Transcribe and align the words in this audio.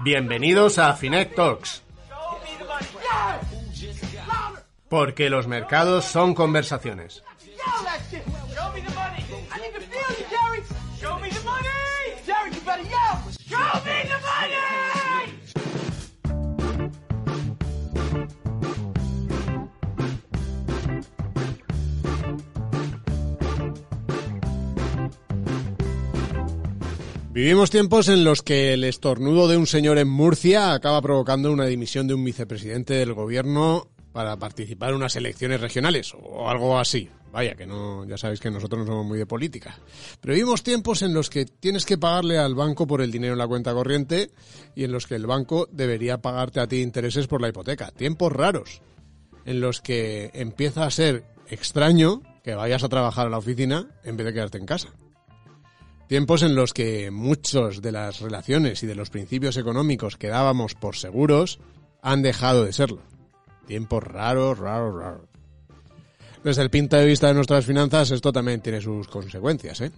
Bienvenidos 0.00 0.78
a 0.78 0.92
Finet 0.94 1.34
Talks. 1.34 1.82
Porque 4.90 5.30
los 5.30 5.46
mercados 5.46 6.04
son 6.04 6.34
conversaciones. 6.34 7.22
Vivimos 27.38 27.70
tiempos 27.70 28.08
en 28.08 28.24
los 28.24 28.42
que 28.42 28.74
el 28.74 28.82
estornudo 28.82 29.46
de 29.46 29.56
un 29.56 29.68
señor 29.68 29.98
en 29.98 30.08
Murcia 30.08 30.72
acaba 30.72 31.00
provocando 31.00 31.52
una 31.52 31.66
dimisión 31.66 32.08
de 32.08 32.14
un 32.14 32.24
vicepresidente 32.24 32.94
del 32.94 33.14
gobierno 33.14 33.86
para 34.12 34.36
participar 34.36 34.90
en 34.90 34.96
unas 34.96 35.14
elecciones 35.14 35.60
regionales 35.60 36.14
o 36.20 36.50
algo 36.50 36.80
así. 36.80 37.08
Vaya, 37.30 37.54
que 37.54 37.64
no, 37.64 38.04
ya 38.06 38.18
sabéis 38.18 38.40
que 38.40 38.50
nosotros 38.50 38.80
no 38.80 38.86
somos 38.88 39.06
muy 39.06 39.18
de 39.18 39.26
política. 39.26 39.78
Pero 40.20 40.34
vivimos 40.34 40.64
tiempos 40.64 41.02
en 41.02 41.14
los 41.14 41.30
que 41.30 41.44
tienes 41.44 41.86
que 41.86 41.96
pagarle 41.96 42.38
al 42.38 42.56
banco 42.56 42.88
por 42.88 43.02
el 43.02 43.12
dinero 43.12 43.34
en 43.34 43.38
la 43.38 43.46
cuenta 43.46 43.72
corriente 43.72 44.32
y 44.74 44.82
en 44.82 44.90
los 44.90 45.06
que 45.06 45.14
el 45.14 45.28
banco 45.28 45.68
debería 45.70 46.18
pagarte 46.18 46.58
a 46.58 46.66
ti 46.66 46.82
intereses 46.82 47.28
por 47.28 47.40
la 47.40 47.50
hipoteca. 47.50 47.92
Tiempos 47.92 48.32
raros 48.32 48.82
en 49.44 49.60
los 49.60 49.80
que 49.80 50.32
empieza 50.34 50.86
a 50.86 50.90
ser 50.90 51.22
extraño 51.46 52.20
que 52.42 52.56
vayas 52.56 52.82
a 52.82 52.88
trabajar 52.88 53.28
a 53.28 53.30
la 53.30 53.38
oficina 53.38 53.86
en 54.02 54.16
vez 54.16 54.26
de 54.26 54.32
quedarte 54.32 54.58
en 54.58 54.66
casa. 54.66 54.92
Tiempos 56.08 56.42
en 56.42 56.54
los 56.54 56.72
que 56.72 57.10
muchos 57.10 57.82
de 57.82 57.92
las 57.92 58.20
relaciones 58.20 58.82
y 58.82 58.86
de 58.86 58.94
los 58.94 59.10
principios 59.10 59.58
económicos 59.58 60.16
que 60.16 60.28
dábamos 60.28 60.74
por 60.74 60.96
seguros 60.96 61.60
han 62.00 62.22
dejado 62.22 62.64
de 62.64 62.72
serlo. 62.72 63.02
Tiempos 63.66 64.02
raros, 64.02 64.58
raros, 64.58 64.94
raros. 64.94 65.28
Desde 66.42 66.62
el 66.62 66.70
punto 66.70 66.96
de 66.96 67.04
vista 67.04 67.28
de 67.28 67.34
nuestras 67.34 67.66
finanzas, 67.66 68.10
esto 68.10 68.32
también 68.32 68.62
tiene 68.62 68.80
sus 68.80 69.06
consecuencias. 69.06 69.82
¿eh? 69.82 69.92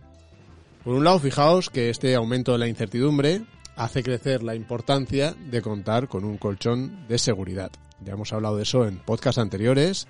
Por 0.82 0.94
un 0.94 1.04
lado, 1.04 1.20
fijaos 1.20 1.70
que 1.70 1.90
este 1.90 2.16
aumento 2.16 2.52
de 2.52 2.58
la 2.58 2.66
incertidumbre 2.66 3.42
hace 3.76 4.02
crecer 4.02 4.42
la 4.42 4.56
importancia 4.56 5.36
de 5.48 5.62
contar 5.62 6.08
con 6.08 6.24
un 6.24 6.38
colchón 6.38 7.06
de 7.06 7.18
seguridad. 7.18 7.70
Ya 8.04 8.14
hemos 8.14 8.32
hablado 8.32 8.56
de 8.56 8.64
eso 8.64 8.84
en 8.84 8.98
podcasts 8.98 9.38
anteriores, 9.38 10.08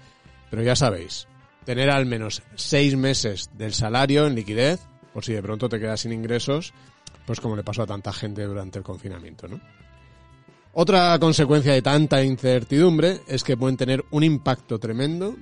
pero 0.48 0.62
ya 0.62 0.77
sabéis, 0.77 1.29
tener 1.67 1.91
al 1.91 2.07
menos 2.07 2.42
seis 2.55 2.97
meses 2.97 3.51
del 3.59 3.75
salario 3.75 4.27
en 4.27 4.35
liquidez, 4.35 4.81
por 5.12 5.25
si 5.25 5.33
de 5.33 5.42
pronto 5.42 5.69
te 5.69 5.78
quedas 5.78 6.00
sin 6.00 6.12
ingresos, 6.12 6.72
pues 7.27 7.41
como 7.41 7.56
le 7.56 7.64
pasó 7.64 7.83
a 7.83 7.86
tanta 7.86 8.12
gente 8.12 8.44
durante 8.44 8.78
el 8.78 8.84
confinamiento, 8.84 9.48
¿no? 9.48 9.61
Otra 10.72 11.19
consecuencia 11.19 11.72
de 11.72 11.83
tanta 11.83 12.22
incertidumbre 12.22 13.20
es 13.27 13.42
que 13.42 13.56
pueden 13.56 13.77
tener 13.77 14.05
un 14.12 14.22
impacto 14.22 14.78
tremendo 14.78 15.36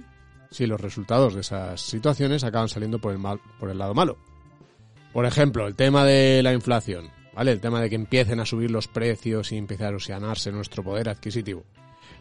si 0.50 0.66
los 0.66 0.80
resultados 0.80 1.34
de 1.34 1.42
esas 1.42 1.82
situaciones 1.82 2.44
acaban 2.44 2.68
saliendo 2.68 2.98
por 2.98 3.12
el, 3.12 3.18
mal, 3.18 3.38
por 3.60 3.68
el 3.68 3.76
lado 3.76 3.92
malo. 3.92 4.16
Por 5.12 5.26
ejemplo, 5.26 5.66
el 5.66 5.74
tema 5.74 6.04
de 6.04 6.42
la 6.42 6.54
inflación, 6.54 7.10
¿vale? 7.34 7.52
El 7.52 7.60
tema 7.60 7.80
de 7.80 7.90
que 7.90 7.96
empiecen 7.96 8.40
a 8.40 8.46
subir 8.46 8.70
los 8.70 8.88
precios 8.88 9.52
y 9.52 9.58
empiece 9.58 9.84
a 9.84 9.88
erosionarse 9.88 10.50
nuestro 10.50 10.82
poder 10.82 11.10
adquisitivo. 11.10 11.64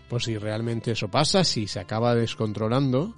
Pues 0.10 0.26
si 0.26 0.38
realmente 0.38 0.92
eso 0.92 1.10
pasa, 1.10 1.44
si 1.46 1.68
se 1.68 1.80
acaba 1.80 2.14
descontrolando, 2.14 3.16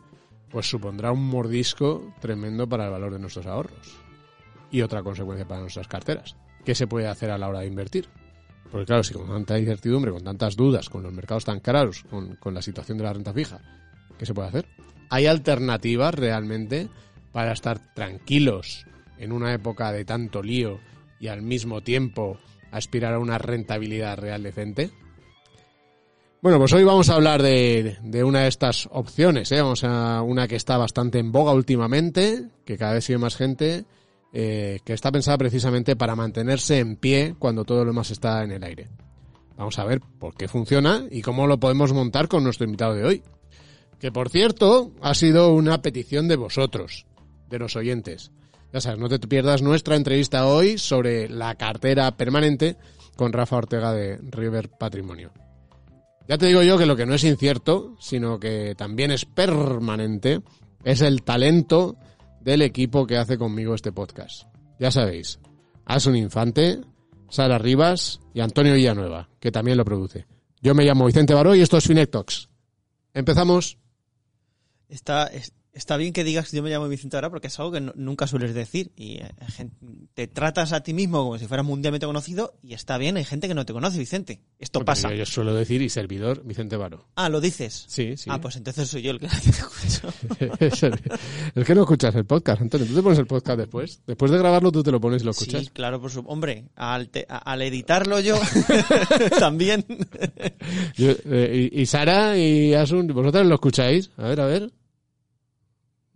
pues 0.50 0.70
supondrá 0.70 1.12
un 1.12 1.26
mordisco 1.28 2.14
tremendo 2.20 2.68
para 2.68 2.86
el 2.86 2.92
valor 2.92 3.14
de 3.14 3.20
nuestros 3.20 3.48
ahorros. 3.48 4.09
Y 4.72 4.82
otra 4.82 5.04
consecuencia 5.04 5.48
para 5.48 5.62
nuestras 5.62 5.88
carteras. 5.88 6.36
¿Qué 6.64 6.76
se 6.76 6.88
puede 6.88 7.08
hacer 7.08 7.32
a 7.32 7.38
la 7.38 7.48
hora 7.48 7.62
de 7.62 7.68
invertir? 7.68 8.08
Porque 8.72 8.86
claro, 8.86 9.04
si 9.04 9.14
con 9.14 9.28
tanta 9.28 9.58
incertidumbre, 9.58 10.12
con 10.12 10.24
tantas 10.24 10.56
dudas, 10.56 10.90
con 10.90 11.04
los 11.04 11.14
mercados 11.14 11.46
tan 11.46 11.60
caros, 11.60 12.06
con, 12.10 12.54
la 12.54 12.62
situación 12.62 12.98
de 12.98 13.04
la 13.04 13.14
renta 13.14 13.34
fija, 13.34 13.62
¿qué 14.18 14.26
se 14.26 14.34
puede 14.34 14.50
hacer? 14.50 14.66
¿Hay 15.10 15.26
alternativas 15.26 16.14
realmente 16.14 16.88
para 17.32 17.52
estar 17.52 17.94
tranquilos 17.96 18.86
en 19.18 19.32
una 19.32 19.54
época 19.54 19.92
de 19.92 20.06
tanto 20.06 20.44
lío 20.44 20.80
y 21.20 21.28
al 21.28 21.42
mismo 21.42 21.82
tiempo 21.82 22.38
aspirar 22.72 23.16
a 23.16 23.20
una 23.20 23.40
rentabilidad 23.40 24.18
real 24.18 24.44
decente? 24.44 24.92
Bueno, 26.42 26.60
pues 26.60 26.72
hoy 26.72 26.84
vamos 26.84 27.10
a 27.10 27.16
hablar 27.16 27.42
de, 27.42 27.98
de 28.02 28.24
una 28.24 28.42
de 28.42 28.48
estas 28.48 28.88
opciones, 28.92 29.52
¿eh? 29.52 29.62
Vamos 29.62 29.84
a 29.84 30.22
una 30.22 30.48
que 30.48 30.56
está 30.56 30.78
bastante 30.78 31.20
en 31.20 31.34
boga 31.34 31.54
últimamente, 31.54 32.46
que 32.66 32.78
cada 32.78 32.94
vez 32.94 33.04
sigue 33.04 33.18
más 33.18 33.36
gente, 33.36 33.84
eh, 34.32 34.80
que 34.84 34.94
está 34.94 35.12
pensada 35.12 35.38
precisamente 35.38 35.96
para 35.96 36.16
mantenerse 36.16 36.80
en 36.80 36.96
pie 36.96 37.36
cuando 37.40 37.66
todo 37.66 37.80
lo 37.80 37.92
demás 37.92 38.12
está 38.12 38.44
en 38.44 38.52
el 38.52 38.64
aire. 38.64 38.90
Vamos 39.58 39.78
a 39.80 39.86
ver 39.86 40.02
por 40.20 40.36
qué 40.36 40.48
funciona 40.48 41.04
y 41.10 41.22
cómo 41.22 41.48
lo 41.48 41.60
podemos 41.60 41.94
montar 41.94 42.28
con 42.28 42.44
nuestro 42.44 42.66
invitado 42.66 42.94
de 42.94 43.06
hoy. 43.06 43.24
Que 44.00 44.12
por 44.12 44.30
cierto, 44.30 44.92
ha 45.02 45.14
sido 45.14 45.54
una 45.54 45.82
petición 45.82 46.28
de 46.28 46.38
vosotros, 46.38 47.06
de 47.50 47.60
los 47.60 47.76
oyentes. 47.76 48.32
Ya 48.72 48.80
sabes, 48.82 49.00
no 49.00 49.10
te 49.10 49.20
pierdas 49.20 49.62
nuestra 49.62 49.96
entrevista 49.96 50.46
hoy 50.46 50.78
sobre 50.78 51.28
la 51.28 51.56
cartera 51.56 52.16
permanente 52.16 52.78
con 53.16 53.34
Rafa 53.34 53.58
Ortega 53.58 53.92
de 53.92 54.18
River 54.18 54.70
Patrimonio. 54.70 55.32
Ya 56.28 56.38
te 56.38 56.46
digo 56.46 56.62
yo 56.62 56.78
que 56.78 56.86
lo 56.86 56.96
que 56.96 57.08
no 57.08 57.16
es 57.16 57.24
incierto, 57.24 57.96
sino 58.00 58.40
que 58.40 58.76
también 58.78 59.10
es 59.10 59.26
permanente, 59.26 60.42
es 60.84 61.02
el 61.02 61.24
talento 61.24 61.98
del 62.42 62.62
equipo 62.62 63.06
que 63.08 63.18
hace 63.18 63.38
conmigo 63.38 63.74
este 63.76 63.92
podcast. 63.92 64.44
Ya 64.80 64.92
sabéis, 64.92 65.40
Asun 65.86 66.16
Infante, 66.16 66.82
Sara 67.30 67.58
Rivas 67.58 68.20
y 68.34 68.40
Antonio 68.42 68.74
Villanueva, 68.74 69.30
que 69.40 69.52
también 69.52 69.78
lo 69.78 69.86
produce. 69.86 70.26
Yo 70.62 70.74
me 70.76 70.84
llamo 70.86 71.06
Vicente 71.06 71.34
Baró 71.34 71.56
y 71.56 71.62
esto 71.62 71.78
es 71.78 71.86
Finet 71.86 72.12
Talks. 72.12 72.50
Empezamos. 73.14 73.78
Está, 74.88 75.28
es- 75.28 75.54
está 75.80 75.98
bien 75.98 76.14
que 76.14 76.24
digas 76.24 76.52
yo 76.52 76.62
me 76.62 76.70
llamo 76.70 76.88
Vicente 76.88 77.18
ahora 77.18 77.30
porque 77.32 77.48
es 77.48 77.58
algo 77.60 77.72
que 77.72 77.82
no- 77.82 77.94
nunca 77.96 78.28
sueles 78.28 78.54
decir. 78.54 78.92
Y 78.96 79.16
eh, 79.18 79.32
te 80.14 80.28
tratas 80.28 80.74
a 80.74 80.84
ti 80.84 80.94
mismo 80.94 81.24
como 81.24 81.40
si 81.40 81.48
fueras 81.48 81.66
mundialmente 81.66 82.06
conocido 82.06 82.54
y 82.62 82.74
está 82.74 82.98
bien, 83.00 83.18
hay 83.18 83.26
gente 83.26 83.48
que 83.48 83.56
no 83.56 83.66
te 83.66 83.74
conoce, 83.74 83.98
Vicente. 83.98 84.42
Esto 84.60 84.86
pasa. 84.86 85.10
Yo, 85.10 85.16
yo 85.16 85.26
suelo 85.26 85.54
decir 85.56 85.82
y 85.82 85.90
servidor 85.90 86.44
Vicente 86.46 86.76
Baró. 86.78 87.08
Ah, 87.16 87.30
¿lo 87.30 87.42
dices? 87.42 87.86
Sí, 87.88 88.16
sí. 88.18 88.30
Ah, 88.32 88.40
pues 88.40 88.56
entonces 88.58 88.88
soy 88.90 89.02
yo 89.02 89.12
el 89.12 89.20
que 89.20 89.28
te 89.28 89.50
escucho. 89.50 90.14
es 91.56 91.66
que 91.66 91.76
no 91.76 91.82
escuchas 91.82 92.14
el 92.16 92.26
podcast, 92.26 92.62
Antonio. 92.62 92.86
Tú 92.86 92.94
te 92.96 93.02
pones 93.02 93.20
el 93.20 93.26
podcast 93.28 93.58
después. 93.60 94.02
Después 94.06 94.32
de 94.32 94.38
grabarlo, 94.38 94.72
tú 94.72 94.84
te 94.84 94.92
lo 94.92 95.00
pones 95.02 95.22
y 95.22 95.26
lo 95.26 95.32
escuchas. 95.32 95.64
Sí, 95.64 95.70
claro, 95.74 96.00
por 96.02 96.12
su... 96.12 96.20
Hombre, 96.28 96.66
al, 96.76 97.10
te- 97.10 97.26
al 97.30 97.62
editarlo 97.62 98.20
yo 98.20 98.38
también. 99.40 99.86
Yo, 100.96 101.12
eh, 101.26 101.70
y, 101.72 101.82
y 101.82 101.86
Sara 101.86 102.38
y 102.38 102.74
Asun, 102.74 103.08
¿vosotros 103.08 103.46
lo 103.48 103.56
escucháis? 103.56 104.12
A 104.18 104.24
ver, 104.24 104.42
a 104.42 104.46
ver. 104.46 104.72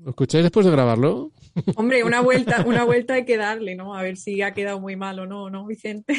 ¿Lo 0.03 0.09
escucháis 0.09 0.43
después 0.43 0.65
de 0.65 0.71
grabarlo? 0.71 1.31
Hombre, 1.75 2.03
una 2.03 2.21
vuelta, 2.21 2.63
una 2.67 2.83
vuelta 2.83 3.13
hay 3.15 3.25
que 3.25 3.37
darle, 3.37 3.75
¿no? 3.75 3.95
A 3.95 4.01
ver 4.01 4.17
si 4.17 4.41
ha 4.41 4.53
quedado 4.53 4.79
muy 4.79 4.95
mal 4.95 5.19
o 5.19 5.25
no, 5.25 5.49
¿no, 5.49 5.65
Vicente? 5.65 6.15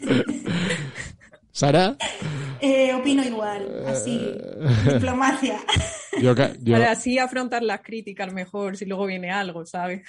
Sara, 1.52 1.96
Eh, 2.60 2.92
opino 2.94 3.24
igual, 3.24 3.84
así, 3.86 4.20
diplomacia. 4.92 5.58
yo, 6.22 6.34
yo- 6.60 6.72
Para 6.72 6.92
así 6.92 7.18
afrontar 7.18 7.62
las 7.62 7.80
críticas 7.80 8.32
mejor, 8.32 8.76
si 8.76 8.84
luego 8.84 9.06
viene 9.06 9.30
algo, 9.30 9.66
¿sabes? 9.66 10.02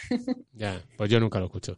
ya, 0.53 0.79
pues 0.95 1.09
yo 1.09 1.19
nunca 1.19 1.39
lo 1.39 1.45
escucho, 1.45 1.77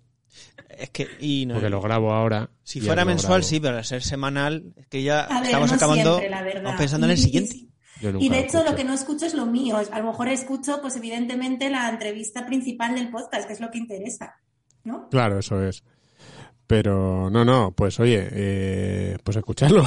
es 0.78 0.90
que... 0.90 1.08
Y 1.22 1.46
no, 1.46 1.56
porque 1.56 1.70
lo 1.70 1.82
grabo 1.82 2.12
ahora. 2.14 2.50
si 2.64 2.82
fuera 2.82 3.06
mensual, 3.06 3.44
sí, 3.46 3.60
pero 3.62 3.78
al 3.78 3.86
ser 3.86 4.04
semanal, 4.04 4.74
es 4.76 4.88
que 4.88 5.04
ya 5.04 5.22
A 5.22 5.36
ver, 5.40 5.46
estamos 5.46 5.70
no 5.70 5.76
acabando 5.76 6.18
siempre, 6.18 6.30
la 6.30 6.42
verdad. 6.42 6.58
estamos 6.58 6.78
pensando 6.80 7.08
en 7.08 7.12
el 7.12 7.18
siguiente. 7.18 7.56
Y 8.20 8.30
de 8.30 8.40
hecho 8.40 8.58
escucho. 8.58 8.72
lo 8.72 8.76
que 8.76 8.84
no 8.84 8.94
escucho 8.94 9.26
es 9.26 9.34
lo 9.34 9.46
mío. 9.46 9.78
A 9.92 10.00
lo 10.00 10.08
mejor 10.08 10.28
escucho, 10.28 10.80
pues 10.82 10.96
evidentemente, 10.96 11.70
la 11.70 11.90
entrevista 11.90 12.46
principal 12.46 12.96
del 12.96 13.10
podcast, 13.10 13.48
que 13.48 13.54
es 13.54 13.60
lo 13.60 13.70
que 13.72 13.78
interesa, 13.78 14.36
¿no? 14.84 15.10
Claro, 15.10 15.40
eso 15.40 15.64
es. 15.64 15.84
Pero 16.68 17.30
no, 17.30 17.44
no, 17.44 17.74
pues 17.76 18.00
oye, 18.00 18.30
eh, 18.32 19.18
pues 19.26 19.36
escucharlo. 19.36 19.84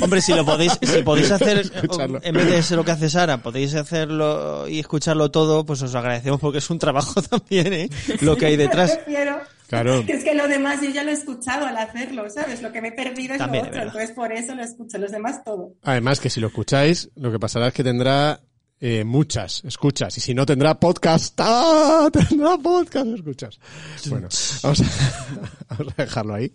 Hombre, 0.00 0.22
si 0.22 0.32
lo 0.32 0.42
podéis, 0.42 0.72
si 0.80 1.02
podéis 1.02 1.30
hacer, 1.30 1.58
Escucharlo. 1.74 2.18
en 2.22 2.34
vez 2.34 2.50
de 2.50 2.62
ser 2.62 2.78
lo 2.78 2.84
que 2.84 2.92
hace 2.92 3.10
Sara, 3.10 3.42
podéis 3.42 3.74
hacerlo 3.74 4.66
y 4.68 4.78
escucharlo 4.80 5.30
todo, 5.30 5.66
pues 5.66 5.82
os 5.82 5.94
agradecemos 5.94 6.40
porque 6.40 6.58
es 6.58 6.70
un 6.70 6.78
trabajo 6.78 7.20
también, 7.30 7.72
¿eh? 7.74 7.90
Lo 8.22 8.36
que 8.36 8.46
hay 8.46 8.56
detrás. 8.56 8.98
Me 9.06 9.16
refiero 9.16 9.55
Claro. 9.68 10.04
que 10.06 10.12
es 10.14 10.24
que 10.24 10.34
lo 10.34 10.48
demás 10.48 10.80
yo 10.80 10.90
ya 10.90 11.02
lo 11.02 11.10
he 11.10 11.14
escuchado 11.14 11.66
al 11.66 11.76
hacerlo, 11.76 12.28
¿sabes? 12.30 12.62
Lo 12.62 12.72
que 12.72 12.80
me 12.80 12.88
he 12.88 12.92
perdido 12.92 13.34
es 13.34 13.38
También, 13.38 13.64
lo 13.64 13.70
otro, 13.70 13.82
entonces 13.82 14.10
por 14.12 14.32
eso 14.32 14.54
lo 14.54 14.62
escucho, 14.62 14.98
los 14.98 15.12
demás 15.12 15.42
todo. 15.44 15.74
Además 15.82 16.20
que 16.20 16.30
si 16.30 16.40
lo 16.40 16.48
escucháis, 16.48 17.10
lo 17.16 17.32
que 17.32 17.38
pasará 17.38 17.68
es 17.68 17.74
que 17.74 17.84
tendrá 17.84 18.40
eh, 18.80 19.04
muchas 19.04 19.64
escuchas. 19.64 20.16
Y 20.18 20.20
si 20.20 20.34
no, 20.34 20.44
tendrá 20.44 20.78
podcast. 20.78 21.34
¡Ah! 21.42 22.08
Tendrá 22.12 22.58
podcast 22.58 23.06
escuchas. 23.06 23.58
Bueno, 24.08 24.28
vamos 24.62 24.80
a, 24.80 24.84
vamos 25.74 25.94
a 25.96 26.02
dejarlo 26.02 26.34
ahí. 26.34 26.52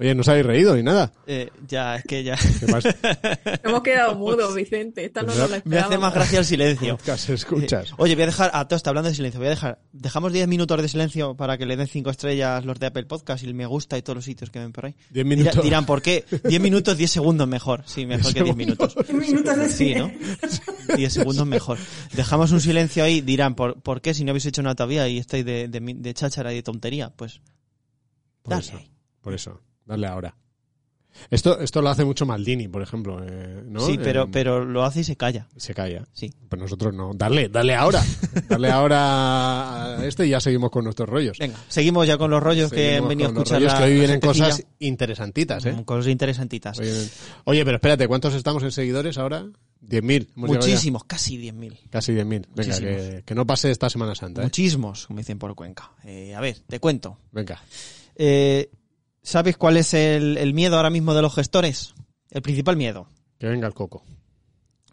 Oye, 0.00 0.14
no 0.14 0.20
os 0.20 0.28
habéis 0.28 0.46
reído 0.46 0.76
ni 0.76 0.82
nada. 0.84 1.12
Eh, 1.26 1.50
ya, 1.66 1.96
es 1.96 2.04
que 2.04 2.22
ya. 2.22 2.36
¿Qué 2.36 2.66
pasa? 2.66 2.94
Hemos 3.64 3.82
quedado 3.82 4.14
mudos, 4.14 4.54
Vicente. 4.54 5.04
Esta 5.04 5.22
no 5.22 5.34
nos 5.34 5.50
la 5.50 5.60
Me 5.64 5.78
hace 5.80 5.98
más 5.98 6.14
gracia 6.14 6.38
el 6.38 6.44
silencio. 6.44 6.96
Podcast 6.96 7.28
escuchas. 7.30 7.90
Eh, 7.90 7.94
Oye, 7.98 8.14
voy 8.14 8.22
a 8.22 8.26
dejar, 8.26 8.50
a 8.54 8.68
todo 8.68 8.76
esto 8.76 8.90
hablando 8.90 9.08
de 9.08 9.16
silencio, 9.16 9.40
voy 9.40 9.48
a 9.48 9.50
dejar, 9.50 9.80
dejamos 9.92 10.32
10 10.32 10.46
minutos 10.46 10.80
de 10.80 10.88
silencio 10.88 11.34
para 11.34 11.58
que 11.58 11.66
le 11.66 11.76
den 11.76 11.88
5 11.88 12.10
estrellas 12.10 12.64
los 12.64 12.78
de 12.78 12.86
Apple 12.86 13.06
Podcast 13.06 13.42
y 13.42 13.46
el 13.48 13.54
me 13.54 13.66
gusta 13.66 13.98
y 13.98 14.02
todos 14.02 14.14
los 14.16 14.24
sitios 14.24 14.50
que 14.50 14.60
ven 14.60 14.70
por 14.72 14.86
ahí. 14.86 14.94
10 15.10 15.26
Dirá- 15.26 15.36
minutos. 15.36 15.64
dirán, 15.64 15.84
¿por 15.84 16.00
qué? 16.00 16.24
10 16.44 16.60
minutos, 16.60 16.96
10 16.96 17.10
segundos 17.10 17.48
mejor. 17.48 17.82
Sí, 17.86 18.06
mejor 18.06 18.32
que 18.32 18.44
10 18.44 18.54
minutos. 18.56 18.94
Minutos 19.12 19.56
de 19.56 19.68
Sí, 19.68 19.94
¿no? 19.96 20.12
10 20.96 21.12
segundos 21.12 21.44
mejor. 21.44 21.76
Dejamos 22.12 22.52
un 22.52 22.60
silencio 22.60 23.02
ahí, 23.02 23.20
dirán, 23.20 23.56
¿por, 23.56 23.80
por 23.82 24.00
qué 24.00 24.14
si 24.14 24.22
no 24.24 24.30
habéis 24.30 24.46
hecho 24.46 24.62
nada 24.62 24.76
todavía 24.76 25.08
y 25.08 25.18
estáis 25.18 25.44
de, 25.44 25.66
de, 25.66 26.14
cháchara 26.14 26.52
y 26.52 26.56
de 26.56 26.62
tontería? 26.62 27.10
Pues, 27.16 27.40
Por 28.42 28.52
dale 28.54 28.64
eso. 28.64 28.80
Por 29.22 29.34
eso. 29.34 29.60
Dale 29.88 30.06
ahora. 30.06 30.36
Esto, 31.30 31.58
esto 31.58 31.82
lo 31.82 31.88
hace 31.88 32.04
mucho 32.04 32.24
Maldini, 32.26 32.68
por 32.68 32.80
ejemplo. 32.80 33.20
eh, 33.26 33.62
¿no? 33.66 33.80
Sí, 33.80 33.98
pero, 34.00 34.30
pero 34.30 34.64
lo 34.64 34.84
hace 34.84 35.00
y 35.00 35.04
se 35.04 35.16
calla. 35.16 35.48
Se 35.56 35.74
calla. 35.74 36.06
Sí. 36.12 36.32
Pues 36.48 36.62
nosotros 36.62 36.94
no. 36.94 37.10
Dale, 37.12 37.48
dale 37.48 37.74
ahora. 37.74 38.00
Dale 38.48 38.70
ahora 38.70 39.96
a 39.98 40.06
este 40.06 40.26
y 40.26 40.30
ya 40.30 40.38
seguimos 40.40 40.70
con 40.70 40.84
nuestros 40.84 41.08
rollos. 41.08 41.36
Venga, 41.38 41.56
seguimos 41.66 42.06
ya 42.06 42.16
con 42.18 42.30
los 42.30 42.40
rollos 42.40 42.70
que 42.70 42.96
han 42.96 43.08
venido 43.08 43.30
a 43.30 43.32
los 43.32 43.38
escuchar 43.42 43.58
rollos 43.58 43.72
la- 43.72 43.78
que 43.78 43.84
hoy 43.86 43.94
vienen 43.98 44.20
cosas 44.20 44.64
interesantitas, 44.78 45.64
¿eh? 45.66 45.72
Mm, 45.72 45.82
Cosas 45.82 46.06
interesantitas. 46.06 46.78
Oye, 47.44 47.64
pero 47.64 47.76
espérate, 47.76 48.06
¿cuántos 48.06 48.34
estamos 48.34 48.62
en 48.62 48.70
seguidores 48.70 49.18
ahora? 49.18 49.44
10.000. 49.44 50.28
Hemos 50.36 50.50
llegado 50.50 50.66
ya. 50.66 50.72
Muchísimos, 50.72 51.04
casi 51.04 51.36
10.000. 51.38 51.78
Casi 51.90 52.12
10.000. 52.12 52.46
Venga, 52.54 53.22
que 53.22 53.34
no 53.34 53.44
pase 53.46 53.70
esta 53.72 53.90
Semana 53.90 54.14
Santa, 54.14 54.42
¿eh? 54.42 54.44
Muchísimos, 54.44 55.06
como 55.08 55.18
dicen 55.18 55.38
por 55.38 55.54
Cuenca. 55.56 55.90
Eh, 56.04 56.34
a 56.34 56.40
ver, 56.40 56.58
te 56.66 56.78
cuento. 56.78 57.18
Venga. 57.32 57.60
Eh, 58.14 58.70
¿Sabes 59.28 59.58
cuál 59.58 59.76
es 59.76 59.92
el, 59.92 60.38
el 60.38 60.54
miedo 60.54 60.76
ahora 60.76 60.88
mismo 60.88 61.12
de 61.12 61.20
los 61.20 61.34
gestores? 61.34 61.92
El 62.30 62.40
principal 62.40 62.78
miedo. 62.78 63.10
Que 63.38 63.46
venga 63.46 63.66
el 63.66 63.74
coco. 63.74 64.02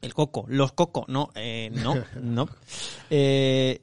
El 0.02 0.14
coco. 0.14 0.44
Los 0.50 0.74
coco. 0.74 1.06
No, 1.08 1.30
eh, 1.36 1.72
no, 1.74 1.96
no. 2.22 2.50
Eh, 3.10 3.82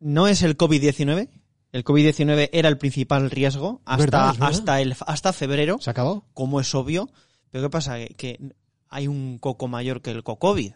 no 0.00 0.28
es 0.28 0.42
el 0.42 0.58
COVID-19. 0.58 1.30
El 1.72 1.82
COVID-19 1.82 2.50
era 2.52 2.68
el 2.68 2.76
principal 2.76 3.30
riesgo 3.30 3.80
hasta, 3.86 4.04
verdad, 4.04 4.30
es 4.32 4.38
verdad. 4.38 4.48
hasta, 4.50 4.80
el, 4.82 4.94
hasta 5.06 5.32
febrero, 5.32 5.78
¿Se 5.80 5.88
acabó? 5.88 6.26
como 6.34 6.60
es 6.60 6.74
obvio. 6.74 7.08
Pero 7.50 7.64
¿qué 7.64 7.70
pasa? 7.70 7.96
Que, 7.96 8.08
que 8.16 8.38
hay 8.90 9.08
un 9.08 9.38
coco 9.38 9.66
mayor 9.66 10.02
que 10.02 10.10
el 10.10 10.22
cocovid. 10.22 10.74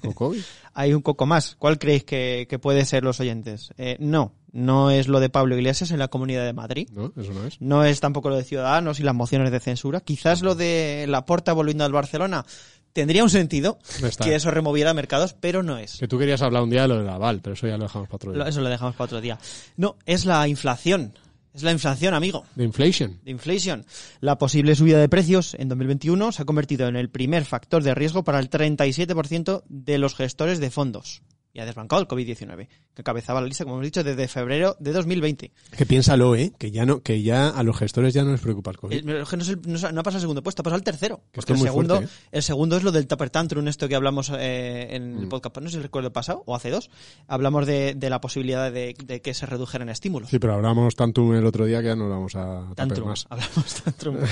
¿Con 0.00 0.12
COVID? 0.14 0.40
Hay 0.72 0.94
un 0.94 1.02
coco 1.02 1.26
más. 1.26 1.56
¿Cuál 1.56 1.78
creéis 1.78 2.04
que, 2.04 2.46
que 2.48 2.58
puede 2.58 2.86
ser 2.86 3.04
los 3.04 3.20
oyentes? 3.20 3.74
Eh, 3.76 3.98
no, 4.00 4.32
no 4.52 4.90
es 4.90 5.08
lo 5.08 5.20
de 5.20 5.30
Pablo 5.30 5.56
Iglesias 5.56 5.90
en 5.90 5.98
la 5.98 6.08
Comunidad 6.08 6.44
de 6.44 6.52
Madrid. 6.52 6.88
No, 6.92 7.12
eso 7.16 7.32
no 7.32 7.44
es. 7.44 7.60
No 7.60 7.84
es 7.84 8.00
tampoco 8.00 8.28
lo 8.28 8.36
de 8.36 8.44
Ciudadanos 8.44 9.00
y 9.00 9.02
las 9.02 9.14
mociones 9.14 9.50
de 9.50 9.60
censura. 9.60 10.00
Quizás 10.00 10.42
lo 10.42 10.54
de 10.54 11.06
la 11.08 11.24
porta 11.24 11.52
volviendo 11.52 11.84
al 11.84 11.92
Barcelona 11.92 12.44
tendría 12.92 13.22
un 13.22 13.30
sentido 13.30 13.78
Está. 14.02 14.24
que 14.24 14.34
eso 14.34 14.50
removiera 14.50 14.94
mercados, 14.94 15.34
pero 15.34 15.62
no 15.62 15.78
es. 15.78 15.96
Que 15.98 16.08
tú 16.08 16.18
querías 16.18 16.42
hablar 16.42 16.62
un 16.62 16.70
día 16.70 16.82
de 16.82 16.88
lo 16.88 16.98
del 16.98 17.08
aval, 17.08 17.40
pero 17.42 17.54
eso 17.54 17.66
ya 17.66 17.76
lo 17.76 17.84
dejamos 17.84 18.08
para 18.08 18.16
otro 18.16 18.32
día. 18.32 18.44
Eso 18.46 18.60
lo 18.60 18.68
dejamos 18.68 18.94
para 18.94 19.06
otro 19.06 19.20
día. 19.20 19.38
No, 19.76 19.96
es 20.06 20.26
la 20.26 20.46
inflación. 20.48 21.14
Es 21.54 21.62
la 21.62 21.72
inflación, 21.72 22.14
amigo. 22.14 22.44
De 22.54 22.64
inflation. 22.64 23.20
De 23.24 23.30
inflation. 23.30 23.84
La 24.20 24.38
posible 24.38 24.74
subida 24.74 24.98
de 24.98 25.08
precios 25.08 25.54
en 25.58 25.68
2021 25.68 26.32
se 26.32 26.42
ha 26.42 26.46
convertido 26.46 26.88
en 26.88 26.96
el 26.96 27.10
primer 27.10 27.44
factor 27.44 27.82
de 27.82 27.94
riesgo 27.94 28.24
para 28.24 28.38
el 28.38 28.48
37% 28.48 29.62
de 29.68 29.98
los 29.98 30.14
gestores 30.14 30.60
de 30.60 30.70
fondos. 30.70 31.22
Y 31.54 31.60
ha 31.60 31.66
desbancado 31.66 32.00
el 32.00 32.08
COVID-19, 32.08 32.66
que 32.94 33.02
cabezaba 33.02 33.40
la 33.42 33.46
lista, 33.46 33.64
como 33.64 33.76
hemos 33.76 33.84
dicho, 33.84 34.02
desde 34.02 34.26
febrero 34.26 34.74
de 34.80 34.92
2020. 34.92 35.52
Que 35.76 35.84
piénsalo, 35.86 36.34
¿eh? 36.34 36.50
Que 36.58 36.70
ya 36.70 36.86
no, 36.86 37.00
que 37.02 37.22
ya 37.22 37.48
a 37.50 37.62
los 37.62 37.76
gestores 37.76 38.14
ya 38.14 38.24
no 38.24 38.32
les 38.32 38.40
preocupa 38.40 38.70
el 38.70 38.78
COVID. 38.78 38.96
El- 38.96 39.04
no, 39.06 39.18
es 39.22 39.48
el- 39.48 39.60
no 39.66 39.78
no 39.92 40.00
ha 40.00 40.02
pasado 40.02 40.16
al 40.16 40.20
segundo 40.22 40.42
puesto, 40.42 40.62
ha 40.62 40.64
pasado 40.64 40.76
al 40.76 40.82
tercero. 40.82 41.18
Que 41.30 41.40
Porque 41.40 41.52
el 41.52 41.58
segundo, 41.58 41.96
fuerte, 41.96 42.12
¿eh? 42.14 42.28
el 42.32 42.42
segundo 42.42 42.76
es 42.78 42.82
lo 42.84 42.90
del 42.90 43.06
Tupper 43.06 43.28
Tantrum, 43.28 43.68
esto 43.68 43.86
que 43.86 43.94
hablamos 43.94 44.32
eh, 44.34 44.88
en 44.96 45.18
el 45.18 45.26
Mm. 45.26 45.28
podcast, 45.28 45.58
no 45.58 45.68
sé 45.68 45.76
si 45.76 45.82
recuerdo 45.82 46.06
el 46.06 46.12
pasado 46.12 46.42
o 46.46 46.56
hace 46.56 46.70
dos. 46.70 46.90
Hablamos 47.28 47.66
de, 47.66 47.94
de 47.96 48.08
la 48.10 48.20
posibilidad 48.22 48.72
de, 48.72 48.94
de 49.04 49.20
que 49.20 49.34
se 49.34 49.44
redujeran 49.44 49.90
estímulos. 49.90 50.30
Sí, 50.30 50.38
pero 50.38 50.54
hablamos 50.54 50.96
tanto 50.96 51.34
el 51.34 51.44
otro 51.44 51.66
día 51.66 51.80
que 51.82 51.88
ya 51.88 51.96
no 51.96 52.04
lo 52.04 52.10
vamos 52.10 52.34
a 52.34 52.72
Tantrum, 52.74 53.08
más. 53.08 53.26
hablamos 53.28 53.74
tantrum. 53.82 54.16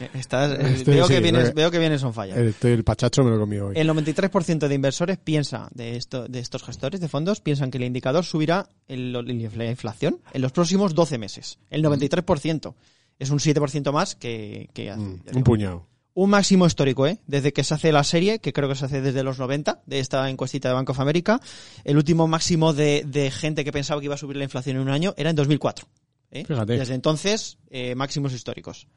Eh, 0.00 0.10
Estás, 0.14 0.52
eh, 0.52 0.74
Estoy- 0.76 0.94
veo, 0.94 1.06
sí, 1.08 1.14
que 1.14 1.20
vienes, 1.20 1.54
veo 1.54 1.70
que 1.70 1.78
vienes 1.78 2.02
on 2.04 2.12
fire. 2.14 2.36
El, 2.38 2.54
el 2.60 2.84
pachacho 2.84 3.24
me 3.24 3.30
lo 3.30 3.38
comí 3.40 3.58
hoy. 3.58 3.74
El 3.76 3.88
93% 3.88 4.68
de 4.68 4.74
inversores 4.74 5.18
piensa, 5.18 5.68
de, 5.72 5.96
esto, 5.96 6.28
de 6.28 6.38
estos 6.38 6.57
gestores 6.62 7.00
de 7.00 7.08
fondos, 7.08 7.40
piensan 7.40 7.70
que 7.70 7.78
el 7.78 7.84
indicador 7.84 8.24
subirá 8.24 8.68
la 8.88 9.64
inflación 9.70 10.20
en 10.32 10.42
los 10.42 10.52
próximos 10.52 10.94
12 10.94 11.18
meses. 11.18 11.58
El 11.70 11.82
93%. 11.84 12.74
Es 13.18 13.30
un 13.30 13.38
7% 13.40 13.92
más 13.92 14.14
que... 14.14 14.68
que 14.74 14.90
hace- 14.90 15.00
Mm, 15.00 15.22
ya 15.24 15.32
un 15.36 15.42
puñado. 15.44 15.86
Un 16.14 16.30
máximo 16.30 16.66
histórico, 16.66 17.06
¿eh? 17.06 17.18
Desde 17.28 17.52
que 17.52 17.62
se 17.62 17.74
hace 17.74 17.92
la 17.92 18.02
serie, 18.02 18.40
que 18.40 18.52
creo 18.52 18.68
que 18.68 18.74
se 18.74 18.84
hace 18.86 19.00
desde 19.00 19.22
los 19.22 19.38
90, 19.38 19.82
de 19.86 20.00
esta 20.00 20.28
encuestita 20.28 20.68
de 20.68 20.74
Bank 20.74 20.90
of 20.90 20.98
America, 20.98 21.40
el 21.84 21.96
último 21.96 22.26
máximo 22.26 22.72
de, 22.72 23.04
de 23.06 23.30
gente 23.30 23.64
que 23.64 23.70
pensaba 23.72 24.00
que 24.00 24.06
iba 24.06 24.14
a 24.14 24.18
subir 24.18 24.36
la 24.36 24.42
inflación 24.44 24.76
en 24.76 24.82
un 24.82 24.88
año 24.88 25.14
era 25.16 25.30
en 25.30 25.36
2004. 25.36 25.86
¿eh? 26.32 26.44
Fíjate. 26.44 26.76
Desde 26.76 26.94
entonces, 26.94 27.58
eh, 27.70 27.94
máximos 27.94 28.32
históricos. 28.32 28.88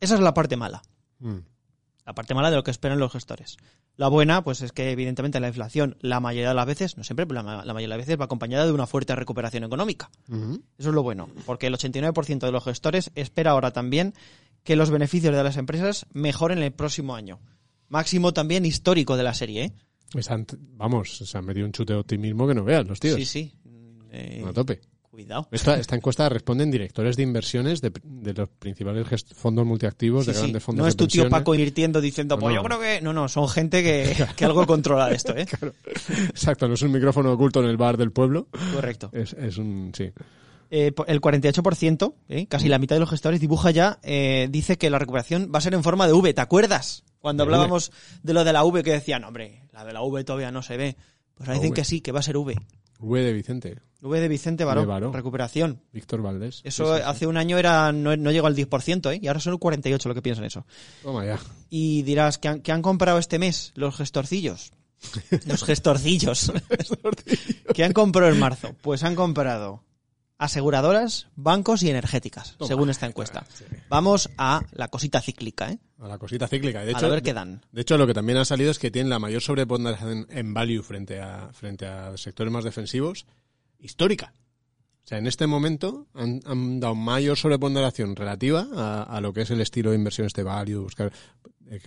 Esa 0.00 0.14
es 0.14 0.20
la 0.20 0.32
parte 0.32 0.56
mala. 0.56 0.82
Mm. 1.18 1.36
La 2.08 2.14
parte 2.14 2.32
mala 2.34 2.48
de 2.48 2.56
lo 2.56 2.64
que 2.64 2.70
esperan 2.70 2.98
los 2.98 3.12
gestores. 3.12 3.58
La 3.98 4.08
buena, 4.08 4.42
pues 4.42 4.62
es 4.62 4.72
que 4.72 4.90
evidentemente 4.90 5.40
la 5.40 5.48
inflación, 5.48 5.98
la 6.00 6.20
mayoría 6.20 6.48
de 6.48 6.54
las 6.54 6.64
veces, 6.64 6.96
no 6.96 7.04
siempre, 7.04 7.26
pero 7.26 7.42
la, 7.42 7.66
la 7.66 7.74
mayoría 7.74 7.94
de 7.94 7.98
las 7.98 8.06
veces 8.06 8.18
va 8.18 8.24
acompañada 8.24 8.64
de 8.64 8.72
una 8.72 8.86
fuerte 8.86 9.14
recuperación 9.14 9.62
económica. 9.64 10.10
Eso 10.78 10.88
es 10.88 10.94
lo 10.94 11.02
bueno, 11.02 11.28
porque 11.44 11.66
el 11.66 11.74
89% 11.74 12.38
de 12.38 12.50
los 12.50 12.64
gestores 12.64 13.10
espera 13.14 13.50
ahora 13.50 13.72
también 13.72 14.14
que 14.64 14.74
los 14.74 14.88
beneficios 14.90 15.36
de 15.36 15.42
las 15.42 15.58
empresas 15.58 16.06
mejoren 16.14 16.62
el 16.62 16.72
próximo 16.72 17.14
año. 17.14 17.40
Máximo 17.90 18.32
también 18.32 18.64
histórico 18.64 19.18
de 19.18 19.22
la 19.24 19.34
serie, 19.34 19.64
¿eh? 19.64 19.72
Están- 20.14 20.46
vamos, 20.76 21.18
se 21.18 21.36
han 21.36 21.44
metido 21.44 21.66
un 21.66 21.72
chute 21.72 21.92
de 21.92 21.98
optimismo 21.98 22.48
que 22.48 22.54
no 22.54 22.64
veas 22.64 22.86
los 22.86 22.98
tíos. 23.00 23.16
Sí, 23.16 23.26
sí. 23.26 23.52
Eh, 24.10 24.42
A 24.48 24.52
tope. 24.54 24.80
Cuidado. 25.24 25.48
Esta, 25.50 25.78
esta 25.78 25.96
encuesta 25.96 26.28
responden 26.28 26.70
directores 26.70 27.16
de 27.16 27.22
inversiones 27.24 27.80
de, 27.80 27.92
de 28.04 28.34
los 28.34 28.48
principales 28.50 29.06
gest- 29.06 29.34
fondos 29.34 29.66
multiactivos, 29.66 30.24
Sí, 30.24 30.30
de 30.30 30.34
sí. 30.34 30.40
grandes 30.42 30.62
fondos 30.62 30.82
No 30.84 30.88
es 30.88 30.96
tu 30.96 31.06
tío. 31.08 31.28
Paco 31.28 31.54
invirtiendo 31.54 32.00
diciendo, 32.00 32.36
No, 32.36 32.40
pues 32.40 32.54
no. 32.54 32.62
yo 32.62 32.66
creo 32.66 32.80
que... 32.80 33.00
No, 33.00 33.12
no, 33.12 33.28
son 33.28 33.48
gente 33.48 33.82
que, 33.82 34.14
que 34.36 34.44
algo 34.44 34.66
controla 34.66 35.10
esto, 35.10 35.36
¿eh? 35.36 35.46
Exacto, 36.28 36.68
no 36.68 36.74
es 36.74 36.82
un 36.82 36.92
micrófono 36.92 37.32
oculto 37.32 37.60
en 37.62 37.66
el 37.68 37.76
bar 37.76 37.96
del 37.96 38.12
pueblo. 38.12 38.48
Correcto. 38.74 39.10
Es, 39.12 39.32
es 39.34 39.58
un. 39.58 39.92
Sí. 39.96 40.10
Eh, 40.70 40.92
el 41.06 41.20
48%, 41.20 42.14
¿eh? 42.28 42.46
casi 42.46 42.68
la 42.68 42.78
mitad 42.78 42.94
de 42.96 43.00
los 43.00 43.08
gestores 43.10 43.40
dibuja 43.40 43.70
ya, 43.70 43.98
eh, 44.02 44.48
dice 44.50 44.76
que 44.76 44.90
la 44.90 44.98
recuperación 44.98 45.50
va 45.54 45.58
a 45.58 45.62
ser 45.62 45.72
en 45.74 45.82
forma 45.82 46.06
de 46.06 46.12
V. 46.12 46.34
¿Te 46.34 46.40
acuerdas? 46.42 47.04
Cuando 47.20 47.42
De 47.44 47.46
hablábamos 47.48 47.90
de 48.22 48.34
lo 48.34 48.44
de 48.44 48.52
la 48.52 48.64
V 48.64 48.82
que 48.82 48.92
decían, 48.92 49.24
hombre, 49.24 49.62
la 49.72 49.84
de 49.84 49.92
la 49.94 50.02
V 50.02 50.22
todavía 50.24 50.50
no 50.52 50.62
se 50.62 50.76
ve. 50.76 50.96
Pues 51.34 51.48
ahora 51.48 51.58
dicen 51.58 51.70
V. 51.72 51.76
que 51.76 51.84
sí, 51.84 52.00
que 52.02 52.12
va 52.12 52.20
a 52.20 52.22
ser 52.22 52.36
V. 52.36 52.54
V 52.98 53.20
de 53.22 53.32
Vicente, 53.32 53.78
V 54.00 54.20
de 54.20 54.28
Vicente 54.28 54.64
Baró, 54.64 54.80
De 54.82 54.86
Baró. 54.86 55.12
recuperación. 55.12 55.80
Víctor 55.92 56.22
Valdés. 56.22 56.60
Eso 56.64 56.84
Sí, 56.86 56.92
sí, 56.92 56.98
sí. 56.98 57.02
hace 57.06 57.26
un 57.26 57.36
año 57.36 57.58
era 57.58 57.92
no, 57.92 58.16
no 58.16 58.30
llegó 58.30 58.46
al 58.46 58.56
10%, 58.56 59.12
¿eh? 59.14 59.18
y 59.22 59.26
ahora 59.28 59.40
son 59.40 59.52
el 59.54 59.58
48% 59.60 60.04
lo 60.06 60.14
que 60.14 60.22
piensan 60.22 60.44
eso. 60.44 60.64
Toma 61.02 61.24
ya. 61.26 61.38
Y 61.70 62.02
dirás, 62.02 62.38
¿qué 62.38 62.48
han, 62.48 62.60
qué 62.60 62.72
han 62.72 62.82
comprado 62.82 63.18
este 63.18 63.38
mes 63.38 63.72
los 63.74 63.96
gestorcillos? 63.96 64.72
Los 65.46 65.62
gestorcillos. 65.62 66.50
¿Qué 67.72 67.84
han 67.84 67.92
comprado 67.92 68.32
en 68.32 68.38
marzo? 68.40 68.74
Pues 68.82 69.04
han 69.04 69.14
comprado 69.14 69.84
aseguradoras, 70.38 71.26
bancos 71.34 71.82
y 71.82 71.90
energéticas, 71.90 72.54
Toma. 72.56 72.68
según 72.68 72.90
esta 72.90 73.06
encuesta. 73.06 73.44
Vamos 73.88 74.30
a 74.38 74.62
la 74.72 74.88
cosita 74.88 75.20
cíclica, 75.20 75.72
¿eh? 75.72 75.78
A 75.98 76.06
la 76.06 76.18
cosita 76.18 76.46
cíclica. 76.46 76.84
De 76.84 76.94
a 76.94 76.96
hecho, 76.96 77.10
ver 77.10 77.22
qué 77.22 77.34
dan. 77.34 77.60
de 77.72 77.82
hecho, 77.82 77.98
lo 77.98 78.06
que 78.06 78.14
también 78.14 78.38
ha 78.38 78.44
salido 78.44 78.70
es 78.70 78.78
que 78.78 78.90
tienen 78.90 79.10
la 79.10 79.18
mayor 79.18 79.42
sobreponderación 79.42 80.26
en 80.30 80.54
value 80.54 80.82
frente 80.82 81.20
a, 81.20 81.50
frente 81.52 81.86
a 81.86 82.16
sectores 82.16 82.52
más 82.52 82.64
defensivos 82.64 83.26
histórica. 83.80 84.32
O 85.04 85.08
sea, 85.08 85.18
en 85.18 85.26
este 85.26 85.46
momento 85.46 86.06
han, 86.14 86.40
han 86.44 86.80
dado 86.80 86.94
mayor 86.94 87.36
sobreponderación 87.36 88.14
relativa 88.14 88.68
a, 88.74 89.02
a 89.02 89.20
lo 89.20 89.32
que 89.32 89.40
es 89.42 89.50
el 89.50 89.60
estilo 89.60 89.90
de 89.90 89.96
inversión 89.96 90.26
este 90.26 90.42
value, 90.42 90.82
buscar, 90.82 91.12
eh, 91.70 91.80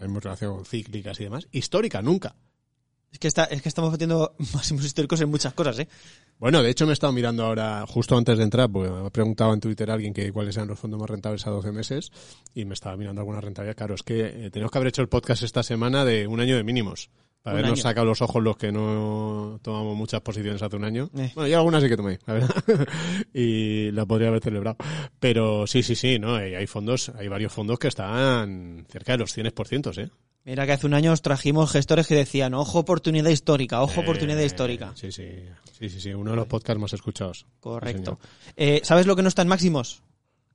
hemos 0.00 0.22
relacionado 0.22 0.56
con 0.56 0.64
cíclicas 0.64 1.20
y 1.20 1.24
demás. 1.24 1.48
Histórica, 1.50 2.00
nunca. 2.00 2.34
Es 3.12 3.18
que, 3.18 3.28
está, 3.28 3.44
es 3.44 3.60
que 3.60 3.68
estamos 3.68 3.90
metiendo 3.90 4.34
máximos 4.54 4.84
históricos 4.84 5.20
en 5.20 5.30
muchas 5.30 5.52
cosas, 5.54 5.78
¿eh? 5.80 5.88
Bueno, 6.38 6.62
de 6.62 6.70
hecho 6.70 6.86
me 6.86 6.92
he 6.92 6.94
estado 6.94 7.12
mirando 7.12 7.44
ahora, 7.44 7.84
justo 7.86 8.16
antes 8.16 8.38
de 8.38 8.44
entrar, 8.44 8.70
porque 8.70 8.90
me 8.90 9.06
ha 9.06 9.10
preguntado 9.10 9.52
en 9.52 9.60
Twitter 9.60 9.90
alguien 9.90 10.14
que 10.14 10.32
cuáles 10.32 10.56
eran 10.56 10.68
los 10.68 10.78
fondos 10.78 10.98
más 10.98 11.10
rentables 11.10 11.46
a 11.46 11.50
12 11.50 11.72
meses, 11.72 12.12
y 12.54 12.64
me 12.64 12.74
estaba 12.74 12.96
mirando 12.96 13.20
alguna 13.20 13.40
rentabilidad. 13.40 13.76
Claro, 13.76 13.94
es 13.94 14.02
que 14.02 14.46
eh, 14.46 14.50
tenemos 14.50 14.70
que 14.70 14.78
haber 14.78 14.88
hecho 14.88 15.02
el 15.02 15.08
podcast 15.08 15.42
esta 15.42 15.62
semana 15.62 16.04
de 16.04 16.26
un 16.26 16.40
año 16.40 16.56
de 16.56 16.64
mínimos. 16.64 17.10
Para 17.42 17.54
habernos 17.58 17.78
año. 17.78 17.82
sacado 17.82 18.06
los 18.06 18.20
ojos 18.22 18.42
los 18.42 18.56
que 18.56 18.70
no 18.70 19.58
tomamos 19.62 19.96
muchas 19.96 20.20
posiciones 20.20 20.60
hace 20.62 20.76
un 20.76 20.84
año. 20.84 21.08
Eh. 21.16 21.32
Bueno, 21.34 21.48
yo 21.48 21.56
algunas 21.58 21.82
sí 21.82 21.88
que 21.88 21.96
tomé, 21.96 22.18
la 22.26 22.34
verdad. 22.34 22.54
y 23.34 23.90
la 23.92 24.04
podría 24.06 24.28
haber 24.28 24.42
celebrado. 24.42 24.76
Pero 25.18 25.66
sí, 25.66 25.82
sí, 25.82 25.94
sí, 25.94 26.18
¿no? 26.18 26.36
Y 26.46 26.54
hay 26.54 26.66
fondos, 26.66 27.10
hay 27.18 27.28
varios 27.28 27.52
fondos 27.52 27.78
que 27.78 27.88
están 27.88 28.86
cerca 28.90 29.12
de 29.12 29.18
los 29.18 29.36
100%, 29.36 29.98
¿eh? 30.04 30.10
Mira 30.44 30.64
que 30.66 30.72
hace 30.72 30.86
un 30.86 30.94
año 30.94 31.12
os 31.12 31.20
trajimos 31.22 31.70
gestores 31.70 32.06
que 32.06 32.14
decían, 32.14 32.54
ojo 32.54 32.78
oportunidad 32.78 33.28
histórica, 33.30 33.82
ojo 33.82 34.00
oportunidad 34.00 34.40
Eh, 34.40 34.46
histórica. 34.46 34.92
Sí, 34.94 35.12
sí, 35.12 35.26
sí, 35.78 35.88
sí, 35.90 36.00
sí, 36.00 36.14
uno 36.14 36.30
de 36.30 36.36
los 36.36 36.46
podcasts 36.46 36.80
más 36.80 36.92
escuchados. 36.94 37.46
Correcto. 37.60 38.18
Eh, 38.56 38.80
¿Sabes 38.82 39.06
lo 39.06 39.16
que 39.16 39.22
no 39.22 39.28
está 39.28 39.42
en 39.42 39.48
máximos? 39.48 40.02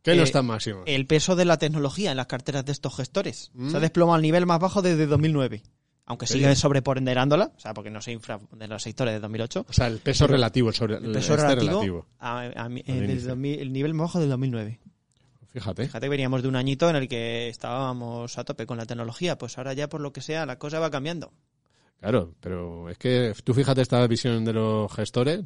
¿Qué 0.02 0.16
no 0.16 0.22
Eh, 0.22 0.26
están 0.26 0.46
máximos? 0.48 0.84
El 0.88 1.06
peso 1.06 1.36
de 1.36 1.46
la 1.46 1.58
tecnología 1.58 2.12
en 2.12 2.18
las 2.18 2.26
carteras 2.28 2.66
de 2.66 2.72
estos 2.72 2.96
gestores 2.96 3.52
Mm. 3.54 3.70
se 3.72 3.78
ha 3.78 3.80
desplomado 3.80 4.16
al 4.16 4.22
nivel 4.24 4.46
más 4.48 4.60
bajo 4.60 4.82
desde 4.82 5.06
2009. 5.08 5.62
Aunque 6.08 6.26
¿En 6.26 6.32
sigue 6.32 6.56
sobreponderándola, 6.56 7.52
o 7.56 7.60
sea, 7.60 7.74
porque 7.74 7.90
no 7.90 8.00
se 8.02 8.12
infra 8.12 8.40
de 8.52 8.68
los 8.68 8.84
sectores 8.84 9.14
de 9.16 9.20
2008. 9.20 9.66
O 9.68 9.74
sea, 9.74 9.88
el 9.88 10.00
peso 10.00 10.28
relativo, 10.28 10.70
el 10.70 10.76
sobre, 10.76 10.98
El 10.98 11.12
peso 11.12 11.34
este 11.34 11.56
relativo, 11.56 12.06
a- 12.20 12.42
a 12.42 12.70
del 12.70 12.88
inicio. 13.10 13.30
2000 13.30 13.60
el 13.60 13.74
nivel 13.74 13.94
más 13.96 14.06
bajo 14.10 14.20
del 14.20 14.30
2009. 14.30 14.80
Fíjate. 15.48 15.86
Fíjate 15.86 16.06
que 16.06 16.10
veníamos 16.10 16.42
de 16.44 16.50
un 16.50 16.56
añito 16.58 16.90
en 16.90 16.98
el 16.98 17.08
que 17.08 17.48
estábamos 17.50 18.38
a 18.38 18.44
tope 18.44 18.66
con 18.68 18.78
la 18.78 18.86
tecnología, 18.86 19.38
pues 19.38 19.58
ahora 19.58 19.74
ya 19.74 19.88
por 19.90 20.02
lo 20.02 20.12
que 20.12 20.22
sea 20.22 20.46
la 20.46 20.60
cosa 20.60 20.80
va 20.80 20.92
cambiando. 20.92 21.32
Claro, 22.02 22.36
pero 22.42 22.90
es 22.90 22.98
que 22.98 23.34
tú 23.44 23.54
fíjate 23.54 23.82
esta 23.82 24.06
visión 24.06 24.44
de 24.46 24.54
los 24.54 24.92
gestores. 24.94 25.40
Eh, 25.40 25.46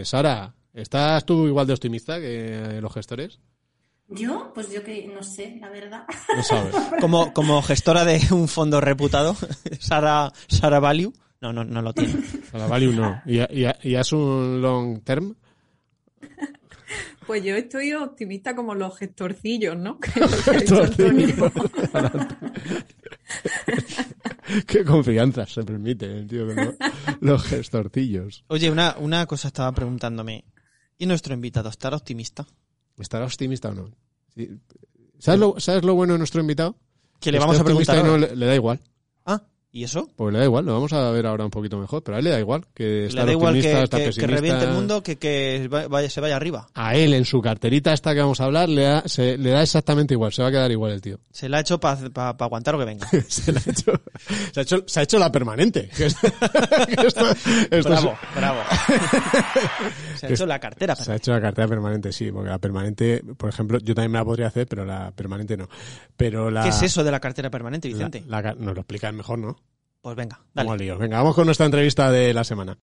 eh, 0.00 0.02
Sara, 0.04 0.52
¿estás 0.74 1.24
tú 1.24 1.46
igual 1.46 1.66
de 1.66 1.72
optimista 1.74 2.20
que 2.20 2.80
los 2.82 2.92
gestores? 2.92 3.38
Yo, 4.10 4.52
pues 4.54 4.72
yo 4.72 4.82
que 4.82 5.06
no 5.06 5.22
sé, 5.22 5.56
la 5.60 5.68
verdad. 5.68 6.04
No 6.34 6.42
sabes. 6.42 6.74
Como, 7.00 7.32
como 7.32 7.62
gestora 7.62 8.04
de 8.04 8.20
un 8.32 8.48
fondo 8.48 8.80
reputado, 8.80 9.36
Sara, 9.78 10.32
Sara 10.48 10.80
Value, 10.80 11.12
no, 11.40 11.52
no, 11.52 11.64
no 11.64 11.80
lo 11.80 11.92
tiene. 11.92 12.14
Para 12.50 12.66
Value 12.66 12.92
no. 12.92 13.22
¿Y, 13.24 13.40
y, 13.40 13.66
y 13.82 13.94
has 13.94 14.12
un 14.12 14.60
long 14.60 15.00
term? 15.02 15.36
Pues 17.26 17.44
yo 17.44 17.54
estoy 17.54 17.92
optimista 17.92 18.56
como 18.56 18.74
los 18.74 18.98
gestorcillos, 18.98 19.76
¿no? 19.76 20.00
Que 20.00 20.20
es 20.56 20.72
Antonio. 20.72 21.52
Qué 24.66 24.84
confianza 24.84 25.46
se 25.46 25.62
permite, 25.62 26.06
el 26.06 26.26
tío, 26.26 26.46
los 27.20 27.44
gestorcillos. 27.44 28.44
Oye, 28.48 28.68
una, 28.68 28.96
una 28.98 29.26
cosa 29.26 29.46
estaba 29.46 29.70
preguntándome. 29.70 30.44
¿Y 30.98 31.06
nuestro 31.06 31.32
invitado 31.32 31.68
estará 31.68 31.96
optimista? 31.96 32.44
¿Estará 33.00 33.24
optimista 33.24 33.70
o 33.70 33.74
no? 33.74 33.90
¿Sabes, 35.18 35.40
lo, 35.40 35.58
¿Sabes 35.58 35.84
lo 35.84 35.94
bueno 35.94 36.14
de 36.14 36.18
nuestro 36.18 36.40
invitado? 36.40 36.76
Que 37.18 37.32
le 37.32 37.38
vamos 37.38 37.58
a 37.58 37.62
optimista 37.62 37.92
preguntar. 37.94 38.30
no, 38.30 38.34
le 38.36 38.46
da 38.46 38.54
igual. 38.54 38.80
¿Y 39.72 39.84
eso? 39.84 40.08
Pues 40.16 40.32
le 40.32 40.38
da 40.40 40.44
igual, 40.44 40.64
lo 40.66 40.72
vamos 40.74 40.92
a 40.92 41.10
ver 41.10 41.26
ahora 41.26 41.44
un 41.44 41.50
poquito 41.50 41.78
mejor, 41.78 42.02
pero 42.02 42.16
a 42.16 42.18
él 42.18 42.24
le 42.24 42.30
da 42.30 42.40
igual. 42.40 42.66
Que 42.74 42.84
Le 42.84 43.06
estar 43.06 43.26
da 43.26 43.32
igual 43.32 43.54
que, 43.54 43.60
que- 44.16 44.26
reviente 44.26 44.64
el 44.64 44.72
mundo 44.72 45.02
que, 45.02 45.16
que 45.16 45.68
vaya, 45.88 46.10
se 46.10 46.20
vaya 46.20 46.36
arriba. 46.36 46.66
A 46.74 46.94
él, 46.96 47.14
en 47.14 47.24
su 47.24 47.40
carterita 47.40 47.92
esta 47.92 48.12
que 48.14 48.20
vamos 48.20 48.40
a 48.40 48.44
hablar, 48.44 48.68
le 48.68 48.82
da, 48.82 49.02
se- 49.06 49.38
le 49.38 49.50
da 49.50 49.62
exactamente 49.62 50.14
igual, 50.14 50.32
se 50.32 50.42
va 50.42 50.48
a 50.48 50.50
quedar 50.50 50.70
igual 50.70 50.92
el 50.92 51.00
tío. 51.00 51.18
Se 51.30 51.48
la 51.48 51.58
ha 51.58 51.60
hecho 51.60 51.78
para 51.80 51.98
aguantar 52.38 52.74
lo 52.74 52.80
que 52.80 52.86
venga. 52.86 53.08
se, 53.28 53.52
la 53.52 53.60
ha 53.60 53.70
hecho, 53.70 53.92
se, 54.52 54.60
ha 54.60 54.62
hecho, 54.62 54.84
se 54.86 55.00
ha 55.00 55.02
hecho 55.04 55.18
la 55.18 55.32
permanente. 55.32 55.88
Esto- 55.98 57.30
es- 57.70 57.84
bravo, 57.84 58.14
bravo. 58.34 58.60
se 60.16 60.26
ha 60.26 60.30
hecho 60.30 60.46
la 60.46 60.58
cartera. 60.58 60.94
Se 60.96 61.12
ha 61.12 61.16
hecho 61.16 61.32
la 61.32 61.40
cartera 61.40 61.68
permanente, 61.68 62.12
sí, 62.12 62.30
porque 62.30 62.50
la 62.50 62.58
permanente, 62.58 63.22
por 63.36 63.48
ejemplo, 63.48 63.78
yo 63.78 63.94
también 63.94 64.12
me 64.12 64.18
la 64.18 64.24
podría 64.24 64.48
hacer, 64.48 64.66
pero 64.66 64.84
la 64.84 65.10
permanente 65.12 65.56
no. 65.56 65.68
Pero 66.16 66.50
la, 66.50 66.62
¿Qué 66.64 66.68
es 66.70 66.82
eso 66.82 67.02
de 67.04 67.10
la 67.10 67.20
cartera 67.20 67.50
permanente, 67.50 67.88
Vicente? 67.88 68.22
la 68.26 68.40
nos 68.54 68.74
lo 68.74 68.80
explican 68.80 69.16
mejor, 69.16 69.38
¿no? 69.38 69.56
Pues 70.02 70.16
venga, 70.16 70.40
dale. 70.54 70.78
lío. 70.78 70.98
Venga, 70.98 71.18
vamos 71.18 71.34
con 71.34 71.44
nuestra 71.44 71.66
entrevista 71.66 72.10
de 72.10 72.32
la 72.32 72.44
semana. 72.44 72.78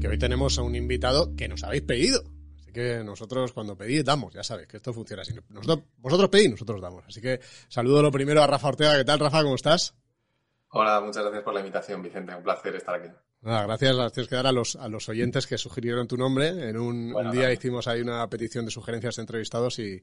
Que 0.00 0.08
hoy 0.08 0.18
tenemos 0.18 0.58
a 0.58 0.62
un 0.62 0.74
invitado 0.74 1.34
que 1.36 1.48
nos 1.48 1.62
habéis 1.62 1.82
pedido. 1.82 2.22
Así 2.58 2.72
que 2.72 3.02
nosotros 3.04 3.52
cuando 3.52 3.76
pedís 3.76 4.04
damos, 4.04 4.34
ya 4.34 4.42
sabéis 4.42 4.66
que 4.68 4.78
esto 4.78 4.92
funciona 4.92 5.22
así. 5.22 5.34
Nosotros, 5.50 5.84
vosotros 5.98 6.28
pedís, 6.30 6.50
nosotros 6.50 6.80
damos. 6.80 7.04
Así 7.06 7.20
que 7.20 7.40
saludo 7.68 8.02
lo 8.02 8.10
primero 8.10 8.42
a 8.42 8.46
Rafa 8.48 8.68
Ortega. 8.68 8.96
¿Qué 8.96 9.04
tal, 9.04 9.20
Rafa? 9.20 9.42
¿Cómo 9.44 9.54
estás? 9.54 9.94
Hola, 10.70 11.00
muchas 11.00 11.22
gracias 11.22 11.42
por 11.42 11.54
la 11.54 11.60
invitación, 11.60 12.02
Vicente. 12.02 12.34
Un 12.34 12.42
placer 12.42 12.74
estar 12.76 12.94
aquí. 12.94 13.08
Nada, 13.42 13.62
gracias 13.64 13.94
las 13.94 14.12
tienes 14.12 14.28
que 14.28 14.34
dar 14.34 14.46
a 14.46 14.52
los, 14.52 14.74
a 14.76 14.88
los 14.88 15.08
oyentes 15.08 15.46
que 15.46 15.56
sugirieron 15.56 16.08
tu 16.08 16.16
nombre. 16.16 16.48
En 16.48 16.76
un, 16.76 17.12
Bueno, 17.12 17.30
un 17.30 17.32
día 17.36 17.42
nada. 17.42 17.52
hicimos 17.52 17.86
ahí 17.86 18.00
una 18.00 18.28
petición 18.28 18.64
de 18.64 18.70
sugerencias 18.72 19.16
de 19.16 19.22
entrevistados 19.22 19.78
y, 19.78 20.02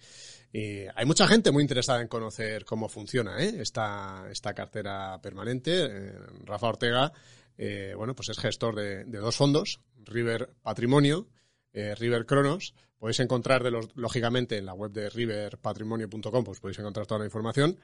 y 0.54 0.86
hay 0.96 1.06
mucha 1.06 1.28
gente 1.28 1.52
muy 1.52 1.62
interesada 1.62 2.02
en 2.02 2.08
conocer 2.08 2.64
cómo 2.64 2.88
funciona 2.88 3.44
¿eh? 3.44 3.56
esta, 3.60 4.26
esta 4.32 4.54
cartera 4.54 5.20
permanente. 5.22 5.86
Eh, 5.86 6.14
Rafa 6.46 6.68
Ortega, 6.68 7.12
eh, 7.58 7.94
bueno, 7.98 8.16
pues 8.16 8.30
es 8.30 8.40
gestor 8.40 8.76
de, 8.76 9.04
de 9.04 9.18
dos 9.18 9.36
fondos, 9.36 9.82
River 10.06 10.54
Patrimonio, 10.62 11.28
eh, 11.74 11.96
River 11.96 12.26
Cronos. 12.26 12.74
Podéis 12.98 13.20
encontrar, 13.20 13.64
de 13.64 13.72
los, 13.72 13.94
lógicamente, 13.96 14.58
en 14.58 14.66
la 14.66 14.74
web 14.74 14.92
de 14.92 15.10
riverpatrimonio.com, 15.10 16.44
pues 16.46 16.62
podéis 16.62 16.80
encontrar 16.80 17.06
toda 17.06 17.20
la 17.20 17.26
información. 17.26 17.78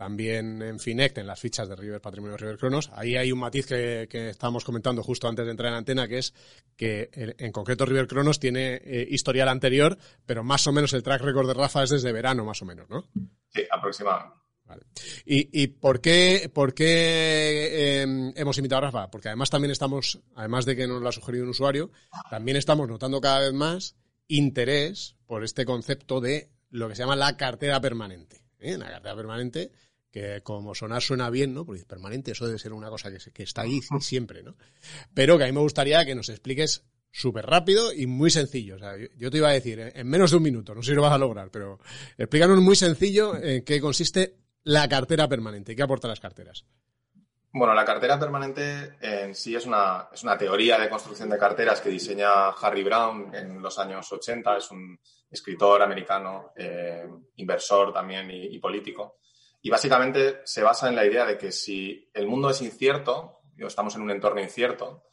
También 0.00 0.62
en 0.62 0.78
Finect, 0.78 1.18
en 1.18 1.26
las 1.26 1.38
fichas 1.38 1.68
de 1.68 1.76
River 1.76 2.00
Patrimonio 2.00 2.38
River 2.38 2.56
Cronos. 2.56 2.90
Ahí 2.94 3.18
hay 3.18 3.32
un 3.32 3.38
matiz 3.38 3.66
que, 3.66 4.08
que 4.08 4.30
estábamos 4.30 4.64
comentando 4.64 5.02
justo 5.02 5.28
antes 5.28 5.44
de 5.44 5.50
entrar 5.50 5.72
en 5.72 5.76
antena, 5.76 6.08
que 6.08 6.16
es 6.16 6.32
que 6.74 7.10
en 7.12 7.52
concreto 7.52 7.84
River 7.84 8.06
Cronos 8.06 8.40
tiene 8.40 8.76
eh, 8.76 9.06
historial 9.10 9.50
anterior, 9.50 9.98
pero 10.24 10.42
más 10.42 10.66
o 10.66 10.72
menos 10.72 10.94
el 10.94 11.02
track 11.02 11.20
record 11.20 11.48
de 11.48 11.52
Rafa 11.52 11.82
es 11.82 11.90
desde 11.90 12.12
verano, 12.12 12.46
más 12.46 12.62
o 12.62 12.64
menos, 12.64 12.88
¿no? 12.88 13.10
Sí, 13.50 13.60
aproximadamente. 13.70 14.36
¿Y, 15.26 15.62
y 15.62 15.66
por 15.66 16.00
qué, 16.00 16.50
por 16.50 16.72
qué 16.72 16.86
eh, 18.00 18.32
hemos 18.36 18.56
invitado 18.56 18.78
a 18.78 18.90
Rafa? 18.90 19.10
Porque 19.10 19.28
además 19.28 19.50
también 19.50 19.70
estamos, 19.70 20.18
además 20.34 20.64
de 20.64 20.76
que 20.76 20.86
nos 20.86 21.02
lo 21.02 21.10
ha 21.10 21.12
sugerido 21.12 21.44
un 21.44 21.50
usuario, 21.50 21.90
también 22.30 22.56
estamos 22.56 22.88
notando 22.88 23.20
cada 23.20 23.40
vez 23.40 23.52
más 23.52 23.96
interés 24.28 25.18
por 25.26 25.44
este 25.44 25.66
concepto 25.66 26.22
de 26.22 26.48
lo 26.70 26.88
que 26.88 26.94
se 26.94 27.02
llama 27.02 27.16
la 27.16 27.36
cartera 27.36 27.82
permanente. 27.82 28.40
¿eh? 28.60 28.78
La 28.78 28.90
cartera 28.90 29.16
permanente, 29.16 29.72
que 30.10 30.42
como 30.42 30.74
sonar 30.74 31.02
suena 31.02 31.30
bien, 31.30 31.54
¿no? 31.54 31.64
Porque 31.64 31.84
permanente, 31.84 32.32
eso 32.32 32.46
debe 32.46 32.58
ser 32.58 32.72
una 32.72 32.88
cosa 32.90 33.10
que, 33.10 33.20
se- 33.20 33.32
que 33.32 33.42
está 33.44 33.62
ahí 33.62 33.80
siempre, 34.00 34.42
¿no? 34.42 34.56
Pero 35.14 35.38
que 35.38 35.44
a 35.44 35.46
mí 35.46 35.52
me 35.52 35.60
gustaría 35.60 36.04
que 36.04 36.14
nos 36.14 36.28
expliques 36.28 36.84
súper 37.12 37.46
rápido 37.46 37.92
y 37.92 38.06
muy 38.06 38.30
sencillo. 38.30 38.76
O 38.76 38.78
sea, 38.78 38.96
yo, 38.96 39.06
yo 39.16 39.30
te 39.30 39.38
iba 39.38 39.48
a 39.48 39.52
decir, 39.52 39.80
eh, 39.80 39.92
en 39.94 40.06
menos 40.08 40.30
de 40.30 40.36
un 40.36 40.42
minuto, 40.44 40.74
no 40.74 40.82
sé 40.82 40.90
si 40.90 40.94
lo 40.96 41.02
vas 41.02 41.12
a 41.12 41.18
lograr, 41.18 41.50
pero 41.50 41.78
explícanos 42.18 42.60
muy 42.60 42.76
sencillo 42.76 43.36
en 43.36 43.64
qué 43.64 43.80
consiste 43.80 44.36
la 44.62 44.88
cartera 44.88 45.28
permanente 45.28 45.72
y 45.72 45.76
qué 45.76 45.82
aporta 45.82 46.06
las 46.08 46.20
carteras. 46.20 46.64
Bueno, 47.52 47.74
la 47.74 47.84
cartera 47.84 48.16
permanente 48.18 48.92
en 49.00 49.34
sí 49.34 49.56
es 49.56 49.66
una, 49.66 50.08
es 50.12 50.22
una 50.22 50.38
teoría 50.38 50.78
de 50.78 50.88
construcción 50.88 51.28
de 51.30 51.38
carteras 51.38 51.80
que 51.80 51.88
diseña 51.88 52.50
Harry 52.50 52.84
Brown 52.84 53.34
en 53.34 53.60
los 53.60 53.76
años 53.80 54.10
80. 54.12 54.56
Es 54.58 54.70
un 54.70 54.96
escritor 55.28 55.82
americano, 55.82 56.52
eh, 56.56 57.04
inversor 57.36 57.92
también 57.92 58.30
y, 58.30 58.54
y 58.54 58.58
político. 58.60 59.16
Y 59.62 59.70
básicamente 59.70 60.40
se 60.44 60.62
basa 60.62 60.88
en 60.88 60.96
la 60.96 61.04
idea 61.04 61.26
de 61.26 61.36
que 61.36 61.52
si 61.52 62.10
el 62.14 62.26
mundo 62.26 62.50
es 62.50 62.62
incierto, 62.62 63.42
o 63.62 63.66
estamos 63.66 63.94
en 63.96 64.02
un 64.02 64.10
entorno 64.10 64.40
incierto, 64.40 65.04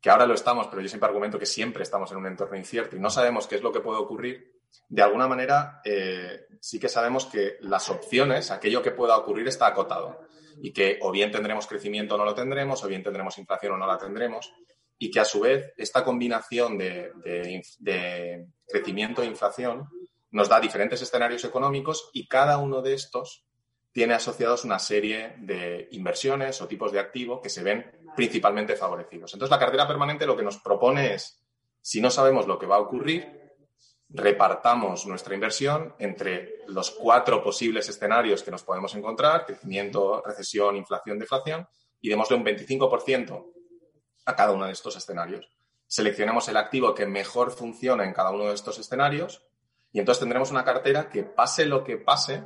que 0.00 0.10
ahora 0.10 0.26
lo 0.26 0.34
estamos, 0.34 0.66
pero 0.68 0.82
yo 0.82 0.88
siempre 0.88 1.08
argumento 1.08 1.38
que 1.38 1.46
siempre 1.46 1.82
estamos 1.82 2.10
en 2.12 2.18
un 2.18 2.26
entorno 2.26 2.56
incierto 2.56 2.96
y 2.96 3.00
no 3.00 3.10
sabemos 3.10 3.46
qué 3.46 3.56
es 3.56 3.62
lo 3.62 3.72
que 3.72 3.80
puede 3.80 3.98
ocurrir, 3.98 4.60
de 4.88 5.02
alguna 5.02 5.26
manera 5.26 5.80
eh, 5.84 6.46
sí 6.60 6.78
que 6.78 6.88
sabemos 6.88 7.26
que 7.26 7.56
las 7.60 7.88
opciones, 7.88 8.50
aquello 8.50 8.82
que 8.82 8.90
pueda 8.90 9.16
ocurrir 9.16 9.48
está 9.48 9.66
acotado 9.66 10.20
y 10.60 10.72
que 10.72 10.98
o 11.02 11.10
bien 11.10 11.32
tendremos 11.32 11.66
crecimiento 11.66 12.14
o 12.14 12.18
no 12.18 12.24
lo 12.24 12.34
tendremos, 12.34 12.84
o 12.84 12.88
bien 12.88 13.02
tendremos 13.02 13.38
inflación 13.38 13.72
o 13.74 13.76
no 13.78 13.86
la 13.86 13.98
tendremos, 13.98 14.52
y 14.98 15.10
que 15.10 15.20
a 15.20 15.24
su 15.24 15.40
vez 15.40 15.72
esta 15.76 16.04
combinación 16.04 16.78
de, 16.78 17.12
de 17.78 18.46
crecimiento 18.66 19.22
e 19.22 19.26
inflación 19.26 19.88
nos 20.30 20.48
da 20.48 20.60
diferentes 20.60 21.00
escenarios 21.02 21.44
económicos 21.44 22.10
y 22.12 22.26
cada 22.26 22.58
uno 22.58 22.80
de 22.80 22.94
estos 22.94 23.45
tiene 23.96 24.12
asociados 24.12 24.66
una 24.66 24.78
serie 24.78 25.36
de 25.38 25.88
inversiones 25.92 26.60
o 26.60 26.68
tipos 26.68 26.92
de 26.92 27.00
activo 27.00 27.40
que 27.40 27.48
se 27.48 27.62
ven 27.62 27.90
principalmente 28.14 28.76
favorecidos. 28.76 29.32
Entonces, 29.32 29.50
la 29.50 29.58
cartera 29.58 29.88
permanente 29.88 30.26
lo 30.26 30.36
que 30.36 30.42
nos 30.42 30.58
propone 30.58 31.14
es, 31.14 31.42
si 31.80 32.02
no 32.02 32.10
sabemos 32.10 32.46
lo 32.46 32.58
que 32.58 32.66
va 32.66 32.76
a 32.76 32.80
ocurrir, 32.80 33.54
repartamos 34.10 35.06
nuestra 35.06 35.34
inversión 35.34 35.94
entre 35.98 36.56
los 36.66 36.90
cuatro 36.90 37.42
posibles 37.42 37.88
escenarios 37.88 38.42
que 38.42 38.50
nos 38.50 38.64
podemos 38.64 38.94
encontrar, 38.94 39.46
crecimiento, 39.46 40.22
recesión, 40.22 40.76
inflación, 40.76 41.18
deflación, 41.18 41.66
y 41.98 42.10
démosle 42.10 42.36
un 42.36 42.44
25% 42.44 43.50
a 44.26 44.36
cada 44.36 44.52
uno 44.52 44.66
de 44.66 44.72
estos 44.72 44.94
escenarios. 44.96 45.48
Seleccionemos 45.86 46.46
el 46.48 46.58
activo 46.58 46.94
que 46.94 47.06
mejor 47.06 47.50
funciona 47.50 48.04
en 48.04 48.12
cada 48.12 48.30
uno 48.30 48.48
de 48.48 48.56
estos 48.56 48.78
escenarios 48.78 49.42
y 49.90 50.00
entonces 50.00 50.20
tendremos 50.20 50.50
una 50.50 50.64
cartera 50.66 51.08
que 51.08 51.22
pase 51.22 51.64
lo 51.64 51.82
que 51.82 51.96
pase, 51.96 52.44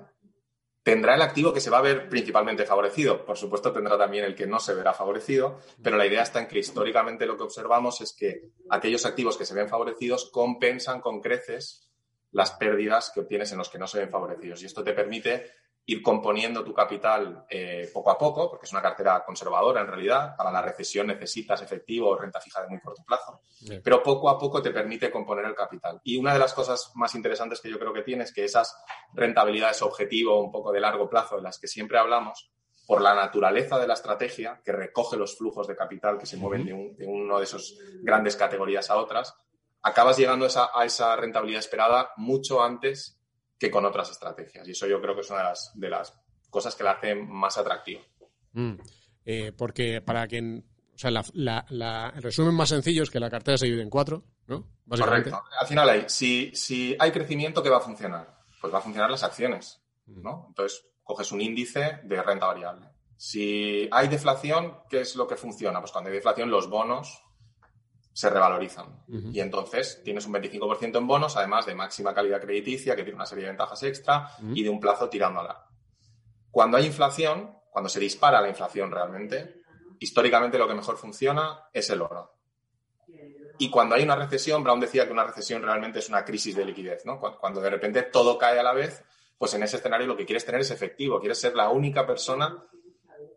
tendrá 0.83 1.15
el 1.15 1.23
activo 1.23 1.53
que 1.53 1.61
se 1.61 1.71
va 1.71 1.79
a 1.79 1.83
ver 1.83 2.09
principalmente 2.09 2.65
favorecido. 2.65 3.25
Por 3.25 3.37
supuesto, 3.37 3.73
tendrá 3.73 3.99
también 3.99 4.25
el 4.25 4.35
que 4.35 4.47
no 4.47 4.59
se 4.61 4.75
verá 4.75 4.93
favorecido, 4.95 5.61
pero 5.83 5.97
la 5.97 6.07
idea 6.07 6.23
está 6.23 6.41
en 6.41 6.49
que 6.49 6.59
históricamente 6.59 7.27
lo 7.27 7.37
que 7.37 7.45
observamos 7.45 8.01
es 8.01 8.13
que 8.13 8.51
aquellos 8.71 9.05
activos 9.05 9.37
que 9.37 9.45
se 9.45 9.55
ven 9.55 9.69
favorecidos 9.69 10.31
compensan 10.31 11.01
con 11.01 11.21
creces 11.21 11.91
las 12.33 12.53
pérdidas 12.53 13.11
que 13.13 13.21
obtienes 13.21 13.53
en 13.53 13.59
los 13.59 13.69
que 13.69 13.79
no 13.79 13.87
se 13.87 13.99
ven 13.99 14.11
favorecidos. 14.11 14.63
Y 14.63 14.67
esto 14.67 14.85
te 14.85 14.93
permite 14.93 15.53
ir 15.87 16.03
componiendo 16.03 16.63
tu 16.63 16.73
capital 16.73 17.45
eh, 17.49 17.91
poco 17.93 18.11
a 18.11 18.19
poco, 18.19 18.49
porque 18.49 18.67
es 18.67 18.73
una 18.73 18.83
cartera 18.83 19.25
conservadora 19.25 19.81
en 19.81 19.89
realidad. 19.89 20.37
Para 20.37 20.53
la 20.53 20.63
recesión 20.63 21.09
necesitas 21.09 21.63
efectivo 21.63 22.11
o 22.11 22.17
renta 22.17 22.41
fija 22.41 22.63
de 22.63 22.69
muy 22.69 22.81
corto 22.81 23.03
plazo, 23.05 23.41
Bien. 23.63 23.81
pero 23.83 24.03
poco 24.03 24.29
a 24.29 24.39
poco 24.39 24.63
te 24.63 24.71
permite 24.71 25.11
componer 25.11 25.45
el 25.47 25.55
capital. 25.55 26.01
Y 26.05 26.17
una 26.17 26.33
de 26.33 26.39
las 26.39 26.55
cosas 26.55 26.93
más 26.95 27.15
interesantes 27.17 27.61
que 27.61 27.69
yo 27.71 27.79
creo 27.79 27.93
que 27.93 28.03
tiene 28.03 28.23
es 28.25 28.33
que 28.33 28.45
esas 28.45 28.77
rentabilidades 29.15 29.83
objetivo 29.83 30.41
un 30.41 30.53
poco 30.53 30.71
de 30.73 30.81
largo 30.81 31.09
plazo 31.11 31.37
de 31.37 31.43
las 31.43 31.59
que 31.59 31.67
siempre 31.67 31.99
hablamos, 31.99 32.51
por 32.87 33.03
la 33.03 33.15
naturaleza 33.15 33.79
de 33.79 33.87
la 33.87 33.95
estrategia, 33.95 34.61
que 34.65 34.73
recoge 34.73 35.17
los 35.17 35.37
flujos 35.39 35.69
de 35.69 35.77
capital 35.77 36.19
que 36.19 36.27
se 36.27 36.37
mueven 36.37 36.67
de, 36.67 36.73
un- 36.73 36.97
de 36.97 37.07
uno 37.07 37.39
de 37.39 37.45
esos 37.45 37.79
grandes 38.03 38.35
categorías 38.37 38.91
a 38.91 38.97
otras, 38.97 39.35
acabas 39.83 40.19
llegando 40.19 40.45
a 40.45 40.49
esa, 40.49 40.71
a 40.75 40.85
esa 40.85 41.15
rentabilidad 41.17 41.61
esperada 41.61 42.11
mucho 42.17 42.63
antes 42.63 43.20
que 43.61 43.71
con 43.71 43.85
otras 43.85 44.11
estrategias. 44.11 44.67
Y 44.67 44.73
eso 44.73 44.89
yo 44.89 45.01
creo 45.01 45.15
que 45.15 45.21
es 45.21 45.31
una 45.31 45.39
de 45.41 45.45
las, 45.45 45.71
de 45.75 45.89
las 45.91 46.19
cosas 46.49 46.75
que 46.75 46.83
la 46.83 46.93
hacen 46.93 47.29
más 47.31 47.57
atractiva. 47.59 48.01
Mm. 48.55 48.73
Eh, 49.27 49.53
porque 49.57 50.01
para 50.01 50.27
quien. 50.27 50.67
O 50.95 50.99
sea, 50.99 51.11
la- 51.11 51.25
la- 51.35 51.65
la- 51.69 52.13
el 52.17 52.23
resumen 52.23 52.55
más 52.55 52.71
sencillo 52.71 53.03
es 53.05 53.11
que 53.11 53.21
la 53.21 53.31
cartera 53.31 53.57
se 53.57 53.67
divide 53.67 53.83
en 53.83 53.91
cuatro, 53.91 54.25
¿no? 54.49 54.67
Correcto. 54.89 55.43
Al 55.61 55.67
final 55.67 55.89
hay, 55.89 56.05
si, 56.09 56.51
si 56.55 56.97
hay 56.99 57.11
crecimiento, 57.13 57.63
¿qué 57.63 57.71
va 57.71 57.77
a 57.79 57.81
funcionar? 57.81 58.39
Pues 58.61 58.73
va 58.75 58.79
a 58.79 58.83
funcionar 58.83 59.11
las 59.11 59.23
acciones, 59.23 59.81
¿no? 60.07 60.47
Entonces, 60.49 60.85
coges 61.05 61.31
un 61.33 61.41
índice 61.41 62.01
de 62.03 62.23
renta 62.23 62.47
variable. 62.47 62.89
Si 63.17 63.89
hay 63.93 64.09
deflación, 64.09 64.79
¿qué 64.91 65.03
es 65.03 65.17
lo 65.17 65.27
que 65.27 65.37
funciona? 65.37 65.81
Pues 65.81 65.93
cuando 65.93 66.09
hay 66.11 66.17
deflación, 66.17 66.51
los 66.51 66.69
bonos 66.69 67.23
se 68.21 68.29
revalorizan. 68.31 68.87
Y 69.33 69.41
entonces 69.41 70.03
tienes 70.05 70.27
un 70.27 70.35
25% 70.35 70.99
en 70.99 71.07
bonos, 71.07 71.37
además 71.37 71.65
de 71.65 71.75
máxima 71.75 72.13
calidad 72.15 72.41
crediticia, 72.41 72.95
que 72.95 73.03
tiene 73.03 73.17
una 73.17 73.25
serie 73.27 73.45
de 73.45 73.51
ventajas 73.51 73.83
extra, 73.83 74.31
y 74.55 74.63
de 74.63 74.69
un 74.69 74.79
plazo 74.79 75.09
tirando 75.09 75.41
a 75.41 75.45
largo. 75.45 75.63
Cuando 76.51 76.77
hay 76.77 76.85
inflación, 76.87 77.57
cuando 77.71 77.89
se 77.89 77.99
dispara 78.01 78.41
la 78.43 78.49
inflación 78.49 78.91
realmente, 78.91 79.63
históricamente 80.01 80.59
lo 80.59 80.69
que 80.69 80.75
mejor 80.75 80.97
funciona 80.99 81.61
es 81.73 81.89
el 81.91 82.03
oro. 82.03 82.35
Y 83.59 83.71
cuando 83.71 83.95
hay 83.95 84.03
una 84.03 84.17
recesión, 84.17 84.63
Brown 84.65 84.81
decía 84.81 85.07
que 85.07 85.13
una 85.13 85.25
recesión 85.25 85.63
realmente 85.63 85.99
es 85.99 86.09
una 86.09 86.25
crisis 86.25 86.55
de 86.57 86.65
liquidez, 86.65 87.05
¿no? 87.07 87.19
Cu- 87.21 87.37
Cuando 87.39 87.61
de 87.61 87.71
repente 87.71 88.03
todo 88.05 88.37
cae 88.39 88.59
a 88.59 88.63
la 88.63 88.73
vez, 88.73 89.03
pues 89.39 89.55
en 89.55 89.63
ese 89.63 89.77
escenario 89.77 90.07
lo 90.07 90.17
que 90.17 90.27
quieres 90.27 90.45
tener 90.45 90.61
es 90.61 90.71
efectivo, 90.71 91.21
quieres 91.21 91.39
ser 91.41 91.55
la 91.55 91.69
única 91.71 92.07
persona 92.07 92.65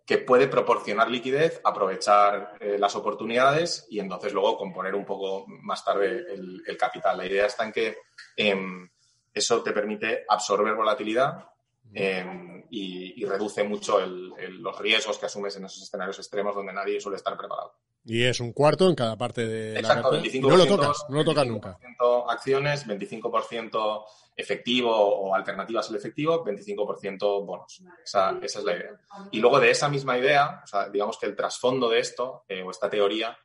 que 0.06 0.18
puede 0.18 0.48
proporcionar 0.48 1.10
liquidez, 1.10 1.62
aprovechar 1.64 2.58
eh, 2.60 2.78
las 2.78 2.96
oportunidades 2.96 3.88
y 3.90 4.00
entonces 4.00 4.34
luego 4.34 4.58
componer 4.58 4.96
un 4.96 5.06
poco 5.06 5.46
más 5.48 5.84
tarde 5.86 6.26
el, 6.34 6.78
capital. 6.78 7.18
La 7.18 7.26
idea 7.26 7.46
está 7.46 7.64
en 7.64 7.72
que 7.72 7.98
em, 8.36 8.90
eso 9.34 9.64
te 9.64 9.72
permite 9.72 10.26
absorber 10.28 10.76
volatilidad 10.76 11.53
em, 11.96 12.64
y, 12.70 13.22
y 13.22 13.26
reduce 13.26 13.64
mucho 13.64 14.00
el- 14.00 14.34
el- 14.40 14.62
los 14.62 14.78
riesgos 14.80 15.18
que 15.18 15.26
asumes 15.28 15.56
en 15.58 15.66
esos 15.66 15.84
escenarios 15.84 16.18
extremos 16.20 16.56
donde 16.56 16.74
nadie 16.74 17.00
suele 17.00 17.18
estar 17.18 17.38
preparado. 17.38 17.74
Y 18.06 18.24
es 18.24 18.40
un 18.42 18.52
cuarto 18.52 18.90
en 18.90 18.96
cada 18.96 19.16
parte 19.18 19.46
de 19.48 19.80
Exacto, 19.80 20.12
la 20.12 20.18
cartera. 20.18 20.24
25%, 20.24 20.36
Y 20.36 20.42
no 20.50 20.58
lo 20.58 20.66
tocas, 20.66 21.06
no 21.10 21.16
lo 21.18 21.24
tocas 21.24 21.48
nunca. 21.48 21.78
25% 21.80 22.26
acciones, 22.30 22.86
25% 22.86 24.06
efectivo 24.36 24.92
o 24.94 25.34
alternativas 25.36 25.90
al 25.90 25.96
efectivo, 25.96 26.44
25% 26.44 27.46
bonos. 27.46 27.82
Esa, 28.04 28.38
esa 28.42 28.60
es 28.60 28.66
la 28.66 28.74
idea. 28.76 29.00
Y 29.32 29.40
luego 29.40 29.60
de 29.60 29.72
esa 29.72 29.88
misma 29.88 30.18
idea, 30.18 30.62
o 30.64 30.68
sea, 30.68 30.90
digamos 30.90 31.18
que 31.18 31.28
el 31.28 31.36
trasfondo 31.36 31.88
de 31.90 32.00
esto, 32.00 32.44
eh, 32.50 32.62
o 32.64 32.72
esta 32.72 32.90
teoría, 32.90 33.38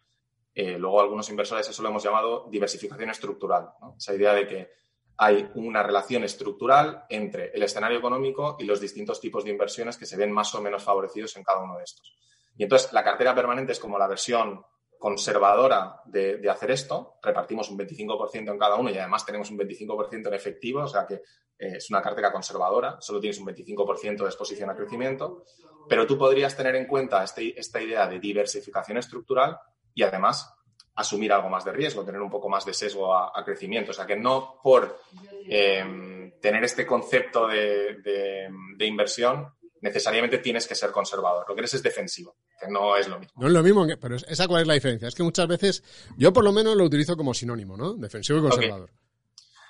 eh, 0.55 0.77
luego 0.77 1.01
algunos 1.01 1.29
inversores 1.31 1.69
eso 1.69 1.83
lo 1.83 1.91
hemos 1.91 2.03
llamado 2.03 2.49
diversificación 2.51 3.11
estructural. 3.11 3.69
¿no? 3.81 3.95
Esa 3.97 4.15
idea 4.15 4.33
de 4.33 4.47
que 4.49 4.71
hay 5.19 5.51
una 5.55 5.83
relación 5.83 6.23
estructural 6.25 7.05
entre 7.09 7.51
el 7.53 7.63
escenario 7.63 7.99
económico 7.99 8.57
y 8.59 8.65
los 8.65 8.81
distintos 8.81 9.21
tipos 9.21 9.45
de 9.45 9.51
inversiones 9.51 9.97
que 9.97 10.07
se 10.07 10.17
ven 10.17 10.31
más 10.31 10.55
o 10.55 10.63
menos 10.63 10.85
favorecidos 10.85 11.37
en 11.37 11.43
cada 11.43 11.61
uno 11.61 11.77
de 11.77 11.85
estos. 11.85 12.17
Y 12.57 12.63
entonces 12.63 12.93
la 12.93 13.03
cartera 13.05 13.35
permanente 13.35 13.73
es 13.73 13.81
como 13.81 13.99
la 13.99 14.07
versión 14.07 14.65
conservadora 14.99 16.01
de, 16.07 16.39
de 16.39 16.51
hacer 16.51 16.71
esto. 16.71 17.19
Repartimos 17.23 17.71
un 17.71 17.79
25% 17.79 18.51
en 18.51 18.59
cada 18.59 18.77
uno 18.77 18.91
y 18.91 18.99
además 18.99 19.25
tenemos 19.25 19.51
un 19.51 19.59
25% 19.59 20.27
en 20.29 20.35
efectivo, 20.35 20.83
o 20.83 20.89
sea 20.89 21.07
que 21.07 21.15
eh, 21.15 21.77
es 21.77 21.91
una 21.91 22.03
cartera 22.03 22.33
conservadora, 22.33 22.97
solo 23.01 23.21
tienes 23.21 23.39
un 23.39 23.47
25% 23.47 24.19
de 24.19 24.25
exposición 24.25 24.71
a 24.71 24.77
crecimiento, 24.77 25.45
pero 25.89 26.07
tú 26.07 26.19
podrías 26.19 26.57
tener 26.57 26.77
en 26.77 26.87
cuenta 26.87 27.23
este- 27.25 27.59
esta 27.59 27.81
idea 27.81 28.07
de 28.07 28.21
diversificación 28.21 28.99
estructural 28.99 29.59
y 29.95 30.03
además 30.03 30.53
asumir 30.99 31.33
algo 31.33 31.49
más 31.49 31.65
de 31.65 31.73
riesgo, 31.73 32.05
tener 32.05 32.21
un 32.21 32.31
poco 32.31 32.49
más 32.49 32.65
de 32.65 32.75
sesgo 32.75 33.15
a, 33.15 33.33
a 33.35 33.45
crecimiento. 33.45 33.91
O 33.93 33.95
sea 33.95 34.07
que 34.07 34.17
no 34.17 34.61
por 34.63 35.01
eh, 35.49 36.33
tener 36.41 36.65
este 36.65 36.87
concepto 36.87 37.47
de, 37.49 37.95
de- 38.03 38.49
de 38.77 38.87
inversión 38.87 39.49
necesariamente 39.81 40.39
tienes 40.39 40.67
que 40.67 40.75
ser 40.75 40.91
conservador. 40.91 41.45
Lo 41.49 41.55
que 41.55 41.61
eres 41.61 41.75
es 41.75 41.83
defensivo, 41.85 42.35
que 42.61 42.67
no 42.69 42.97
es 42.97 43.07
lo 43.09 43.19
mismo. 43.21 43.33
No 43.41 43.47
es 43.47 43.53
lo 43.53 43.63
mismo, 43.63 43.87
pero 44.01 44.17
es- 44.17 44.25
esa 44.29 44.49
cuál 44.49 44.63
es 44.63 44.67
la 44.69 44.75
diferencia. 44.75 45.07
Es 45.09 45.15
que 45.15 45.23
muchas 45.23 45.47
veces, 45.47 45.85
yo 46.17 46.33
por 46.33 46.43
lo 46.45 46.53
menos 46.53 46.77
lo 46.77 46.85
utilizo 46.85 47.17
como 47.17 47.33
sinónimo, 47.33 47.77
¿no? 47.77 47.95
Defensivo 47.95 48.41
y 48.41 48.43
conservador. 48.43 48.91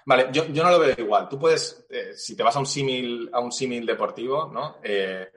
Vale, 0.07 0.29
yo, 0.33 0.47
yo 0.47 0.62
no 0.62 0.71
lo 0.71 0.79
veo 0.79 0.95
igual. 0.97 1.29
Tú 1.29 1.38
puedes, 1.38 1.85
eh, 1.91 2.12
si 2.14 2.35
te 2.35 2.43
vas 2.43 2.57
a 2.57 2.61
un 2.61 2.64
símil, 2.67 3.29
a 3.31 3.41
un 3.41 3.53
símil 3.53 3.85
deportivo, 3.85 4.51
¿no? 4.51 4.79
Eh, 4.83 5.29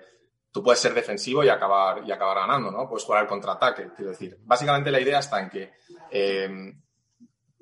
tú 0.52 0.62
puedes 0.64 0.80
ser 0.80 0.94
defensivo 0.94 1.44
y 1.44 1.50
acabar, 1.50 2.04
y 2.06 2.12
acabar 2.12 2.38
ganando, 2.40 2.72
¿no? 2.72 2.88
Puedes 2.90 3.04
jugar 3.06 3.22
al 3.22 3.28
contraataque, 3.28 3.90
quiero 3.96 4.12
decir. 4.12 4.38
Básicamente 4.44 4.92
la 4.92 5.00
idea 5.00 5.20
está 5.20 5.40
en 5.42 5.50
que 5.50 5.74
eh, 6.12 6.74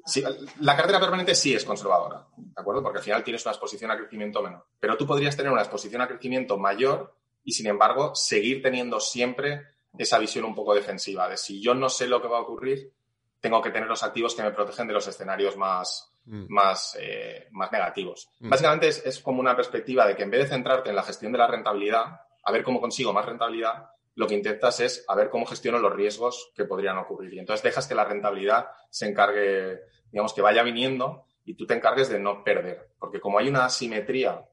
si- 0.06 0.24
la 0.62 0.76
cartera 0.76 1.00
permanente 1.00 1.36
sí 1.36 1.54
es 1.54 1.64
conservadora, 1.66 2.26
¿de 2.36 2.54
acuerdo? 2.62 2.82
Porque 2.82 2.98
al 3.00 3.04
final 3.04 3.24
tienes 3.24 3.46
una 3.46 3.52
exposición 3.54 3.92
a 3.92 3.98
crecimiento 3.98 4.42
menor. 4.42 4.66
Pero 4.80 4.98
tú 4.98 5.06
podrías 5.06 5.36
tener 5.38 5.52
una 5.52 5.62
exposición 5.62 6.02
a 6.02 6.08
crecimiento 6.08 6.58
mayor 6.58 7.16
y, 7.44 7.52
sin 7.52 7.68
embargo, 7.68 8.16
seguir 8.16 8.62
teniendo 8.62 9.00
siempre 9.00 9.68
esa 9.98 10.18
visión 10.20 10.46
un 10.46 10.56
poco 10.56 10.74
defensiva 10.76 11.28
de 11.30 11.38
si 11.38 11.62
yo 11.62 11.74
no 11.74 11.90
sé 11.90 12.08
lo 12.08 12.22
que 12.22 12.28
va 12.28 12.38
a 12.38 12.42
ocurrir, 12.42 12.92
tengo 13.40 13.62
que 13.62 13.72
tener 13.72 13.88
los 13.88 14.04
activos 14.04 14.36
que 14.36 14.44
me 14.44 14.52
protegen 14.52 14.88
de 14.88 14.94
los 14.94 15.08
escenarios 15.08 15.56
más, 15.58 16.06
Mm. 16.26 16.46
más, 16.50 16.96
eh, 17.00 17.48
más 17.52 17.72
negativos. 17.72 18.30
Mm. 18.40 18.50
Básicamente 18.50 18.88
es, 18.90 19.04
es 19.06 19.20
como 19.20 19.40
una 19.40 19.56
perspectiva 19.56 20.06
de 20.06 20.16
que 20.16 20.24
en 20.24 20.30
vez 20.30 20.42
de 20.44 20.50
centrarte 20.50 20.90
en 20.90 20.96
la 20.96 21.02
gestión 21.04 21.32
de 21.32 21.38
la 21.40 21.48
rentabilidad, 21.48 22.22
a 22.44 22.52
ver 22.52 22.64
cómo 22.64 22.80
consigo 22.82 23.14
más 23.14 23.26
rentabilidad, 23.26 23.90
lo 24.16 24.28
que 24.28 24.36
intentas 24.36 24.80
es 24.80 25.06
a 25.08 25.16
ver 25.16 25.30
cómo 25.30 25.46
gestiono 25.46 25.80
los 25.80 25.94
riesgos 25.94 26.52
que 26.56 26.66
podrían 26.66 26.98
ocurrir. 26.98 27.34
Y 27.34 27.40
entonces 27.40 27.64
dejas 27.64 27.88
que 27.88 27.96
la 27.96 28.04
rentabilidad 28.04 28.68
se 28.90 29.08
encargue, 29.08 29.80
digamos, 30.12 30.34
que 30.34 30.42
vaya 30.42 30.62
viniendo 30.64 31.26
y 31.46 31.54
tú 31.54 31.66
te 31.66 31.74
encargues 31.74 32.10
de 32.10 32.20
no 32.20 32.44
perder. 32.44 32.90
Porque 33.00 33.20
como 33.22 33.40
hay 33.40 33.48
una 33.48 33.66
asimetría 33.66 34.46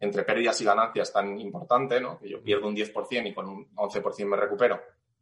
entre 0.00 0.24
pérdidas 0.24 0.60
y 0.60 0.64
ganancias 0.64 1.12
tan 1.12 1.38
importante, 1.40 2.00
¿no? 2.00 2.18
que 2.18 2.28
yo 2.28 2.42
pierdo 2.42 2.68
un 2.68 2.76
10% 2.76 3.26
y 3.26 3.32
con 3.32 3.48
un 3.48 3.74
11% 3.74 4.26
me 4.26 4.36
recupero, 4.36 4.80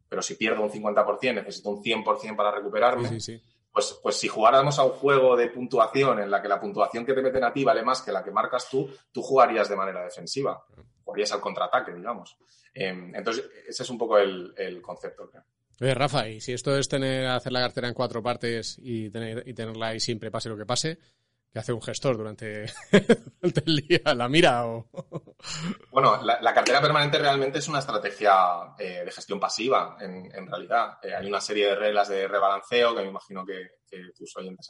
pero 0.09 0.21
si 0.21 0.35
pierdo 0.35 0.61
un 0.61 0.69
50% 0.69 1.35
necesito 1.35 1.69
un 1.69 1.81
100% 1.81 2.35
para 2.35 2.51
recuperarme, 2.51 3.07
Sí, 3.07 3.19
sí, 3.21 3.37
sí. 3.37 3.43
pues, 3.71 3.99
pues 4.03 4.17
si 4.17 4.27
jugáramos 4.27 4.77
a 4.79 4.83
un 4.83 4.91
juego 4.91 5.37
de 5.37 5.47
puntuación 5.47 6.19
en 6.19 6.29
la 6.29 6.41
que 6.41 6.47
la 6.47 6.59
puntuación 6.59 7.05
que 7.05 7.13
te 7.13 7.21
meten 7.21 7.43
a 7.45 7.53
ti 7.53 7.63
vale 7.63 7.83
más 7.83 8.01
que 8.01 8.11
la 8.11 8.23
que 8.23 8.31
marcas 8.31 8.67
tú, 8.69 8.89
tú 9.11 9.21
jugarías 9.21 9.69
de 9.69 9.75
manera 9.75 10.03
defensiva. 10.03 10.63
Jugarías 11.03 11.31
al 11.31 11.41
contraataque, 11.41 11.93
digamos. 11.93 12.37
Eh, 12.73 13.11
entonces, 13.13 13.49
ese 13.67 13.83
es 13.83 13.89
un 13.89 13.97
poco 13.97 14.17
el, 14.17 14.53
el 14.57 14.81
concepto, 14.81 15.29
creo. 15.29 15.43
Oye, 15.81 15.93
Rafa, 15.93 16.29
y 16.29 16.39
si 16.39 16.53
esto 16.53 16.77
es 16.77 16.87
tener, 16.87 17.25
hacer 17.27 17.51
la 17.51 17.61
cartera 17.61 17.87
en 17.87 17.93
cuatro 17.93 18.21
partes 18.21 18.77
y, 18.81 19.09
tener, 19.09 19.47
y 19.47 19.53
tenerla 19.53 19.87
ahí 19.87 19.99
siempre, 19.99 20.31
pase 20.31 20.49
lo 20.49 20.55
que 20.55 20.65
pase, 20.65 20.99
¿qué 21.51 21.59
hace 21.59 21.73
un 21.73 21.81
gestor 21.81 22.15
durante, 22.15 22.67
durante 23.41 23.63
el 23.65 23.75
día? 23.77 24.13
¿La 24.15 24.29
mira 24.29 24.67
o...? 24.67 24.87
Bueno, 25.91 26.21
la, 26.23 26.39
la 26.41 26.53
cartera 26.53 26.79
permanente 26.79 27.17
realmente 27.17 27.59
es 27.59 27.67
una 27.67 27.79
estrategia 27.79 28.75
eh, 28.77 29.03
de 29.03 29.11
gestión 29.11 29.39
pasiva, 29.39 29.97
en, 29.99 30.31
en 30.33 30.47
realidad. 30.47 30.99
Eh, 31.01 31.13
hay 31.13 31.27
una 31.27 31.41
serie 31.41 31.67
de 31.67 31.75
reglas 31.75 32.07
de 32.07 32.27
rebalanceo 32.27 32.95
que 32.95 33.01
me 33.01 33.09
imagino 33.09 33.45
que, 33.45 33.71
que 33.89 34.11
tus 34.15 34.35
oyentes 34.37 34.69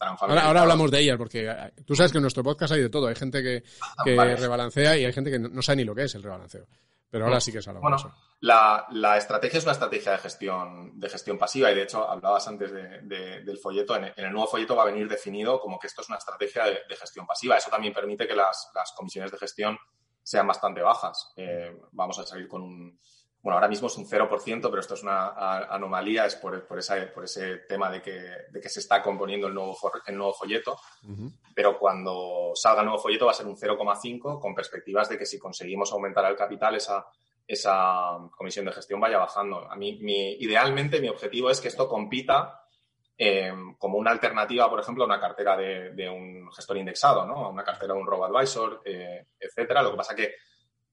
Ahora, 0.00 0.42
ahora 0.46 0.62
hablamos 0.62 0.90
de 0.90 1.00
ellas, 1.00 1.16
porque 1.16 1.48
eh, 1.50 1.72
tú 1.84 1.94
sabes 1.96 2.12
que 2.12 2.18
en 2.18 2.22
nuestro 2.22 2.42
podcast 2.42 2.72
hay 2.72 2.82
de 2.82 2.90
todo. 2.90 3.06
Hay 3.08 3.14
gente 3.16 3.42
que, 3.42 3.62
que 4.04 4.14
Vale. 4.14 4.36
rebalancea 4.36 4.96
y 4.96 5.04
hay 5.04 5.12
gente 5.12 5.30
que 5.30 5.38
no, 5.38 5.60
sabe 5.62 5.76
ni 5.76 5.84
lo 5.84 5.94
que 5.94 6.04
es 6.04 6.14
el 6.14 6.22
rebalanceo. 6.22 6.66
Pero 7.10 7.24
ahora 7.24 7.40
sí 7.40 7.50
que 7.50 7.58
es 7.58 7.68
algo 7.68 7.80
Bueno, 7.80 7.96
eso. 7.96 8.12
la, 8.40 8.86
la 8.90 9.16
estrategia 9.16 9.56
es 9.58 9.64
una 9.64 9.72
estrategia 9.72 10.12
de 10.12 10.18
gestión, 10.18 11.00
de 11.00 11.08
gestión 11.08 11.38
pasiva 11.38 11.72
y 11.72 11.74
de 11.74 11.84
hecho 11.84 12.06
hablabas 12.06 12.46
antes 12.48 12.70
de- 12.70 13.00
de- 13.00 13.40
del 13.44 13.56
folleto. 13.58 13.96
En, 13.96 14.04
en 14.04 14.24
el 14.26 14.30
nuevo 14.32 14.46
folleto 14.46 14.76
va 14.76 14.82
a 14.82 14.86
venir 14.86 15.08
definido 15.08 15.58
como 15.58 15.78
que 15.78 15.86
esto 15.86 16.02
es 16.02 16.08
una 16.10 16.18
estrategia 16.18 16.64
de, 16.66 16.80
de 16.86 16.96
gestión 16.96 17.26
pasiva. 17.26 17.56
Eso 17.56 17.70
también 17.70 17.94
permite 17.94 18.28
que 18.28 18.34
las, 18.34 18.70
las 18.74 18.92
comisiones 18.94 19.32
de 19.32 19.38
gestión 19.38 19.78
sean 20.22 20.46
bastante 20.46 20.82
bajas. 20.82 21.32
Eh, 21.36 21.74
vamos 21.92 22.18
a 22.18 22.26
salir 22.26 22.46
con 22.46 22.60
un... 22.60 23.00
Bueno, 23.40 23.54
ahora 23.56 23.68
mismo 23.68 23.86
es 23.86 23.96
un 23.96 24.04
0%, 24.06 24.62
pero 24.68 24.80
esto 24.80 24.94
es 24.94 25.02
una 25.04 25.28
anomalía, 25.72 26.26
es 26.26 26.34
por, 26.36 26.66
por, 26.66 26.78
esa- 26.80 27.10
por 27.14 27.24
ese 27.24 27.58
tema 27.68 27.88
de 27.90 28.02
que, 28.02 28.12
de 28.50 28.60
que 28.60 28.68
se 28.68 28.80
está 28.80 29.00
componiendo 29.02 29.46
el 29.46 29.54
nuevo, 29.54 29.76
el 30.06 30.16
nuevo 30.16 30.32
folleto 30.34 30.76
pero 31.54 31.78
cuando 31.78 32.50
salga 32.54 32.80
el 32.80 32.86
nuevo 32.86 33.00
folleto 33.00 33.26
va 33.26 33.30
a 33.30 33.34
ser 33.34 33.46
un 33.46 33.56
0,5 33.56 34.40
con 34.40 34.54
perspectivas 34.54 35.08
de 35.08 35.16
que 35.18 35.24
si 35.26 35.38
conseguimos 35.38 35.92
aumentar 35.92 36.24
el 36.30 36.36
capital, 36.36 36.74
esa, 36.74 37.06
esa 37.46 38.18
comisión 38.36 38.66
de 38.66 38.72
gestión 38.72 39.00
vaya 39.00 39.18
bajando. 39.18 39.70
A 39.70 39.76
mí, 39.76 39.98
mi, 40.02 40.32
idealmente, 40.34 41.00
mi 41.00 41.08
objetivo 41.08 41.48
es 41.50 41.60
que 41.60 41.68
esto 41.68 41.88
compita 41.88 42.62
eh, 43.16 43.52
como 43.78 43.98
una 43.98 44.10
alternativa, 44.10 44.68
por 44.68 44.80
ejemplo, 44.80 45.04
a 45.04 45.06
una 45.06 45.20
cartera 45.20 45.56
de, 45.56 45.90
de 45.90 46.08
un 46.08 46.52
gestor 46.52 46.76
indexado, 46.76 47.24
¿no? 47.26 47.46
A 47.46 47.48
una 47.48 47.64
cartera 47.64 47.94
de 47.94 48.00
un 48.00 48.06
robo-advisor, 48.06 48.82
eh, 48.84 49.26
etcétera. 49.40 49.82
Lo 49.82 49.92
que 49.92 49.96
pasa 49.96 50.14
que 50.14 50.34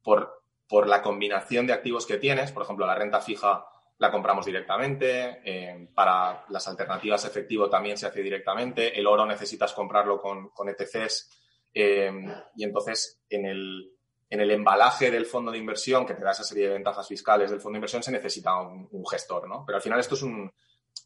por, 0.01 0.44
por 0.67 0.87
la 0.87 1.01
combinación 1.01 1.67
de 1.67 1.73
activos 1.73 2.05
que 2.05 2.17
tienes. 2.17 2.51
Por 2.51 2.63
ejemplo, 2.63 2.85
la 2.85 2.95
renta 2.95 3.21
fija 3.21 3.65
la 3.97 4.11
compramos 4.11 4.45
directamente. 4.45 5.41
eh, 5.43 5.87
para 5.93 6.45
las 6.49 6.67
alternativas 6.67 7.25
efectivo 7.25 7.69
también 7.69 7.97
se 7.97 8.07
hace 8.07 8.21
directamente. 8.21 8.97
El 8.97 9.07
oro 9.07 9.25
necesitas 9.25 9.73
comprarlo 9.73 10.19
con, 10.19 10.49
con 10.49 10.69
ETCs. 10.69 11.29
eh, 11.73 12.11
y 12.55 12.63
entonces, 12.63 13.21
en 13.29 13.45
el, 13.45 13.91
en 14.29 14.41
el 14.41 14.51
embalaje 14.51 15.11
del 15.11 15.25
fondo 15.25 15.51
de 15.51 15.57
inversión, 15.57 16.05
que 16.05 16.15
te 16.15 16.23
da 16.23 16.31
esa 16.31 16.43
serie 16.43 16.67
de 16.67 16.73
ventajas 16.73 17.07
fiscales 17.07 17.51
del 17.51 17.59
fondo 17.59 17.75
de 17.75 17.79
inversión, 17.79 18.03
se 18.03 18.11
necesita 18.11 18.57
un, 18.59 19.05
gestor, 19.05 19.47
¿no? 19.47 19.63
Pero 19.65 19.77
al 19.77 19.81
final 19.81 19.99
esto 19.99 20.15
es 20.15 20.23
un, 20.23 20.51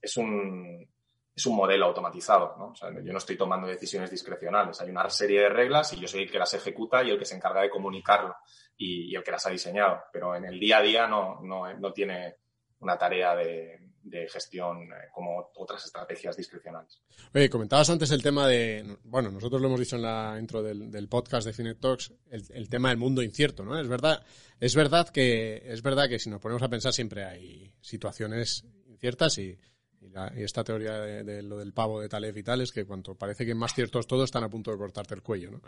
es 0.01 0.17
un, 0.17 0.87
es 1.35 1.45
un 1.45 1.55
modelo 1.55 1.85
automatizado, 1.85 2.55
¿no? 2.57 2.73
Yo 3.01 3.11
no 3.11 3.17
estoy 3.17 3.35
tomando 3.35 3.67
decisiones 3.67 4.09
discrecionales. 4.09 4.79
Hay 4.81 4.89
una 4.89 5.09
serie 5.09 5.41
de 5.41 5.49
reglas 5.49 5.91
y 5.93 5.99
yo 5.99 6.07
soy 6.07 6.23
el 6.23 6.31
que 6.31 6.39
las 6.39 6.53
ejecuta 6.53 7.03
y 7.03 7.09
el 7.09 7.19
que 7.19 7.25
se 7.25 7.35
encarga 7.35 7.61
de 7.61 7.69
comunicarlo 7.69 8.35
y, 8.79 9.11
y 9.11 9.15
el 9.15 9.23
que 9.23 9.31
las 9.31 9.45
ha 9.45 9.51
diseñado. 9.51 10.01
Pero 10.11 10.35
en 10.35 10.45
el 10.45 10.59
día 10.59 10.79
a 10.79 10.81
día 10.81 11.05
no, 11.05 11.41
no, 11.41 11.71
no 11.77 11.93
tiene 11.93 12.37
una 12.79 12.97
tarea 12.97 13.35
de, 13.35 13.77
de 14.03 14.27
gestión 14.29 14.83
eh, 14.83 15.09
como 15.13 15.51
otras 15.55 15.85
estrategias 15.85 16.35
discrecionales. 16.35 17.01
Oye, 17.35 17.49
comentabas 17.49 17.89
antes 17.89 18.09
el 18.11 18.23
tema 18.23 18.47
de, 18.47 18.97
bueno, 19.03 19.29
nosotros 19.29 19.61
lo 19.61 19.67
hemos 19.67 19.81
dicho 19.81 19.97
en 19.97 20.03
la 20.03 20.37
intro 20.39 20.63
del, 20.63 20.89
del 20.89 21.09
podcast 21.09 21.45
de 21.45 21.53
Finet 21.53 21.79
Talks, 21.79 22.13
el, 22.31 22.43
el, 22.51 22.69
tema 22.69 22.89
del 22.89 22.97
mundo 22.97 23.21
incierto, 23.21 23.63
¿no? 23.63 23.77
Es 23.77 23.87
verdad, 23.87 24.25
es 24.59 24.75
verdad 24.75 25.09
que, 25.09 25.61
es 25.65 25.81
verdad 25.83 26.07
que 26.07 26.17
si 26.17 26.29
nos 26.29 26.39
ponemos 26.39 26.63
a 26.63 26.69
pensar 26.69 26.93
siempre 26.93 27.25
hay 27.25 27.73
situaciones 27.81 28.65
inciertas 28.87 29.37
y, 29.39 29.59
y, 29.99 30.09
la, 30.09 30.31
y 30.33 30.43
esta 30.43 30.63
teoría 30.63 30.99
de, 31.01 31.23
de, 31.23 31.43
lo 31.43 31.57
del 31.57 31.73
pavo 31.73 31.99
de 31.99 32.07
Taleb 32.07 32.37
y 32.37 32.43
tal 32.43 32.61
es 32.61 32.71
que 32.71 32.85
cuanto 32.85 33.15
parece 33.15 33.45
que 33.45 33.55
más 33.55 33.73
ciertos 33.73 34.07
todos 34.07 34.23
están 34.25 34.45
a 34.45 34.49
punto 34.49 34.71
de 34.71 34.77
cortarte 34.77 35.15
el 35.15 35.21
cuello, 35.21 35.51
¿no? 35.51 35.61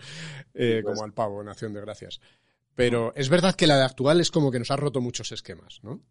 Eh, 0.53 0.79
pues, 0.81 0.95
como 0.95 1.03
al 1.03 1.13
pavo 1.13 1.41
en 1.41 1.49
Acción 1.49 1.73
de 1.73 1.81
Gracias. 1.81 2.21
Pero 2.75 3.13
es 3.15 3.29
verdad 3.29 3.55
que 3.55 3.67
la 3.67 3.77
de 3.77 3.83
actual 3.83 4.21
es 4.21 4.31
como 4.31 4.51
que 4.51 4.59
nos 4.59 4.71
ha 4.71 4.77
roto 4.77 5.01
muchos 5.01 5.31
esquemas, 5.31 5.79
¿no? 5.83 6.01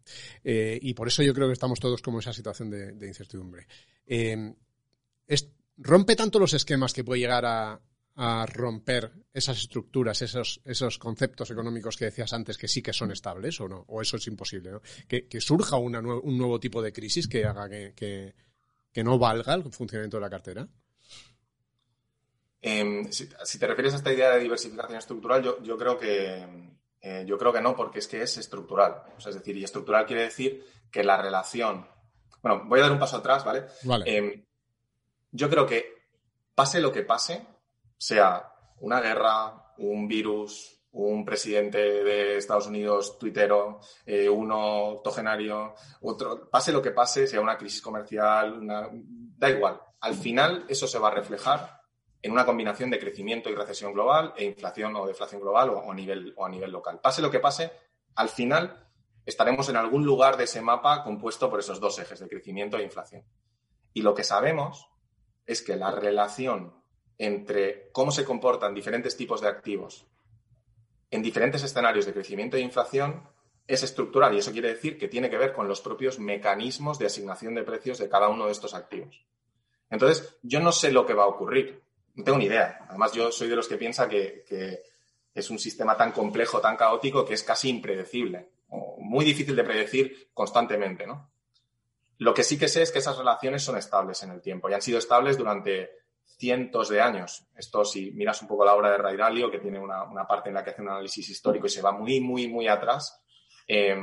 Eh, 0.43 0.79
y 0.81 0.93
por 0.93 1.07
eso 1.07 1.23
yo 1.23 1.33
creo 1.33 1.47
que 1.47 1.53
estamos 1.53 1.79
todos 1.79 2.01
como 2.01 2.17
en 2.17 2.21
esa 2.21 2.33
situación 2.33 2.69
de, 2.69 3.07
incertidumbre. 3.07 3.67
Es, 4.05 5.49
rompe 5.77 6.15
tanto 6.15 6.39
los 6.39 6.53
esquemas 6.53 6.93
que 6.93 7.03
puede 7.03 7.21
llegar 7.21 7.45
a, 7.45 7.79
romper 8.45 9.11
esas 9.33 9.57
estructuras, 9.57 10.21
esos, 10.21 10.99
conceptos 10.99 11.49
económicos 11.49 11.97
que 11.97 12.05
decías 12.05 12.33
antes 12.33 12.57
que 12.57 12.67
sí 12.67 12.81
que 12.83 12.93
son 12.93 13.11
estables 13.11 13.59
o 13.61 13.67
no, 13.67 13.83
o 13.87 13.99
eso 14.01 14.17
es 14.17 14.27
imposible, 14.27 14.69
¿no? 14.69 14.81
Que, 15.07 15.41
surja 15.41 15.77
un 15.77 16.37
nuevo 16.37 16.59
tipo 16.59 16.83
de 16.83 16.93
crisis 16.93 17.27
que 17.27 17.45
haga 17.45 17.67
que, 17.67 17.93
que, 17.95 18.35
que 18.91 19.03
no 19.03 19.17
valga 19.17 19.53
el 19.53 19.63
funcionamiento 19.71 20.17
de 20.17 20.21
la 20.21 20.29
cartera. 20.29 20.67
Eh, 22.61 23.07
si, 23.09 23.29
si, 23.43 23.59
te 23.59 23.67
refieres 23.67 23.93
a 23.93 23.97
esta 23.97 24.13
idea 24.13 24.31
de 24.31 24.39
diversificación 24.39 24.97
estructural, 24.97 25.41
yo, 25.41 25.61
yo 25.63 25.77
creo 25.77 25.97
que 25.97 26.71
eh, 27.01 27.23
yo 27.25 27.37
creo 27.37 27.51
que 27.51 27.61
no, 27.61 27.75
porque 27.75 27.99
es 27.99 28.07
que 28.07 28.21
es 28.21 28.37
estructural. 28.37 29.03
O 29.17 29.19
sea, 29.19 29.31
es 29.31 29.35
decir, 29.35 29.57
y 29.57 29.63
estructural 29.63 30.05
quiere 30.05 30.23
decir 30.23 30.63
que 30.91 31.03
la 31.03 31.21
relación. 31.21 31.87
Bueno, 32.41 32.63
voy 32.65 32.79
a 32.79 32.83
dar 32.83 32.91
un 32.91 32.99
paso 32.99 33.17
atrás, 33.17 33.43
¿vale? 33.43 33.65
vale. 33.83 34.05
Eh, 34.07 34.45
yo 35.31 35.49
creo 35.49 35.65
que 35.65 35.85
pase 36.53 36.79
lo 36.79 36.91
que 36.91 37.03
pase, 37.03 37.45
sea 37.97 38.53
una 38.79 38.99
guerra, 38.99 39.73
un 39.77 40.07
virus, 40.07 40.79
un 40.91 41.25
presidente 41.25 41.77
de 41.79 42.37
Estados 42.37 42.67
Unidos 42.67 43.17
tuitero, 43.17 43.79
eh, 44.05 44.29
uno 44.29 44.89
octogenario, 44.89 45.73
otro, 46.01 46.49
pase 46.49 46.71
lo 46.71 46.81
que 46.81 46.91
pase, 46.91 47.25
sea 47.25 47.41
una 47.41 47.57
crisis 47.57 47.81
comercial, 47.81 48.59
una, 48.59 48.89
da 48.91 49.49
igual. 49.49 49.79
Al 50.01 50.15
final 50.15 50.65
eso 50.67 50.87
se 50.87 50.99
va 50.99 51.07
a 51.07 51.15
reflejar 51.15 51.80
en 52.21 52.31
una 52.31 52.45
combinación 52.45 52.89
de 52.89 52.99
crecimiento 52.99 53.49
y 53.49 53.55
recesión 53.55 53.93
global 53.93 54.33
e 54.37 54.45
inflación 54.45 54.95
o 54.95 55.07
deflación 55.07 55.41
global 55.41 55.69
o, 55.69 55.91
a 55.91 55.95
nivel 56.49 56.71
local. 56.71 56.99
Pase 57.01 57.21
lo 57.21 57.31
que 57.31 57.39
pase, 57.39 57.71
al 58.15 58.29
final 58.29 58.87
estaremos 59.25 59.69
en 59.69 59.75
algún 59.75 60.05
lugar 60.05 60.37
de 60.37 60.43
ese 60.43 60.61
mapa 60.61 61.03
compuesto 61.03 61.49
por 61.49 61.59
esos 61.59 61.79
dos 61.79 61.97
ejes 61.99 62.19
de 62.19 62.27
crecimiento 62.27 62.77
e 62.77 62.83
inflación. 62.83 63.23
Y 63.93 64.01
lo 64.01 64.13
que 64.13 64.23
sabemos 64.23 64.87
es 65.45 65.61
que 65.61 65.75
la 65.75 65.91
relación 65.91 66.73
entre 67.17 67.89
cómo 67.91 68.11
se 68.11 68.25
comportan 68.25 68.73
diferentes 68.73 69.15
tipos 69.17 69.41
de 69.41 69.47
activos 69.47 70.07
en 71.11 71.21
diferentes 71.21 71.61
escenarios 71.61 72.05
de 72.05 72.13
crecimiento 72.13 72.55
e 72.57 72.61
inflación 72.61 73.27
es 73.67 73.83
estructural 73.83 74.33
y 74.33 74.39
eso 74.39 74.51
quiere 74.51 74.69
decir 74.69 74.97
que 74.97 75.09
tiene 75.09 75.29
que 75.29 75.37
ver 75.37 75.53
con 75.53 75.67
los 75.67 75.81
propios 75.81 76.19
mecanismos 76.19 76.97
de 76.97 77.05
asignación 77.05 77.53
de 77.53 77.63
precios 77.63 77.99
de 77.99 78.09
cada 78.09 78.29
uno 78.29 78.45
de 78.45 78.53
estos 78.53 78.73
activos. 78.73 79.25
Entonces, 79.89 80.37
yo 80.41 80.61
no 80.61 80.71
sé 80.71 80.91
lo 80.91 81.05
que 81.05 81.13
va 81.13 81.23
a 81.23 81.27
ocurrir, 81.27 81.83
no 82.15 82.23
tengo 82.23 82.37
ni 82.37 82.45
idea. 82.45 82.85
Además, 82.89 83.11
yo 83.13 83.31
soy 83.31 83.47
de 83.47 83.55
los 83.55 83.67
que 83.67 83.77
piensa 83.77 84.07
que, 84.07 84.43
que, 84.47 84.79
es 85.33 85.49
un 85.49 85.59
sistema 85.59 85.95
tan 85.95 86.11
complejo, 86.11 86.59
tan 86.59 86.75
caótico, 86.75 87.23
que 87.23 87.35
es 87.35 87.43
casi 87.43 87.69
impredecible, 87.69 88.49
muy 88.97 89.23
difícil 89.23 89.55
de 89.55 89.63
predecir 89.63 90.29
constantemente, 90.33 91.07
¿no? 91.07 91.31
Lo 92.17 92.33
que 92.33 92.43
sí 92.43 92.59
que 92.59 92.67
sé 92.67 92.81
es 92.81 92.91
que 92.91 92.99
esas 92.99 93.17
relaciones 93.17 93.63
son 93.63 93.77
estables 93.77 94.21
en 94.23 94.31
el 94.31 94.41
tiempo 94.41 94.69
y 94.69 94.73
han 94.73 94.81
sido 94.81 94.99
estables 94.99 95.37
durante 95.37 95.89
cientos 96.37 96.89
de 96.89 97.01
años. 97.01 97.47
Esto, 97.55 97.85
si 97.85 98.11
miras 98.11 98.41
un 98.41 98.49
poco 98.49 98.65
la 98.65 98.75
obra 98.75 98.91
de 98.91 98.97
Ray 98.97 99.15
Dalio, 99.15 99.49
que 99.49 99.59
tiene 99.59 99.79
una, 99.79 100.03
una 100.03 100.27
parte 100.27 100.49
en 100.49 100.55
la 100.55 100.63
que 100.63 100.71
hace 100.71 100.81
un 100.81 100.89
análisis 100.89 101.29
histórico 101.29 101.67
y 101.67 101.69
se 101.69 101.81
va 101.81 101.93
muy, 101.93 102.19
muy, 102.19 102.47
muy 102.47 102.67
atrás, 102.67 103.23
eh, 103.67 103.95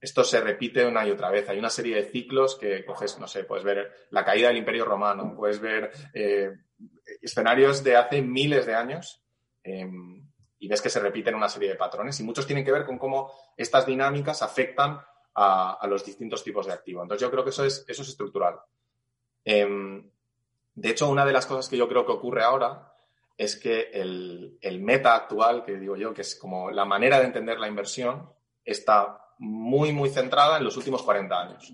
esto 0.00 0.22
se 0.22 0.40
repite 0.40 0.86
una 0.86 1.06
y 1.06 1.10
otra 1.10 1.30
vez. 1.30 1.48
Hay 1.48 1.58
una 1.58 1.70
serie 1.70 1.96
de 1.96 2.04
ciclos 2.04 2.56
que 2.56 2.84
coges, 2.84 3.18
no 3.18 3.26
sé, 3.26 3.44
puedes 3.44 3.64
ver 3.64 3.90
la 4.10 4.24
caída 4.24 4.48
del 4.48 4.58
Imperio 4.58 4.84
Romano, 4.84 5.34
puedes 5.36 5.60
ver 5.60 5.90
eh, 6.14 6.50
escenarios 7.22 7.82
de 7.82 7.96
hace 7.96 8.22
miles 8.22 8.66
de 8.66 8.74
años 8.74 9.22
eh, 9.64 9.88
y 10.58 10.68
ves 10.68 10.82
que 10.82 10.90
se 10.90 11.00
repiten 11.00 11.34
una 11.34 11.48
serie 11.48 11.70
de 11.70 11.74
patrones 11.74 12.18
y 12.20 12.24
muchos 12.24 12.46
tienen 12.46 12.64
que 12.64 12.72
ver 12.72 12.84
con 12.84 12.98
cómo 12.98 13.32
estas 13.56 13.86
dinámicas 13.86 14.42
afectan 14.42 15.00
a, 15.34 15.86
los 15.88 16.04
distintos 16.04 16.42
tipos 16.42 16.66
de 16.66 16.72
activo. 16.72 17.02
Entonces 17.02 17.22
yo 17.22 17.30
creo 17.30 17.44
que 17.44 17.50
eso 17.50 17.64
es, 17.64 17.84
eso 17.86 18.02
es 18.02 18.08
estructural. 18.08 18.58
Eh, 19.44 20.02
de 20.74 20.90
hecho, 20.90 21.08
una 21.08 21.24
de 21.24 21.32
las 21.32 21.46
cosas 21.46 21.68
que 21.68 21.76
yo 21.76 21.88
creo 21.88 22.04
que 22.04 22.12
ocurre 22.12 22.42
ahora 22.42 22.92
es 23.36 23.56
que 23.56 23.90
el, 23.92 24.58
el 24.60 24.80
meta 24.80 25.14
actual, 25.14 25.64
que 25.64 25.76
digo 25.76 25.96
yo, 25.96 26.12
que 26.12 26.22
es 26.22 26.34
como 26.34 26.70
la 26.70 26.84
manera 26.84 27.20
de 27.20 27.26
entender 27.26 27.58
la 27.58 27.68
inversión, 27.68 28.32
está 28.64 29.20
muy, 29.38 29.92
muy 29.92 30.10
centrada 30.10 30.58
en 30.58 30.64
los 30.64 30.76
últimos 30.76 31.02
40 31.02 31.40
años. 31.40 31.72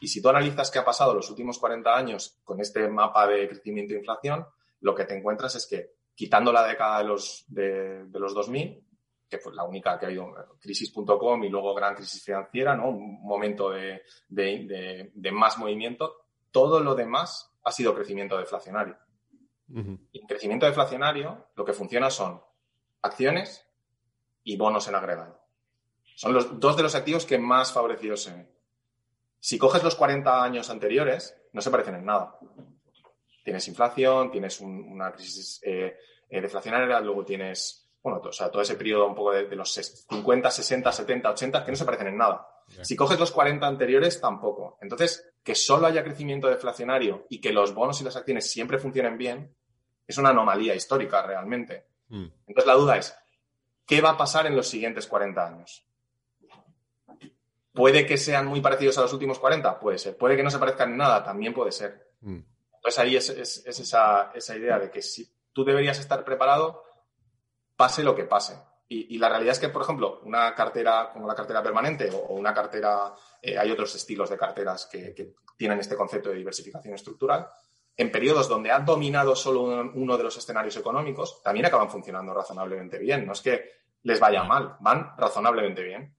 Y 0.00 0.08
si 0.08 0.20
tú 0.20 0.28
analizas 0.28 0.70
qué 0.70 0.78
ha 0.78 0.84
pasado 0.84 1.14
los 1.14 1.30
últimos 1.30 1.58
40 1.58 1.94
años 1.94 2.40
con 2.44 2.60
este 2.60 2.88
mapa 2.88 3.26
de 3.26 3.48
crecimiento 3.48 3.94
e 3.94 3.98
inflación, 3.98 4.46
lo 4.80 4.94
que 4.94 5.04
te 5.04 5.16
encuentras 5.16 5.54
es 5.54 5.66
que, 5.66 5.94
quitando 6.14 6.52
la 6.52 6.66
década 6.66 6.98
de 6.98 7.04
los, 7.04 7.44
de, 7.48 8.04
de 8.04 8.18
los 8.20 8.34
2000, 8.34 8.84
que 9.28 9.38
fue 9.38 9.54
la 9.54 9.64
única 9.64 9.98
que 9.98 10.06
ha 10.06 10.08
habido, 10.08 10.32
crisis.com 10.60 11.44
y 11.44 11.48
luego 11.48 11.74
gran 11.74 11.94
crisis 11.94 12.22
financiera, 12.22 12.76
¿no? 12.76 12.90
un 12.90 13.22
momento 13.22 13.70
de, 13.70 14.02
de, 14.28 15.10
de, 15.12 15.32
más 15.32 15.58
movimiento, 15.58 16.26
todo 16.50 16.80
lo 16.80 16.94
demás 16.94 17.52
ha 17.64 17.72
sido 17.72 17.94
crecimiento 17.94 18.36
deflacionario. 18.38 18.96
Uh 19.68 19.78
-huh. 19.78 19.98
Y 20.12 20.20
en 20.20 20.26
crecimiento 20.26 20.66
deflacionario 20.66 21.48
lo 21.56 21.64
que 21.64 21.72
funciona 21.72 22.10
son 22.10 22.40
acciones 23.02 23.66
y 24.44 24.56
bonos 24.56 24.86
en 24.88 24.94
agregado. 24.94 25.40
Son 26.16 26.32
los 26.32 26.60
dos 26.60 26.76
de 26.76 26.82
los 26.84 26.94
activos 26.94 27.24
que 27.24 27.38
más 27.38 27.72
favorecidos 27.72 28.22
se 28.22 28.32
ven. 28.32 28.54
Si 29.44 29.58
coges 29.58 29.82
los 29.82 29.94
40 29.94 30.42
años 30.42 30.70
anteriores, 30.70 31.36
no 31.52 31.60
se 31.60 31.70
parecen 31.70 31.96
en 31.96 32.06
nada. 32.06 32.38
Tienes 33.44 33.68
inflación, 33.68 34.30
tienes 34.30 34.58
un, 34.58 34.90
una 34.90 35.12
crisis 35.12 35.60
eh, 35.62 35.98
eh, 36.30 36.40
deflacionaria, 36.40 36.98
luego 37.00 37.26
tienes, 37.26 37.90
bueno, 38.02 38.22
o 38.24 38.32
sea, 38.32 38.50
todo 38.50 38.62
ese 38.62 38.74
periodo 38.74 39.06
un 39.06 39.14
poco 39.14 39.32
de, 39.32 39.44
de, 39.44 39.54
los 39.54 39.70
50, 39.70 40.50
60, 40.50 40.90
70, 40.90 41.30
80, 41.30 41.62
que 41.62 41.72
no 41.72 41.76
se 41.76 41.84
parecen 41.84 42.06
en 42.06 42.16
nada. 42.16 42.48
Yeah. 42.68 42.86
Si 42.86 42.96
coges 42.96 43.20
los 43.20 43.32
40 43.32 43.66
anteriores, 43.66 44.18
tampoco. 44.18 44.78
Entonces, 44.80 45.30
que 45.42 45.54
solo 45.54 45.88
haya 45.88 46.02
crecimiento 46.02 46.48
deflacionario 46.48 47.26
y 47.28 47.42
que 47.42 47.52
los 47.52 47.74
bonos 47.74 48.00
y 48.00 48.04
las 48.04 48.16
acciones 48.16 48.50
siempre 48.50 48.78
funcionen 48.78 49.18
bien, 49.18 49.54
es 50.06 50.16
una 50.16 50.30
anomalía 50.30 50.74
histórica 50.74 51.20
realmente. 51.20 51.84
Mm. 52.08 52.28
Entonces, 52.46 52.66
la 52.66 52.76
duda 52.76 52.96
es, 52.96 53.14
¿qué 53.84 54.00
va 54.00 54.12
a 54.12 54.16
pasar 54.16 54.46
en 54.46 54.56
los 54.56 54.68
siguientes 54.68 55.06
40 55.06 55.46
años? 55.46 55.84
¿Puede 57.74 58.06
que 58.06 58.16
sean 58.16 58.46
muy 58.46 58.60
parecidos 58.60 58.96
a 58.98 59.02
los 59.02 59.12
últimos 59.12 59.40
40? 59.40 59.80
Puede 59.80 59.98
ser. 59.98 60.16
¿Puede 60.16 60.36
que 60.36 60.44
no 60.44 60.50
se 60.50 60.60
parezcan 60.60 60.92
en 60.92 60.96
nada? 60.96 61.24
También 61.24 61.52
puede 61.52 61.72
ser. 61.72 62.12
Mm. 62.20 62.38
Entonces 62.76 62.98
ahí 63.00 63.16
es, 63.16 63.28
es, 63.30 63.66
es 63.66 63.80
esa, 63.80 64.30
esa, 64.32 64.56
idea 64.56 64.78
de 64.78 64.90
que 64.90 65.02
si 65.02 65.28
tú 65.52 65.64
deberías 65.64 65.98
estar 65.98 66.24
preparado, 66.24 66.84
pase 67.74 68.04
lo 68.04 68.14
que 68.14 68.24
pase. 68.24 68.56
Y, 68.86 69.16
y, 69.16 69.18
la 69.18 69.28
realidad 69.28 69.52
es 69.52 69.58
que, 69.58 69.70
por 69.70 69.82
ejemplo, 69.82 70.20
una 70.22 70.54
cartera 70.54 71.10
como 71.12 71.26
la 71.26 71.34
cartera 71.34 71.64
permanente 71.64 72.08
o, 72.12 72.34
una 72.34 72.54
cartera, 72.54 73.12
eh, 73.42 73.58
hay 73.58 73.72
otros 73.72 73.92
estilos 73.96 74.30
de 74.30 74.38
carteras 74.38 74.86
que, 74.86 75.12
que, 75.12 75.34
tienen 75.56 75.80
este 75.80 75.96
concepto 75.96 76.30
de 76.30 76.36
diversificación 76.36 76.94
estructural, 76.94 77.48
en 77.96 78.10
periodos 78.12 78.48
donde 78.48 78.70
han 78.70 78.84
dominado 78.84 79.34
solo 79.34 79.62
uno, 79.62 79.92
uno 79.94 80.16
de 80.16 80.24
los 80.24 80.36
escenarios 80.36 80.76
económicos, 80.76 81.42
también 81.42 81.66
acaban 81.66 81.90
funcionando 81.90 82.34
razonablemente 82.34 82.98
bien. 82.98 83.26
No 83.26 83.32
es 83.32 83.40
que 83.40 83.70
les 84.02 84.20
vaya 84.20 84.44
mal, 84.44 84.76
van 84.80 85.16
razonablemente 85.16 85.82
bien. 85.82 86.13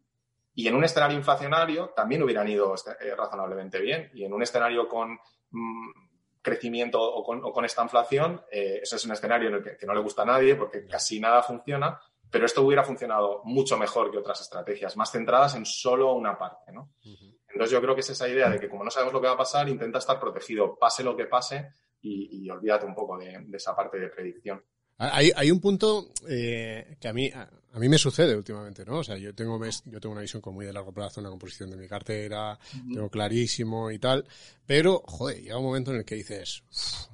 Y 0.56 0.68
en 0.68 0.76
un 0.76 0.84
escenario 0.84 1.18
inflacionario 1.18 1.90
también 1.96 2.24
hubieran 2.24 2.48
ido 2.48 2.74
eh, 2.74 3.16
razonablemente 3.16 3.80
bien. 3.80 4.10
Y 4.14 4.24
en 4.24 4.34
un 4.34 4.42
escenario 4.42 4.88
con 4.88 5.20
mmm, 5.52 5.90
crecimiento 6.42 7.02
o 7.02 7.24
con, 7.24 7.44
o 7.44 7.52
con, 7.52 7.66
esta 7.66 7.84
inflación, 7.84 8.42
eh, 8.52 8.80
eso 8.82 8.96
es 8.96 9.06
un 9.06 9.12
escenario 9.12 9.50
en 9.50 9.56
el 9.56 9.64
que, 9.64 9.78
que, 9.78 9.86
no 9.86 9.94
le 9.94 10.00
gusta 10.00 10.22
a 10.22 10.26
nadie 10.26 10.56
porque 10.56 10.86
casi 10.86 11.20
nada 11.20 11.44
funciona, 11.44 12.00
pero 12.32 12.46
esto 12.46 12.62
hubiera 12.62 12.84
funcionado 12.84 13.42
mucho 13.44 13.78
mejor 13.78 14.12
que 14.12 14.18
otras 14.18 14.42
estrategias, 14.42 14.96
más 14.96 15.12
centradas 15.12 15.56
en 15.56 15.66
solo 15.66 16.14
una 16.14 16.38
parte, 16.38 16.72
¿no? 16.72 16.94
Entonces 17.48 17.72
yo 17.72 17.82
creo 17.82 17.96
que 17.96 18.02
es 18.02 18.10
esa 18.10 18.28
idea 18.28 18.50
de 18.50 18.60
que 18.60 18.70
como 18.70 18.84
no 18.84 18.92
sabemos 18.92 19.14
lo 19.14 19.22
que 19.22 19.28
va 19.28 19.34
a 19.34 19.38
pasar, 19.38 19.70
intenta 19.70 20.00
estar 20.00 20.20
protegido, 20.20 20.78
pase 20.78 21.04
lo 21.04 21.16
que 21.16 21.26
pase, 21.26 21.70
y, 22.02 22.48
olvídate 22.50 22.86
un 22.86 22.94
poco 22.94 23.18
de 23.18 23.44
esa 23.54 23.76
parte 23.76 23.98
de 23.98 24.10
predicción. 24.10 24.64
Hay, 24.98 25.32
hay 25.36 25.52
un 25.52 25.60
punto 25.60 26.10
eh, 26.28 26.96
que 27.02 27.08
a 27.10 27.14
mí, 27.14 27.30
a, 27.34 27.80
mí 27.80 27.90
me 27.90 27.98
sucede 27.98 28.34
últimamente, 28.34 28.86
¿no? 28.86 29.00
O 29.00 29.04
sea, 29.04 29.18
yo 29.18 29.36
tengo, 29.36 29.60
yo 29.66 30.00
tengo 30.00 30.14
una 30.14 30.22
visión 30.22 30.42
como 30.42 30.56
muy 30.56 30.66
de 30.66 30.72
largo 30.72 30.94
plazo, 30.94 31.20
una 31.20 31.30
composición 31.30 31.70
de 31.70 31.76
mi 31.76 31.86
cartera, 31.86 32.58
tengo 32.94 33.10
clarísimo 33.10 33.92
y 33.92 34.00
tal, 34.00 34.26
pero, 34.66 35.04
joder, 35.06 35.42
llega 35.42 35.58
un 35.58 35.66
momento 35.66 35.92
en 35.92 35.98
el 35.98 36.06
que 36.06 36.16
dices, 36.16 36.64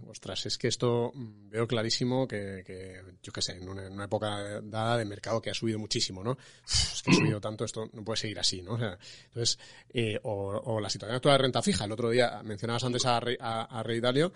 ostras, 0.07 0.45
es 0.45 0.59
que 0.59 0.67
esto 0.67 1.11
mm, 1.15 1.49
veo 1.49 1.67
clarísimo 1.67 2.27
que, 2.27 2.63
que 2.63 3.01
yo 3.23 3.33
qué 3.33 3.41
sé, 3.41 3.53
en 3.53 3.67
una, 3.67 4.05
época 4.05 4.61
dada 4.61 4.97
de 4.97 5.05
mercado 5.05 5.41
que 5.41 5.49
ha 5.49 5.53
subido 5.55 5.79
muchísimo, 5.79 6.23
¿no? 6.23 6.37
es 6.65 7.01
que 7.01 7.11
ha 7.11 7.15
subido 7.15 7.41
tanto, 7.41 7.65
esto 7.65 7.89
no 7.93 8.03
puede 8.03 8.17
seguir 8.17 8.37
así, 8.37 8.61
¿no? 8.61 8.73
O 8.73 8.77
sea, 8.77 8.97
entonces, 9.25 9.57
eh, 9.89 10.19
o, 10.21 10.79
la 10.79 10.89
situación 10.89 11.15
actual 11.15 11.37
de 11.37 11.41
renta 11.41 11.61
fija. 11.63 11.85
El 11.85 11.91
otro 11.91 12.11
día 12.11 12.41
mencionabas 12.43 12.83
antes 12.83 13.05
a, 13.05 13.17
a, 13.17 13.79
a 13.79 13.83
Rey 13.83 13.99
Dalio, 13.99 14.31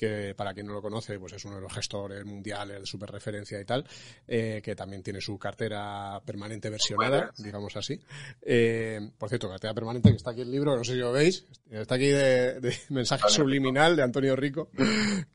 que 0.00 0.34
para 0.34 0.54
quien 0.54 0.66
no 0.66 0.72
lo 0.72 0.80
conoce, 0.80 1.20
pues 1.20 1.34
es 1.34 1.44
uno 1.44 1.56
de 1.56 1.60
los 1.60 1.72
gestores 1.74 2.24
mundiales 2.24 2.80
de 2.80 2.86
super 2.86 3.10
referencia 3.10 3.60
y 3.60 3.66
tal, 3.66 3.84
eh, 4.26 4.62
que 4.64 4.74
también 4.74 5.02
tiene 5.02 5.20
su 5.20 5.38
cartera 5.38 6.22
permanente 6.24 6.70
versionada, 6.70 7.30
digamos 7.36 7.76
así. 7.76 8.00
Eh, 8.40 9.10
por 9.18 9.28
cierto, 9.28 9.50
cartera 9.50 9.74
permanente, 9.74 10.08
que 10.08 10.16
está 10.16 10.30
aquí 10.30 10.40
el 10.40 10.50
libro, 10.50 10.74
no 10.74 10.84
sé 10.84 10.94
si 10.94 10.98
lo 11.00 11.12
veis, 11.12 11.44
está 11.70 11.96
aquí 11.96 12.06
de, 12.06 12.74
mensaje 12.88 13.28
subliminal 13.28 13.94
de 13.94 14.02
Antonio 14.02 14.34
Rico, 14.36 14.70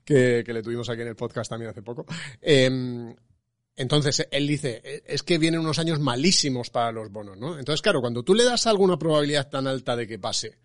que, 0.04 0.43
le 0.43 0.63
tuvimos 0.63 0.89
aquí 0.89 1.04
en 1.04 1.10
el 1.10 1.15
podcast 1.15 1.47
también 1.47 1.69
hace 1.69 1.84
poco. 1.84 2.08
Em, 2.41 3.15
entonces, 3.75 4.28
él 4.32 4.47
dice, 4.47 5.04
es 5.06 5.21
que 5.21 5.38
vienen 5.38 5.60
unos 5.60 5.78
años 5.78 5.99
malísimos 5.99 6.71
para 6.71 6.91
los 6.91 7.12
bonos, 7.12 7.38
¿no? 7.38 7.60
Entonces, 7.60 7.84
claro, 7.84 8.01
cuando 8.01 8.23
tú 8.23 8.34
le 8.34 8.45
das 8.45 8.65
alguna 8.65 8.97
probabilidad 8.97 9.47
tan 9.47 9.67
alta 9.67 9.95
de 9.95 10.08
que 10.08 10.17
pase, 10.17 10.58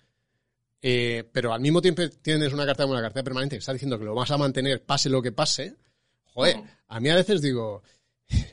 eh, 0.83 1.29
pero 1.33 1.53
al 1.53 1.61
mismo 1.61 1.83
tiempo 1.83 2.03
tienes 2.23 2.53
una 2.53 2.67
carta 2.67 2.87
una 2.87 3.03
cartera 3.03 3.25
permanente 3.25 3.57
que 3.57 3.61
está 3.61 3.73
diciendo 3.73 3.99
que 3.99 4.05
lo 4.05 4.15
vas 4.15 4.31
a 4.31 4.39
mantener 4.39 4.85
pase 4.85 5.09
lo 5.09 5.23
que 5.23 5.33
pase, 5.33 5.77
joder, 6.25 6.57
a 6.89 7.01
mí 7.01 7.09
a 7.11 7.17
veces 7.17 7.43
digo, 7.43 7.83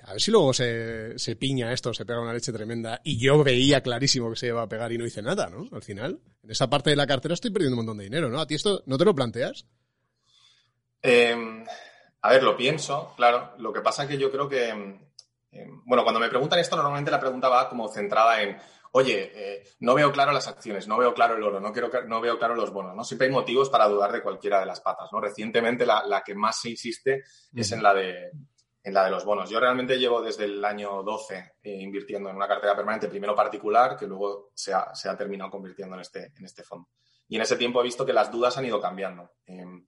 a 0.03 0.13
ver 0.13 0.21
si 0.21 0.31
luego 0.31 0.53
se, 0.53 1.17
se 1.17 1.35
piña 1.35 1.71
esto, 1.71 1.93
se 1.93 2.05
pega 2.05 2.21
una 2.21 2.33
leche 2.33 2.51
tremenda 2.51 3.01
y 3.03 3.19
yo 3.19 3.43
veía 3.43 3.81
clarísimo 3.81 4.29
que 4.29 4.35
se 4.35 4.47
iba 4.47 4.61
a 4.61 4.69
pegar 4.69 4.91
y 4.91 4.97
no 4.97 5.05
hice 5.05 5.21
nada, 5.21 5.49
¿no? 5.49 5.67
Al 5.71 5.83
final, 5.83 6.19
en 6.43 6.51
esa 6.51 6.69
parte 6.69 6.89
de 6.89 6.95
la 6.95 7.07
cartera 7.07 7.33
estoy 7.33 7.51
perdiendo 7.51 7.75
un 7.75 7.85
montón 7.85 7.97
de 7.97 8.05
dinero, 8.05 8.29
¿no? 8.29 8.39
¿A 8.39 8.47
ti 8.47 8.55
esto 8.55 8.83
no 8.85 8.97
te 8.97 9.05
lo 9.05 9.13
planteas? 9.13 9.65
Em, 11.01 11.63
a 12.21 12.29
ver, 12.29 12.43
lo 12.43 12.57
pienso, 12.57 13.13
claro. 13.15 13.53
Lo 13.59 13.71
que 13.71 13.81
pasa 13.81 14.03
es 14.03 14.09
que 14.09 14.17
yo 14.17 14.31
creo 14.31 14.49
que, 14.49 14.69
em, 14.69 14.99
bueno, 15.85 16.03
cuando 16.03 16.19
me 16.19 16.29
preguntan 16.29 16.59
esto, 16.59 16.75
normalmente 16.75 17.11
la 17.11 17.19
pregunta 17.19 17.49
va 17.49 17.69
como 17.69 17.87
centrada 17.87 18.41
en 18.41 18.57
oye, 18.97 19.31
eh, 19.35 19.63
no 19.81 19.93
veo 19.93 20.11
claro 20.11 20.31
las 20.31 20.47
acciones, 20.47 20.87
no 20.87 20.97
veo 20.97 21.13
claro 21.13 21.35
el 21.35 21.43
oro, 21.43 21.59
no, 21.59 21.71
quiero, 21.71 21.91
no 22.07 22.19
veo 22.19 22.39
claro 22.39 22.55
los 22.55 22.71
bonos, 22.71 22.95
¿no? 22.95 23.03
Siempre 23.03 23.27
hay 23.27 23.33
motivos 23.33 23.69
para 23.69 23.87
dudar 23.87 24.11
de 24.11 24.23
cualquiera 24.23 24.59
de 24.59 24.65
las 24.65 24.81
patas, 24.81 25.09
¿no? 25.11 25.21
Recientemente 25.21 25.85
la, 25.85 26.23
que 26.25 26.33
más 26.33 26.61
se 26.61 26.71
insiste 26.71 27.23
es 27.53 27.71
en 27.71 27.83
la, 27.83 27.93
de, 27.93 28.31
en 28.81 28.93
la 28.93 29.05
de 29.05 29.11
los 29.11 29.23
bonos. 29.23 29.51
Yo 29.51 29.59
realmente 29.59 29.99
llevo 29.99 30.19
desde 30.19 30.45
el 30.45 30.65
año 30.65 31.03
12 31.03 31.53
eh, 31.61 31.71
invirtiendo 31.79 32.31
en 32.31 32.35
una 32.35 32.47
cartera 32.47 32.75
permanente, 32.75 33.07
primero 33.07 33.35
particular, 33.35 33.95
que 33.95 34.07
luego 34.07 34.49
se 34.55 34.73
ha, 34.73 35.15
terminado 35.15 35.51
convirtiendo 35.51 35.93
en 35.93 36.01
este, 36.01 36.31
en 36.35 36.45
este 36.45 36.63
fondo. 36.63 36.89
Y 37.27 37.35
en 37.35 37.43
ese 37.43 37.55
tiempo 37.55 37.81
he 37.81 37.83
visto 37.83 38.03
que 38.03 38.13
las 38.13 38.31
dudas 38.31 38.57
han 38.57 38.65
ido 38.65 38.81
cambiando. 38.81 39.31
Em, 39.45 39.85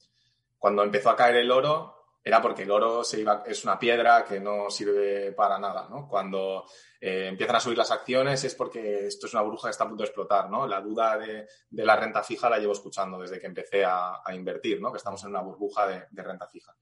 cuando 0.60 0.84
empezó 0.84 1.10
a 1.10 1.16
caer 1.16 1.38
el 1.38 1.50
oro, 1.50 1.99
era 2.24 2.42
porque 2.42 2.64
el 2.64 2.72
oro 2.72 3.02
es 3.02 3.64
una 3.64 3.80
piedra 3.80 4.26
que 4.26 4.40
no 4.40 4.70
sirve 4.70 5.32
para 5.32 5.58
nada, 5.58 5.88
¿no? 5.90 6.08
Cuando 6.08 6.66
eh, 7.00 7.28
empiezan 7.28 7.56
a 7.56 7.60
subir 7.62 7.78
las 7.78 7.92
acciones 7.92 8.44
es 8.44 8.56
porque 8.56 9.08
esto 9.08 9.28
es 9.28 9.34
una 9.34 9.44
burbuja 9.44 9.70
que 9.70 9.72
está 9.72 9.86
a 9.86 9.88
punto 9.88 10.04
de 10.04 10.08
explotar, 10.08 10.50
¿no? 10.50 10.68
La 10.68 10.82
duda 10.82 11.18
de, 11.18 11.48
la 11.72 11.96
renta 11.96 12.22
fija 12.22 12.50
la 12.50 12.60
llevo 12.60 12.74
escuchando 12.74 13.20
desde 13.20 13.40
que 13.40 13.48
empecé 13.48 13.86
a, 13.86 14.22
invertir, 14.34 14.82
¿no? 14.82 14.92
Que 14.92 14.98
estamos 14.98 15.24
en 15.24 15.30
una 15.30 15.42
burbuja 15.42 15.88
de, 15.88 16.24
renta 16.24 16.46
fija. 16.48 16.76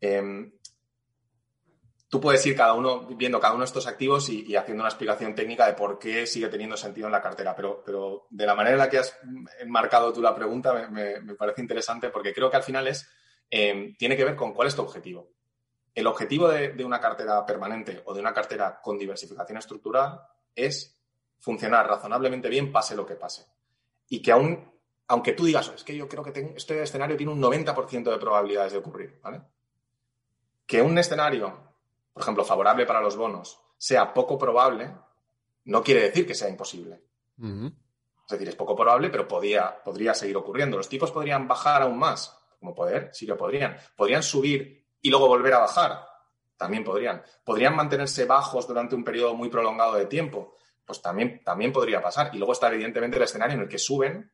Em, 0.00 0.52
tú 2.08 2.20
puedes 2.20 2.46
ir 2.46 2.56
cada 2.56 2.74
uno 2.74 3.08
viendo 3.16 3.40
cada 3.40 3.54
uno 3.54 3.62
de 3.62 3.66
estos 3.66 3.88
activos 3.88 4.28
y, 4.28 4.54
haciendo 4.54 4.82
una 4.82 4.90
explicación 4.90 5.34
técnica 5.34 5.66
de 5.66 5.74
por 5.74 5.98
qué 5.98 6.28
sigue 6.28 6.48
teniendo 6.48 6.76
sentido 6.76 7.08
en 7.08 7.12
la 7.12 7.22
cartera, 7.22 7.56
pero, 7.56 7.82
pero 7.84 8.28
de 8.30 8.46
la 8.46 8.54
manera 8.54 8.74
en 8.74 8.78
la 8.78 8.88
que 8.88 8.98
has 8.98 9.18
enmarcado 9.58 10.12
tú 10.12 10.22
la 10.22 10.34
pregunta 10.34 10.88
me 10.88 11.34
parece 11.34 11.60
interesante 11.60 12.10
porque 12.10 12.32
creo 12.32 12.48
que 12.50 12.56
al 12.56 12.62
final 12.62 12.86
es 12.86 13.08
Em, 13.56 13.94
tiene 13.94 14.16
que 14.16 14.24
ver 14.24 14.34
con 14.34 14.52
cuál 14.52 14.66
es 14.66 14.74
tu 14.74 14.82
objetivo. 14.82 15.28
El 15.94 16.08
objetivo 16.08 16.48
de, 16.48 16.84
una 16.84 17.00
cartera 17.00 17.46
permanente 17.46 18.02
o 18.04 18.12
de 18.12 18.18
una 18.18 18.34
cartera 18.34 18.80
con 18.82 18.98
diversificación 18.98 19.56
estructural 19.58 20.22
es 20.56 20.98
funcionar 21.38 21.86
razonablemente 21.86 22.48
bien 22.48 22.72
pase 22.72 22.96
lo 22.96 23.06
que 23.06 23.14
pase. 23.14 23.46
Y 24.08 24.20
que 24.20 24.32
aún, 24.32 24.72
aunque 25.06 25.34
tú 25.34 25.44
digas, 25.44 25.70
es 25.72 25.84
que 25.84 25.96
yo 25.96 26.08
creo 26.08 26.24
que 26.24 26.54
este 26.56 26.82
escenario 26.82 27.16
tiene 27.16 27.30
un 27.30 27.40
90% 27.40 28.10
de 28.10 28.18
probabilidades 28.18 28.72
de 28.72 28.78
ocurrir, 28.78 29.20
¿vale? 29.22 29.40
Que 30.66 30.82
un 30.82 30.98
escenario, 30.98 31.56
por 32.12 32.24
ejemplo, 32.24 32.44
favorable 32.44 32.86
para 32.86 33.00
los 33.00 33.16
bonos, 33.16 33.60
sea 33.78 34.12
poco 34.12 34.36
probable, 34.36 34.90
no 35.66 35.80
quiere 35.84 36.00
decir 36.00 36.26
que 36.26 36.34
sea 36.34 36.48
imposible. 36.48 37.04
Es 37.38 38.30
decir, 38.30 38.48
es 38.48 38.56
poco 38.56 38.74
probable, 38.74 39.10
pero 39.10 39.28
podría 39.28 40.14
seguir 40.14 40.36
ocurriendo. 40.36 40.76
Los 40.76 40.88
tipos 40.88 41.12
podrían 41.12 41.46
bajar 41.46 41.82
aún 41.82 42.00
más, 42.00 42.36
como 42.64 42.74
poder, 42.74 43.10
sí 43.12 43.26
que 43.26 43.34
podrían. 43.34 43.76
Podrían 43.94 44.22
subir 44.22 44.86
y 45.02 45.10
luego 45.10 45.28
volver 45.28 45.52
a 45.52 45.58
bajar, 45.58 46.06
también 46.56 46.82
podrían. 46.82 47.22
Podrían 47.44 47.76
mantenerse 47.76 48.24
bajos 48.24 48.66
durante 48.66 48.94
un 48.94 49.04
periodo 49.04 49.34
muy 49.34 49.50
prolongado 49.50 49.94
de 49.94 50.06
tiempo, 50.06 50.56
pues 50.84 51.02
también, 51.02 51.42
también 51.44 51.72
podría 51.72 52.00
pasar. 52.00 52.30
Y 52.32 52.38
luego 52.38 52.54
está 52.54 52.72
evidentemente 52.72 53.18
el 53.18 53.24
escenario 53.24 53.56
en 53.56 53.62
el 53.62 53.68
que 53.68 53.78
suben 53.78 54.32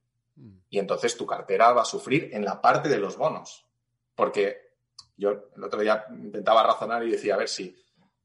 y 0.69 0.79
entonces 0.79 1.17
tu 1.17 1.27
cartera 1.27 1.73
va 1.73 1.83
a 1.83 1.85
sufrir 1.85 2.31
en 2.33 2.45
la 2.45 2.61
parte 2.61 2.89
de 2.89 2.99
los 2.99 3.17
bonos. 3.17 3.67
Porque 4.15 4.75
yo 5.17 5.31
el 5.57 5.65
otro 5.65 5.81
día 5.81 6.05
intentaba 6.11 6.63
razonar 6.63 7.05
y 7.05 7.11
decía, 7.11 7.35
a 7.35 7.39
ver 7.39 7.49
si, 7.49 7.77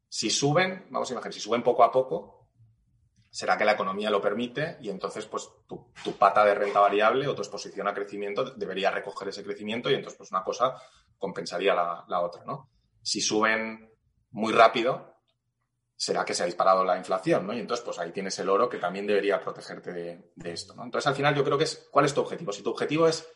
si 0.08 0.30
suben, 0.30 0.86
vamos 0.92 1.10
a 1.10 1.14
imaginar, 1.14 1.34
si 1.34 1.40
suben 1.40 1.64
poco 1.64 1.84
a 1.84 1.92
poco, 1.92 2.35
será 3.36 3.58
que 3.58 3.66
la 3.66 3.74
economía 3.74 4.10
lo 4.10 4.22
permite 4.22 4.78
y 4.80 4.90
entonces 4.90 5.26
pues 5.26 5.50
tu, 5.68 5.92
pata 6.18 6.46
de 6.46 6.56
renta 6.56 6.80
variable 6.80 7.28
o 7.28 7.36
tu 7.36 7.42
exposición 7.42 7.86
a 7.86 7.94
crecimiento 7.94 8.52
debería 8.52 8.92
recoger 8.92 9.28
ese 9.28 9.44
crecimiento 9.44 9.92
y 9.92 9.96
entonces 9.96 10.18
pues 10.18 10.32
una 10.32 10.42
cosa 10.42 10.82
compensaría 11.18 11.76
la, 11.76 12.22
otra, 12.22 12.46
¿no? 12.46 12.70
Si 13.02 13.20
suben 13.20 13.92
muy 14.32 14.54
rápido, 14.54 15.18
será 15.98 16.24
que 16.24 16.34
se 16.34 16.44
ha 16.44 16.46
disparado 16.46 16.86
la 16.86 16.98
inflación, 16.98 17.46
¿no? 17.46 17.54
Y 17.54 17.60
entonces 17.60 17.84
pues 17.84 18.00
ahí 18.00 18.14
tienes 18.14 18.40
el 18.40 18.48
oro 18.48 18.70
que 18.70 18.78
también 18.78 19.06
debería 19.06 19.42
protegerte 19.42 19.92
de, 19.92 20.32
de 20.34 20.54
esto, 20.54 20.74
¿no? 20.74 20.86
Entonces 20.86 21.08
al 21.08 21.16
final 21.16 21.36
yo 21.36 21.44
creo 21.44 21.58
que 21.58 21.66
es, 21.66 21.90
¿cuál 21.92 22.06
es 22.06 22.14
tu 22.14 22.22
objetivo? 22.22 22.54
Si 22.54 22.64
tu 22.64 22.70
objetivo 22.70 23.06
es 23.06 23.28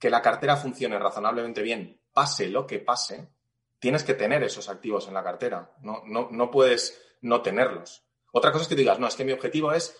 que 0.00 0.10
la 0.10 0.20
cartera 0.20 0.56
funcione 0.56 0.98
razonablemente 0.98 1.62
bien, 1.62 2.02
pase 2.12 2.48
lo 2.48 2.66
que 2.66 2.80
pase, 2.80 3.30
tienes 3.78 4.02
que 4.02 4.14
tener 4.14 4.42
esos 4.42 4.68
activos 4.68 5.06
en 5.06 5.14
la 5.14 5.22
cartera, 5.22 5.76
no, 5.82 6.02
no, 6.06 6.28
no 6.32 6.50
puedes 6.50 7.00
no 7.20 7.40
tenerlos. 7.40 8.07
Otra 8.32 8.52
cosa 8.52 8.62
es 8.62 8.68
que 8.68 8.74
digas, 8.74 8.98
no, 8.98 9.06
es 9.06 9.14
que 9.14 9.24
mi 9.24 9.32
objetivo 9.32 9.72
es, 9.72 9.96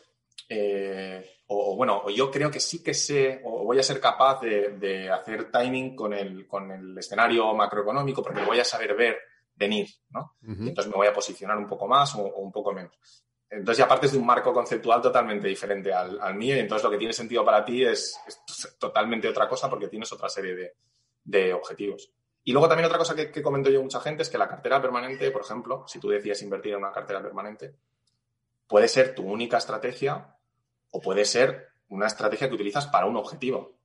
eh, 0.49 1.39
o, 1.47 1.77
bueno, 1.77 2.03
o 2.05 2.11
yo 2.11 2.31
creo 2.31 2.51
que 2.51 2.61
sí 2.61 2.83
que 2.83 2.95
sé, 2.95 3.41
o 3.45 3.65
voy 3.65 3.79
a 3.79 3.83
ser 3.83 4.01
capaz 4.01 4.41
de, 4.41 5.11
hacer 5.11 5.51
timing 5.51 5.97
con 5.97 6.13
el, 6.13 6.47
con 6.47 6.71
el 6.71 6.97
escenario 6.99 7.55
macroeconómico 7.55 8.23
porque 8.23 8.45
voy 8.45 8.61
a 8.61 8.65
saber 8.65 8.95
ver 8.95 9.19
venir, 9.55 9.89
¿no? 10.11 10.37
entonces 10.43 10.87
me 10.87 10.97
voy 10.97 11.09
a 11.09 11.13
posicionar 11.13 11.59
un 11.59 11.67
poco 11.67 11.89
más 11.89 12.15
o, 12.15 12.23
un 12.23 12.53
poco 12.53 12.73
menos. 12.73 12.97
Entonces 13.51 13.79
ya 13.79 13.89
partes 13.89 14.13
de 14.13 14.19
un 14.19 14.27
marco 14.27 14.53
conceptual 14.53 15.01
totalmente 15.01 15.49
diferente 15.49 15.93
al, 15.93 16.35
mío 16.35 16.55
y 16.55 16.61
entonces 16.61 16.85
lo 16.85 16.91
que 16.91 16.99
tiene 16.99 17.15
sentido 17.15 17.45
para 17.45 17.65
ti 17.65 17.83
es, 17.83 18.21
totalmente 18.79 19.29
otra 19.29 19.49
cosa 19.49 19.69
porque 19.71 19.89
tienes 19.89 20.13
otra 20.13 20.29
serie 20.29 20.75
de, 21.25 21.53
objetivos. 21.55 22.13
Y 22.45 22.53
luego 22.53 22.69
también 22.69 22.87
otra 22.87 22.99
cosa 22.99 23.17
que, 23.17 23.33
que 23.33 23.43
comento 23.43 23.69
yo 23.71 23.83
mucha 23.83 24.01
gente 24.01 24.23
es 24.23 24.31
que 24.31 24.39
la 24.39 24.49
cartera 24.49 24.81
permanente, 24.81 25.31
por 25.31 25.43
ejemplo, 25.43 25.85
si 25.89 25.99
tú 25.99 26.09
decías 26.09 26.41
invertir 26.43 26.73
en 26.73 26.79
una 26.79 26.93
cartera 26.93 27.23
permanente, 27.23 27.75
puede 28.69 28.87
ser 28.87 29.15
tu 29.15 29.25
única 29.25 29.59
estrategia 29.59 30.37
o 30.91 31.01
puede 31.01 31.25
ser 31.25 31.69
una 31.89 32.07
estrategia 32.07 32.49
que 32.49 32.55
utilizas 32.55 32.87
para 32.87 33.07
un 33.07 33.17
objetivo. 33.17 33.79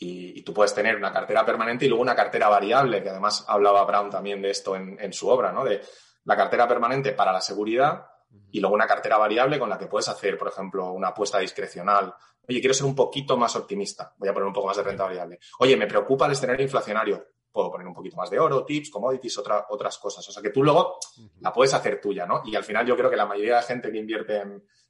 Y, 0.00 0.42
tú 0.42 0.54
puedes 0.54 0.74
tener 0.74 0.96
una 0.96 1.12
cartera 1.12 1.44
permanente 1.44 1.84
y 1.84 1.88
luego 1.88 2.02
una 2.02 2.14
cartera 2.14 2.48
variable, 2.48 3.02
que 3.02 3.10
además 3.10 3.44
hablaba 3.48 3.84
Brown 3.84 4.10
también 4.10 4.40
de 4.40 4.50
esto 4.50 4.76
en, 4.76 5.12
su 5.12 5.28
obra, 5.28 5.52
¿no? 5.52 5.64
De 5.64 5.82
la 6.24 6.36
cartera 6.36 6.68
permanente 6.68 7.12
para 7.12 7.32
la 7.32 7.40
seguridad 7.40 8.06
y 8.50 8.60
luego 8.60 8.74
una 8.74 8.86
cartera 8.86 9.18
variable 9.18 9.58
con 9.58 9.68
la 9.68 9.76
que 9.76 9.86
puedes 9.86 10.08
hacer, 10.08 10.38
por 10.38 10.48
ejemplo, 10.48 10.92
una 10.92 11.08
apuesta 11.08 11.38
discrecional. 11.38 12.14
Oye, 12.48 12.60
quiero 12.60 12.74
ser 12.74 12.86
un 12.86 12.94
poquito 12.94 13.36
más 13.36 13.56
optimista, 13.56 14.14
voy 14.16 14.28
a 14.28 14.32
poner 14.32 14.46
un 14.46 14.52
poco 14.52 14.68
más 14.68 14.76
de 14.76 14.84
renta 14.84 15.04
variable. 15.04 15.40
Oye, 15.58 15.76
me 15.76 15.86
preocupa 15.86 16.26
el 16.26 16.32
escenario 16.32 16.62
inflacionario, 16.64 17.26
puedo 17.58 17.72
poner 17.72 17.88
un 17.88 17.94
poquito 17.94 18.14
más 18.14 18.30
de 18.30 18.38
oro, 18.38 18.64
tips, 18.64 18.88
commodities, 18.88 19.36
otra, 19.36 19.66
otras 19.70 19.98
cosas. 19.98 20.28
O 20.28 20.30
sea 20.30 20.40
que 20.40 20.50
tú 20.50 20.62
luego 20.62 21.00
la 21.40 21.52
puedes 21.52 21.74
hacer 21.74 22.00
tuya, 22.00 22.24
¿no? 22.24 22.42
Y 22.44 22.54
al 22.54 22.62
final 22.62 22.86
yo 22.86 22.96
creo 22.96 23.10
que 23.10 23.16
la 23.16 23.26
mayoría 23.26 23.56
de 23.56 23.62
gente 23.62 23.90
que 23.90 23.98
invierte 23.98 24.44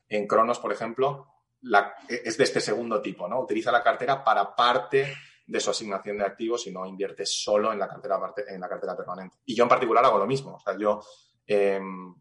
en, 0.06 0.26
Cronos, 0.26 0.58
por 0.58 0.70
ejemplo, 0.70 1.28
la, 1.62 1.94
es 2.06 2.36
de 2.36 2.44
este 2.44 2.60
segundo 2.60 3.00
tipo, 3.00 3.26
¿no? 3.26 3.40
Utiliza 3.40 3.72
la 3.72 3.82
cartera 3.82 4.22
para 4.22 4.54
parte 4.54 5.14
de 5.46 5.60
su 5.60 5.70
asignación 5.70 6.18
de 6.18 6.26
activos 6.26 6.66
y 6.66 6.70
no 6.70 6.84
invierte 6.84 7.24
solo 7.24 7.72
en 7.72 7.78
la 7.78 7.88
cartera, 7.88 8.20
en 8.46 8.60
la 8.60 8.68
cartera 8.68 8.94
permanente. 8.94 9.38
Y 9.46 9.54
yo 9.54 9.62
en 9.62 9.70
particular 9.70 10.04
hago 10.04 10.18
lo 10.18 10.26
mismo. 10.26 10.56
O 10.56 10.60
sea, 10.60 10.76
yo 10.76 11.00
em, 11.46 12.14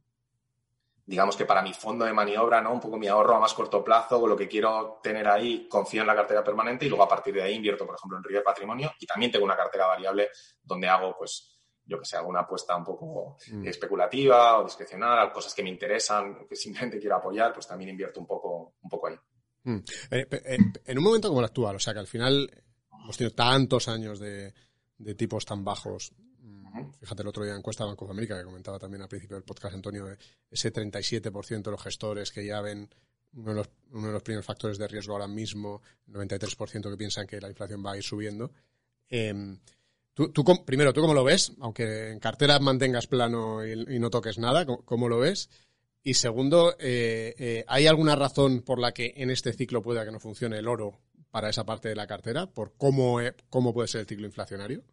digamos 1.07 1.37
que 1.37 1.45
para 1.45 1.61
mi 1.61 1.73
fondo 1.73 2.03
de 2.03 2.11
maniobra, 2.11 2.61
¿no? 2.61 2.73
Un 2.73 2.81
poco 2.81 2.97
mi 2.97 3.07
ahorro 3.07 3.37
a 3.37 3.39
más 3.39 3.53
corto 3.53 3.81
plazo, 3.81 4.27
lo 4.27 4.35
que 4.35 4.47
quiero 4.47 4.99
tener 5.01 5.25
ahí, 5.29 5.65
confío 5.69 6.01
en 6.01 6.07
la 6.07 6.15
cartera 6.15 6.43
permanente 6.43 6.85
y 6.85 6.89
luego 6.89 7.05
a 7.05 7.07
partir 7.07 7.33
de 7.33 7.43
ahí 7.43 7.53
invierto, 7.55 7.85
por 7.85 7.95
ejemplo, 7.95 8.17
en 8.17 8.23
River 8.25 8.43
Patrimonio 8.43 8.91
y 8.99 9.05
también 9.05 9.31
tengo 9.31 9.45
una 9.45 9.55
cartera 9.55 9.87
variable 9.87 10.29
donde 10.61 10.89
hago, 10.89 11.15
pues, 11.17 11.57
yo 11.85 11.97
que 11.97 12.05
sé, 12.05 12.17
alguna 12.17 12.41
apuesta 12.41 12.75
un 12.75 12.83
poco 12.83 13.37
Mm. 13.49 13.65
especulativa 13.65 14.59
o 14.59 14.65
discrecional, 14.65 15.31
cosas 15.31 15.53
que 15.53 15.63
me 15.63 15.69
interesan, 15.69 16.45
que 16.45 16.57
simplemente 16.57 16.99
quiero 16.99 17.15
apoyar, 17.15 17.53
pues 17.53 17.65
también 17.65 17.91
invierto 17.91 18.19
un 18.19 18.27
poco, 18.27 18.75
un 18.81 18.89
poco 18.89 19.07
ahí. 19.07 19.15
Mm. 19.63 19.77
Eh, 20.11 20.27
eh, 20.29 20.57
en 20.85 20.97
un 20.97 21.03
momento 21.05 21.29
como 21.29 21.39
el 21.39 21.45
actual, 21.45 21.77
o 21.77 21.79
sea 21.79 21.93
que 21.93 21.99
al 21.99 22.07
final 22.07 22.51
hemos 23.01 23.17
tenido 23.17 23.33
tantos 23.33 23.87
años 23.87 24.19
de, 24.19 24.53
de 24.97 25.15
tipos 25.15 25.45
tan 25.45 25.63
bajos. 25.63 26.11
Fíjate 26.99 27.21
el 27.21 27.27
otro 27.27 27.43
día 27.43 27.53
en 27.53 27.59
encuesta 27.59 27.85
Banco 27.85 28.05
de 28.05 28.11
América 28.11 28.37
que 28.37 28.43
comentaba 28.43 28.79
también 28.79 29.01
al 29.01 29.07
principio 29.07 29.35
del 29.35 29.43
podcast 29.43 29.75
Antonio, 29.75 30.11
eh, 30.11 30.17
ese 30.49 30.71
37% 30.71 31.63
de 31.63 31.71
los 31.71 31.81
gestores 31.81 32.31
que 32.31 32.45
ya 32.45 32.61
ven 32.61 32.89
uno 33.33 33.53
de, 33.53 34.11
los, 34.11 34.23
primeros 34.23 34.45
factores 34.45 34.77
de 34.77 34.87
riesgo 34.87 35.13
ahora 35.13 35.27
mismo, 35.27 35.81
el 36.07 36.15
93% 36.15 36.89
que 36.89 36.97
piensan 36.97 37.27
que 37.27 37.39
la 37.39 37.49
inflación 37.49 37.85
va 37.85 37.91
a 37.91 37.97
ir 37.97 38.03
subiendo. 38.03 38.51
Em, 39.09 39.59
tú, 40.13 40.31
tú 40.31 40.43
primero, 40.65 40.93
¿tú 40.93 41.01
cómo 41.01 41.13
lo 41.13 41.23
ves? 41.23 41.51
Aunque 41.59 42.11
en 42.11 42.19
cartera 42.19 42.59
mantengas 42.59 43.07
plano 43.07 43.65
y, 43.65 43.99
no 43.99 44.09
toques 44.09 44.37
nada, 44.37 44.65
¿cómo, 44.65 44.83
cómo 44.83 45.09
lo 45.09 45.19
ves? 45.19 45.49
Y 46.07 46.13
segundo, 46.13 46.73
eh, 46.79 47.35
eh, 47.37 47.65
¿hay 47.67 47.85
alguna 47.85 48.15
razón 48.15 48.61
por 48.61 48.79
la 48.79 48.93
que 48.93 49.13
en 49.17 49.29
este 49.29 49.51
ciclo 49.51 49.81
pueda 49.81 50.05
que 50.05 50.11
no 50.11 50.21
funcione 50.21 50.57
el 50.57 50.69
oro 50.69 51.01
para 51.31 51.49
esa 51.49 51.65
parte 51.65 51.89
de 51.89 51.95
la 51.95 52.07
cartera? 52.07 52.47
¿Por 52.47 52.73
cómo, 52.77 53.19
eh, 53.19 53.35
cómo 53.49 53.73
puede 53.73 53.89
ser 53.89 53.99
el 53.99 54.07
ciclo 54.07 54.25
inflacionario? 54.25 54.85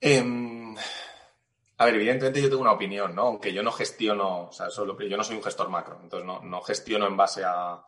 Em, 0.00 0.74
a 1.76 1.84
ver, 1.84 1.94
evidentemente 1.94 2.40
yo 2.40 2.48
tengo 2.48 2.62
una 2.62 2.72
opinión, 2.72 3.14
¿no? 3.14 3.22
Aunque 3.22 3.52
yo 3.52 3.62
no 3.62 3.70
gestiono, 3.70 4.48
o 4.48 4.52
sea, 4.52 4.70
solo, 4.70 4.98
yo 4.98 5.16
no 5.16 5.24
soy 5.24 5.36
un 5.36 5.42
gestor 5.42 5.68
macro, 5.68 6.00
entonces 6.02 6.26
no, 6.26 6.40
no 6.40 6.62
gestiono 6.62 7.06
en 7.06 7.16
base 7.16 7.42
a, 7.44 7.84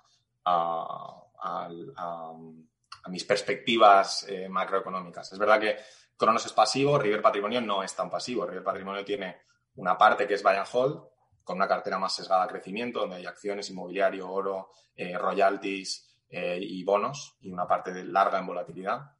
mis 3.08 3.24
perspectivas 3.24 4.26
eh, 4.28 4.48
macroeconómicas. 4.48 5.32
Es 5.32 5.38
verdad 5.38 5.60
que 5.60 5.76
Cronos 6.16 6.46
es 6.46 6.52
pasivo, 6.52 6.98
River 6.98 7.20
Patrimonio 7.20 7.60
no 7.60 7.82
es 7.82 7.94
tan 7.96 8.08
pasivo. 8.08 8.46
River 8.46 8.62
Patrimonio 8.62 9.04
tiene 9.04 9.38
una 9.74 9.98
parte 9.98 10.26
que 10.26 10.34
es 10.34 10.42
buy 10.42 10.54
and 10.54 10.68
hold, 10.72 11.02
con 11.42 11.56
una 11.56 11.66
cartera 11.66 11.98
más 11.98 12.14
sesgada 12.14 12.44
a 12.44 12.48
crecimiento, 12.48 13.00
donde 13.00 13.16
hay 13.16 13.26
acciones, 13.26 13.68
inmobiliario, 13.70 14.30
oro, 14.30 14.70
eh, 14.94 15.18
royalties 15.18 16.16
eh, 16.28 16.58
y 16.60 16.84
bonos, 16.84 17.36
y 17.40 17.50
una 17.50 17.66
parte 17.66 18.04
larga 18.04 18.38
en 18.38 18.46
volatilidad 18.46 19.10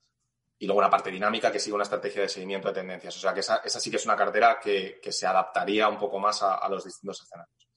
y 0.62 0.66
luego 0.66 0.78
una 0.78 0.90
parte 0.90 1.10
dinámica 1.10 1.50
que 1.50 1.58
sigue 1.58 1.74
una 1.74 1.82
estrategia 1.82 2.22
de 2.22 2.28
seguimiento 2.28 2.68
de 2.68 2.74
tendencias. 2.74 3.16
O 3.16 3.18
sea 3.18 3.34
que 3.34 3.40
esa, 3.40 3.56
esa 3.64 3.80
sí 3.80 3.90
que 3.90 3.96
es 3.96 4.04
una 4.04 4.14
cartera 4.14 4.60
que, 4.62 5.00
que 5.02 5.10
se 5.10 5.26
adaptaría 5.26 5.88
un 5.88 5.98
poco 5.98 6.20
más 6.20 6.40
a, 6.40 6.54
a 6.54 6.68
los 6.68 6.84
distintos 6.84 7.20
escenarios. 7.20 7.68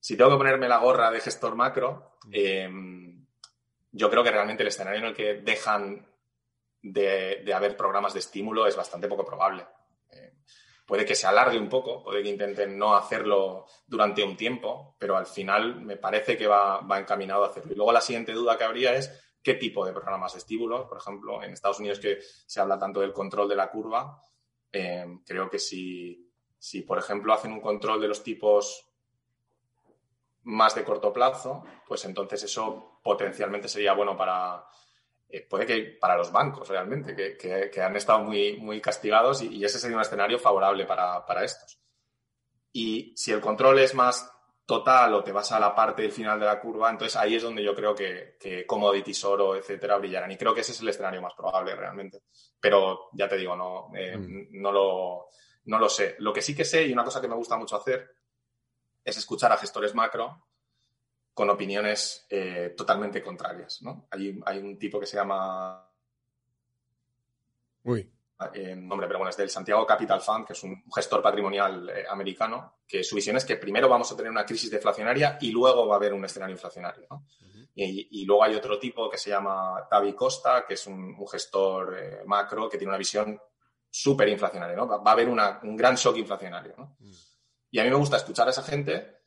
Si 0.00 0.16
tengo 0.16 0.32
que 0.32 0.38
ponerme 0.38 0.68
la 0.68 0.78
gorra 0.78 1.08
de 1.12 1.20
gestor 1.20 1.54
macro, 1.54 2.16
eh, 2.32 2.68
yo 3.92 4.10
creo 4.10 4.24
que 4.24 4.32
realmente 4.32 4.64
el 4.64 4.70
escenario 4.70 4.98
en 4.98 5.06
el 5.06 5.14
que 5.14 5.34
dejan 5.34 6.04
de, 6.82 7.42
de 7.44 7.54
haber 7.54 7.76
programas 7.76 8.12
de 8.12 8.18
estímulo 8.18 8.66
es 8.66 8.74
bastante 8.74 9.06
poco 9.06 9.24
probable. 9.24 9.64
Eh, 10.10 10.32
puede 10.84 11.04
que 11.04 11.14
se 11.14 11.28
alargue 11.28 11.58
un 11.58 11.68
poco, 11.68 12.02
puede 12.02 12.24
que 12.24 12.30
intenten 12.30 12.76
no 12.76 12.96
hacerlo 12.96 13.66
durante 13.86 14.24
un 14.24 14.36
tiempo, 14.36 14.96
pero 14.98 15.16
al 15.16 15.26
final 15.26 15.80
me 15.80 15.96
parece 15.96 16.36
que 16.36 16.48
va, 16.48 16.80
va 16.80 16.98
encaminado 16.98 17.44
a 17.44 17.50
hacerlo. 17.50 17.72
Y 17.72 17.76
luego 17.76 17.92
la 17.92 18.00
siguiente 18.00 18.32
duda 18.32 18.58
que 18.58 18.64
habría 18.64 18.96
es 18.96 19.29
qué 19.42 19.54
tipo 19.54 19.84
de 19.86 19.92
programas 19.92 20.32
de 20.32 20.38
estímulo. 20.38 20.88
Por 20.88 20.98
ejemplo, 20.98 21.42
en 21.42 21.52
Estados 21.52 21.78
Unidos 21.80 21.98
que 22.00 22.18
se 22.20 22.60
habla 22.60 22.78
tanto 22.78 23.00
del 23.00 23.12
control 23.12 23.48
de 23.48 23.56
la 23.56 23.70
curva, 23.70 24.20
eh, 24.72 25.06
creo 25.26 25.48
que 25.50 25.58
si, 25.58 26.30
si, 26.58 26.82
por 26.82 26.98
ejemplo, 26.98 27.32
hacen 27.32 27.52
un 27.52 27.60
control 27.60 28.00
de 28.00 28.08
los 28.08 28.22
tipos 28.22 28.86
más 30.44 30.74
de 30.74 30.84
corto 30.84 31.12
plazo, 31.12 31.64
pues 31.86 32.04
entonces 32.04 32.42
eso 32.42 33.00
potencialmente 33.02 33.68
sería 33.68 33.92
bueno 33.92 34.16
para, 34.16 34.64
eh, 35.28 35.46
puede 35.48 35.66
que 35.66 35.98
para 36.00 36.16
los 36.16 36.32
bancos 36.32 36.68
realmente, 36.68 37.14
que, 37.14 37.36
que- 37.36 37.70
que 37.70 37.82
han 37.82 37.96
estado 37.96 38.20
muy, 38.20 38.56
muy 38.58 38.80
castigados 38.80 39.42
y, 39.42 39.48
y 39.56 39.64
ese 39.64 39.78
sería 39.78 39.96
un 39.96 40.02
escenario 40.02 40.38
favorable 40.38 40.86
para, 40.86 41.24
para 41.26 41.44
estos. 41.44 41.78
Y 42.72 43.12
si 43.16 43.32
el 43.32 43.40
control 43.40 43.78
es 43.80 43.94
más 43.94 44.32
total 44.70 45.12
o 45.14 45.24
te 45.24 45.32
vas 45.32 45.50
a 45.50 45.58
la 45.58 45.74
parte 45.74 46.02
del 46.02 46.12
final 46.12 46.38
de 46.38 46.46
la 46.46 46.60
curva, 46.60 46.88
entonces 46.88 47.16
ahí 47.16 47.34
es 47.34 47.42
donde 47.42 47.60
yo 47.60 47.74
creo 47.74 47.92
que, 47.92 48.36
que 48.38 48.64
commodities, 48.64 49.24
oro, 49.24 49.56
etcétera, 49.56 49.98
brillarán. 49.98 50.30
Y 50.30 50.36
creo 50.36 50.54
que 50.54 50.60
ese 50.60 50.70
es 50.70 50.80
el 50.80 50.88
escenario 50.90 51.20
más 51.20 51.34
probable 51.34 51.74
realmente. 51.74 52.22
Pero 52.60 53.08
ya 53.12 53.28
te 53.28 53.36
digo, 53.36 53.56
no, 53.56 53.90
eh, 53.96 54.16
no, 54.52 54.70
lo, 54.70 55.26
no 55.64 55.76
lo 55.76 55.88
sé. 55.88 56.14
Lo 56.20 56.32
que 56.32 56.40
sí 56.40 56.54
que 56.54 56.64
sé 56.64 56.86
y 56.86 56.92
una 56.92 57.02
cosa 57.02 57.20
que 57.20 57.26
me 57.26 57.34
gusta 57.34 57.56
mucho 57.56 57.74
hacer 57.74 58.14
es 59.04 59.16
escuchar 59.16 59.50
a 59.50 59.56
gestores 59.56 59.92
macro 59.92 60.46
con 61.34 61.50
opiniones 61.50 62.24
eh, 62.30 62.72
totalmente 62.76 63.20
contrarias. 63.20 63.82
¿no? 63.82 64.06
Hay, 64.08 64.38
hay 64.46 64.58
un 64.58 64.78
tipo 64.78 65.00
que 65.00 65.06
se 65.06 65.16
llama 65.16 65.84
Uy, 67.82 68.08
eh, 68.54 68.74
nombre, 68.76 69.06
pero 69.06 69.18
bueno, 69.18 69.30
es 69.30 69.36
del 69.36 69.50
Santiago 69.50 69.84
Capital 69.86 70.20
Fund, 70.20 70.46
que 70.46 70.52
es 70.54 70.62
un 70.62 70.82
gestor 70.94 71.22
patrimonial 71.22 71.88
eh, 71.90 72.04
americano, 72.08 72.76
que 72.86 73.02
su 73.04 73.14
visión 73.16 73.36
es 73.36 73.44
que 73.44 73.56
primero 73.56 73.88
vamos 73.88 74.10
a 74.10 74.16
tener 74.16 74.30
una 74.30 74.44
crisis 74.46 74.70
deflacionaria 74.70 75.38
y 75.40 75.50
luego 75.50 75.86
va 75.86 75.94
a 75.94 75.98
haber 75.98 76.12
un 76.14 76.24
escenario 76.24 76.54
inflacionario. 76.54 77.06
¿no? 77.10 77.26
y, 77.74 78.08
y 78.22 78.24
luego 78.24 78.42
hay 78.44 78.54
otro 78.54 78.78
tipo 78.78 79.08
que 79.08 79.16
se 79.18 79.30
llama 79.30 79.86
Tavi 79.88 80.12
Costa, 80.14 80.64
que 80.66 80.74
es 80.74 80.86
un, 80.86 81.14
un 81.18 81.28
gestor 81.28 81.96
eh, 81.98 82.22
macro 82.26 82.68
que 82.68 82.76
tiene 82.78 82.90
una 82.90 82.98
visión 82.98 83.40
súper 83.88 84.28
inflacionaria. 84.28 84.76
¿no? 84.76 84.86
Va, 84.86 84.98
va 84.98 85.10
a 85.10 85.14
haber 85.14 85.28
una- 85.28 85.60
un 85.62 85.76
gran 85.76 85.94
shock 85.96 86.16
inflacionario. 86.16 86.74
¿no? 86.76 86.96
Y 87.70 87.78
a 87.78 87.84
mí 87.84 87.90
me 87.90 87.96
gusta 87.96 88.16
escuchar 88.16 88.46
a 88.48 88.50
esa 88.50 88.62
gente, 88.62 89.18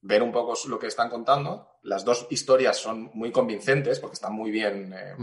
ver 0.00 0.22
un 0.22 0.32
poco 0.32 0.54
lo 0.68 0.78
que 0.78 0.88
están 0.88 1.08
contando. 1.08 1.68
Las 1.82 2.04
dos 2.04 2.26
historias 2.30 2.76
son 2.76 3.10
muy 3.14 3.30
convincentes 3.30 4.00
porque 4.00 4.14
están 4.14 4.32
muy 4.34 4.50
bien 4.50 4.92
eh. 4.92 5.14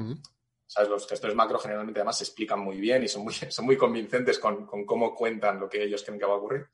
¿Sabes? 0.69 0.87
Los 0.87 1.07
gestores 1.07 1.35
macro 1.35 1.57
generalmente 1.57 1.99
además 1.99 2.19
se 2.19 2.25
explican 2.25 2.59
muy 2.59 2.79
bien 2.79 3.03
y 3.03 3.07
son 3.07 3.23
muy, 3.23 3.33
son 3.49 3.65
muy 3.65 3.75
convincentes 3.75 4.37
con, 4.37 4.67
con 4.67 4.85
cómo 4.85 5.15
cuentan 5.15 5.59
lo 5.59 5.67
que 5.67 5.83
ellos 5.83 6.03
creen 6.03 6.19
que 6.19 6.25
va 6.27 6.33
a 6.33 6.37
ocurrir. 6.37 6.67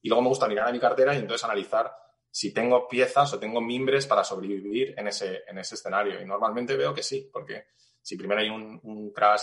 Y 0.00 0.08
luego 0.08 0.22
me 0.22 0.28
gusta 0.28 0.46
mirar 0.46 0.68
a 0.68 0.72
mi 0.72 0.78
cartera 0.78 1.14
y 1.14 1.18
entonces 1.18 1.44
analizar 1.44 1.92
si 2.30 2.54
tengo 2.54 2.86
piezas 2.86 3.34
o 3.34 3.40
tengo 3.40 3.60
mimbres 3.60 4.06
para 4.06 4.22
sobrevivir 4.22 4.94
en 4.96 5.08
ese, 5.08 5.42
en 5.48 5.58
ese 5.58 5.74
escenario. 5.74 6.22
Y 6.22 6.24
normalmente 6.24 6.76
veo 6.76 6.94
que 6.94 7.02
sí, 7.02 7.28
porque 7.32 7.66
si 8.00 8.16
primero 8.16 8.40
hay 8.40 8.48
un, 8.48 8.78
un 8.84 9.10
crash 9.10 9.42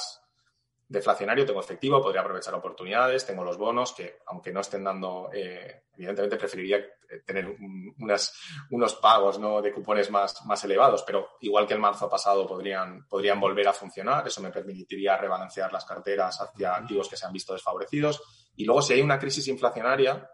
deflacionario, 0.90 1.46
tengo 1.46 1.60
efectivo, 1.60 2.02
podría 2.02 2.22
aprovechar 2.22 2.54
oportunidades, 2.56 3.26
tengo 3.26 3.44
los 3.44 3.58
bonos 3.58 3.92
que, 3.92 4.20
aunque 4.28 4.54
no 4.54 4.62
estén 4.62 4.84
dando, 4.86 5.30
eh, 5.34 5.84
evidentemente 5.96 6.38
preferiría 6.38 6.78
eh, 6.78 7.22
tener 7.26 7.46
un- 7.48 7.94
unas, 8.00 8.34
unos 8.72 8.96
pagos 8.96 9.38
¿no? 9.38 9.62
de 9.62 9.74
cupones 9.74 10.10
más, 10.10 10.46
más 10.46 10.64
elevados, 10.64 11.04
pero 11.04 11.30
igual 11.42 11.68
que 11.68 11.74
el 11.74 11.80
marzo 11.80 12.10
pasado 12.10 12.48
podrían, 12.48 13.06
podrían 13.08 13.40
volver 13.40 13.68
a 13.68 13.74
funcionar, 13.74 14.26
eso 14.28 14.42
me 14.42 14.52
permitiría 14.52 15.18
rebalancear 15.18 15.72
las 15.74 15.84
carteras 15.86 16.40
hacia 16.40 16.76
activos 16.76 17.10
que 17.10 17.18
se 17.18 17.26
han 17.26 17.34
visto 17.34 17.52
desfavorecidos. 17.54 18.52
Y 18.56 18.64
luego 18.66 18.82
si 18.82 18.94
hay 18.94 19.02
una 19.02 19.20
crisis 19.20 19.48
inflacionaria, 19.50 20.30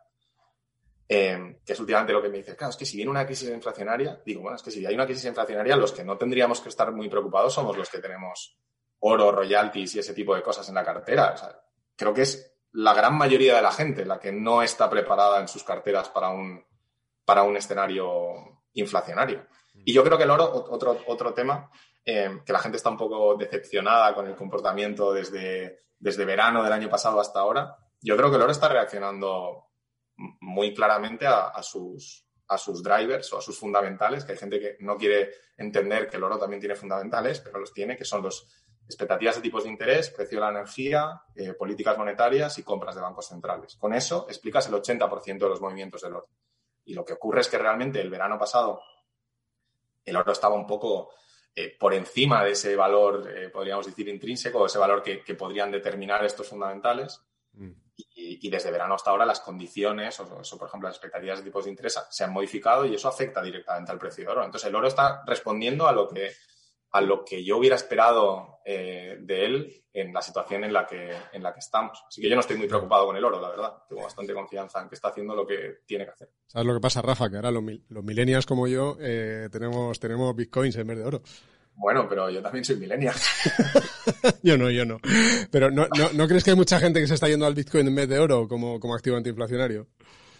eh, 1.09 1.59
que 1.65 1.73
es 1.73 1.79
últimamente 1.79 2.13
lo 2.13 2.21
que 2.21 2.29
me 2.29 2.37
dice, 2.37 2.55
claro, 2.55 2.71
es 2.71 2.77
que 2.77 2.85
si 2.85 2.95
viene 2.97 3.11
una 3.11 3.25
crisis 3.25 3.49
inflacionaria, 3.49 4.21
digo, 4.25 4.41
bueno, 4.41 4.55
es 4.55 4.63
que 4.63 4.71
si 4.71 4.85
hay 4.85 4.95
una 4.95 5.05
crisis 5.05 5.25
inflacionaria, 5.25 5.75
los 5.75 5.91
que 5.91 6.03
no 6.03 6.17
tendríamos 6.17 6.61
que 6.61 6.69
estar 6.69 6.91
muy 6.91 7.09
preocupados 7.09 7.53
somos 7.53 7.77
los 7.77 7.89
que 7.89 7.99
tenemos 7.99 8.57
oro, 9.05 9.31
royalties 9.31 9.95
y 9.95 9.99
ese 9.99 10.13
tipo 10.13 10.33
de 10.35 10.41
cosas 10.41 10.67
en 10.69 10.75
la 10.75 10.83
cartera. 10.85 11.31
O 11.33 11.37
sea, 11.37 11.59
creo 11.95 12.13
que 12.13 12.21
es 12.21 12.55
la 12.71 12.93
gran 12.93 13.17
mayoría 13.17 13.55
de 13.55 13.61
la 13.61 13.71
gente 13.71 14.05
la 14.05 14.19
que 14.19 14.31
no 14.31 14.61
está 14.61 14.89
preparada 14.89 15.39
en 15.39 15.47
sus 15.47 15.63
carteras 15.63 16.09
para 16.09 16.29
un, 16.29 16.63
para 17.25 17.43
un 17.43 17.57
escenario 17.57 18.61
inflacionario. 18.73 19.45
Y 19.85 19.93
yo 19.93 20.03
creo 20.03 20.17
que 20.17 20.23
el 20.23 20.31
oro, 20.31 20.53
ot- 20.53 20.67
otro, 20.69 20.97
otro 21.07 21.33
tema, 21.33 21.69
eh, 22.05 22.41
que 22.45 22.53
la 22.53 22.59
gente 22.59 22.77
está 22.77 22.89
un 22.89 22.97
poco 22.97 23.35
decepcionada 23.35 24.13
con 24.13 24.25
el 24.27 24.35
comportamiento 24.35 25.11
desde, 25.13 25.81
desde 25.99 26.25
verano 26.25 26.63
del 26.63 26.73
año 26.73 26.89
pasado 26.89 27.19
hasta 27.19 27.39
ahora, 27.39 27.75
yo 28.01 28.15
creo 28.17 28.29
que 28.29 28.37
el 28.37 28.41
oro 28.41 28.51
está 28.51 28.69
reaccionando 28.69 29.67
muy 30.41 30.73
claramente 30.73 31.25
a, 31.27 31.47
a 31.47 31.61
sus, 31.63 32.25
a 32.47 32.57
sus 32.57 32.81
drivers 32.83 33.31
o 33.33 33.37
a 33.37 33.41
sus 33.41 33.57
fundamentales, 33.57 34.23
que 34.25 34.33
hay 34.33 34.37
gente 34.37 34.59
que 34.59 34.77
no 34.79 34.97
quiere 34.97 35.31
entender 35.57 36.09
que 36.09 36.17
el 36.17 36.23
oro 36.23 36.37
también 36.37 36.59
tiene 36.59 36.75
fundamentales, 36.75 37.39
pero 37.39 37.59
los 37.59 37.73
tiene, 37.73 37.95
que 37.97 38.05
son 38.05 38.21
los 38.21 38.62
expectativas 38.85 39.35
de 39.35 39.41
tipos 39.41 39.63
de 39.63 39.69
interés, 39.69 40.09
precio 40.09 40.37
de 40.37 40.45
la 40.45 40.51
energía, 40.51 41.21
eh, 41.35 41.53
políticas 41.53 41.97
monetarias 41.97 42.57
y 42.57 42.63
compras 42.63 42.95
de 42.95 43.01
bancos 43.01 43.27
centrales. 43.27 43.75
Con 43.75 43.93
eso 43.93 44.25
explicas 44.27 44.67
el 44.67 44.73
80% 44.73 45.39
de 45.39 45.49
los 45.49 45.61
movimientos 45.61 46.01
del 46.01 46.13
oro. 46.13 46.29
Y 46.85 46.93
lo 46.93 47.05
que 47.05 47.13
ocurre 47.13 47.41
es 47.41 47.47
que 47.47 47.57
realmente 47.57 48.01
el 48.01 48.09
verano 48.09 48.37
pasado 48.37 48.81
el 50.03 50.15
oro 50.15 50.31
estaba 50.31 50.55
un 50.55 50.67
poco 50.67 51.11
eh, 51.55 51.75
por 51.79 51.93
encima 51.93 52.43
de 52.43 52.51
ese 52.51 52.75
valor, 52.75 53.29
eh, 53.29 53.49
podríamos 53.49 53.85
decir, 53.85 54.07
intrínseco, 54.09 54.65
ese 54.65 54.79
valor 54.79 55.01
que, 55.01 55.23
que 55.23 55.35
podrían 55.35 55.71
determinar 55.71 56.23
estos 56.25 56.49
fundamentales. 56.49 57.21
Y, 58.15 58.47
y 58.47 58.49
desde 58.49 58.71
verano 58.71 58.95
hasta 58.95 59.11
ahora 59.11 59.25
las 59.25 59.39
condiciones, 59.39 60.19
o 60.19 60.41
eso, 60.41 60.57
por 60.57 60.67
ejemplo, 60.67 60.89
las 60.89 60.95
expectativas 60.95 61.37
de 61.37 61.45
tipos 61.45 61.65
de 61.65 61.69
interés 61.69 62.03
se 62.09 62.23
han 62.23 62.33
modificado 62.33 62.85
y 62.85 62.95
eso 62.95 63.07
afecta 63.07 63.43
directamente 63.43 63.91
al 63.91 63.99
precio 63.99 64.23
del 64.23 64.31
oro. 64.31 64.43
Entonces 64.43 64.67
el 64.67 64.75
oro 64.75 64.87
está 64.87 65.23
respondiendo 65.27 65.87
a 65.87 65.91
lo 65.91 66.09
que, 66.09 66.31
a 66.93 67.01
lo 67.01 67.25
que 67.25 67.43
yo 67.43 67.57
hubiera 67.57 67.75
esperado 67.75 68.59
eh, 68.63 69.17
de 69.19 69.45
él 69.45 69.83
en 69.91 70.13
la 70.13 70.21
situación 70.21 70.63
en 70.63 70.71
la, 70.71 70.85
que, 70.85 71.11
en 71.31 71.41
la 71.41 71.51
que 71.51 71.59
estamos. 71.59 72.03
Así 72.07 72.21
que 72.21 72.29
yo 72.29 72.35
no 72.35 72.41
estoy 72.41 72.55
muy 72.55 72.67
preocupado 72.67 73.07
con 73.07 73.17
el 73.17 73.25
oro, 73.25 73.41
la 73.41 73.49
verdad. 73.49 73.73
Tengo 73.89 74.03
bastante 74.03 74.33
confianza 74.33 74.79
en 74.81 74.89
que 74.89 74.95
está 74.95 75.09
haciendo 75.09 75.35
lo 75.35 75.45
que 75.45 75.79
tiene 75.87 76.05
que 76.05 76.11
hacer. 76.11 76.29
¿Sabes 76.47 76.67
lo 76.67 76.73
que 76.75 76.79
pasa, 76.79 77.01
Rafa? 77.01 77.29
Que 77.29 77.37
ahora 77.37 77.51
los, 77.51 77.63
los 77.89 78.03
millennials 78.03 78.45
como 78.45 78.67
yo 78.67 78.97
eh, 78.99 79.49
tenemos, 79.51 79.99
tenemos 79.99 80.35
bitcoins 80.35 80.75
en 80.75 80.87
vez 80.87 80.97
de 80.99 81.03
oro. 81.03 81.21
Bueno, 81.75 82.07
pero 82.07 82.29
yo 82.29 82.43
también 82.43 82.63
soy 82.63 82.75
millennial. 82.75 83.15
yo 84.43 84.55
no, 84.55 84.69
yo 84.69 84.85
no. 84.85 84.99
Pero 85.49 85.71
¿no, 85.71 85.87
no, 86.13 86.27
crees 86.27 86.43
que 86.43 86.51
hay 86.51 86.55
mucha 86.55 86.79
gente 86.79 86.99
que 87.01 87.07
se 87.07 87.15
está 87.15 87.27
yendo 87.27 87.47
al 87.47 87.55
bitcoin 87.55 87.87
en 87.87 87.95
vez 87.95 88.07
de 88.07 88.19
oro 88.19 88.47
como, 88.47 88.79
como 88.79 88.93
activo 88.93 89.17
antiinflacionario? 89.17 89.87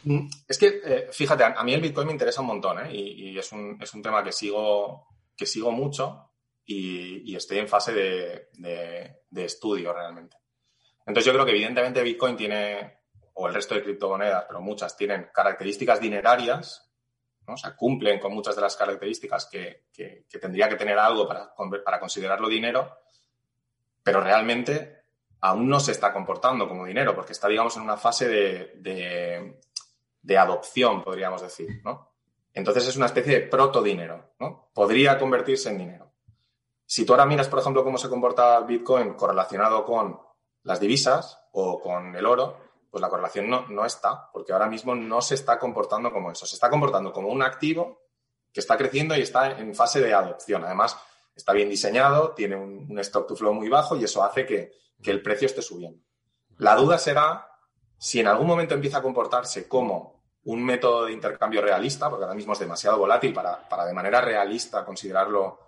Mm, 0.03 0.27
es 0.47 0.57
que, 0.59 0.81
eh, 0.85 1.07
fíjate, 1.11 1.45
a 1.45 1.63
mí 1.63 1.73
el 1.73 1.81
bitcoin 1.81 2.05
me 2.05 2.13
interesa 2.13 2.41
un 2.41 2.47
montón, 2.47 2.85
¿eh? 2.85 2.93
Y, 2.93 3.37
es, 3.39 3.51
un, 3.51 3.79
es 3.81 3.91
un 3.95 4.03
tema 4.03 4.23
que 4.23 4.31
sigo, 4.31 5.07
que 5.35 5.47
sigo 5.47 5.71
mucho 5.71 6.32
y, 6.65 7.35
estoy 7.35 7.59
en 7.59 7.67
fase 7.67 7.93
de, 7.93 9.21
estudio 9.35 9.93
realmente. 9.93 10.37
Entonces 11.05 11.25
yo 11.25 11.33
creo 11.33 11.45
que 11.45 11.51
evidentemente 11.51 12.01
Bitcoin 12.01 12.37
tiene, 12.37 12.99
o 13.33 13.47
el 13.47 13.53
resto 13.53 13.75
de 13.75 13.83
criptomonedas, 13.83 14.45
pero 14.47 14.61
muchas 14.61 14.95
tienen 14.95 15.29
características 15.33 15.99
dinerarias, 15.99 16.89
¿no? 17.47 17.55
o 17.55 17.57
sea, 17.57 17.75
cumplen 17.75 18.19
con 18.19 18.33
muchas 18.33 18.55
de 18.55 18.61
las 18.61 18.75
características 18.75 19.47
que, 19.47 19.87
tendría 20.41 20.69
que 20.69 20.75
tener 20.75 20.97
algo 20.97 21.27
para, 21.27 21.53
para 21.83 21.99
considerarlo 21.99 22.47
dinero, 22.47 22.99
pero 24.01 24.21
realmente 24.21 25.03
aún 25.41 25.67
no 25.67 25.79
se 25.79 25.91
está 25.91 26.13
comportando 26.13 26.69
como 26.69 26.85
dinero, 26.85 27.13
porque 27.13 27.33
está, 27.33 27.49
digamos, 27.49 27.75
en 27.75 27.83
una 27.83 27.97
fase 27.97 28.29
de, 28.29 29.59
de 30.21 30.37
adopción, 30.37 31.03
podríamos 31.03 31.41
decir, 31.41 31.81
¿no? 31.83 32.13
Entonces 32.53 32.87
es 32.87 32.95
una 32.95 33.07
especie 33.07 33.39
de 33.39 33.47
proto-dinero, 33.47 34.35
¿no? 34.39 34.69
Podría 34.73 35.17
convertirse 35.17 35.69
en 35.69 35.77
dinero. 35.79 36.02
Si 36.85 37.05
tú 37.05 37.13
ahora 37.13 37.25
miras, 37.25 37.47
por 37.47 37.59
ejemplo, 37.59 37.83
cómo 37.83 37.97
se 37.97 38.09
comporta 38.09 38.59
Bitcoin 38.61 39.13
correlacionado 39.13 39.85
con 39.85 40.19
las 40.63 40.79
divisas 40.79 41.39
o 41.51 41.79
con 41.79 42.15
el 42.15 42.25
oro, 42.25 42.57
pues 42.89 43.01
la 43.01 43.09
correlación 43.09 43.49
no, 43.49 43.65
no 43.69 43.85
está, 43.85 44.29
porque 44.31 44.53
ahora 44.53 44.67
mismo 44.67 44.93
no 44.93 45.21
se 45.21 45.35
está 45.35 45.57
comportando 45.57 46.11
como 46.11 46.31
eso. 46.31 46.45
Se 46.45 46.55
está 46.55 46.69
comportando 46.69 47.11
como 47.11 47.29
un 47.29 47.41
activo 47.41 48.03
que 48.53 48.59
está 48.59 48.77
creciendo 48.77 49.15
y 49.17 49.21
está 49.21 49.59
en 49.59 49.73
fase 49.73 49.99
de 49.99 50.13
adopción. 50.13 50.63
Además, 50.63 50.95
está 51.35 51.53
bien 51.53 51.69
diseñado, 51.69 52.31
tiene 52.31 52.55
un, 52.55 52.99
stock 52.99 53.27
to 53.27 53.35
flow 53.35 53.53
muy 53.53 53.67
bajo 53.67 53.95
y 53.95 54.03
eso 54.03 54.23
hace 54.23 54.45
que, 54.45 54.71
el 55.03 55.21
precio 55.21 55.47
esté 55.47 55.61
subiendo. 55.61 56.01
La 56.57 56.75
duda 56.75 56.97
será 56.97 57.47
si 57.97 58.19
en 58.19 58.27
algún 58.27 58.47
momento 58.47 58.73
empieza 58.73 58.99
a 58.99 59.01
comportarse 59.01 59.67
como 59.67 60.23
un 60.45 60.63
método 60.63 61.05
de 61.05 61.13
intercambio 61.13 61.61
realista, 61.61 62.09
porque 62.09 62.23
ahora 62.23 62.35
mismo 62.35 62.53
es 62.53 62.59
demasiado 62.59 62.97
volátil 62.99 63.33
para, 63.33 63.67
para 63.67 63.85
de 63.85 63.93
manera 63.93 64.21
realista 64.21 64.85
considerarlo 64.85 65.59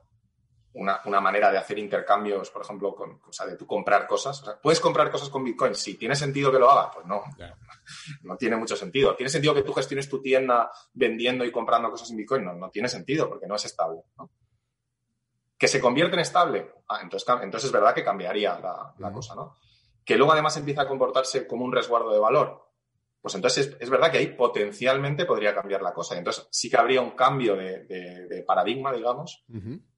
una, 0.76 1.22
manera 1.22 1.52
de 1.52 1.58
hacer 1.58 1.80
intercambios, 1.80 2.50
por 2.50 2.62
ejemplo, 2.62 2.94
con, 2.94 3.22
o 3.26 3.32
sea, 3.32 3.46
de 3.46 3.56
tú 3.56 3.66
comprar 3.66 4.06
cosas. 4.06 4.44
¿Puedes 4.62 4.80
comprar 4.80 5.10
cosas 5.10 5.30
con 5.30 5.44
Bitcoin? 5.44 5.74
Si 5.74 5.96
tiene 5.96 6.16
sentido 6.16 6.52
que 6.52 6.60
lo 6.60 6.70
hagas, 6.70 6.94
pues 6.94 7.06
no. 7.06 7.24
No 8.24 8.36
tiene 8.36 8.56
mucho 8.56 8.76
sentido. 8.76 9.16
¿Tiene 9.16 9.30
sentido 9.30 9.54
que 9.54 9.62
tú 9.62 9.72
gestiones 9.72 10.10
tu 10.10 10.20
tienda 10.22 10.72
vendiendo 10.94 11.46
y 11.46 11.52
comprando 11.52 11.92
cosas 11.92 12.10
en 12.10 12.18
Bitcoin? 12.18 12.44
No, 12.44 12.54
no 12.54 12.70
tiene 12.72 12.90
sentido 12.90 13.30
porque 13.30 13.48
no 13.48 13.56
es 13.56 13.66
estable. 13.66 14.02
¿Que 15.58 15.68
se 15.68 15.80
convierte 15.80 16.16
en 16.16 16.22
estable? 16.22 16.72
Ah, 16.90 17.00
entonces, 17.02 17.28
entonces 17.42 17.68
es 17.68 17.72
verdad 17.72 17.94
que 17.94 18.04
cambiaría 18.04 18.60
la, 18.98 19.12
cosa, 19.12 19.36
¿no? 19.36 19.58
Que 20.04 20.18
luego 20.18 20.34
además 20.34 20.58
empieza 20.58 20.82
a 20.82 20.88
comportarse 20.88 21.48
como 21.48 21.64
un 21.64 21.72
resguardo 21.72 22.12
de 22.12 22.20
valor. 22.20 22.66
Pues 23.22 23.34
entonces 23.36 23.78
es, 23.80 23.90
verdad 23.90 24.12
que 24.12 24.18
ahí 24.18 24.28
potencialmente 24.28 25.26
podría 25.26 25.56
cambiar 25.56 25.82
la 25.82 25.94
cosa. 25.94 26.18
Entonces 26.18 26.48
sí 26.52 26.70
que 26.70 26.78
habría 26.78 27.02
un 27.02 27.12
cambio 27.12 27.56
de, 27.56 28.44
paradigma, 28.46 28.92
digamos, 28.92 29.46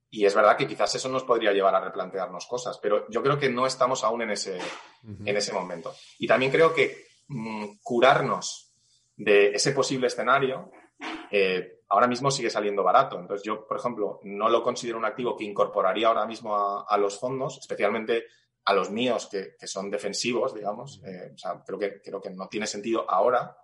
y 0.10 0.26
es 0.26 0.34
verdad 0.34 0.56
que 0.56 0.68
quizás 0.68 0.94
eso 0.96 1.10
nos 1.10 1.24
podría 1.24 1.52
llevar 1.52 1.76
a 1.76 1.82
replantearnos 1.82 2.46
cosas, 2.46 2.80
pero 2.82 3.08
yo 3.10 3.22
creo 3.22 3.38
que 3.38 3.50
no 3.50 3.68
estamos 3.68 4.04
aún 4.04 4.22
en 4.22 4.32
ese, 4.32 4.58
en 5.04 5.36
ese 5.36 5.52
momento. 5.52 5.94
Y 6.20 6.28
también 6.28 6.52
creo 6.52 6.74
que 6.74 7.08
mm, 7.28 7.80
curarnos 7.84 8.72
de 9.16 9.50
ese 9.50 9.72
posible 9.72 10.08
escenario 10.08 10.72
eh, 11.30 11.82
ahora 11.90 12.08
mismo 12.08 12.32
sigue 12.32 12.50
saliendo 12.50 12.84
barato. 12.84 13.20
Entonces 13.20 13.46
yo, 13.46 13.68
por 13.68 13.78
ejemplo, 13.78 14.20
no 14.24 14.48
lo 14.50 14.64
considero 14.64 14.98
un 14.98 15.06
activo 15.06 15.36
que 15.36 15.44
incorporaría 15.44 16.08
ahora 16.08 16.26
mismo 16.26 16.86
a, 16.88 16.98
los 16.98 17.20
fondos, 17.20 17.58
especialmente 17.58 18.26
a 18.64 18.74
los 18.74 18.90
míos 18.90 19.28
que, 19.30 19.56
son 19.68 19.92
defensivos, 19.92 20.54
digamos. 20.54 21.02
Eh, 21.06 21.32
o 21.34 21.38
sea, 21.38 21.62
creo 21.66 21.80
que, 21.80 22.02
creo 22.02 22.22
que 22.22 22.30
no 22.30 22.48
tiene 22.48 22.68
sentido 22.68 23.10
ahora, 23.10 23.58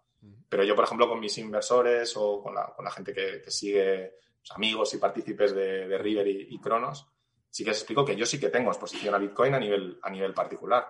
pero 0.49 0.63
yo, 0.63 0.75
por 0.75 0.85
ejemplo, 0.85 1.07
con 1.07 1.19
mis 1.19 1.37
inversores 1.37 2.13
o 2.17 2.41
con 2.41 2.55
la, 2.55 2.73
con 2.75 2.83
la 2.83 2.91
gente 2.91 3.13
que, 3.13 3.41
que 3.41 3.51
sigue 3.51 4.13
amigos 4.51 4.93
y 4.93 4.97
partícipes 4.97 5.53
de, 5.53 5.97
River 5.97 6.27
y, 6.27 6.59
Cronos, 6.59 7.07
sí 7.49 7.63
que 7.63 7.71
les 7.71 7.79
explico 7.79 8.03
que 8.03 8.15
yo 8.15 8.25
sí 8.25 8.39
que 8.39 8.49
tengo 8.49 8.71
exposición 8.71 9.15
a 9.15 9.17
Bitcoin 9.17 9.53
a 9.53 9.59
nivel, 9.59 9.99
a 10.01 10.09
nivel 10.09 10.33
particular. 10.33 10.87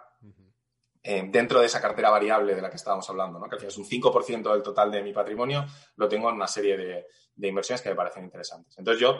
Eh, 1.06 1.28
dentro 1.30 1.60
de 1.60 1.66
esa 1.66 1.82
cartera 1.82 2.10
variable 2.10 2.56
de 2.56 2.62
la 2.62 2.70
que 2.70 2.78
estábamos 2.78 3.10
hablando, 3.10 3.38
¿no? 3.38 3.50
que 3.50 3.68
es 3.68 3.78
un 3.78 3.84
5% 3.84 4.54
del 4.54 4.64
total 4.64 4.90
de 4.90 5.04
mi 5.04 5.12
patrimonio, 5.12 5.66
lo 5.98 6.08
tengo 6.08 6.30
en 6.30 6.36
una 6.36 6.48
serie 6.48 6.78
de, 6.78 7.08
inversiones 7.48 7.82
que 7.82 7.90
me 7.90 7.96
parecen 7.96 8.24
interesantes. 8.24 8.78
Entonces 8.78 9.02
yo, 9.02 9.20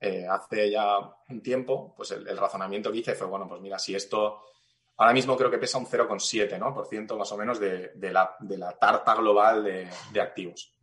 eh, 0.00 0.26
hace 0.26 0.70
ya 0.70 0.98
un 1.28 1.42
tiempo, 1.42 1.94
pues 1.94 2.12
el, 2.12 2.36
razonamiento 2.38 2.90
que 2.90 2.98
hice 2.98 3.14
fue, 3.14 3.26
bueno, 3.26 3.46
pues 3.46 3.60
mira, 3.60 3.78
si 3.78 3.94
esto 3.94 4.40
ahora 4.96 5.12
mismo 5.12 5.36
creo 5.36 5.50
que 5.50 5.58
pesa 5.58 5.76
un 5.76 5.86
0,7% 5.86 6.58
¿no? 6.58 6.72
por 6.72 6.86
ciento 6.86 7.18
más 7.18 7.30
o 7.30 7.36
menos 7.36 7.60
de, 7.60 7.92
la, 8.10 8.34
de 8.40 8.56
la, 8.56 8.72
tarta 8.78 9.14
global 9.14 9.64
de, 9.64 10.20
activos 10.20 10.74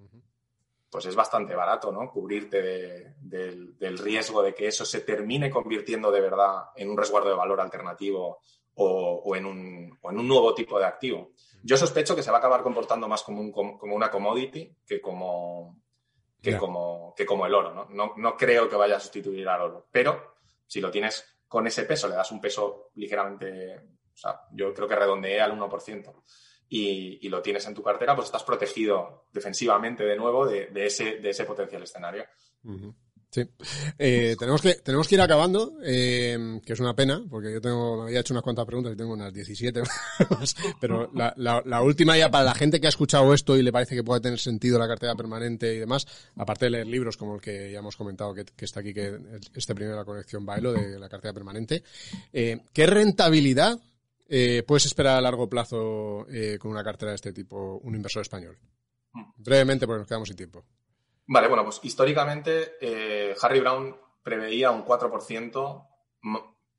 pues 0.89 1.05
es 1.05 1.15
bastante 1.15 1.55
barato, 1.55 1.91
¿no? 1.91 2.09
Cubrirte 2.09 3.13
del, 3.19 3.97
riesgo 3.99 4.41
de 4.41 4.55
que 4.55 4.67
eso 4.67 4.85
se 4.85 5.01
termine 5.01 5.49
convirtiendo 5.49 6.11
de 6.11 6.21
verdad 6.21 6.69
en 6.75 6.89
un 6.89 6.97
resguardo 6.97 7.29
de 7.29 7.35
valor 7.35 7.61
alternativo 7.61 8.39
o, 8.75 9.35
en, 9.35 9.45
un, 9.45 9.99
nuevo 10.27 10.53
tipo 10.55 10.79
de 10.79 10.85
activo. 10.85 11.31
Yo 11.63 11.77
sospecho 11.77 12.15
que 12.15 12.23
se 12.23 12.31
va 12.31 12.37
a 12.37 12.39
acabar 12.39 12.63
comportando 12.63 13.07
más 13.07 13.23
como, 13.23 13.41
una 13.41 14.09
commodity 14.09 14.73
que 14.85 15.01
como, 15.01 15.77
como, 16.57 17.13
que 17.15 17.25
como 17.25 17.45
el 17.45 17.53
oro, 17.53 17.73
¿no? 17.73 17.87
¿no? 17.89 18.13
¿no? 18.17 18.37
creo 18.37 18.69
que 18.69 18.77
vaya 18.77 18.95
a 18.95 18.99
sustituir 18.99 19.47
al 19.47 19.61
oro, 19.61 19.87
pero 19.91 20.37
si 20.65 20.79
lo 20.79 20.89
tienes 20.89 21.37
con 21.47 21.67
ese 21.67 21.83
peso, 21.83 22.07
le 22.07 22.15
das 22.15 22.31
un 22.31 22.39
peso 22.39 22.91
ligeramente, 22.95 23.75
o 24.13 24.17
sea, 24.17 24.41
yo 24.51 24.73
creo 24.73 24.87
que 24.87 24.95
redondeé 24.95 25.41
al 25.41 25.59
1% 25.59 26.13
y, 26.70 27.28
lo 27.30 27.41
tienes 27.41 27.65
en 27.67 27.74
tu 27.74 27.84
cartera, 27.84 28.15
pues 28.15 28.28
estás 28.28 28.43
protegido 28.43 29.26
defensivamente 29.34 30.03
de 30.03 30.15
nuevo 30.15 30.45
de, 30.45 30.70
ese, 30.76 31.17
de 31.17 31.30
ese 31.30 31.45
potencial 31.45 31.84
escenario. 31.84 32.26
Sí. 33.32 33.43
Eh, 33.99 34.36
tenemos, 34.39 34.61
que, 34.61 35.15
ir 35.15 35.22
acabando, 35.22 35.78
eh, 35.84 36.59
que 36.65 36.74
es 36.74 36.80
una 36.80 36.95
pena, 36.95 37.24
porque 37.30 37.53
yo 37.53 37.61
tengo, 37.61 37.97
me 37.97 38.03
había 38.05 38.22
hecho 38.22 38.34
unas 38.34 38.41
cuantas 38.41 38.65
preguntas 38.65 38.93
y 38.93 38.97
tengo 38.97 39.13
unas 39.13 39.32
17 39.32 39.84
pero 40.82 41.11
la, 41.13 41.34
la, 41.63 41.82
última 41.84 42.17
ya 42.17 42.32
para 42.32 42.43
la 42.43 42.55
gente 42.55 42.82
que 42.82 42.88
ha 42.88 42.89
escuchado 42.89 43.32
esto 43.36 43.55
y 43.55 43.61
le 43.61 43.72
parece 43.72 43.93
que 43.93 44.03
puede 44.03 44.22
tener 44.22 44.39
sentido 44.39 44.80
la 44.80 44.88
cartera 44.88 45.13
permanente 45.13 45.76
y 45.76 45.78
demás, 45.78 46.07
aparte 46.38 46.65
de 46.65 46.72
leer 46.72 46.88
libros 46.88 47.17
como 47.17 47.36
el 47.36 47.41
que 47.41 47.72
ya 47.72 47.80
hemos 47.80 47.95
comentado 47.95 48.34
que, 48.34 48.45
está 48.65 48.80
aquí, 48.80 48.95
que 48.95 49.20
este 49.53 49.76
primero 49.76 49.95
la 49.95 50.05
colección 50.05 50.43
Bailo 50.43 50.74
de 50.74 50.99
la 50.99 51.07
cartera 51.07 51.34
permanente, 51.34 51.84
eh, 52.34 52.61
¿qué 52.74 52.88
rentabilidad 52.88 53.80
eh, 54.30 54.63
puedes 54.63 54.86
esperar 54.86 55.17
a 55.17 55.21
largo 55.21 55.49
plazo 55.49 56.27
eh, 56.30 56.57
con 56.59 56.69
una 56.69 56.84
cartera 56.84 57.11
de 57.11 57.15
este 57.15 57.34
tipo 57.34 57.80
un 57.84 57.95
inversor 57.95 58.21
español? 58.21 58.57
Hmm. 59.11 59.32
Brevemente, 59.36 59.88
porque 59.88 59.99
nos 59.99 60.07
quedamos 60.07 60.27
sin 60.27 60.38
tiempo. 60.38 60.63
Vale, 61.25 61.47
bueno, 61.47 61.63
pues 61.63 61.80
históricamente 61.84 62.77
eh, 62.80 63.36
Harry 63.41 63.59
Brown 63.59 63.95
preveía 64.23 64.71
un 64.71 64.86
4% 64.86 65.88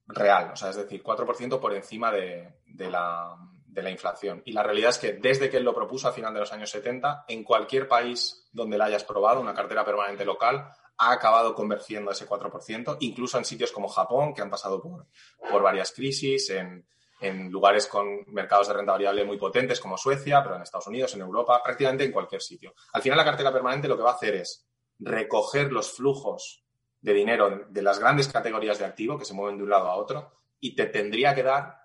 real, 0.07 0.51
o 0.53 0.57
sea, 0.57 0.71
es 0.71 0.77
decir, 0.77 1.03
4% 1.03 1.61
por 1.61 1.75
encima 1.75 2.11
de, 2.11 2.61
la, 2.79 3.37
de, 3.67 3.83
la, 3.83 3.91
inflación. 3.91 4.43
Y 4.45 4.53
la 4.53 4.63
realidad 4.63 4.91
es 4.91 4.99
que 4.99 5.13
desde 5.15 5.49
que 5.49 5.57
él 5.57 5.65
lo 5.65 5.75
propuso 5.75 6.09
a 6.09 6.13
final 6.13 6.35
de 6.35 6.41
los 6.41 6.53
años 6.53 6.71
70, 6.71 7.27
en 7.29 7.45
cualquier 7.45 7.87
país 7.87 8.49
donde 8.53 8.77
la 8.77 8.87
hayas 8.87 9.05
probado, 9.05 9.41
una 9.41 9.55
cartera 9.55 9.85
permanente 9.85 10.25
local, 10.25 10.69
ha 10.99 11.13
acabado 11.13 11.55
convergiendo 11.55 12.11
ese 12.11 12.29
4%, 12.29 12.97
incluso 13.01 13.39
en 13.39 13.45
sitios 13.45 13.73
como 13.73 13.89
Japón, 13.89 14.35
que 14.35 14.43
han 14.43 14.51
pasado 14.51 14.83
por, 14.83 15.07
por 15.49 15.63
varias 15.63 15.93
crisis, 15.93 16.51
en, 16.51 16.87
en 17.21 17.51
lugares 17.51 17.87
con 17.87 18.25
mercados 18.29 18.69
de 18.69 18.75
renta 18.75 18.93
variable 18.93 19.25
muy 19.25 19.37
potentes 19.37 19.79
como 19.79 19.99
Suecia, 19.99 20.43
pero 20.43 20.57
en 20.57 20.63
Estados 20.63 20.87
Unidos, 20.87 21.15
en 21.15 21.21
Europa, 21.21 21.61
prácticamente 21.63 22.05
en 22.05 22.13
cualquier 22.13 22.41
sitio. 22.41 22.75
Al 22.93 23.03
final 23.03 23.19
la 23.19 23.25
cartera 23.25 23.53
permanente 23.53 23.89
lo 23.89 23.97
que 23.97 24.03
va 24.03 24.13
a 24.13 24.15
hacer 24.15 24.35
es 24.37 24.67
recoger 24.99 25.73
los 25.73 25.93
flujos 25.93 26.65
de 27.01 27.15
dinero 27.15 27.67
de 27.69 27.83
las 27.83 27.99
grandes 27.99 28.29
categorías 28.29 28.79
de 28.79 28.85
activo 28.85 29.19
que 29.19 29.25
se 29.25 29.35
mueven 29.35 29.57
de 29.57 29.65
un 29.65 29.71
lado 29.71 29.89
a 29.89 29.97
otro 29.97 30.33
y 30.61 30.75
te 30.75 30.87
tendría 30.87 31.35
que 31.35 31.43
dar 31.43 31.81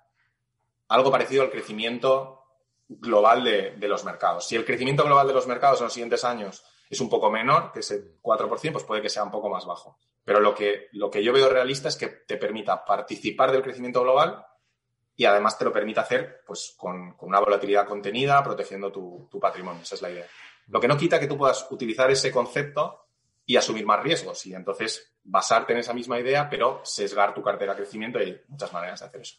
algo 0.88 1.12
parecido 1.12 1.44
al 1.44 1.52
crecimiento 1.52 2.44
global 2.88 3.44
de, 3.44 3.88
los 3.88 4.04
mercados. 4.04 4.48
Si 4.48 4.56
el 4.56 4.66
crecimiento 4.66 5.04
global 5.04 5.28
de 5.28 5.34
los 5.34 5.48
mercados 5.48 5.80
en 5.80 5.86
los 5.86 5.94
siguientes 5.94 6.24
años 6.24 6.64
es 6.90 7.00
un 7.00 7.10
poco 7.10 7.32
menor 7.32 7.72
que 7.72 7.80
ese 7.80 8.22
4%, 8.22 8.72
pues 8.72 8.84
puede 8.84 9.02
que 9.02 9.10
sea 9.10 9.24
un 9.24 9.32
poco 9.32 9.50
más 9.50 9.66
bajo. 9.66 9.98
Pero 10.24 10.40
lo 10.40 10.54
que, 10.54 10.88
lo 10.92 11.10
que 11.10 11.24
yo 11.24 11.34
veo 11.34 11.50
realista 11.50 11.88
es 11.88 11.96
que 11.96 12.08
te 12.08 12.38
permita 12.38 12.86
participar 12.86 13.52
del 13.52 13.64
crecimiento 13.64 14.02
global 14.02 14.46
y 15.16 15.26
además 15.26 15.58
te 15.58 15.66
lo 15.66 15.72
permite 15.72 16.00
hacer 16.00 16.42
pues, 16.46 16.76
con, 16.78 17.16
una 17.22 17.40
volatilidad 17.40 17.88
contenida, 17.88 18.44
protegiendo 18.44 18.92
tu, 18.92 19.40
patrimonio. 19.40 19.82
Esa 19.82 19.96
es 19.96 20.02
la 20.02 20.12
idea. 20.12 20.26
Lo 20.68 20.80
que 20.80 20.88
no 20.88 20.98
quita 20.98 21.20
que 21.20 21.28
tú 21.28 21.38
puedas 21.38 21.68
utilizar 21.72 22.10
ese 22.12 22.32
concepto 22.32 23.08
y 23.46 23.56
asumir 23.56 23.86
más 23.86 24.04
riesgos. 24.04 24.46
Y 24.46 24.54
entonces 24.54 25.14
basarte 25.24 25.74
en 25.74 25.80
esa 25.80 25.94
misma 25.94 26.20
idea, 26.20 26.50
pero 26.50 26.82
sesgar 26.84 27.34
tu 27.34 27.42
cartera 27.42 27.74
de 27.74 27.78
crecimiento 27.78 28.20
y 28.20 28.24
hay 28.24 28.42
muchas 28.48 28.74
maneras 28.74 29.00
de 29.00 29.06
hacer 29.06 29.22
eso. 29.22 29.38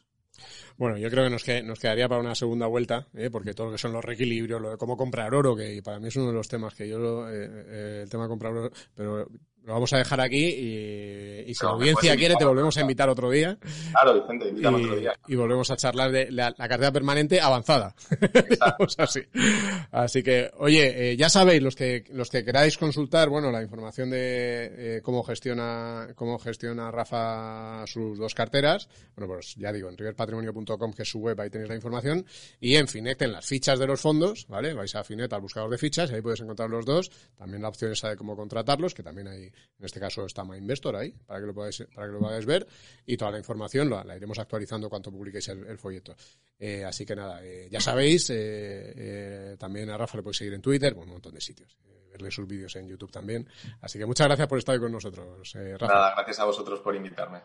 Bueno, 0.76 0.98
yo 0.98 1.10
creo 1.10 1.24
que 1.24 1.30
nos, 1.30 1.44
que, 1.44 1.62
nos 1.62 1.78
quedaría 1.78 2.08
para 2.08 2.20
una 2.20 2.34
segunda 2.34 2.66
vuelta, 2.66 3.08
¿eh? 3.14 3.30
porque 3.30 3.54
todo 3.54 3.68
lo 3.68 3.72
que 3.72 3.78
son 3.78 3.92
los 3.92 4.04
reequilibrios, 4.04 4.60
lo 4.60 4.70
de 4.70 4.76
cómo 4.76 4.96
comprar 4.96 5.34
oro, 5.34 5.56
que 5.56 5.80
para 5.82 5.98
mí 5.98 6.08
es 6.08 6.16
uno 6.16 6.28
de 6.28 6.34
los 6.34 6.48
temas 6.48 6.74
que 6.74 6.88
yo, 6.88 7.28
eh, 7.28 7.34
eh, 7.34 8.00
el 8.02 8.10
tema 8.10 8.24
de 8.24 8.28
comprar 8.28 8.52
oro, 8.52 8.70
pero 8.94 9.26
lo 9.66 9.72
vamos 9.74 9.92
a 9.92 9.98
dejar 9.98 10.20
aquí 10.20 10.44
y, 10.44 11.44
y 11.50 11.54
si 11.54 11.64
la 11.64 11.72
audiencia 11.72 12.16
quiere 12.16 12.36
te 12.36 12.44
volvemos 12.44 12.76
a 12.76 12.80
invitar 12.80 13.08
otro 13.08 13.30
día 13.30 13.58
Claro, 13.90 14.14
Vicente, 14.20 14.48
invítame 14.48 14.76
otro 14.84 14.96
y, 14.96 15.00
día. 15.00 15.12
y 15.26 15.34
volvemos 15.34 15.70
a 15.70 15.76
charlar 15.76 16.10
de 16.12 16.30
la, 16.30 16.54
la 16.56 16.68
cartera 16.68 16.92
permanente 16.92 17.40
avanzada. 17.40 17.94
Así. 18.98 19.20
Así 19.90 20.22
que, 20.22 20.50
oye, 20.58 21.12
eh, 21.12 21.16
ya 21.16 21.28
sabéis, 21.28 21.62
los 21.62 21.74
que, 21.74 22.04
los 22.12 22.30
que 22.30 22.44
queráis 22.44 22.78
consultar, 22.78 23.28
bueno, 23.28 23.50
la 23.50 23.62
información 23.62 24.10
de 24.10 24.96
eh, 24.98 25.00
cómo 25.02 25.22
gestiona, 25.24 26.08
cómo 26.14 26.38
gestiona 26.38 26.90
Rafa 26.90 27.84
sus 27.86 28.18
dos 28.18 28.34
carteras, 28.34 28.88
bueno, 29.16 29.34
pues 29.34 29.54
ya 29.56 29.72
digo, 29.72 29.88
en 29.88 29.96
riverpatrimonio.com, 29.96 30.92
que 30.92 31.02
es 31.02 31.08
su 31.08 31.18
web, 31.18 31.40
ahí 31.40 31.50
tenéis 31.50 31.68
la 31.68 31.76
información, 31.76 32.24
y 32.60 32.76
en 32.76 32.86
Finet, 32.88 33.20
en 33.22 33.32
las 33.32 33.44
fichas 33.46 33.78
de 33.78 33.86
los 33.86 34.00
fondos, 34.00 34.46
¿vale? 34.48 34.74
Vais 34.74 34.94
a 34.94 35.02
Finet 35.04 35.32
al 35.32 35.40
buscador 35.40 35.70
de 35.70 35.78
fichas, 35.78 36.10
y 36.10 36.14
ahí 36.14 36.22
podéis 36.22 36.40
encontrar 36.40 36.70
los 36.70 36.84
dos, 36.84 37.10
también 37.36 37.62
la 37.62 37.68
opción 37.68 37.92
esa 37.92 38.10
de 38.10 38.16
cómo 38.16 38.36
contratarlos, 38.36 38.94
que 38.94 39.02
también 39.02 39.28
hay, 39.28 39.50
en 39.78 39.84
este 39.84 40.00
caso 40.00 40.24
está 40.24 40.44
MyInvestor 40.44 40.96
ahí, 40.96 41.12
para 41.26 41.40
que 41.40 41.46
lo 41.46 41.54
podáis, 41.54 41.86
para 41.94 42.06
que 42.06 42.12
lo 42.12 42.18
podáis 42.20 42.46
ver, 42.46 42.66
y 43.04 43.16
toda 43.16 43.30
la 43.30 43.38
información 43.38 43.90
la, 43.90 44.16
iremos 44.16 44.38
actualizando 44.38 44.88
cuanto 44.88 45.10
publiquéis 45.10 45.48
el, 45.48 45.78
folleto. 45.78 46.14
Eh, 46.58 46.84
así 46.84 47.04
que 47.04 47.14
nada, 47.14 47.44
eh, 47.44 47.68
ya 47.70 47.80
sabéis, 47.80 48.30
eh, 48.30 49.56
también 49.58 49.90
a 49.90 49.96
Rafa 49.96 50.18
le 50.18 50.22
podéis 50.22 50.38
seguir 50.38 50.54
en 50.54 50.62
Twitter, 50.62 50.94
bueno, 50.94 51.12
un 51.12 51.16
montón 51.16 51.34
de 51.34 51.40
sitios. 51.40 51.76
verle 52.10 52.30
sus 52.30 52.46
vídeos 52.46 52.74
en 52.76 52.88
YouTube 52.88 53.12
también. 53.12 53.46
Así 53.82 53.98
que 53.98 54.06
muchas 54.06 54.26
gracias 54.26 54.48
por 54.48 54.58
estar 54.58 54.74
hoy 54.74 54.80
con 54.80 54.92
nosotros, 54.92 55.52
Rafa. 55.52 55.86
Nada, 55.86 56.14
gracias 56.14 56.40
a 56.40 56.44
vosotros 56.46 56.80
por 56.80 56.96
invitarme. 56.96 57.42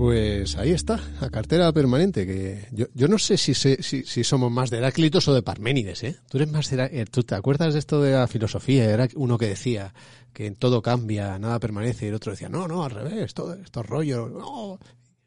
Pues 0.00 0.56
ahí 0.56 0.70
está, 0.70 0.98
la 1.20 1.28
cartera 1.28 1.70
permanente. 1.74 2.26
Que 2.26 2.66
yo, 2.72 2.86
yo 2.94 3.06
no 3.06 3.18
sé 3.18 3.36
si, 3.36 3.52
se- 3.52 3.82
si, 3.82 4.02
si 4.04 4.24
somos 4.24 4.50
más 4.50 4.70
de 4.70 4.78
Heráclitos 4.78 5.28
o 5.28 5.34
de 5.34 5.42
Parménides, 5.42 6.02
¿eh? 6.04 6.16
Tú 6.30 6.38
eres 6.38 6.50
más 6.50 6.70
de 6.70 6.84
eh, 6.90 7.04
¿Tú 7.04 7.22
te 7.22 7.34
acuerdas 7.34 7.74
de 7.74 7.80
esto 7.80 8.00
de 8.00 8.12
la 8.12 8.26
filosofía? 8.26 8.84
Era 8.88 9.06
uno 9.16 9.36
que 9.36 9.46
decía 9.48 9.92
que 10.32 10.46
en 10.46 10.56
todo 10.56 10.80
cambia, 10.80 11.38
nada 11.38 11.60
permanece, 11.60 12.06
y 12.06 12.08
el 12.08 12.14
otro 12.14 12.32
decía, 12.32 12.48
no, 12.48 12.66
no, 12.66 12.82
al 12.82 12.92
revés, 12.92 13.34
todo 13.34 13.52
estos 13.52 13.84
rollos, 13.84 14.30
no. 14.30 14.78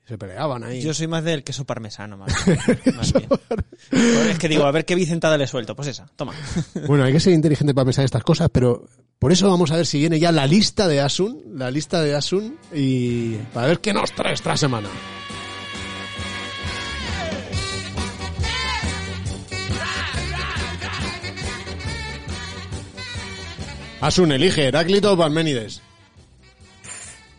Se 0.07 0.17
peleaban 0.17 0.63
ahí. 0.63 0.81
Yo 0.81 0.91
soy 0.95 1.05
más 1.05 1.23
del 1.23 1.43
queso 1.43 1.65
parmesano, 1.65 2.17
más, 2.17 2.33
más 2.95 3.13
bien. 3.13 3.27
Pues 3.29 4.27
es 4.31 4.39
que 4.39 4.49
digo, 4.49 4.63
a 4.65 4.71
ver 4.71 4.85
qué 4.85 4.95
vicentada 4.95 5.37
le 5.37 5.45
suelto. 5.45 5.75
Pues 5.75 5.87
esa, 5.89 6.07
toma. 6.15 6.33
Bueno, 6.87 7.03
hay 7.03 7.13
que 7.13 7.19
ser 7.19 7.31
inteligente 7.33 7.75
para 7.75 7.85
pensar 7.85 8.03
estas 8.05 8.23
cosas, 8.23 8.49
pero 8.51 8.89
por 9.23 9.31
eso 9.31 9.49
vamos 9.49 9.71
a 9.71 9.77
ver 9.77 9.85
si 9.85 9.99
viene 9.99 10.19
ya 10.19 10.33
la 10.33 10.45
lista 10.45 10.85
de 10.85 10.99
Asun, 10.99 11.41
la 11.55 11.71
lista 11.71 12.01
de 12.01 12.13
Asun, 12.13 12.57
y 12.73 13.35
para 13.53 13.67
ver 13.67 13.79
qué 13.79 13.93
nos 13.93 14.11
trae 14.11 14.33
esta 14.33 14.57
semana. 14.57 14.89
Asun, 24.01 24.33
elige, 24.33 24.67
Heráclito 24.67 25.13
o 25.13 25.17
Parménides. 25.17 25.81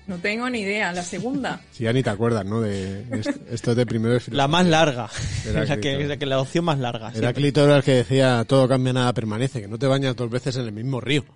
No 0.07 0.16
tengo 0.16 0.49
ni 0.49 0.61
idea. 0.61 0.91
La 0.91 1.03
segunda. 1.03 1.61
Si 1.72 1.85
ya 1.85 1.93
ni 1.93 2.03
te 2.03 2.09
acuerdas, 2.09 2.47
¿no? 2.47 2.62
De 2.62 3.05
esto, 3.12 3.32
esto 3.51 3.70
es 3.72 3.76
de 3.76 3.85
primero 3.85 4.14
de 4.14 4.22
La 4.28 4.49
más 4.49 4.64
larga. 4.64 5.11
La, 5.53 5.78
que, 5.78 5.99
la, 6.07 6.16
que 6.16 6.24
la 6.24 6.41
opción 6.41 6.64
más 6.64 6.78
larga. 6.78 7.11
siempre. 7.11 7.26
Heráclito 7.26 7.62
era 7.62 7.76
el 7.76 7.82
que 7.82 7.93
decía, 7.93 8.43
todo 8.49 8.66
cambia, 8.66 8.95
nada 8.95 9.12
permanece, 9.12 9.61
que 9.61 9.68
no 9.68 9.78
te 9.78 9.87
bañas 9.87 10.16
dos 10.16 10.30
veces 10.30 10.57
en 10.57 10.64
el 10.64 10.72
mismo 10.72 10.99
río. 11.03 11.26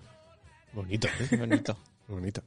Bonito, 0.79 1.09
¿eh? 1.09 1.37
Bonito. 1.37 1.77
Bonito. 2.07 2.41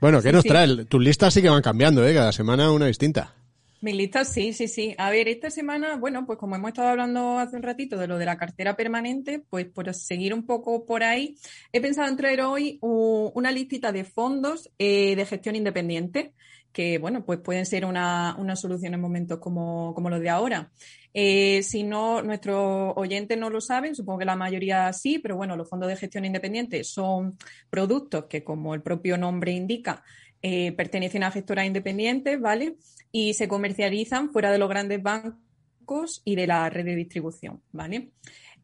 Bueno, 0.00 0.22
¿qué 0.22 0.30
nos 0.30 0.42
sí. 0.42 0.48
trae? 0.48 0.84
Tus 0.84 1.02
listas 1.02 1.34
sí 1.34 1.42
que 1.42 1.48
van 1.48 1.60
cambiando, 1.60 2.06
¿eh? 2.06 2.14
Cada 2.14 2.30
semana 2.30 2.70
una 2.70 2.86
distinta. 2.86 3.34
Mi 3.80 3.92
lista 3.92 4.24
sí, 4.24 4.52
sí, 4.52 4.68
sí. 4.68 4.94
A 4.96 5.10
ver, 5.10 5.26
esta 5.26 5.50
semana, 5.50 5.96
bueno, 5.96 6.24
pues 6.24 6.38
como 6.38 6.54
hemos 6.54 6.68
estado 6.68 6.90
hablando 6.90 7.36
hace 7.40 7.56
un 7.56 7.64
ratito 7.64 7.98
de 7.98 8.06
lo 8.06 8.16
de 8.16 8.26
la 8.26 8.36
cartera 8.36 8.76
permanente, 8.76 9.42
pues 9.50 9.66
por 9.66 9.92
seguir 9.92 10.32
un 10.34 10.46
poco 10.46 10.86
por 10.86 11.02
ahí, 11.02 11.36
he 11.72 11.80
pensado 11.80 12.08
en 12.08 12.16
traer 12.16 12.42
hoy 12.42 12.78
una 12.80 13.50
listita 13.50 13.90
de 13.90 14.04
fondos 14.04 14.70
eh, 14.78 15.16
de 15.16 15.26
gestión 15.26 15.56
independiente 15.56 16.32
que, 16.74 16.98
bueno, 16.98 17.24
pues 17.24 17.38
pueden 17.38 17.64
ser 17.64 17.86
una, 17.86 18.34
una 18.36 18.56
solución 18.56 18.92
en 18.94 19.00
momentos 19.00 19.38
como, 19.38 19.94
como 19.94 20.10
los 20.10 20.20
de 20.20 20.28
ahora. 20.28 20.72
Eh, 21.14 21.62
si 21.62 21.84
no, 21.84 22.20
nuestros 22.20 22.92
oyentes 22.96 23.38
no 23.38 23.48
lo 23.48 23.60
saben, 23.60 23.94
supongo 23.94 24.18
que 24.18 24.24
la 24.24 24.34
mayoría 24.34 24.92
sí, 24.92 25.20
pero 25.20 25.36
bueno, 25.36 25.56
los 25.56 25.70
fondos 25.70 25.88
de 25.88 25.96
gestión 25.96 26.24
independiente 26.24 26.82
son 26.82 27.38
productos 27.70 28.24
que, 28.24 28.42
como 28.42 28.74
el 28.74 28.82
propio 28.82 29.16
nombre 29.16 29.52
indica, 29.52 30.02
eh, 30.42 30.72
pertenecen 30.72 31.22
a 31.22 31.30
gestoras 31.30 31.64
independientes, 31.64 32.40
¿vale? 32.40 32.76
Y 33.12 33.34
se 33.34 33.46
comercializan 33.46 34.32
fuera 34.32 34.50
de 34.50 34.58
los 34.58 34.68
grandes 34.68 35.00
bancos 35.00 36.22
y 36.24 36.34
de 36.34 36.48
la 36.48 36.68
red 36.70 36.84
de 36.84 36.96
distribución, 36.96 37.62
¿vale? 37.70 38.10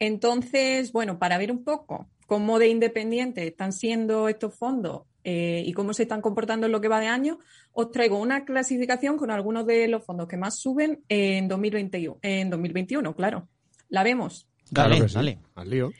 Entonces, 0.00 0.90
bueno, 0.90 1.20
para 1.20 1.38
ver 1.38 1.52
un 1.52 1.62
poco 1.62 2.10
cómo 2.26 2.58
de 2.58 2.66
independientes 2.66 3.44
están 3.46 3.72
siendo 3.72 4.28
estos 4.28 4.56
fondos 4.56 5.02
eh, 5.24 5.62
y 5.64 5.72
cómo 5.72 5.92
se 5.92 6.04
están 6.04 6.20
comportando 6.20 6.66
en 6.66 6.72
lo 6.72 6.80
que 6.80 6.88
va 6.88 7.00
de 7.00 7.08
año, 7.08 7.38
os 7.72 7.90
traigo 7.90 8.18
una 8.18 8.44
clasificación 8.44 9.16
con 9.16 9.30
algunos 9.30 9.66
de 9.66 9.88
los 9.88 10.04
fondos 10.04 10.28
que 10.28 10.36
más 10.36 10.58
suben 10.58 11.02
en 11.08 11.48
2021, 11.48 12.18
en 12.22 12.50
2021 12.50 13.14
claro. 13.14 13.48
¿La 13.88 14.02
vemos? 14.02 14.46
Dale, 14.70 14.90
Claro 14.90 15.04
que 15.04 15.08
sí. 15.08 15.14
dale. 15.16 15.38
Al 15.56 15.70
lío. 15.70 15.92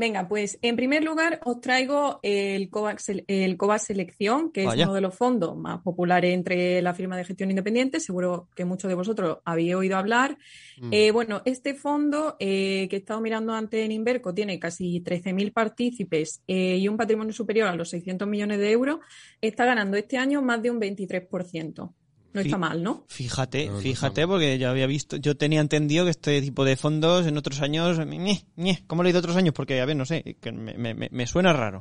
Venga, 0.00 0.26
pues 0.28 0.58
en 0.62 0.76
primer 0.76 1.04
lugar 1.04 1.40
os 1.44 1.60
traigo 1.60 2.20
el 2.22 2.70
COVAX, 2.70 3.10
el 3.26 3.58
COVAX 3.58 3.82
Selección, 3.82 4.50
que 4.50 4.64
es 4.64 4.74
uno 4.74 4.94
de 4.94 5.02
los 5.02 5.14
fondos 5.14 5.54
más 5.58 5.82
populares 5.82 6.32
entre 6.32 6.80
la 6.80 6.94
firma 6.94 7.18
de 7.18 7.26
gestión 7.26 7.50
independiente. 7.50 8.00
Seguro 8.00 8.48
que 8.56 8.64
muchos 8.64 8.88
de 8.88 8.94
vosotros 8.94 9.40
habéis 9.44 9.74
oído 9.74 9.98
hablar. 9.98 10.38
Mm. 10.80 10.88
Eh, 10.90 11.10
bueno, 11.10 11.42
este 11.44 11.74
fondo 11.74 12.36
eh, 12.40 12.86
que 12.88 12.96
he 12.96 12.98
estado 13.00 13.20
mirando 13.20 13.52
antes 13.52 13.84
en 13.84 13.92
Inverco 13.92 14.32
tiene 14.32 14.58
casi 14.58 15.02
13.000 15.02 15.52
partícipes 15.52 16.42
eh, 16.46 16.78
y 16.78 16.88
un 16.88 16.96
patrimonio 16.96 17.34
superior 17.34 17.68
a 17.68 17.76
los 17.76 17.90
600 17.90 18.26
millones 18.26 18.58
de 18.58 18.70
euros. 18.70 19.00
Está 19.42 19.66
ganando 19.66 19.98
este 19.98 20.16
año 20.16 20.40
más 20.40 20.62
de 20.62 20.70
un 20.70 20.80
23%. 20.80 21.92
No 22.32 22.40
está 22.40 22.58
mal, 22.58 22.82
¿no? 22.82 23.04
Fíjate, 23.08 23.66
No, 23.66 23.72
no 23.74 23.78
fíjate, 23.80 24.26
porque 24.26 24.58
yo 24.58 24.70
había 24.70 24.86
visto, 24.86 25.16
yo 25.16 25.36
tenía 25.36 25.60
entendido 25.60 26.04
que 26.04 26.10
este 26.10 26.40
tipo 26.40 26.64
de 26.64 26.76
fondos 26.76 27.26
en 27.26 27.36
otros 27.36 27.60
años, 27.60 27.98
ñe, 28.06 28.44
ñe, 28.56 28.84
¿cómo 28.86 29.02
lo 29.02 29.08
he 29.08 29.10
ido 29.10 29.18
otros 29.18 29.36
años? 29.36 29.52
Porque, 29.54 29.80
a 29.80 29.84
ver, 29.86 29.96
no 29.96 30.04
sé, 30.06 30.36
que 30.40 30.52
me, 30.52 30.74
me- 30.74 30.94
me- 30.94 31.08
me 31.10 31.26
suena 31.26 31.52
raro. 31.52 31.80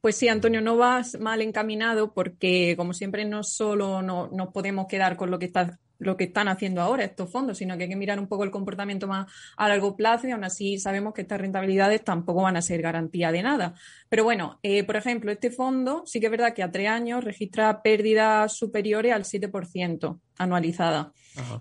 Pues 0.00 0.16
sí, 0.16 0.26
Antonio, 0.26 0.60
no 0.60 0.76
vas 0.76 1.16
mal 1.20 1.42
encaminado 1.42 2.12
porque, 2.12 2.74
como 2.76 2.92
siempre, 2.92 3.24
no 3.24 3.44
solo 3.44 4.02
no- 4.02 4.28
nos 4.32 4.48
podemos 4.52 4.86
quedar 4.88 5.16
con 5.16 5.30
lo 5.30 5.38
que, 5.38 5.46
está, 5.46 5.78
lo 6.02 6.16
que 6.16 6.24
están 6.24 6.48
haciendo 6.48 6.80
ahora 6.80 7.04
estos 7.04 7.30
fondos, 7.30 7.58
sino 7.58 7.76
que 7.76 7.84
hay 7.84 7.88
que 7.88 7.96
mirar 7.96 8.18
un 8.18 8.26
poco 8.26 8.44
el 8.44 8.50
comportamiento 8.50 9.06
más 9.06 9.32
a 9.56 9.68
largo 9.68 9.96
plazo 9.96 10.28
y 10.28 10.32
aún 10.32 10.44
así 10.44 10.78
sabemos 10.78 11.14
que 11.14 11.22
estas 11.22 11.40
rentabilidades 11.40 12.02
tampoco 12.04 12.42
van 12.42 12.56
a 12.56 12.62
ser 12.62 12.82
garantía 12.82 13.32
de 13.32 13.42
nada. 13.42 13.74
Pero 14.08 14.24
bueno, 14.24 14.58
eh, 14.62 14.84
por 14.84 14.96
ejemplo, 14.96 15.30
este 15.30 15.50
fondo 15.50 16.02
sí 16.06 16.20
que 16.20 16.26
es 16.26 16.32
verdad 16.32 16.54
que 16.54 16.62
a 16.62 16.70
tres 16.70 16.88
años 16.88 17.24
registra 17.24 17.82
pérdidas 17.82 18.56
superiores 18.56 19.12
al 19.12 19.24
7% 19.24 20.18
anualizada. 20.38 21.12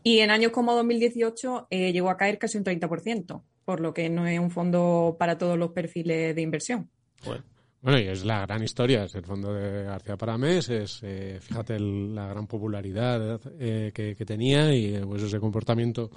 Y 0.04 0.20
en 0.20 0.32
años 0.32 0.52
como 0.52 0.74
2018 0.74 1.68
eh, 1.70 1.94
llegó 1.94 2.10
a 2.10 2.18
caer 2.18 2.38
casi 2.38 2.58
un 2.58 2.66
30%, 2.66 3.42
por 3.64 3.80
lo 3.80 3.94
que 3.94 4.10
no 4.10 4.28
es 4.28 4.40
un 4.40 4.52
fondo 4.52 5.16
para 5.18 5.38
todos 5.38 5.58
los 5.58 5.72
perfiles 5.72 6.36
de 6.36 6.42
inversión. 6.42 6.90
Bueno, 7.26 7.44
y 7.84 8.08
es 8.08 8.24
la 8.24 8.46
gran 8.46 8.64
historia, 8.64 9.06
es 9.06 9.16
el 9.16 9.26
fondo 9.26 9.54
de 9.54 9.84
García 9.84 10.16
Paramés, 10.16 10.70
es, 10.70 11.00
eh, 11.02 11.40
fíjate, 11.42 11.80
la 11.80 12.28
gran 12.28 12.46
popularidad 12.46 13.42
eh, 13.60 13.92
que, 13.94 14.16
que 14.16 14.26
tenía 14.26 14.74
y 14.74 15.00
pues 15.04 15.24
ese 15.24 15.40
comportamiento 15.40 16.12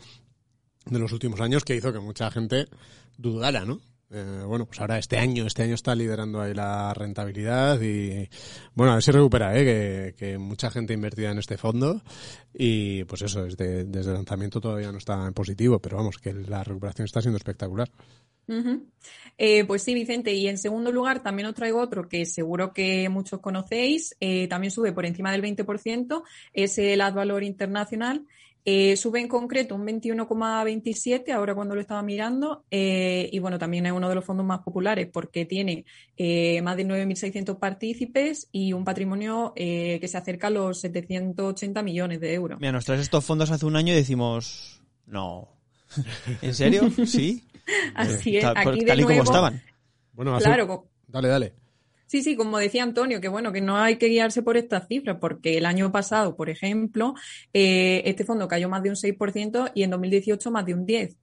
de 0.84 0.98
los 0.98 1.12
últimos 1.12 1.40
años 1.40 1.64
que 1.64 1.74
hizo 1.74 1.92
que 1.92 2.00
mucha 2.00 2.30
gente 2.30 2.66
dudara, 3.16 3.64
¿no? 3.64 3.80
Eh, 4.11 4.42
bueno, 4.46 4.66
pues 4.66 4.80
ahora 4.80 4.98
este 4.98 5.16
año, 5.16 5.46
este 5.46 5.62
año 5.62 5.74
está 5.74 5.94
liderando 5.94 6.40
ahí 6.40 6.55
la 6.55 6.92
rentabilidad 6.94 7.80
y 7.80 8.28
bueno, 8.74 8.92
a 8.92 8.96
ver 8.96 9.02
si 9.02 9.11
recupera, 9.11 9.59
¿eh? 9.59 10.14
que, 10.16 10.38
mucha 10.38 10.70
gente 10.70 10.92
invertida 10.92 11.30
en 11.30 11.38
este 11.38 11.57
fondo 11.57 12.02
y 12.52 13.05
pues 13.05 13.22
eso, 13.22 13.44
desde, 13.44 13.84
desde 13.84 14.11
el 14.11 14.16
lanzamiento 14.16 14.61
todavía 14.61 14.92
no 14.92 14.98
está 14.98 15.26
en 15.26 15.34
positivo, 15.34 15.78
pero 15.80 15.96
vamos, 15.96 16.18
que 16.18 16.32
la 16.32 16.62
recuperación 16.62 17.07
está 17.07 17.20
siendo 17.20 17.38
espectacular. 17.38 17.90
Eh, 19.38 19.64
pues 19.64 19.82
sí, 19.82 19.94
Vicente. 19.94 20.32
Y 20.34 20.48
en 20.48 20.59
segundo 20.59 20.92
lugar, 20.92 21.22
también 21.22 21.48
os 21.48 21.55
traigo 21.55 21.80
otro 21.80 22.09
que 22.09 22.26
seguro 22.26 22.72
que 22.72 23.09
muchos 23.09 23.40
conocéis. 23.40 24.16
eh, 24.20 24.48
también 24.48 24.70
sube 24.70 24.92
por 24.92 25.07
encima 25.07 25.32
del 25.32 25.42
20%. 25.42 26.22
Es 26.52 26.78
el 26.78 27.00
Ad 27.00 27.14
Valor 27.14 27.42
Internacional, 27.42 28.26
Eh, 28.64 28.96
sube 28.96 29.20
en 29.20 29.28
concreto 29.28 29.74
un 29.74 29.84
21,27 29.86 31.32
ahora 31.32 31.54
cuando 31.54 31.74
lo 31.74 31.80
estaba 31.80 32.02
mirando 32.02 32.64
eh, 32.70 33.28
y 33.32 33.38
bueno, 33.38 33.58
también 33.58 33.84
es 33.86 33.92
uno 33.92 34.08
de 34.08 34.14
los 34.14 34.24
fondos 34.24 34.46
más 34.46 34.60
populares 34.60 35.08
porque 35.12 35.44
tiene 35.44 35.84
eh, 36.16 36.62
más 36.62 36.76
de 36.76 36.86
9.600 36.86 37.58
partícipes 37.58 38.48
y 38.52 38.72
un 38.72 38.84
patrimonio 38.84 39.52
que 39.54 40.00
se 40.08 40.16
acerca 40.16 40.46
a 40.46 40.50
los 40.50 40.80
780 40.80 41.82
millones 41.82 42.20
de 42.20 42.32
euros. 42.34 42.58
Mira, 42.60 42.72
nos 42.72 42.84
traes 42.84 43.02
estos 43.02 43.24
fondos 43.24 43.50
hace 43.50 43.66
un 43.66 43.76
año 43.76 43.92
y 43.92 43.96
decimos, 43.96 44.82
no. 45.06 45.48
¿En 46.42 46.54
serio? 46.54 46.90
¿Sí? 47.06 47.44
Así 47.94 48.36
es. 48.36 48.44
Tal, 48.44 48.56
Aquí 48.56 48.84
tal 48.84 48.96
de 48.96 49.02
y 49.02 49.04
como 49.04 49.08
nuevo- 49.08 49.22
estaban. 49.24 49.62
Bueno, 50.12 50.36
hace- 50.36 50.44
Claro, 50.46 50.86
Dale, 51.06 51.28
dale. 51.28 51.52
Sí, 52.07 52.22
sí, 52.22 52.36
como 52.36 52.59
decía 52.59 52.82
Antonio, 52.82 53.20
que 53.20 53.28
bueno, 53.28 53.52
que 53.52 53.61
no 53.61 53.76
hay 53.76 53.96
que 53.96 54.09
guiarse 54.09 54.42
por 54.42 54.57
estas 54.57 54.86
cifras, 54.88 55.16
porque 55.20 55.57
el 55.59 55.66
año 55.66 55.90
pasado, 55.90 56.36
por 56.36 56.50
ejemplo, 56.50 57.14
eh, 57.52 58.02
este 58.05 58.24
fondo 58.24 58.46
cayó 58.46 58.68
más 58.68 58.82
de 58.82 58.90
un 58.90 58.96
6% 58.96 59.72
y 59.74 59.82
en 59.82 59.90
2018 59.90 60.50
más 60.50 60.66
de 60.66 60.74
un 60.74 60.86
10%. 60.86 61.16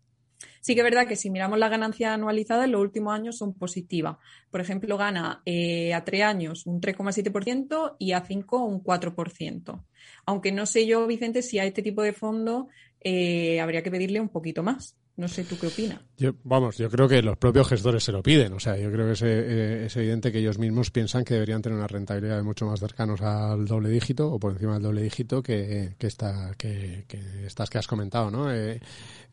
Sí 0.59 0.75
que 0.75 0.82
es 0.82 0.84
verdad 0.84 1.07
que 1.07 1.15
si 1.15 1.29
miramos 1.32 1.57
las 1.57 1.71
ganancias 1.71 2.11
anualizadas, 2.11 2.69
los 2.69 2.82
últimos 2.82 3.13
años 3.13 3.38
son 3.38 3.53
positivas. 3.53 4.17
Por 4.51 4.61
ejemplo, 4.61 4.95
gana 4.95 5.41
eh, 5.45 5.93
a 5.93 6.03
tres 6.03 6.21
años 6.23 6.67
un 6.67 6.79
3,7% 6.79 7.95
y 7.97 8.11
a 8.11 8.21
cinco 8.21 8.63
un 8.63 8.84
4%. 8.84 9.84
Aunque 10.25 10.51
no 10.51 10.65
sé 10.67 10.86
yo, 10.86 11.07
Vicente, 11.07 11.41
si 11.41 11.57
a 11.57 11.65
este 11.65 11.82
tipo 11.82 12.03
de 12.03 12.13
fondo 12.13 12.67
eh, 12.99 13.59
habría 13.59 13.82
que 13.82 13.91
pedirle 13.91 14.19
un 14.19 14.29
poquito 14.29 14.61
más. 14.61 14.97
No 15.18 15.28
sé 15.28 15.43
tú 15.43 15.57
qué 15.59 15.68
opinas. 15.68 15.99
Yo, 16.18 16.34
vamos, 16.43 16.78
yo 16.78 16.89
creo 16.89 17.07
que 17.07 17.22
los 17.22 17.38
propios 17.38 17.68
gestores 17.68 18.03
se 18.03 18.12
lo 18.12 18.24
piden. 18.24 18.53
O 18.53 18.59
sea, 18.59 18.78
yo 18.78 18.91
creo 18.91 19.07
que 19.07 19.12
es, 19.14 19.22
eh, 19.22 19.86
es 19.86 19.95
evidente 19.97 20.32
que 20.32 20.39
ellos 20.39 20.57
mismos 20.57 20.89
piensan 20.89 21.24
que 21.24 21.34
deberían 21.36 21.62
tener 21.62 21.78
una 21.78 21.88
rentabilidad 21.88 22.41
mucho 22.43 22.66
más 22.66 22.80
cercanos 22.80 23.22
al 23.22 23.66
doble 23.66 23.89
dígito 23.89 24.32
o 24.32 24.39
por 24.39 24.53
encima 24.53 24.74
del 24.74 24.84
doble 24.84 25.03
dígito 25.03 25.43
que, 25.43 25.95
que, 25.97 26.07
esta, 26.07 26.53
que 26.57 27.05
estas 27.45 27.70
que 27.70 27.78
has 27.78 27.88
comentado, 27.88 28.32
¿no? 28.32 28.51
Eh, 28.51 28.80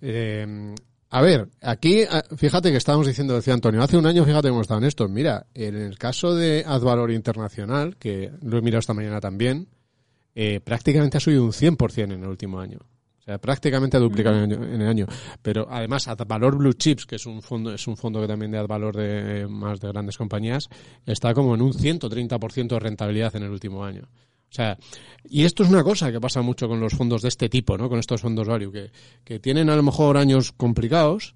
eh, 0.03 0.75
a 1.11 1.23
ver, 1.23 1.49
aquí, 1.63 2.03
ah, 2.03 2.23
fíjate 2.37 2.71
que 2.71 2.77
estábamos 2.77 3.07
diciendo, 3.07 3.35
decía 3.35 3.55
Antonio, 3.55 3.83
hace 3.83 3.97
un 3.97 4.05
año, 4.05 4.25
fíjate 4.25 4.51
cómo 4.51 4.61
estaban 4.61 4.85
estos. 4.85 5.09
Mira, 5.09 5.47
en 5.55 5.75
el 5.75 5.97
caso 5.97 6.35
de 6.35 6.65
Advalor 6.67 7.11
Internacional, 7.11 7.97
que 7.97 8.31
lo 8.43 8.59
he 8.59 8.63
mirado 8.63 8.81
esta 8.81 8.93
mañana 8.93 9.21
también, 9.21 9.69
eh, 10.35 10.61
prácticamente 10.61 11.17
ha 11.17 11.21
subido 11.21 11.45
un 11.45 11.53
100% 11.53 12.13
en 12.13 12.23
el 12.23 12.29
último 12.29 12.61
año. 12.61 12.81
Sea, 13.29 13.37
prácticamente 13.37 13.99
ha 13.99 14.01
duplicado 14.01 14.43
en, 14.43 14.51
el 14.51 14.59
año, 14.59 14.75
en 14.75 14.81
el 14.81 14.89
año. 14.89 15.07
Pero 15.43 15.67
además, 15.69 16.09
Advalor 16.09 16.57
Blue 16.57 16.73
Chips, 16.73 17.05
que 17.05 17.17
es 17.17 17.27
un 17.27 17.43
fondo, 17.43 17.75
es 17.75 17.87
un 17.87 17.95
fondo 17.95 18.23
que 18.23 18.27
también 18.27 18.51
de 18.53 18.57
Advalor 18.57 18.97
de 18.97 19.47
más 19.47 19.81
de 19.81 19.89
grandes 19.89 20.17
compañías, 20.17 20.71
está 21.05 21.35
como 21.35 21.55
en 21.55 21.61
un 21.61 21.75
130% 21.75 22.69
de 22.69 22.79
rentabilidad 22.79 23.37
en 23.37 23.43
el 23.43 23.51
último 23.51 23.85
año. 23.85 24.05
O 24.05 24.55
sea, 24.55 24.79
y 25.29 25.45
esto 25.45 25.63
es 25.63 25.69
una 25.69 25.85
cosa 25.85 26.11
que 26.11 26.19
pasa 26.23 26.41
mucho 26.41 26.69
con 26.69 26.81
los 26.81 26.95
fondos 26.95 27.21
de 27.21 27.29
este 27.29 27.51
tipo, 27.51 27.77
¿no? 27.77 27.91
Con 27.91 27.99
estos 27.99 28.23
fondos 28.23 28.49
value, 28.49 28.73
que, 28.73 28.93
que 29.25 29.39
tienen 29.39 29.69
a 29.69 29.77
lo 29.77 29.83
mejor 29.83 30.17
años 30.17 30.53
complicados, 30.53 31.35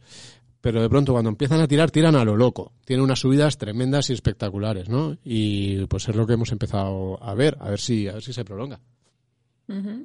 pero 0.62 0.80
de 0.80 0.88
pronto 0.88 1.12
cuando 1.12 1.28
empiezan 1.28 1.60
a 1.60 1.68
tirar, 1.68 1.90
tiran 1.90 2.16
a 2.16 2.24
lo 2.24 2.38
loco. 2.38 2.72
Tienen 2.86 3.04
unas 3.04 3.18
subidas 3.18 3.58
tremendas 3.58 4.08
y 4.08 4.14
espectaculares, 4.14 4.88
¿no? 4.88 5.18
Y 5.22 5.84
pues 5.88 6.08
es 6.08 6.16
lo 6.16 6.26
que 6.26 6.32
hemos 6.32 6.52
empezado 6.52 7.22
a 7.22 7.34
ver, 7.34 7.58
a 7.60 7.68
ver 7.68 7.80
si, 7.80 8.08
a 8.08 8.14
ver 8.14 8.22
si 8.22 8.32
se 8.32 8.46
prolonga. 8.46 8.80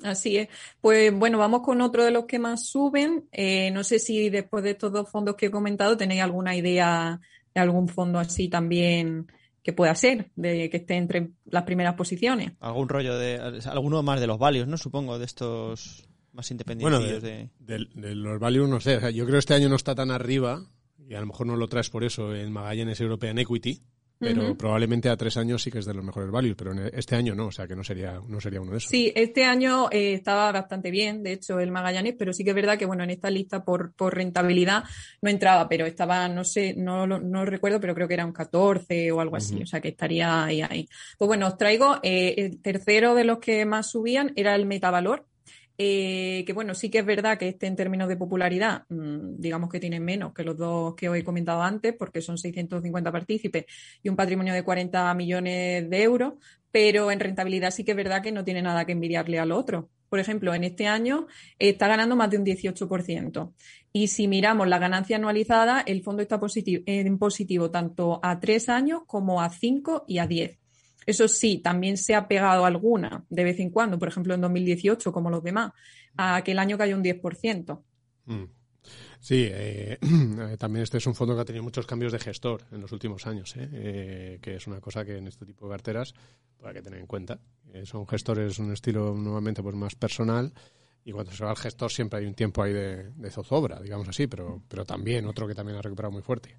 Así 0.03 0.38
es. 0.38 0.47
Pues 0.82 1.14
bueno, 1.14 1.38
vamos 1.38 1.62
con 1.62 1.82
otro 1.82 2.03
de 2.05 2.12
los 2.12 2.26
que 2.26 2.39
más 2.39 2.66
suben. 2.68 3.26
Eh, 3.32 3.72
no 3.72 3.84
sé 3.84 3.99
si 3.99 4.30
después 4.30 4.64
de 4.64 4.72
estos 4.72 4.91
dos 4.93 5.10
fondos 5.10 5.36
que 5.36 5.47
he 5.47 5.51
comentado 5.51 5.97
tenéis 5.97 6.22
alguna 6.22 6.55
idea 6.55 7.20
de 7.53 7.62
algún 7.62 7.88
fondo 7.89 8.20
así 8.20 8.47
también 8.49 9.28
que 9.64 9.74
pueda 9.74 9.93
ser, 9.95 10.32
de 10.38 10.70
que 10.70 10.78
esté 10.78 10.95
entre 10.95 11.32
las 11.45 11.64
primeras 11.64 11.95
posiciones. 11.95 12.53
Algún 12.62 12.88
rollo 12.88 13.18
de. 13.18 13.60
Alguno 13.66 14.01
más 14.03 14.22
de 14.22 14.28
los 14.28 14.39
valios, 14.39 14.66
¿no? 14.68 14.78
Supongo, 14.78 15.20
de 15.20 15.26
estos 15.26 16.08
más 16.32 16.49
independientes. 16.51 16.99
Bueno, 16.99 17.12
de, 17.12 17.20
de... 17.20 17.49
de- 17.60 17.88
de 18.10 18.16
los 18.16 18.39
value 18.39 18.68
no 18.68 18.80
sé. 18.80 18.95
O 18.95 18.99
sea, 19.01 19.10
yo 19.10 19.26
creo 19.26 19.34
que 19.36 19.39
este 19.39 19.55
año 19.55 19.68
no 19.68 19.76
está 19.76 19.93
tan 19.95 20.12
arriba, 20.12 20.62
y 21.10 21.16
a 21.16 21.20
lo 21.20 21.26
mejor 21.28 21.47
no 21.47 21.58
lo 21.58 21.68
traes 21.68 21.89
por 21.89 22.05
eso 22.05 22.34
en 22.34 22.51
Magallanes 22.53 23.01
European 23.01 23.39
Equity, 23.39 23.82
pero 24.20 24.55
probablemente 24.57 25.09
a 25.09 25.18
tres 25.18 25.38
años 25.38 25.61
sí 25.61 25.70
que 25.72 25.80
es 25.80 25.86
de 25.86 25.93
los 25.93 26.03
mejores 26.03 26.30
values, 26.32 26.55
pero 26.57 26.72
en 26.72 26.89
este 26.93 27.15
año 27.15 27.36
no, 27.36 27.47
o 27.47 27.51
sea 27.51 27.68
que 27.68 27.76
no 27.76 27.84
sería, 27.84 28.20
no 28.28 28.39
sería 28.41 28.61
uno 28.61 28.72
de 28.72 28.78
esos. 28.78 28.89
Sí, 28.89 29.11
este 29.15 29.43
año 29.45 29.89
eh, 29.91 30.13
estaba 30.13 30.51
bastante 30.51 30.91
bien, 30.91 31.24
de 31.24 31.34
hecho, 31.34 31.59
el 31.59 31.72
Magallanes, 31.72 32.15
pero 32.18 32.34
sí 32.34 32.43
que 32.43 32.49
es 32.51 32.55
verdad 32.55 32.78
que, 32.78 32.86
bueno, 32.86 33.03
en 33.03 33.09
esta 33.11 33.30
lista 33.30 33.63
por, 33.63 33.93
por 33.93 34.15
rentabilidad 34.15 34.84
no 35.22 35.30
entraba, 35.30 35.68
pero 35.70 35.86
estaba, 35.86 36.28
no 36.30 36.43
sé, 36.43 36.74
no, 36.76 37.05
lo- 37.07 37.20
no 37.20 37.45
recuerdo, 37.45 37.80
pero 37.80 37.93
creo 37.95 38.07
que 38.07 38.13
era 38.15 38.26
un 38.26 38.34
14 38.34 39.11
o 39.11 39.20
algo 39.22 39.36
así, 39.36 39.61
o 39.61 39.65
sea 39.65 39.82
que 39.82 39.89
estaría 39.89 40.43
ahí, 40.45 40.61
ahí. 40.61 40.88
Pues 41.18 41.28
bueno, 41.28 41.47
os 41.47 41.57
traigo, 41.57 41.97
eh, 42.03 42.36
el 42.38 42.61
tercero 42.61 43.15
de 43.15 43.24
los 43.24 43.39
que 43.39 43.65
más 43.65 43.89
subían 43.91 44.34
era 44.36 44.55
el 44.55 44.65
Metavalor, 44.65 45.26
eh, 45.78 46.43
que 46.45 46.53
bueno, 46.53 46.73
sí 46.73 46.89
que 46.89 46.99
es 46.99 47.05
verdad 47.05 47.38
que 47.38 47.49
este 47.49 47.67
en 47.67 47.75
términos 47.75 48.09
de 48.09 48.17
popularidad, 48.17 48.86
mm, 48.89 49.39
digamos 49.39 49.69
que 49.69 49.80
tiene 49.80 49.99
menos 49.99 50.34
que 50.34 50.43
los 50.43 50.57
dos 50.57 50.95
que 50.95 51.09
os 51.09 51.17
he 51.17 51.23
comentado 51.23 51.61
antes, 51.61 51.93
porque 51.93 52.21
son 52.21 52.38
650 52.38 53.11
partícipes 53.11 53.65
y 54.01 54.09
un 54.09 54.15
patrimonio 54.15 54.53
de 54.53 54.63
40 54.63 55.13
millones 55.13 55.89
de 55.89 56.03
euros, 56.03 56.34
pero 56.71 57.11
en 57.11 57.19
rentabilidad 57.19 57.71
sí 57.71 57.84
que 57.84 57.91
es 57.91 57.97
verdad 57.97 58.23
que 58.23 58.32
no 58.32 58.43
tiene 58.43 58.61
nada 58.61 58.86
que 58.86 58.93
envidiarle 58.93 59.39
al 59.39 59.51
otro. 59.51 59.89
Por 60.09 60.19
ejemplo, 60.19 60.53
en 60.55 60.63
este 60.63 60.88
año 60.88 61.28
está 61.59 61.88
ganando 61.88 62.15
más 62.15 62.30
de 62.30 62.38
un 62.38 62.45
18%. 62.45 63.53
Y 63.91 64.07
si 64.07 64.28
miramos 64.28 64.67
la 64.67 64.80
ganancia 64.80 65.17
anualizada, 65.17 65.82
el 65.82 66.01
fondo 66.01 66.21
está 66.21 66.39
positivo, 66.39 66.84
en 66.86 67.17
positivo 67.17 67.71
tanto 67.71 68.19
a 68.23 68.39
tres 68.39 68.69
años 68.69 69.01
como 69.05 69.41
a 69.41 69.49
cinco 69.49 70.05
y 70.07 70.19
a 70.19 70.28
diez. 70.28 70.59
Eso 71.08 71.30
sí, 71.30 71.60
también 71.60 71.97
se 71.97 72.16
ha 72.16 72.28
pegado 72.28 72.66
alguna 72.66 73.26
de 73.30 73.43
vez 73.45 73.60
en 73.62 73.70
cuando, 73.70 73.97
por 73.97 74.10
ejemplo 74.10 74.34
en 74.34 74.41
2018, 74.41 75.14
como 75.14 75.30
los 75.30 75.41
demás, 75.41 75.72
a 76.18 76.36
aquel 76.36 76.60
año 76.60 76.78
cayó 76.78 76.97
un 76.97 77.03
10%. 77.03 77.82
Mm. 78.26 78.43
Sí, 79.20 79.47
eh, 79.51 79.97
también 80.60 80.84
este 80.84 80.97
es 80.97 81.08
un 81.08 81.16
fondo 81.16 81.34
que 81.34 81.41
ha 81.41 81.45
tenido 81.45 81.64
muchos 81.64 81.88
cambios 81.88 82.12
de 82.12 82.20
gestor 82.20 82.64
en 82.72 82.82
los 82.82 82.91
últimos 82.91 83.26
años, 83.26 83.55
¿eh? 83.55 83.70
Eh, 83.72 84.39
que 84.41 84.55
es 84.55 84.68
una 84.68 84.82
cosa 84.82 85.05
que 85.05 85.18
en 85.18 85.28
este 85.28 85.45
tipo 85.45 85.66
de 85.66 85.72
carteras 85.72 86.14
pues, 86.58 86.68
hay 86.68 86.76
que 86.76 86.82
tener 86.82 86.99
en 86.99 87.08
cuenta. 87.08 87.39
Eh, 87.74 87.86
son 87.86 88.05
gestores, 88.05 88.60
un 88.60 88.74
estilo 88.74 89.16
nuevamente 89.16 89.64
pues 89.64 89.76
más 89.76 89.95
personal 89.95 90.51
y 91.08 91.14
cuando 91.14 91.32
se 91.32 91.41
va 91.45 91.51
al 91.51 91.55
gestor 91.55 91.89
siempre 91.89 92.20
hay 92.20 92.26
un 92.26 92.34
tiempo 92.34 92.62
ahí 92.62 92.74
de, 92.74 93.12
de 93.16 93.32
zozobra, 93.32 93.80
digamos 93.80 94.10
así, 94.10 94.28
pero, 94.28 94.62
pero 94.68 94.84
también 94.84 95.26
otro 95.26 95.47
que 95.47 95.55
también 95.55 95.78
ha 95.78 95.82
recuperado 95.82 96.12
muy 96.12 96.22
fuerte. 96.22 96.58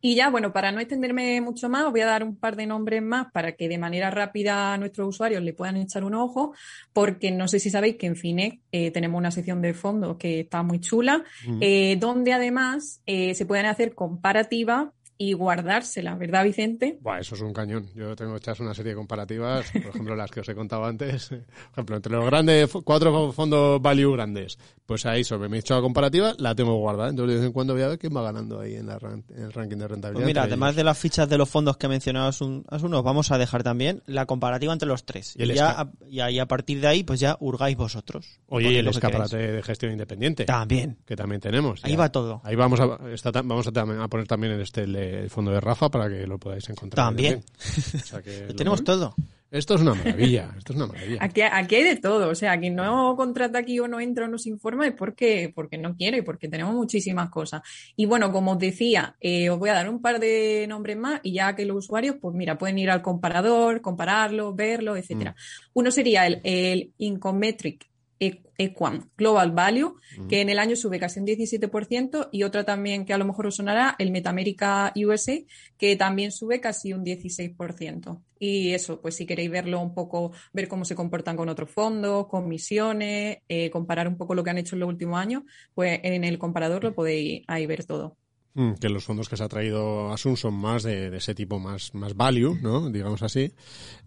Y 0.00 0.14
ya, 0.14 0.30
bueno, 0.30 0.54
para 0.54 0.72
no 0.72 0.80
extenderme 0.80 1.38
mucho 1.42 1.68
más, 1.68 1.84
os 1.84 1.90
voy 1.90 2.00
a 2.00 2.06
dar 2.06 2.24
un 2.24 2.36
par 2.36 2.56
de 2.56 2.66
nombres 2.66 3.02
más 3.02 3.30
para 3.30 3.52
que 3.52 3.68
de 3.68 3.76
manera 3.76 4.10
rápida 4.10 4.72
a 4.72 4.78
nuestros 4.78 5.06
usuarios 5.08 5.42
le 5.42 5.52
puedan 5.52 5.76
echar 5.76 6.02
un 6.02 6.14
ojo, 6.14 6.54
porque 6.94 7.30
no 7.30 7.46
sé 7.46 7.58
si 7.58 7.68
sabéis 7.68 7.96
que 7.96 8.06
en 8.06 8.16
Finec 8.16 8.60
eh, 8.72 8.90
tenemos 8.90 9.18
una 9.18 9.30
sección 9.30 9.60
de 9.60 9.74
fondos 9.74 10.16
que 10.16 10.40
está 10.40 10.62
muy 10.62 10.80
chula, 10.80 11.22
eh, 11.60 11.96
donde 12.00 12.32
además 12.32 13.02
eh, 13.04 13.34
se 13.34 13.44
pueden 13.44 13.66
hacer 13.66 13.94
comparativas 13.94 14.88
y 15.22 15.34
guardárselas, 15.34 16.18
¿verdad, 16.18 16.44
Vicente? 16.44 16.98
Buah, 17.02 17.18
eso 17.20 17.34
es 17.34 17.42
un 17.42 17.52
cañón. 17.52 17.86
Yo 17.94 18.16
tengo 18.16 18.36
hechas 18.36 18.58
una 18.60 18.72
serie 18.72 18.92
de 18.92 18.96
comparativas, 18.96 19.70
por 19.70 19.82
ejemplo, 19.82 20.16
las 20.16 20.30
que 20.30 20.40
os 20.40 20.48
he 20.48 20.54
contado 20.54 20.86
antes. 20.86 21.28
Por 21.28 21.38
ejemplo, 21.72 21.96
entre 21.96 22.12
los 22.12 22.24
grandes, 22.24 22.70
cuatro 22.84 23.30
fondos 23.32 23.82
value 23.82 24.12
grandes, 24.12 24.58
pues 24.86 25.04
ahí 25.04 25.22
sobre 25.22 25.50
me 25.50 25.58
he 25.58 25.60
hecho 25.60 25.74
la 25.74 25.82
comparativa, 25.82 26.32
la 26.38 26.54
tengo 26.54 26.74
guardada. 26.78 27.10
Entonces, 27.10 27.34
de 27.34 27.40
vez 27.40 27.46
en 27.48 27.52
cuando 27.52 27.74
voy 27.74 27.82
a 27.82 27.88
ver 27.88 27.98
quién 27.98 28.16
va 28.16 28.22
ganando 28.22 28.60
ahí 28.60 28.76
en, 28.76 28.86
la 28.86 28.98
ran- 28.98 29.22
en 29.36 29.42
el 29.44 29.52
ranking 29.52 29.76
de 29.76 29.88
rentabilidad. 29.88 30.22
Pues 30.22 30.26
mira, 30.26 30.42
además 30.44 30.68
ellos. 30.70 30.76
de 30.76 30.84
las 30.84 30.98
fichas 30.98 31.28
de 31.28 31.36
los 31.36 31.48
fondos 31.50 31.76
que 31.76 31.84
ha 31.84 31.88
mencionado 31.90 32.28
Asun, 32.28 32.64
Asun, 32.68 32.94
os 32.94 33.02
vamos 33.04 33.30
a 33.30 33.36
dejar 33.36 33.62
también 33.62 34.02
la 34.06 34.24
comparativa 34.24 34.72
entre 34.72 34.88
los 34.88 35.04
tres. 35.04 35.34
Y 35.36 35.40
Y, 35.40 35.42
el 35.42 35.54
ya, 35.54 35.70
a, 35.82 35.90
y 36.08 36.20
ahí 36.20 36.38
a 36.38 36.46
partir 36.46 36.80
de 36.80 36.86
ahí, 36.86 37.04
pues 37.04 37.20
ya 37.20 37.36
hurgáis 37.40 37.76
vosotros. 37.76 38.40
Oye, 38.48 38.70
y 38.72 38.76
el 38.76 38.88
escaparate 38.88 39.36
queráis. 39.36 39.52
de 39.56 39.62
gestión 39.62 39.92
independiente, 39.92 40.46
También. 40.46 40.96
que 41.04 41.14
también 41.14 41.42
tenemos. 41.42 41.84
Ahí 41.84 41.92
ya. 41.92 41.98
va 41.98 42.10
todo. 42.10 42.40
Ahí 42.42 42.56
vamos 42.56 42.80
a, 42.80 42.98
está 43.12 43.30
vamos 43.32 43.66
a, 43.66 43.70
a 44.02 44.08
poner 44.08 44.26
también 44.26 44.54
el, 44.54 44.62
este, 44.62 44.82
el, 44.84 44.96
el 45.14 45.30
fondo 45.30 45.50
de 45.50 45.60
Rafa 45.60 45.88
para 45.90 46.08
que 46.08 46.26
lo 46.26 46.38
podáis 46.38 46.68
encontrar. 46.70 47.06
También. 47.06 47.42
O 47.58 47.98
sea 47.98 48.22
que 48.22 48.46
lo- 48.48 48.54
Tenemos 48.54 48.82
todo. 48.84 49.14
Esto 49.52 49.74
es 49.74 49.80
una 49.80 49.94
maravilla, 49.94 50.54
esto 50.58 50.72
es 50.72 50.76
una 50.76 50.86
maravilla. 50.86 51.18
Aquí, 51.20 51.40
aquí 51.42 51.74
hay 51.74 51.82
de 51.82 51.96
todo, 51.96 52.28
o 52.28 52.34
sea, 52.36 52.56
quien 52.60 52.76
no 52.76 53.16
contrata 53.16 53.58
aquí 53.58 53.80
o 53.80 53.88
no 53.88 53.98
entra 53.98 54.26
o 54.26 54.28
no 54.28 54.38
se 54.38 54.48
informa 54.48 54.86
es 54.86 54.92
porque, 54.92 55.50
porque 55.52 55.76
no 55.76 55.96
quiere 55.96 56.18
y 56.18 56.22
porque 56.22 56.46
tenemos 56.46 56.72
muchísimas 56.72 57.30
cosas. 57.30 57.60
Y 57.96 58.06
bueno, 58.06 58.30
como 58.30 58.52
os 58.52 58.58
decía, 58.60 59.16
eh, 59.20 59.50
os 59.50 59.58
voy 59.58 59.70
a 59.70 59.74
dar 59.74 59.88
un 59.90 60.00
par 60.00 60.20
de 60.20 60.66
nombres 60.68 60.96
más 60.96 61.18
y 61.24 61.32
ya 61.32 61.56
que 61.56 61.64
los 61.64 61.78
usuarios, 61.78 62.14
pues 62.20 62.32
mira, 62.36 62.56
pueden 62.58 62.78
ir 62.78 62.90
al 62.90 63.02
comparador, 63.02 63.80
compararlo, 63.80 64.54
verlo, 64.54 64.96
etcétera. 64.96 65.34
Uno 65.74 65.90
sería 65.90 66.28
el, 66.28 66.40
el 66.44 66.92
Incometric 66.98 67.89
E- 68.20 68.42
Equam 68.58 69.08
Global 69.16 69.52
Value, 69.52 69.94
que 70.28 70.42
en 70.42 70.50
el 70.50 70.58
año 70.58 70.76
sube 70.76 70.98
casi 71.00 71.18
un 71.18 71.26
17%, 71.26 72.28
y 72.30 72.42
otra 72.42 72.64
también 72.64 73.06
que 73.06 73.14
a 73.14 73.18
lo 73.18 73.24
mejor 73.24 73.46
os 73.46 73.56
sonará, 73.56 73.96
el 73.98 74.10
Metamérica 74.10 74.92
USA, 74.94 75.38
que 75.78 75.96
también 75.96 76.30
sube 76.30 76.60
casi 76.60 76.92
un 76.92 77.02
16%. 77.02 78.22
Y 78.38 78.72
eso, 78.74 79.00
pues 79.00 79.16
si 79.16 79.26
queréis 79.26 79.50
verlo 79.50 79.80
un 79.80 79.94
poco, 79.94 80.32
ver 80.52 80.68
cómo 80.68 80.84
se 80.84 80.94
comportan 80.94 81.36
con 81.36 81.48
otros 81.48 81.70
fondos, 81.70 82.26
con 82.28 82.48
misiones, 82.48 83.38
eh, 83.48 83.70
comparar 83.70 84.06
un 84.06 84.16
poco 84.18 84.34
lo 84.34 84.44
que 84.44 84.50
han 84.50 84.58
hecho 84.58 84.76
en 84.76 84.80
los 84.80 84.88
últimos 84.90 85.18
años, 85.18 85.42
pues 85.74 86.00
en 86.02 86.24
el 86.24 86.38
comparador 86.38 86.84
lo 86.84 86.94
podéis 86.94 87.42
ahí 87.48 87.66
ver 87.66 87.84
todo. 87.86 88.19
Mm, 88.54 88.72
que 88.74 88.88
los 88.88 89.04
fondos 89.04 89.28
que 89.28 89.36
se 89.36 89.44
ha 89.44 89.48
traído 89.48 90.12
Asun 90.12 90.36
son 90.36 90.54
más 90.54 90.82
de, 90.82 91.08
de 91.10 91.18
ese 91.18 91.34
tipo, 91.36 91.58
más, 91.60 91.94
más 91.94 92.14
value, 92.16 92.58
¿no? 92.60 92.90
Digamos 92.90 93.22
así. 93.22 93.52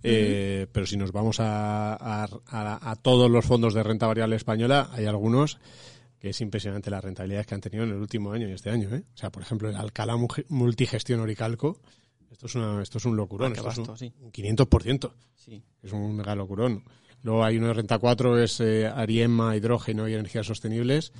Eh, 0.04 0.68
Pero 0.72 0.86
si 0.86 0.98
nos 0.98 1.12
vamos 1.14 1.40
a, 1.40 1.94
a, 1.94 2.28
a- 2.48 2.92
a 2.92 2.96
todos 2.98 3.32
los 3.32 3.46
fondos 3.46 3.74
de 3.74 3.84
renta 3.84 4.06
variable 4.08 4.36
española, 4.36 4.90
hay 4.92 5.06
algunos 5.06 5.60
que 6.20 6.30
es 6.30 6.42
impresionante 6.42 6.90
las 6.90 7.04
rentabilidades 7.04 7.48
que 7.48 7.56
han 7.56 7.62
tenido 7.62 7.84
en 7.86 7.92
el 7.92 7.98
último 7.98 8.32
año 8.34 8.48
y 8.50 8.52
este 8.52 8.70
año, 8.70 8.90
¿eh? 8.94 9.04
O 9.14 9.18
sea, 9.18 9.30
por 9.32 9.42
ejemplo, 9.44 9.70
el 9.70 9.76
Alcalá 9.76 10.16
Multigestión 10.50 11.20
Oricalco, 11.22 11.80
esto 12.32 12.48
es, 12.48 12.56
una, 12.56 12.82
esto 12.82 12.98
es 12.98 13.06
un 13.06 13.16
locurón, 13.16 13.52
Ah, 13.52 13.56
esto 13.56 13.70
es 13.70 13.78
un, 13.90 13.98
sí. 13.98 14.14
un 14.22 14.32
500%. 14.32 15.12
Sí. 15.36 15.64
Es 15.82 15.92
un 15.94 16.16
mega 16.16 16.36
locurón. 16.36 16.84
Luego 17.24 17.44
hay 17.46 17.58
uno 17.58 17.68
de 17.68 17.74
renta 17.76 18.00
4, 18.00 18.42
es 18.42 18.60
eh, 18.60 18.88
Ariema, 18.88 19.56
hidrógeno 19.56 20.08
y 20.10 20.14
energías 20.14 20.46
sostenibles. 20.48 21.14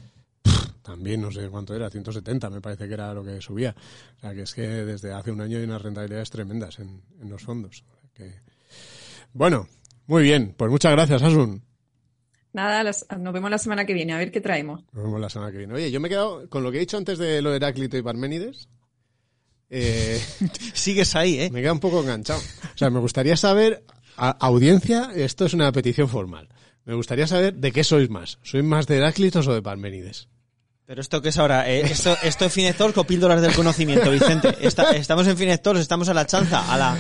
También 0.84 1.22
no 1.22 1.32
sé 1.32 1.48
cuánto 1.50 1.74
era, 1.74 1.90
170 1.90 2.50
me 2.52 2.62
parece 2.62 2.88
que 2.88 2.94
era 2.94 3.14
lo 3.14 3.24
que 3.24 3.42
subía. 3.42 3.74
O 4.18 4.20
sea, 4.20 4.34
que 4.34 4.42
es 4.44 4.54
que 4.54 4.62
desde 4.68 5.12
hace 5.14 5.32
un 5.32 5.42
año 5.42 5.58
hay 5.58 5.64
unas 5.64 5.82
rentabilidades 5.82 6.30
tremendas 6.30 6.78
en, 6.80 7.02
en 7.22 7.30
los 7.30 7.42
fondos. 7.42 7.84
O 7.88 8.00
sea 8.02 8.10
que- 8.14 8.34
Bueno, 9.34 9.68
muy 10.08 10.24
bien. 10.24 10.54
Pues 10.58 10.70
muchas 10.70 10.92
gracias, 10.92 11.22
Asun. 11.24 11.64
Nada, 12.52 12.84
las- 12.84 13.06
nos 13.18 13.34
vemos 13.34 13.50
la 13.50 13.58
semana 13.58 13.86
que 13.86 13.94
viene, 13.94 14.14
a 14.14 14.18
ver 14.18 14.32
qué 14.32 14.42
traemos. 14.42 14.84
Nos 14.92 15.04
vemos 15.06 15.20
la 15.22 15.30
semana 15.30 15.52
que 15.52 15.58
viene. 15.58 15.74
Oye, 15.74 15.90
yo 15.90 16.00
me 16.00 16.08
he 16.08 16.12
quedado 16.12 16.48
con 16.50 16.62
lo 16.64 16.70
que 16.72 16.78
he 16.78 16.82
dicho 16.82 16.98
antes 16.98 17.18
de 17.18 17.42
lo 17.42 17.50
de 17.50 17.56
Heráclito 17.56 17.98
y 17.98 18.02
Parménides. 18.04 18.68
Eh, 19.70 20.22
Sigues 20.74 21.16
ahí, 21.16 21.40
¿eh? 21.40 21.50
me 21.50 21.62
queda 21.62 21.74
un 21.74 21.80
poco 21.80 22.02
enganchado. 22.02 22.40
O 22.40 22.78
sea, 22.78 22.90
me 22.90 23.00
gustaría 23.00 23.38
saber, 23.38 23.84
a- 24.18 24.32
audiencia, 24.32 25.12
esto 25.16 25.46
es 25.46 25.54
una 25.54 25.72
petición 25.72 26.10
formal. 26.10 26.50
Me 26.86 26.94
gustaría 26.94 27.26
saber 27.26 27.56
de 27.56 27.72
qué 27.72 27.84
sois 27.84 28.10
más. 28.10 28.38
¿Sois 28.44 28.64
más 28.64 28.86
de 28.86 28.98
Heráclitos 28.98 29.48
o 29.48 29.54
de 29.54 29.62
Parménides? 29.62 30.28
Pero 30.86 31.00
esto 31.02 31.22
que 31.22 31.30
es 31.30 31.38
ahora, 31.38 31.70
eh, 31.70 31.82
esto, 31.82 32.16
esto 32.24 32.46
es 32.46 32.54
Finectors 32.54 32.94
con 32.94 33.06
píldoras 33.06 33.42
del 33.42 33.54
conocimiento, 33.56 34.12
Vicente. 34.12 34.56
Esta- 34.62 34.92
estamos 34.92 35.26
en 35.28 35.38
Finectors, 35.38 35.80
estamos 35.80 36.10
a 36.10 36.14
la 36.14 36.26
chanza, 36.26 36.72
a 36.72 36.78
la, 36.78 36.98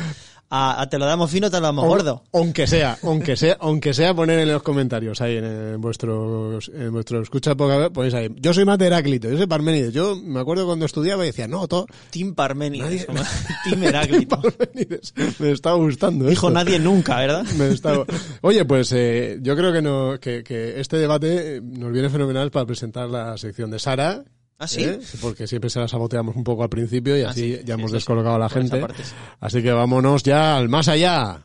a, 0.56 0.82
a 0.82 0.88
te 0.90 1.00
lo 1.00 1.06
damos 1.06 1.32
fino, 1.32 1.50
te 1.50 1.58
lo 1.58 1.64
damos 1.64 1.86
gordo. 1.86 2.22
Aunque 2.32 2.68
sea, 2.68 2.98
aunque 3.02 3.36
sea, 3.36 3.58
aunque 3.60 3.94
sea 3.94 4.14
poner 4.14 4.38
en 4.40 4.52
los 4.52 4.62
comentarios 4.62 5.20
ahí 5.22 5.38
en, 5.38 5.46
en 5.46 5.82
vuestro 5.82 6.60
en 6.74 6.92
vuestro 6.92 7.22
escucha 7.22 7.56
poca 7.56 7.78
vez, 7.78 7.90
ponéis 7.90 8.14
ahí. 8.14 8.30
Yo 8.38 8.54
soy 8.54 8.64
más 8.66 8.78
de 8.78 8.86
Heráclito, 8.88 9.30
yo 9.30 9.38
soy 9.38 9.48
Parménides. 9.48 9.94
Yo 9.94 10.16
me 10.16 10.40
acuerdo 10.40 10.66
cuando 10.66 10.86
estudiaba 10.86 11.24
y 11.24 11.28
decía, 11.28 11.48
no, 11.48 11.68
todo 11.68 11.88
Team 12.12 12.36
Parmenides, 12.36 13.08
Nadie- 13.10 13.26
Team 13.70 13.84
Heráclito. 13.84 14.40
Parménides. 14.42 15.14
Me 15.40 15.52
está 15.52 15.74
gustando. 15.74 16.26
Dijo 16.26 16.48
esto. 16.48 16.54
nadie 16.54 16.78
nunca, 16.80 17.18
¿verdad? 17.18 17.44
Me 17.58 17.74
Oye, 18.42 18.66
pues 18.66 18.92
eh, 18.94 19.40
yo 19.42 19.56
creo 19.56 19.74
que, 19.74 19.82
no, 19.82 20.20
que, 20.20 20.44
que 20.44 20.80
este 20.80 20.98
debate 20.98 21.62
nos 21.62 21.92
viene 21.92 22.10
fenomenal 22.10 22.52
para 22.52 22.66
presentar 22.66 23.10
la 23.10 23.38
sección 23.38 23.72
de 23.72 23.80
Sara. 23.80 24.24
¿Ah, 24.64 24.68
sí? 24.68 24.84
¿eh? 24.84 25.00
Porque 25.22 25.46
siempre 25.46 25.70
se 25.70 25.80
la 25.80 25.88
saboteamos 25.88 26.36
un 26.36 26.44
poco 26.44 26.64
al 26.64 26.70
principio 26.70 27.18
y 27.18 27.24
Ah, 27.24 27.30
así 27.32 27.58
sí, 27.58 27.62
ya 27.66 27.74
hemos 27.74 27.92
descolocado 27.92 28.36
a 28.36 28.40
la 28.40 28.50
gente. 28.50 28.86
Así 29.40 29.62
que 29.62 29.72
vámonos 29.72 30.24
ya 30.24 30.56
al 30.58 30.70
más 30.70 30.88
allá. 30.88 31.42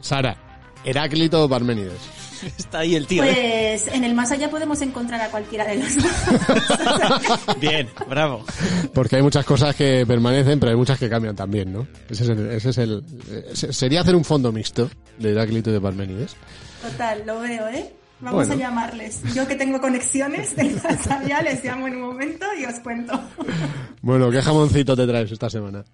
Sara, 0.00 0.36
Heráclito 0.84 1.42
o 1.44 1.48
Parménides. 1.48 2.15
Está 2.58 2.80
ahí 2.80 2.94
el 2.94 3.06
tío. 3.06 3.24
¿eh? 3.24 3.78
Pues 3.84 3.94
en 3.94 4.04
el 4.04 4.14
más 4.14 4.30
allá 4.32 4.50
podemos 4.50 4.80
encontrar 4.82 5.20
a 5.20 5.30
cualquiera 5.30 5.64
de 5.66 5.76
los 5.76 5.96
dos. 5.96 7.56
Bien, 7.60 7.88
bravo. 8.08 8.44
Porque 8.94 9.16
hay 9.16 9.22
muchas 9.22 9.44
cosas 9.44 9.74
que 9.74 10.04
permanecen, 10.06 10.58
pero 10.60 10.70
hay 10.70 10.76
muchas 10.76 10.98
que 10.98 11.08
cambian 11.08 11.36
también, 11.36 11.72
¿no? 11.72 11.86
Ese 12.08 12.24
es 12.24 12.28
el, 12.30 12.50
ese 12.50 12.70
es 12.70 12.78
el 12.78 13.04
eh, 13.30 13.44
se- 13.54 13.72
sería 13.72 14.00
hacer 14.00 14.14
un 14.16 14.24
fondo 14.24 14.52
mixto 14.52 14.90
de 15.18 15.32
Heráclito 15.32 15.70
y 15.70 15.72
de 15.74 15.80
Parménides. 15.80 16.36
Total, 16.82 17.22
lo 17.26 17.40
veo, 17.40 17.68
¿eh? 17.68 17.92
Vamos 18.20 18.46
Bueno. 18.48 18.54
a 18.54 18.68
llamarles. 18.68 19.22
Yo 19.34 19.46
que 19.46 19.56
tengo 19.56 19.80
conexiones 19.80 20.54
más 20.82 21.06
allá, 21.10 21.42
les 21.42 21.62
llamo 21.62 21.86
en 21.86 21.96
un 21.96 22.02
momento 22.02 22.46
y 22.58 22.64
os 22.64 22.80
cuento. 22.80 23.12
Bueno, 24.00 24.30
¿qué 24.30 24.40
jamoncito 24.40 24.96
te 24.96 25.06
traes 25.06 25.30
esta 25.32 25.50
semana? 25.50 25.84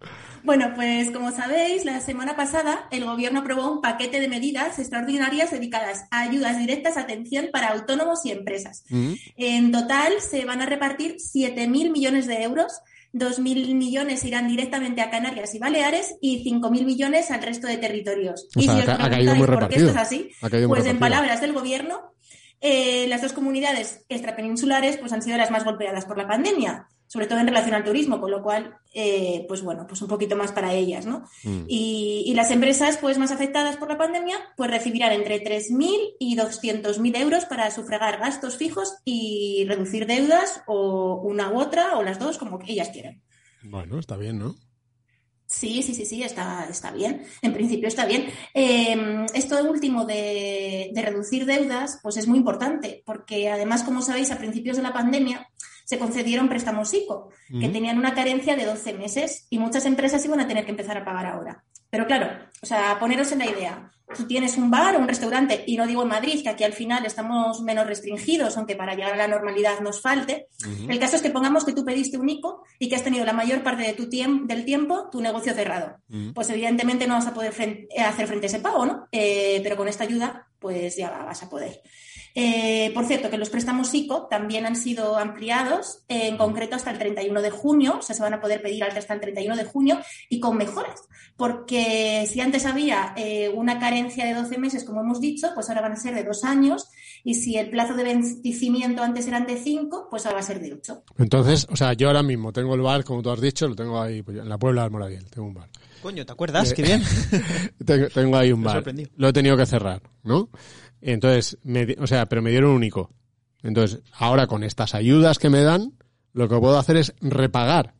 Bueno, 0.45 0.73
pues 0.75 1.11
como 1.11 1.33
sabéis, 1.33 1.85
la 1.85 2.01
semana 2.01 2.37
pasada 2.37 2.87
el 2.91 3.05
Gobierno 3.05 3.41
aprobó 3.41 3.71
un 3.73 3.81
paquete 3.81 4.21
de 4.21 4.29
medidas 4.29 4.79
extraordinarias 4.79 5.51
dedicadas 5.51 6.05
a 6.11 6.21
ayudas 6.21 6.59
directas 6.59 6.97
a 6.97 7.01
atención 7.03 7.47
para 7.53 7.71
autónomos 7.71 8.25
y 8.25 8.31
empresas. 8.31 8.85
Mm. 8.91 9.13
En 9.37 9.73
total 9.73 10.13
se 10.21 10.45
van 10.45 10.61
a 10.63 10.67
repartir 10.67 11.17
7.000 11.17 11.91
millones 11.91 12.27
de 12.27 12.43
euros. 12.43 12.73
2.000 13.15 13.75
millones 13.75 14.25
irán 14.25 14.49
directamente 14.49 15.03
a 15.03 15.11
Canarias 15.11 15.55
y 15.55 15.59
Baleares 15.59 16.15
y 16.23 16.43
5.000 16.51 16.85
millones 16.87 17.31
al 17.31 17.43
resto 17.43 17.67
de 17.67 17.77
territorios. 17.77 18.49
O 18.57 18.61
y 18.61 18.65
sea, 18.65 18.73
si 18.75 18.79
os 18.81 18.85
preguntáis 18.87 19.39
por 19.45 19.69
qué 19.69 19.75
esto 19.77 19.91
es 19.91 19.97
así, 19.97 20.31
pues 20.67 20.87
en 20.87 20.99
palabras 20.99 21.41
del 21.43 21.53
Gobierno, 21.53 22.12
eh, 22.63 23.07
las 23.09 23.21
dos 23.21 23.33
comunidades 23.33 24.05
extrapeninsulares 24.09 24.97
pues, 24.97 25.13
han 25.13 25.21
sido 25.21 25.37
las 25.37 25.51
más 25.51 25.65
golpeadas 25.65 26.05
por 26.05 26.17
la 26.17 26.29
pandemia, 26.29 26.89
sobre 27.09 27.27
todo 27.27 27.41
en 27.41 27.49
relación 27.49 27.75
al 27.75 27.85
turismo, 27.85 28.21
con 28.21 28.31
lo 28.31 28.41
cual, 28.41 28.77
eh, 28.95 29.45
pues 29.49 29.63
bueno, 29.63 29.85
pues 29.87 30.01
un 30.01 30.09
poquito 30.09 30.37
más 30.37 30.53
para 30.53 30.73
ellas, 30.73 31.05
¿no? 31.05 31.25
Mm. 31.43 31.65
Y, 31.67 32.23
y 32.25 32.35
las 32.35 32.53
empresas 32.53 32.99
pues 32.99 33.19
más 33.19 33.33
afectadas 33.33 33.77
por 33.77 33.89
la 33.89 33.99
pandemia 33.99 34.37
pues 34.57 34.71
recibirán 34.71 35.13
entre 35.13 35.43
3.000 35.43 36.15
y 36.21 36.37
200.000 36.37 37.17
euros 37.21 37.45
para 37.47 37.71
sufragar 37.73 38.21
gastos 38.21 38.57
fijos 38.57 38.95
y 39.05 39.65
reducir 39.67 40.07
deudas 40.07 40.63
o 40.67 41.17
una 41.17 41.51
u 41.51 41.61
otra 41.61 41.99
o 41.99 42.05
las 42.05 42.21
dos 42.21 42.39
como 42.39 42.61
que 42.61 42.73
ellas 42.73 42.91
quieran. 42.91 43.21
Bueno, 43.65 43.99
está 43.99 44.17
bien, 44.17 44.39
¿no? 44.39 44.55
Sí, 45.53 45.83
sí, 45.83 45.95
sí, 45.95 46.07
sí, 46.07 46.23
está, 46.23 46.67
está 46.71 46.91
bien. 46.91 47.25
En 47.43 47.53
principio 47.53 47.87
está 47.87 48.07
bien. 48.07 48.27
Eh, 48.55 49.27
esto 49.35 49.63
último 49.71 50.07
de, 50.07 50.91
de 50.95 51.03
reducir 51.03 51.45
deudas, 51.45 52.01
pues 52.03 52.17
es 52.17 52.27
muy 52.27 52.39
importante, 52.39 53.03
porque 53.05 53.51
además, 53.51 53.83
como 53.83 54.01
sabéis, 54.01 54.31
a 54.31 54.39
principios 54.39 54.79
de 54.79 54.83
la 54.83 54.95
pandemia 54.95 55.47
se 55.85 55.99
concedieron 55.99 56.49
préstamos 56.49 56.95
ICO, 56.95 57.29
que 57.61 57.69
tenían 57.69 57.99
una 57.99 58.15
carencia 58.15 58.57
de 58.57 58.65
12 58.65 58.95
meses 58.95 59.47
y 59.51 59.59
muchas 59.59 59.85
empresas 59.85 60.25
iban 60.25 60.41
a 60.41 60.49
tener 60.49 60.65
que 60.65 60.71
empezar 60.71 60.97
a 60.97 61.05
pagar 61.05 61.27
ahora. 61.27 61.65
Pero 61.93 62.07
claro, 62.07 62.27
o 62.63 62.67
sea, 62.67 62.99
poneros 62.99 63.31
en 63.33 63.41
la 63.41 63.47
idea. 63.51 63.91
Tú 64.17 64.27
tienes 64.27 64.57
un 64.57 64.71
bar 64.71 64.97
o 64.97 64.99
un 64.99 65.09
restaurante, 65.09 65.63
y 65.67 65.77
no 65.77 65.87
digo 65.87 66.03
en 66.03 66.09
Madrid, 66.09 66.43
que 66.43 66.49
aquí 66.49 66.65
al 66.65 66.73
final 66.73 67.05
estamos 67.05 67.61
menos 67.63 67.87
restringidos, 67.87 68.57
aunque 68.57 68.77
para 68.77 68.95
llegar 68.95 69.13
a 69.13 69.17
la 69.17 69.29
normalidad 69.29 69.81
nos 69.81 70.01
falte. 70.01 70.49
El 70.91 70.99
caso 70.99 71.17
es 71.17 71.23
que 71.23 71.31
pongamos 71.31 71.65
que 71.67 71.73
tú 71.75 71.85
pediste 71.85 72.17
un 72.17 72.29
ICO 72.31 72.63
y 72.79 72.89
que 72.89 72.97
has 72.97 73.05
tenido 73.05 73.25
la 73.27 73.33
mayor 73.35 73.63
parte 73.63 73.83
de 73.83 73.93
tu 73.93 74.09
tiemp- 74.09 74.47
del 74.47 74.65
tiempo 74.65 75.09
tu 75.11 75.21
negocio 75.21 75.53
cerrado. 75.55 75.97
Pues 76.35 76.49
evidentemente 76.51 77.07
no 77.07 77.15
vas 77.15 77.27
a 77.27 77.35
poder 77.35 77.51
hacer 77.99 78.27
frente 78.27 78.47
a 78.47 78.51
ese 78.51 78.61
pago, 78.61 78.87
¿no? 78.87 79.07
Eh, 79.13 79.61
pero 79.63 79.77
con 79.77 79.89
esta 79.89 80.05
ayuda, 80.05 80.47
pues 80.59 80.97
ya 80.97 81.11
vas 81.11 81.43
a 81.43 81.49
poder. 81.51 81.81
Eh, 82.35 82.91
por 82.95 83.05
cierto, 83.05 83.31
que 83.31 83.39
los 83.39 83.51
préstamos 83.51 83.93
ICO 83.95 84.27
también 84.29 84.65
han 84.65 84.77
sido 84.77 85.17
ampliados, 85.19 86.05
eh, 86.09 86.29
en 86.29 86.37
concreto 86.37 86.77
hasta 86.77 86.91
el 86.91 86.99
31 86.99 87.43
de 87.43 87.51
junio, 87.51 87.97
o 87.99 88.03
sea, 88.03 88.17
se 88.17 88.23
van 88.23 88.35
a 88.35 88.41
poder 88.41 88.63
pedir 88.63 88.85
hasta 88.85 89.15
el 89.15 89.21
31 89.21 89.57
de 89.57 89.65
junio 89.65 90.01
y 90.29 90.41
con 90.41 90.57
mejoras, 90.57 91.01
porque 91.37 92.27
si 92.31 92.41
antes 92.41 92.65
había 92.65 93.13
eh, 93.17 93.51
una 93.55 93.79
carencia 93.79 94.25
de 94.25 94.35
12 94.35 94.59
meses, 94.59 94.85
como 94.85 95.01
hemos 95.01 95.21
dicho, 95.21 95.49
pues 95.55 95.69
ahora 95.69 95.83
van 95.83 95.93
a 95.93 95.97
ser 95.97 96.15
de 96.15 96.25
dos 96.25 96.45
años 96.45 96.89
y 97.25 97.35
si 97.35 97.57
el 97.57 97.71
plazo 97.71 97.95
de 97.95 98.05
vencimiento 98.05 99.03
antes 99.03 99.27
eran 99.29 99.47
de 99.47 99.57
5, 99.57 100.09
pues 100.11 100.25
ahora 100.25 100.37
va 100.37 100.41
a 100.41 100.45
ser 100.45 100.61
de 100.61 100.73
8. 100.73 101.05
Entonces, 101.19 101.67
o 101.71 101.77
sea, 101.77 101.93
yo 101.93 102.09
ahora 102.09 102.23
mismo 102.23 102.53
tengo 102.53 102.75
el 102.75 102.81
bar, 102.81 103.05
como 103.05 103.23
tú 103.23 103.31
has 103.31 103.41
dicho, 103.41 103.69
lo 103.69 103.77
tengo 103.77 104.01
ahí 104.01 104.23
pues, 104.23 104.39
en 104.39 104.49
la 104.49 104.59
Puebla 104.59 104.83
de 104.83 104.87
Almoradí, 104.87 105.19
tengo 105.31 105.49
un 105.49 105.55
bar. 105.55 105.69
Coño, 106.03 106.27
¿te 106.27 106.33
acuerdas? 106.33 106.75
Qué 106.75 106.83
bien. 106.83 107.01
Tengo, 107.87 108.09
tengo 108.09 108.37
ahí 108.37 108.51
un 108.51 108.61
bar. 108.61 108.83
Lo 109.17 109.29
he 109.29 109.33
tenido 109.33 109.57
que 109.57 109.67
cerrar, 109.67 110.03
¿no? 110.25 110.49
Entonces, 111.03 111.59
me 111.65 111.97
o 111.99 112.07
sea, 112.07 112.27
pero 112.27 112.41
me 112.41 112.51
dieron 112.51 112.71
un 112.71 112.85
ICO. 112.85 113.11
Entonces, 113.63 114.01
ahora 114.13 114.47
con 114.47 114.65
estas 114.65 114.95
ayudas 114.95 115.39
que 115.39 115.51
me 115.51 115.63
dan, 115.63 115.93
lo 116.33 116.49
que 116.49 116.59
puedo 116.59 116.79
hacer 116.79 116.97
es 116.97 117.15
repagar 117.21 117.95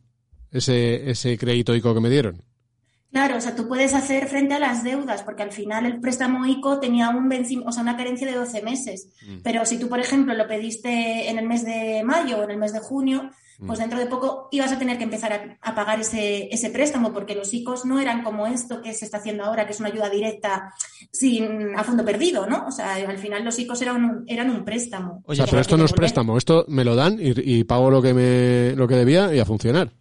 ese, 0.51 1.09
ese 1.09 1.37
crédito 1.37 1.75
ICO 1.75 1.93
que 1.93 2.01
me 2.01 2.09
dieron. 2.09 2.43
Claro, 3.13 3.37
o 3.37 3.41
sea, 3.41 3.55
tú 3.55 3.67
puedes 3.67 3.93
hacer 3.93 4.27
frente 4.27 4.55
a 4.55 4.59
las 4.59 4.83
deudas, 4.83 5.21
porque 5.21 5.43
al 5.43 5.51
final 5.51 5.85
el 5.85 5.99
préstamo 5.99 6.47
ICO 6.47 6.79
tenía 6.79 7.09
un 7.09 7.31
o 7.63 7.71
sea, 7.71 7.83
una 7.83 7.95
carencia 7.95 8.25
de 8.25 8.35
12 8.35 8.63
meses. 8.63 9.09
Pero 9.43 9.67
si 9.67 9.77
tú, 9.77 9.87
por 9.87 9.99
ejemplo, 9.99 10.33
lo 10.33 10.47
pediste 10.47 11.29
en 11.29 11.37
el 11.37 11.47
mes 11.47 11.63
de 11.63 12.01
mayo 12.03 12.39
o 12.39 12.43
en 12.43 12.49
el 12.49 12.57
mes 12.57 12.73
de 12.73 12.79
junio, 12.79 13.29
pues 13.65 13.79
dentro 13.79 13.99
de 13.99 14.05
poco 14.07 14.47
ibas 14.51 14.71
a 14.71 14.79
tener 14.79 14.97
que 14.97 15.03
empezar 15.03 15.31
a, 15.33 15.57
a 15.61 15.75
pagar 15.75 15.99
ese, 15.99 16.49
ese 16.53 16.69
préstamo, 16.69 17.13
porque 17.13 17.35
los 17.35 17.53
ICOs 17.53 17.85
no 17.85 17.99
eran 17.99 18.23
como 18.23 18.47
esto 18.47 18.81
que 18.81 18.93
se 18.93 19.05
está 19.05 19.17
haciendo 19.17 19.43
ahora, 19.45 19.65
que 19.65 19.73
es 19.73 19.79
una 19.79 19.89
ayuda 19.89 20.09
directa 20.09 20.73
sin 21.11 21.77
a 21.77 21.83
fondo 21.83 22.03
perdido, 22.05 22.45
¿no? 22.47 22.65
O 22.67 22.71
sea, 22.71 22.95
al 22.95 23.17
final 23.17 23.43
los 23.43 23.57
ICOs 23.59 23.81
eran 23.81 24.03
un, 24.03 24.23
eran 24.27 24.49
un 24.49 24.63
préstamo. 24.65 25.23
O 25.25 25.35
sea, 25.35 25.45
pero 25.45 25.61
esto 25.61 25.77
no 25.77 25.85
es 25.85 25.91
préstamo, 25.93 26.37
esto 26.37 26.65
me 26.67 26.83
lo 26.83 26.95
dan 26.95 27.17
y, 27.19 27.33
y 27.59 27.63
pago 27.63 27.89
lo 27.91 28.01
que 28.01 28.13
me, 28.13 28.75
lo 28.75 28.87
que 28.87 28.95
debía 28.95 29.33
y 29.33 29.39
a 29.39 29.45
funcionar. 29.45 29.91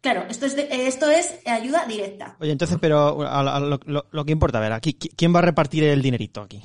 Claro, 0.00 0.24
esto 0.28 0.46
es, 0.46 0.54
de- 0.54 0.68
esto 0.86 1.10
es 1.10 1.40
ayuda 1.44 1.84
directa. 1.86 2.36
Oye, 2.40 2.52
entonces, 2.52 2.78
pero 2.80 3.22
a- 3.26 3.40
a 3.56 3.60
lo, 3.60 3.80
lo- 3.84 4.06
lo 4.10 4.24
que 4.24 4.32
importa, 4.32 4.58
a 4.58 4.60
ver, 4.60 4.72
aquí, 4.72 4.96
¿qui- 4.98 5.10
¿quién 5.16 5.34
va 5.34 5.40
a 5.40 5.42
repartir 5.42 5.82
el 5.84 6.02
dinerito 6.02 6.40
aquí? 6.40 6.62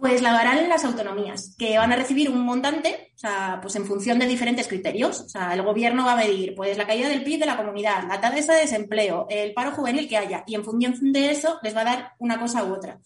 Pues 0.00 0.22
la 0.22 0.34
harán 0.34 0.66
las 0.70 0.86
autonomías, 0.86 1.54
que 1.58 1.76
van 1.76 1.92
a 1.92 1.96
recibir 1.96 2.30
un 2.30 2.40
montante, 2.40 3.12
o 3.14 3.18
sea, 3.18 3.58
pues 3.60 3.76
en 3.76 3.84
función 3.84 4.18
de 4.18 4.26
diferentes 4.26 4.66
criterios. 4.66 5.20
O 5.20 5.28
sea, 5.28 5.52
el 5.52 5.60
gobierno 5.60 6.06
va 6.06 6.14
a 6.14 6.16
medir, 6.16 6.54
pues, 6.54 6.78
la 6.78 6.86
caída 6.86 7.06
del 7.06 7.22
PIB 7.22 7.40
de 7.40 7.44
la 7.46 7.58
comunidad, 7.58 8.04
la 8.08 8.18
tasa 8.18 8.54
de 8.54 8.60
desempleo, 8.60 9.26
el 9.28 9.52
paro 9.52 9.72
juvenil 9.72 10.08
que 10.08 10.16
haya, 10.16 10.42
y 10.46 10.54
en 10.54 10.64
función 10.64 10.94
de 11.12 11.30
eso 11.30 11.58
les 11.62 11.76
va 11.76 11.82
a 11.82 11.84
dar 11.84 12.12
una 12.18 12.40
cosa 12.40 12.64
u 12.64 12.72
otra. 12.72 12.98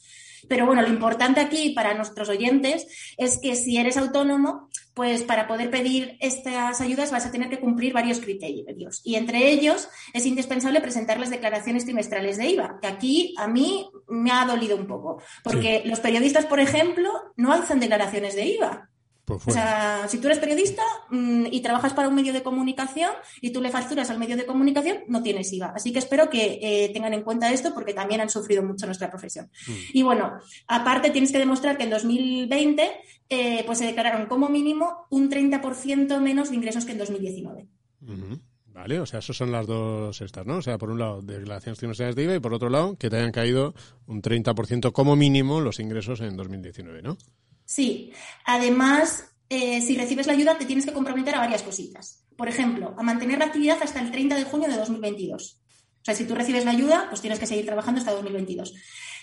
Pero 0.49 0.67
bueno, 0.67 0.83
lo 0.83 0.89
importante 0.89 1.41
aquí 1.41 1.71
para 1.71 1.95
nuestros 1.95 2.29
oyentes 2.29 2.87
es 3.17 3.41
que 3.41 3.57
si 3.57 3.77
eres 3.77 3.97
autónomo, 3.97 4.69
pues 4.95 5.23
para 5.23 5.49
poder 5.49 5.71
pedir 5.71 6.17
estas 6.21 6.81
ayudas 6.81 7.11
vas 7.11 7.27
a 7.27 7.33
tener 7.33 7.51
que 7.51 7.61
cumplir 7.61 7.93
varios 7.93 8.21
criterios. 8.21 9.01
Y 9.05 9.17
entre 9.17 9.51
ellos 9.51 9.89
es 10.13 10.25
indispensable 10.25 10.81
presentar 10.81 11.19
las 11.19 11.31
declaraciones 11.31 11.85
trimestrales 11.85 12.37
de 12.37 12.49
IVA, 12.51 12.79
que 12.81 12.87
aquí 12.87 13.35
a 13.37 13.49
mí 13.49 13.91
me 14.09 14.31
ha 14.31 14.47
dolido 14.47 14.77
un 14.77 14.87
poco, 14.87 15.21
porque 15.43 15.83
los 15.85 16.01
periodistas, 16.01 16.47
por 16.47 16.61
ejemplo, 16.61 17.11
no 17.37 17.53
hacen 17.53 17.81
declaraciones 17.81 18.37
de 18.37 18.47
IVA. 18.47 18.91
Pues 19.25 19.47
O 19.47 19.51
sea, 19.51 20.07
si 20.07 20.19
tú 20.19 20.27
eres 20.27 20.39
periodista 20.39 20.83
mm, 21.11 21.47
y 21.51 21.61
trabajas 21.63 21.95
para 21.95 22.09
un 22.09 22.15
medio 22.15 22.33
de 22.33 22.43
comunicación 22.43 23.11
y 23.41 23.51
tú 23.53 23.63
le 23.63 23.71
facturas 23.71 24.11
al 24.11 24.19
medio 24.19 24.37
de 24.37 24.45
comunicación, 24.45 24.99
no 25.09 25.23
tienes 25.23 25.51
IVA. 25.53 25.73
Así 25.75 25.93
que 25.93 25.99
espero 25.99 26.29
que 26.29 26.59
eh, 26.61 26.91
tengan 26.93 27.15
en 27.15 27.23
cuenta 27.23 27.51
esto 27.51 27.73
porque 27.73 27.95
también 27.95 28.21
han 28.21 28.29
sufrido 28.29 28.63
mucho 28.63 28.85
nuestra 28.87 29.09
profesión. 29.11 29.51
Y 29.93 30.03
bueno, 30.03 30.35
aparte 30.69 31.11
tienes 31.11 31.33
que 31.33 31.39
demostrar 31.39 31.79
que 31.79 31.85
en 31.85 31.91
2020 31.91 32.91
eh, 33.31 33.63
pues 33.65 33.79
se 33.79 33.87
declararon 33.87 34.27
como 34.27 34.49
mínimo 34.49 35.07
un 35.11 35.31
30% 35.31 36.21
menos 36.21 36.51
de 36.51 36.57
ingresos 36.57 36.85
que 36.85 36.93
en 36.93 36.99
2019. 36.99 37.67
Ujú. 38.03 38.41
Vale, 38.75 38.99
o 38.99 39.07
sea, 39.07 39.21
esos 39.21 39.37
son 39.37 39.53
las 39.53 39.69
dos 39.69 40.21
estas, 40.21 40.45
¿no? 40.45 40.57
O 40.57 40.63
sea, 40.63 40.79
por 40.79 40.91
un 40.91 40.99
lado, 40.99 41.23
declaraciones 41.23 41.79
trimestrales 41.79 42.17
de 42.17 42.25
IVA 42.25 42.35
y 42.35 42.41
por 42.41 42.53
otro 42.53 42.69
lado, 42.69 42.97
que 42.99 43.09
te 43.09 43.17
hayan 43.17 43.31
caído 43.31 43.73
un 44.07 44.21
30% 44.21 44.91
como 44.91 45.15
mínimo 45.15 45.61
los 45.61 45.79
ingresos 45.79 46.21
en 46.21 46.37
2019, 46.37 47.01
¿no? 47.01 47.17
Sí, 47.65 48.13
además, 48.45 49.25
eh, 49.49 49.81
si 49.81 49.97
recibes 49.97 50.27
la 50.27 50.33
ayuda, 50.33 50.59
te 50.59 50.67
tienes 50.67 50.85
que 50.85 50.93
comprometer 50.93 51.35
a 51.35 51.41
varias 51.41 51.63
cositas. 51.63 52.25
Por 52.37 52.49
ejemplo, 52.49 52.95
a 52.99 53.03
mantener 53.03 53.39
la 53.39 53.47
actividad 53.47 53.83
hasta 53.83 54.01
el 54.01 54.11
30 54.11 54.37
de 54.37 54.45
junio 54.45 54.69
de 54.69 54.77
2022. 54.77 55.61
O 55.61 56.05
sea, 56.05 56.15
si 56.15 56.27
tú 56.27 56.35
recibes 56.35 56.65
la 56.65 56.73
ayuda, 56.73 57.07
pues 57.09 57.21
tienes 57.21 57.39
que 57.39 57.47
seguir 57.47 57.65
trabajando 57.65 58.01
hasta 58.01 58.13
2022. 58.13 58.75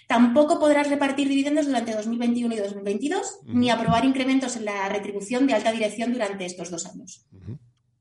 Tampoco 0.08 0.60
podrás 0.60 0.90
repartir 0.90 1.30
dividendos 1.30 1.68
durante 1.68 1.96
2021 1.96 2.56
y 2.56 2.58
2022, 2.58 3.40
ni 3.46 3.70
aprobar 3.70 4.04
incrementos 4.04 4.56
en 4.56 4.66
la 4.66 4.90
retribución 4.90 5.48
de 5.48 5.54
alta 5.54 5.72
dirección 5.72 6.12
durante 6.12 6.46
estos 6.46 6.72
dos 6.72 6.86
años. 6.86 7.26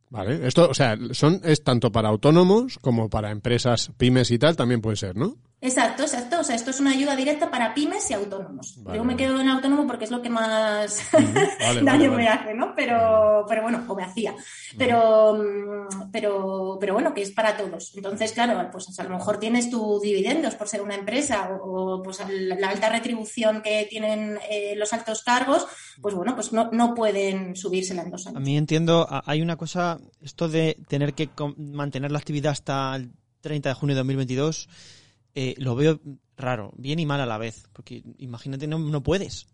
Vale, 0.08 0.46
esto, 0.46 0.68
o 0.68 0.74
sea, 0.74 0.98
son, 1.12 1.40
es 1.44 1.62
tanto 1.62 1.92
para 1.92 2.08
autónomos 2.08 2.78
como 2.80 3.08
para 3.08 3.30
empresas 3.30 3.92
pymes 3.96 4.30
y 4.32 4.38
tal, 4.38 4.56
también 4.56 4.80
puede 4.80 4.96
ser, 4.96 5.14
¿no? 5.14 5.36
Exacto, 5.62 6.04
exacto. 6.04 6.40
O 6.40 6.44
sea, 6.44 6.56
esto 6.56 6.70
es 6.70 6.80
una 6.80 6.92
ayuda 6.92 7.14
directa 7.14 7.50
para 7.50 7.74
pymes 7.74 8.10
y 8.10 8.14
autónomos. 8.14 8.82
Vale, 8.82 8.96
Yo 8.96 9.04
me 9.04 9.12
vale. 9.14 9.24
quedo 9.26 9.40
en 9.40 9.48
autónomo 9.50 9.86
porque 9.86 10.04
es 10.06 10.10
lo 10.10 10.22
que 10.22 10.30
más 10.30 11.02
vale, 11.12 11.82
daño 11.82 11.84
vale, 11.84 12.08
me 12.08 12.14
vale. 12.14 12.28
hace, 12.28 12.54
¿no? 12.54 12.72
Pero, 12.74 13.44
pero 13.46 13.62
bueno, 13.62 13.84
o 13.86 13.94
me 13.94 14.02
hacía. 14.04 14.34
Pero, 14.78 15.34
mm, 15.36 16.10
pero, 16.10 16.78
pero 16.80 16.94
bueno, 16.94 17.12
que 17.12 17.20
es 17.22 17.30
para 17.32 17.58
todos. 17.58 17.92
Entonces, 17.94 18.32
claro, 18.32 18.70
pues 18.72 18.98
a 18.98 19.04
lo 19.04 19.10
mejor 19.10 19.38
tienes 19.38 19.68
tus 19.68 20.00
dividendos 20.00 20.54
por 20.54 20.66
ser 20.66 20.80
una 20.80 20.94
empresa 20.94 21.50
o, 21.50 21.96
o, 21.98 22.02
pues 22.02 22.20
la 22.26 22.54
la 22.56 22.68
alta 22.70 22.88
retribución 22.88 23.60
que 23.62 23.86
tienen 23.90 24.38
eh, 24.50 24.74
los 24.76 24.92
altos 24.94 25.22
cargos, 25.22 25.66
pues 26.00 26.14
bueno, 26.14 26.34
pues 26.34 26.52
no, 26.54 26.70
no 26.72 26.94
pueden 26.94 27.54
subírsela 27.54 28.00
en 28.02 28.10
dos 28.10 28.26
A 28.26 28.30
años. 28.30 28.42
mí 28.42 28.56
entiendo, 28.56 29.06
a- 29.10 29.22
hay 29.26 29.42
una 29.42 29.56
cosa, 29.56 29.98
esto 30.22 30.48
de 30.48 30.78
tener 30.88 31.12
que 31.12 31.28
com- 31.28 31.54
mantener 31.58 32.12
la 32.12 32.18
actividad 32.18 32.52
hasta 32.52 32.96
el 32.96 33.10
30 33.42 33.68
de 33.68 33.74
junio 33.74 33.94
de 33.94 34.00
2022, 34.00 34.68
eh, 35.34 35.54
lo 35.58 35.74
veo 35.74 36.00
raro, 36.36 36.72
bien 36.76 36.98
y 36.98 37.06
mal 37.06 37.20
a 37.20 37.26
la 37.26 37.38
vez, 37.38 37.64
porque 37.72 38.02
imagínate, 38.18 38.66
no, 38.66 38.78
no 38.78 39.02
puedes, 39.02 39.46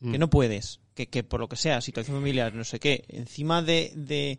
Mm. 0.00 0.12
que 0.12 0.18
no 0.18 0.30
puedes, 0.30 0.80
que, 0.94 1.08
que 1.08 1.24
por 1.24 1.40
lo 1.40 1.48
que 1.48 1.56
sea, 1.56 1.80
situación 1.80 2.16
familiar, 2.18 2.54
no 2.54 2.62
sé 2.64 2.78
qué, 2.78 3.04
encima 3.08 3.62
de, 3.62 3.92
de 3.96 4.38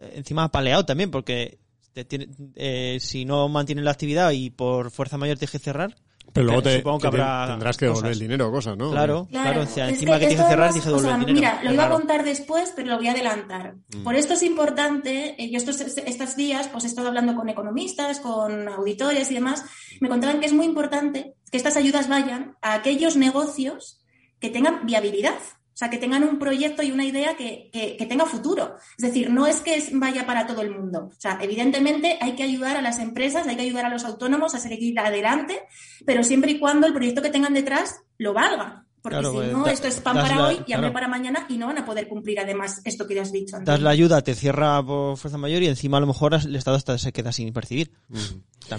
eh, 0.00 0.12
encima 0.16 0.50
paleado 0.50 0.84
también, 0.84 1.10
porque 1.10 1.58
te 1.94 2.04
tiene- 2.04 2.28
eh, 2.56 2.98
si 3.00 3.24
no 3.24 3.48
mantienes 3.48 3.84
la 3.84 3.90
actividad 3.92 4.32
y 4.32 4.50
por 4.50 4.90
fuerza 4.90 5.16
mayor 5.16 5.38
tienes 5.38 5.52
que 5.52 5.58
cerrar, 5.58 5.96
Pero 6.32 6.46
luego 6.46 6.62
que 6.62 6.68
te, 6.70 6.76
supongo 6.78 6.98
que 6.98 7.08
que 7.08 7.16
te- 7.16 7.22
habrá 7.22 7.46
tendrás 7.48 7.76
que 7.76 7.84
devolver 7.84 8.02
cosas. 8.04 8.16
el 8.16 8.18
dinero 8.20 8.48
o 8.48 8.50
cosas, 8.52 8.76
¿no? 8.76 8.90
claro, 8.90 9.28
claro, 9.30 9.60
o 9.62 9.66
sea, 9.66 9.86
es 9.86 9.94
encima 9.94 10.12
que, 10.14 10.26
tienes 10.26 10.38
esto 10.38 10.44
que 10.44 10.50
cerrar, 10.50 10.68
además, 10.68 10.72
tienes 10.72 10.82
que 10.84 10.88
o 10.88 10.92
devolver 10.92 11.10
sea, 11.10 11.14
el 11.20 11.26
dinero. 11.26 11.40
Mira, 11.52 11.62
lo 11.62 11.68
Es 11.68 11.74
iba 11.74 11.84
a 11.84 11.90
contar 11.90 12.24
después, 12.24 12.72
pero 12.74 12.88
lo 12.88 12.96
voy 12.96 13.08
a 13.08 13.12
adelantar. 13.12 13.74
Mm. 13.94 14.02
Por 14.04 14.14
esto 14.14 14.32
es 14.34 14.42
importante, 14.42 15.34
eh, 15.42 15.50
yo 15.50 15.56
estos, 15.58 15.80
estos 15.80 16.36
días 16.36 16.68
pues 16.68 16.84
he 16.84 16.86
estado 16.86 17.08
hablando 17.08 17.34
con 17.34 17.48
economistas, 17.48 18.20
con 18.20 18.68
auditores 18.68 19.30
y 19.30 19.34
demás, 19.34 19.64
me 20.00 20.08
contaban 20.08 20.40
que 20.40 20.46
es 20.46 20.52
muy 20.52 20.66
importante 20.66 21.34
que 21.50 21.56
estas 21.56 21.76
ayudas 21.76 22.08
vayan 22.08 22.56
a 22.62 22.74
aquellos 22.74 23.16
negocios 23.16 24.00
que 24.40 24.48
tengan 24.50 24.86
viabilidad. 24.86 25.38
O 25.74 25.76
sea, 25.76 25.88
que 25.88 25.96
tengan 25.98 26.22
un 26.22 26.38
proyecto 26.38 26.82
y 26.82 26.90
una 26.92 27.04
idea 27.04 27.34
que, 27.36 27.70
que- 27.72 27.96
que 27.96 28.06
tenga 28.06 28.26
futuro. 28.26 28.76
Es 28.98 29.04
decir, 29.04 29.30
no 29.30 29.46
es 29.46 29.60
que 29.60 29.82
vaya 29.94 30.26
para 30.26 30.46
todo 30.46 30.60
el 30.60 30.70
mundo. 30.70 31.10
O 31.16 31.20
sea, 31.20 31.38
evidentemente 31.40 32.18
hay 32.20 32.32
que 32.36 32.42
ayudar 32.42 32.76
a 32.76 32.82
las 32.82 32.98
empresas, 32.98 33.46
hay 33.46 33.56
que 33.56 33.62
ayudar 33.62 33.86
a 33.86 33.90
los 33.90 34.04
autónomos 34.04 34.54
a 34.54 34.58
seguir 34.58 34.98
adelante, 35.00 35.60
pero 36.04 36.22
siempre 36.22 36.52
y 36.52 36.58
cuando 36.58 36.86
el 36.86 36.92
proyecto 36.92 37.22
que 37.22 37.30
tengan 37.30 37.54
detrás 37.54 38.00
lo 38.18 38.32
valga. 38.34 38.84
Porque 39.00 39.16
Claro, 39.18 39.30
si 39.30 39.36
pues, 39.38 39.52
no, 39.52 39.64
da- 39.64 39.72
esto 39.72 39.88
es 39.88 39.98
pan 40.00 40.14
para 40.14 40.36
la- 40.36 40.46
hoy 40.46 40.54
y 40.54 40.72
hambre 40.74 40.90
claro. 40.90 40.92
para 40.92 41.08
mañana 41.08 41.46
y 41.48 41.56
no 41.56 41.66
van 41.66 41.78
a 41.78 41.84
poder 41.84 42.06
cumplir 42.06 42.38
además 42.38 42.80
esto 42.84 43.04
que 43.08 43.16
ya 43.16 43.22
has 43.22 43.32
dicho 43.32 43.56
antes. 43.56 43.66
das 43.66 43.80
la 43.80 43.90
ayuda, 43.90 44.20
te 44.20 44.34
cierra 44.36 44.80
por 44.84 45.16
fuerza 45.16 45.38
mayor 45.38 45.60
y 45.62 45.66
encima 45.66 45.96
a 45.96 46.00
lo 46.00 46.06
mejor 46.06 46.34
el 46.34 46.54
Estado 46.54 46.76
hasta 46.76 46.96
se 46.98 47.12
queda 47.12 47.32
sin 47.32 47.52
percibir. 47.52 47.90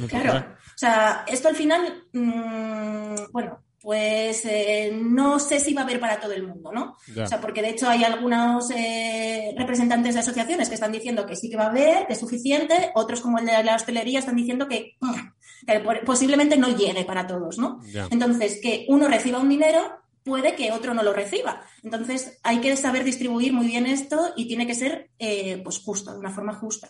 Claro, 0.08 0.46
o 0.48 0.78
sea, 0.78 1.26
esto 1.28 1.50
al 1.50 1.56
final, 1.56 2.06
mm, 2.14 3.32
bueno, 3.34 3.60
pues 3.84 4.46
eh, 4.46 4.98
no 4.98 5.40
sé 5.40 5.60
si 5.60 5.74
va 5.74 5.82
a 5.82 5.84
haber 5.84 6.00
para 6.00 6.18
todo 6.22 6.32
el 6.32 6.48
mundo, 6.48 6.72
¿no? 6.72 6.96
Ya. 7.14 7.26
O 7.26 7.28
sea, 7.28 7.42
porque 7.42 7.62
de 7.62 7.72
hecho 7.72 7.90
hay 7.90 8.06
algunos 8.06 8.72
eh, 8.72 9.54
representantes 9.58 10.14
de 10.14 10.22
asociaciones 10.22 10.70
que 10.70 10.76
están 10.76 10.94
diciendo 10.94 11.26
que 11.26 11.36
sí 11.36 11.50
que 11.50 11.58
va 11.58 11.66
a 11.66 11.70
haber, 11.70 12.08
que 12.08 12.14
es 12.14 12.20
suficiente, 12.20 12.92
otros 12.96 13.20
como 13.20 13.40
el 13.40 13.46
de 13.46 13.62
la 13.62 13.76
hostelería 13.76 14.20
están 14.20 14.38
diciendo 14.38 14.70
que, 14.70 14.96
posiblemente 16.06 16.56
no 16.56 16.70
llegue 16.70 17.04
para 17.04 17.28
todos, 17.28 17.58
¿no? 17.58 17.82
Ya. 17.92 18.08
Entonces, 18.10 18.62
que 18.62 18.86
uno 18.88 19.10
reciba 19.10 19.40
un 19.40 19.50
dinero 19.50 19.82
puede 20.24 20.56
que 20.56 20.72
otro 20.72 20.94
no 20.94 21.04
lo 21.04 21.12
reciba. 21.12 21.66
Entonces, 21.84 22.40
hay 22.42 22.62
que 22.62 22.78
saber 22.78 23.04
distribuir 23.04 23.52
muy 23.52 23.68
bien 23.68 23.86
esto 23.86 24.32
y 24.38 24.48
tiene 24.48 24.66
que 24.66 24.76
ser 24.76 25.10
eh, 25.20 25.60
pues 25.62 25.80
justo, 25.80 26.14
de 26.14 26.20
una 26.20 26.32
forma 26.32 26.54
justa. 26.54 26.90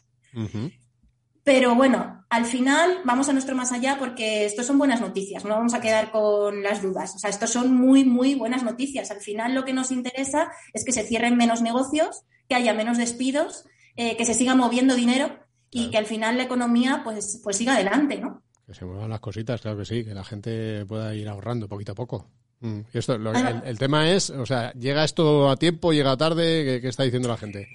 Pero 1.43 1.75
bueno, 1.75 2.25
al 2.29 2.45
final 2.45 2.99
vamos 3.03 3.27
a 3.27 3.33
nuestro 3.33 3.53
más 3.55 3.71
allá 3.73 3.97
porque 3.99 4.45
esto 4.45 4.63
son 4.63 4.77
buenas 4.77 5.01
noticias, 5.01 5.43
no 5.43 5.55
vamos 5.55 5.73
a 5.73 5.81
quedar 5.81 6.09
con 6.11 6.63
las 6.63 6.81
dudas. 6.81 7.15
O 7.15 7.19
sea, 7.19 7.29
esto 7.29 7.47
son 7.47 7.75
muy, 7.75 8.05
muy 8.05 8.35
buenas 8.35 8.63
noticias. 8.63 9.11
Al 9.11 9.19
final 9.19 9.53
lo 9.53 9.65
que 9.65 9.73
nos 9.73 9.91
interesa 9.91 10.49
es 10.73 10.85
que 10.85 10.93
se 10.93 11.03
cierren 11.03 11.35
menos 11.35 11.61
negocios, 11.61 12.21
que 12.47 12.55
haya 12.55 12.73
menos 12.73 12.97
despidos, 12.97 13.65
eh, 13.97 14.15
que 14.15 14.25
se 14.25 14.33
siga 14.33 14.55
moviendo 14.55 14.95
dinero 14.95 15.37
y 15.69 15.79
Claro. 15.79 15.91
que 15.91 15.97
al 15.97 16.05
final 16.05 16.37
la 16.37 16.43
economía 16.43 17.01
pues, 17.03 17.41
pues 17.43 17.57
siga 17.57 17.73
adelante, 17.75 18.17
¿no? 18.19 18.41
Que 18.65 18.73
se 18.73 18.85
muevan 18.85 19.09
las 19.09 19.19
cositas, 19.19 19.59
claro 19.59 19.79
que 19.79 19.85
sí, 19.85 20.05
que 20.05 20.13
la 20.13 20.23
gente 20.23 20.85
pueda 20.85 21.13
ir 21.13 21.27
ahorrando 21.27 21.67
poquito 21.67 21.91
a 21.91 21.95
poco. 21.95 22.29
Mm. 22.61 22.79
Y 22.93 22.97
esto, 22.97 23.17
lo- 23.17 23.33
el, 23.33 23.61
el 23.65 23.77
tema 23.77 24.09
es, 24.09 24.29
o 24.29 24.45
sea, 24.45 24.71
¿llega 24.73 25.03
esto 25.03 25.49
a 25.49 25.57
tiempo, 25.57 25.91
llega 25.91 26.15
tarde? 26.15 26.63
¿Qué, 26.63 26.81
qué 26.81 26.87
está 26.87 27.03
diciendo 27.03 27.27
la 27.27 27.35
gente? 27.37 27.67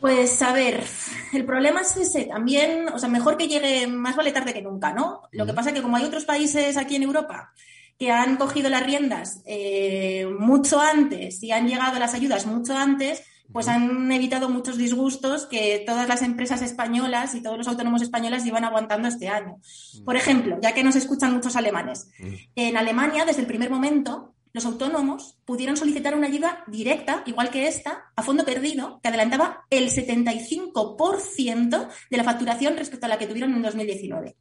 Pues 0.00 0.42
a 0.42 0.52
ver, 0.52 0.84
el 1.32 1.44
problema 1.44 1.80
es 1.80 1.96
ese 1.96 2.24
también, 2.24 2.88
o 2.92 2.98
sea, 2.98 3.08
mejor 3.08 3.36
que 3.36 3.48
llegue 3.48 3.86
más 3.86 4.16
vale 4.16 4.32
tarde 4.32 4.52
que 4.52 4.62
nunca, 4.62 4.92
¿no? 4.92 5.22
Lo 5.32 5.46
que 5.46 5.54
pasa 5.54 5.70
es 5.70 5.74
que 5.74 5.82
como 5.82 5.96
hay 5.96 6.04
otros 6.04 6.24
países 6.24 6.76
aquí 6.76 6.96
en 6.96 7.04
Europa 7.04 7.52
que 7.98 8.10
han 8.10 8.36
cogido 8.36 8.68
las 8.68 8.84
riendas 8.84 9.42
eh, 9.46 10.26
mucho 10.38 10.80
antes 10.80 11.42
y 11.42 11.52
han 11.52 11.66
llegado 11.66 11.98
las 11.98 12.12
ayudas 12.12 12.46
mucho 12.46 12.76
antes, 12.76 13.22
pues 13.52 13.68
han 13.68 14.10
evitado 14.12 14.48
muchos 14.50 14.76
disgustos 14.76 15.46
que 15.46 15.82
todas 15.86 16.08
las 16.08 16.22
empresas 16.22 16.62
españolas 16.62 17.34
y 17.34 17.42
todos 17.42 17.56
los 17.56 17.68
autónomos 17.68 18.02
españoles 18.02 18.44
iban 18.44 18.64
aguantando 18.64 19.08
este 19.08 19.28
año. 19.28 19.60
Por 20.04 20.16
ejemplo, 20.16 20.58
ya 20.60 20.74
que 20.74 20.84
nos 20.84 20.96
escuchan 20.96 21.32
muchos 21.32 21.56
alemanes, 21.56 22.08
en 22.54 22.76
Alemania, 22.76 23.24
desde 23.24 23.42
el 23.42 23.46
primer 23.46 23.70
momento, 23.70 24.34
los 24.56 24.64
autónomos 24.64 25.36
pudieron 25.44 25.76
solicitar 25.76 26.16
una 26.16 26.28
ayuda 26.28 26.64
directa, 26.66 27.22
igual 27.26 27.50
que 27.50 27.68
esta, 27.68 28.10
a 28.16 28.22
fondo 28.22 28.42
perdido, 28.42 29.00
que 29.02 29.08
adelantaba 29.10 29.66
el 29.68 29.90
75% 29.90 31.88
de 32.10 32.16
la 32.16 32.24
facturación 32.24 32.74
respecto 32.74 33.04
a 33.04 33.10
la 33.10 33.18
que 33.18 33.26
tuvieron 33.26 33.52
en 33.52 33.60
2019. 33.60 34.34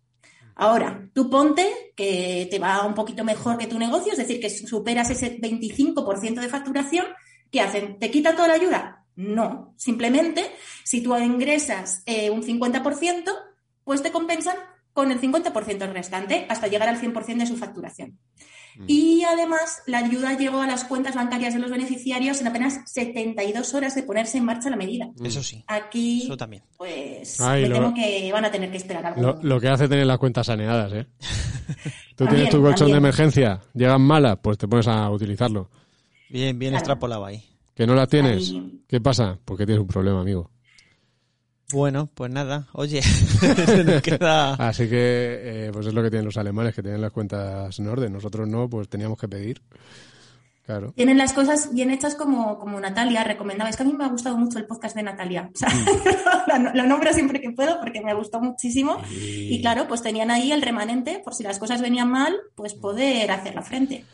Ahora, 0.55 1.09
tú 1.13 1.30
ponte 1.30 1.91
que 1.97 2.47
te 2.49 2.59
va 2.59 2.86
un 2.86 2.93
poquito 2.93 3.26
mejor 3.26 3.57
que 3.57 3.68
tu 3.68 3.78
negocio, 3.78 4.13
es 4.13 4.18
decir, 4.18 4.39
que 4.39 4.49
superas 4.49 5.09
ese 5.09 5.38
25% 5.38 6.39
de 6.39 6.47
facturación, 6.47 7.07
¿qué 7.51 7.59
hacen? 7.59 7.99
¿Te 7.99 8.09
quita 8.09 8.38
toda 8.38 8.47
la 8.47 8.53
ayuda? 8.53 9.03
No, 9.18 9.74
simplemente 9.76 10.49
si 10.86 11.01
tú 11.01 11.13
ingresas 11.18 12.03
eh, 12.05 12.30
un 12.30 12.41
50%, 12.41 13.34
pues 13.84 14.01
te 14.01 14.13
compensan 14.13 14.55
con 14.93 15.11
el 15.11 15.20
50% 15.20 15.91
restante 15.91 16.45
hasta 16.47 16.68
llegar 16.68 16.88
al 16.88 17.01
100% 17.01 17.36
de 17.36 17.47
su 17.47 17.57
facturación. 17.57 18.18
Y 18.88 19.23
además, 19.23 19.82
la 19.88 19.99
ayuda 19.99 20.38
llegó 20.38 20.61
a 20.61 20.67
las 20.67 20.84
cuentas 20.84 21.15
bancarias 21.15 21.53
de 21.53 21.59
los 21.59 21.71
beneficiarios 21.71 22.41
en 22.41 22.47
apenas 22.47 22.80
72 22.91 23.73
horas 23.73 23.95
de 23.95 24.03
ponerse 24.03 24.38
en 24.38 24.45
marcha 24.45 24.69
la 24.69 24.76
medida. 24.76 25.09
Eso 25.23 25.41
sí, 25.41 25.63
Aquí, 25.67 26.23
eso 26.23 26.36
también. 26.38 26.63
pues, 26.78 27.39
Ay, 27.41 27.63
me 27.63 27.69
lo- 27.69 27.76
temo 27.76 27.93
que 27.93 28.30
van 28.34 28.45
a 28.45 28.51
tener 28.51 28.69
que 28.71 28.78
esperar 28.78 29.05
algo. 29.05 29.21
Lo, 29.21 29.39
lo 29.41 29.59
que 29.61 29.69
hace 29.69 29.88
tener 29.88 30.05
las 30.05 30.17
cuentas 30.17 30.47
saneadas, 30.47 30.91
¿eh? 30.93 31.07
Tú 32.15 32.26
También, 32.26 32.36
tienes 32.47 32.49
tu 32.49 32.61
colchón 32.61 32.91
de 32.91 32.97
emergencia, 32.97 33.61
llegan 33.73 34.01
malas, 34.01 34.38
pues 34.41 34.57
te 34.57 34.67
pones 34.67 34.88
a 34.88 35.09
utilizarlo. 35.09 35.69
Bien, 36.30 36.57
bien 36.57 36.71
Claro. 36.71 36.80
extrapolado 36.84 37.26
ahí. 37.26 37.43
¿Que 37.73 37.86
no 37.86 37.93
la 37.95 38.07
tienes? 38.07 38.49
Ahí. 38.51 38.82
¿Qué 38.88 39.01
pasa? 39.01 39.38
Porque 39.43 39.65
tienes 39.65 39.82
un 39.82 39.88
problema, 39.88 40.21
amigo. 40.21 40.49
Bueno, 41.72 42.07
pues 42.13 42.32
nada, 42.32 42.68
oye, 42.74 43.01
se 43.01 43.84
nos 43.84 44.01
queda... 44.01 44.53
Así 44.53 44.88
que, 44.88 45.68
eh, 45.68 45.70
pues 45.74 45.88
es 45.88 45.93
lo 45.93 46.03
que 46.03 46.09
tienen 46.09 46.26
los 46.26 46.38
alemanes, 46.38 46.76
que 46.76 46.84
tienen 46.84 47.01
las 47.01 47.11
cuentas 47.11 47.78
en 47.80 47.88
orden. 47.88 48.13
Nosotros 48.13 48.47
no, 48.47 48.70
pues 48.70 48.88
teníamos 48.88 49.18
que 49.18 49.28
pedir. 49.28 49.61
Claro. 50.66 50.93
Tienen 50.95 51.20
las 51.20 51.34
cosas 51.34 51.72
bien 51.74 51.91
hechas 51.91 52.16
como, 52.16 52.57
como 52.57 52.80
Natalia 52.80 53.24
recomendaba. 53.24 53.70
Es 53.70 53.78
que 53.78 53.84
a 53.84 53.86
mí 53.86 53.93
me 53.93 54.03
ha 54.03 54.09
gustado 54.09 54.36
mucho 54.36 54.57
el 54.57 54.66
podcast 54.66 54.95
de 54.95 55.03
Natalia. 55.03 55.51
O 55.53 55.57
sea, 55.57 55.70
la, 56.47 56.74
la 56.74 56.86
nombro 56.88 57.13
siempre 57.13 57.39
que 57.39 57.51
puedo 57.51 57.80
porque 57.80 58.01
me 58.01 58.16
gustó 58.16 58.39
muchísimo. 58.41 58.97
Y 59.11 59.61
claro, 59.61 59.88
pues 59.88 60.01
tenían 60.01 60.32
ahí 60.32 60.51
el 60.51 60.63
remanente 60.63 61.22
por 61.24 61.36
si 61.36 61.43
las 61.43 61.59
cosas 61.59 61.82
venían 61.82 62.09
mal, 62.09 62.36
pues 62.55 62.74
poder 62.74 63.30
hacer 63.30 63.53
la 63.53 63.61
frente. 63.61 64.05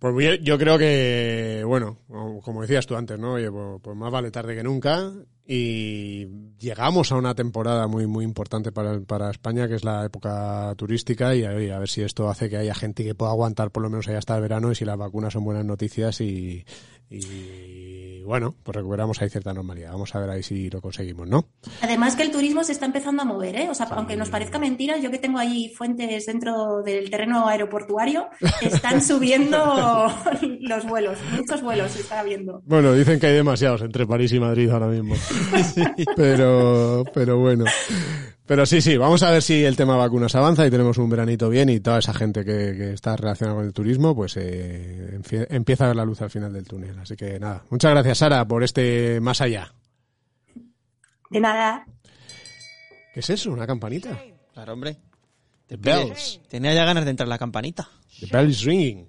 Pues 0.00 0.14
yo, 0.24 0.34
yo 0.42 0.58
creo 0.58 0.78
que, 0.78 1.62
bueno, 1.64 1.98
como 2.08 2.40
como 2.40 2.62
decías 2.62 2.86
tú 2.86 2.96
antes, 2.96 3.18
¿no? 3.18 3.34
Oye, 3.34 3.50
pues, 3.50 3.80
pues 3.82 3.96
más 3.96 4.10
vale 4.10 4.30
tarde 4.30 4.56
que 4.56 4.62
nunca. 4.62 5.12
Y 5.52 6.28
llegamos 6.60 7.10
a 7.10 7.16
una 7.16 7.34
temporada 7.34 7.88
muy, 7.88 8.06
muy 8.06 8.24
importante 8.24 8.70
para, 8.70 9.00
para 9.00 9.32
España, 9.32 9.66
que 9.66 9.74
es 9.74 9.82
la 9.82 10.04
época 10.04 10.72
turística. 10.76 11.34
Y 11.34 11.42
oye, 11.42 11.72
a 11.72 11.80
ver 11.80 11.88
si 11.88 12.02
esto 12.02 12.28
hace 12.28 12.48
que 12.48 12.56
haya 12.56 12.72
gente 12.72 13.02
que 13.02 13.16
pueda 13.16 13.32
aguantar 13.32 13.72
por 13.72 13.82
lo 13.82 13.90
menos 13.90 14.06
allá 14.06 14.18
hasta 14.18 14.36
el 14.36 14.42
verano 14.42 14.70
y 14.70 14.76
si 14.76 14.84
las 14.84 14.96
vacunas 14.96 15.32
son 15.32 15.42
buenas 15.42 15.64
noticias. 15.64 16.20
Y, 16.20 16.64
y 17.10 18.22
bueno, 18.30 18.54
pues 18.62 18.76
recuperamos 18.76 19.20
ahí 19.20 19.28
cierta 19.28 19.52
normalidad. 19.52 19.90
Vamos 19.90 20.14
a 20.14 20.20
ver 20.20 20.30
ahí 20.30 20.42
si 20.44 20.70
lo 20.70 20.80
conseguimos, 20.80 21.28
¿no? 21.28 21.48
Además 21.82 22.14
que 22.14 22.22
el 22.22 22.30
turismo 22.30 22.62
se 22.62 22.70
está 22.70 22.86
empezando 22.86 23.22
a 23.22 23.24
mover, 23.24 23.56
¿eh? 23.56 23.68
O 23.68 23.74
sea, 23.74 23.86
aunque 23.86 24.16
nos 24.16 24.30
parezca 24.30 24.58
mentira, 24.58 24.98
yo 24.98 25.10
que 25.10 25.18
tengo 25.18 25.38
ahí 25.38 25.68
fuentes 25.70 26.26
dentro 26.26 26.82
del 26.82 27.10
terreno 27.10 27.48
aeroportuario, 27.48 28.28
están 28.60 29.02
subiendo 29.02 30.06
los 30.60 30.86
vuelos, 30.86 31.18
muchos 31.36 31.60
vuelos 31.62 31.90
se 31.90 32.02
está 32.02 32.22
viendo. 32.22 32.62
Bueno, 32.66 32.92
dicen 32.92 33.18
que 33.18 33.26
hay 33.26 33.34
demasiados 33.34 33.82
entre 33.82 34.06
París 34.06 34.32
y 34.32 34.38
Madrid 34.38 34.70
ahora 34.70 34.86
mismo. 34.86 35.16
Pero, 36.16 37.04
pero 37.12 37.38
bueno. 37.38 37.64
Pero 38.50 38.66
sí, 38.66 38.80
sí, 38.80 38.96
vamos 38.96 39.22
a 39.22 39.30
ver 39.30 39.42
si 39.42 39.64
el 39.64 39.76
tema 39.76 39.94
vacunas 39.96 40.34
avanza 40.34 40.66
y 40.66 40.72
tenemos 40.72 40.98
un 40.98 41.08
veranito 41.08 41.48
bien 41.48 41.68
y 41.68 41.78
toda 41.78 42.00
esa 42.00 42.12
gente 42.12 42.44
que, 42.44 42.74
que 42.76 42.92
está 42.94 43.14
relacionada 43.14 43.56
con 43.58 43.64
el 43.64 43.72
turismo, 43.72 44.12
pues 44.12 44.36
eh, 44.38 45.16
empie- 45.22 45.46
empieza 45.50 45.84
a 45.84 45.86
ver 45.86 45.96
la 45.96 46.04
luz 46.04 46.20
al 46.20 46.30
final 46.30 46.52
del 46.52 46.66
túnel. 46.66 46.98
Así 46.98 47.14
que 47.14 47.38
nada, 47.38 47.62
muchas 47.70 47.92
gracias 47.92 48.18
Sara 48.18 48.44
por 48.48 48.64
este 48.64 49.20
más 49.20 49.40
allá. 49.40 49.72
De 51.30 51.38
nada. 51.38 51.86
¿Qué 53.14 53.20
es 53.20 53.30
eso? 53.30 53.52
¿Una 53.52 53.68
campanita? 53.68 54.18
Claro, 54.52 54.72
hombre. 54.72 54.96
The 55.68 55.76
bells. 55.76 56.40
Tenía 56.48 56.74
ya 56.74 56.84
ganas 56.84 57.04
de 57.04 57.12
entrar 57.12 57.28
la 57.28 57.38
campanita. 57.38 57.88
The 58.18 58.26
bells 58.36 58.62
ringing. 58.64 59.08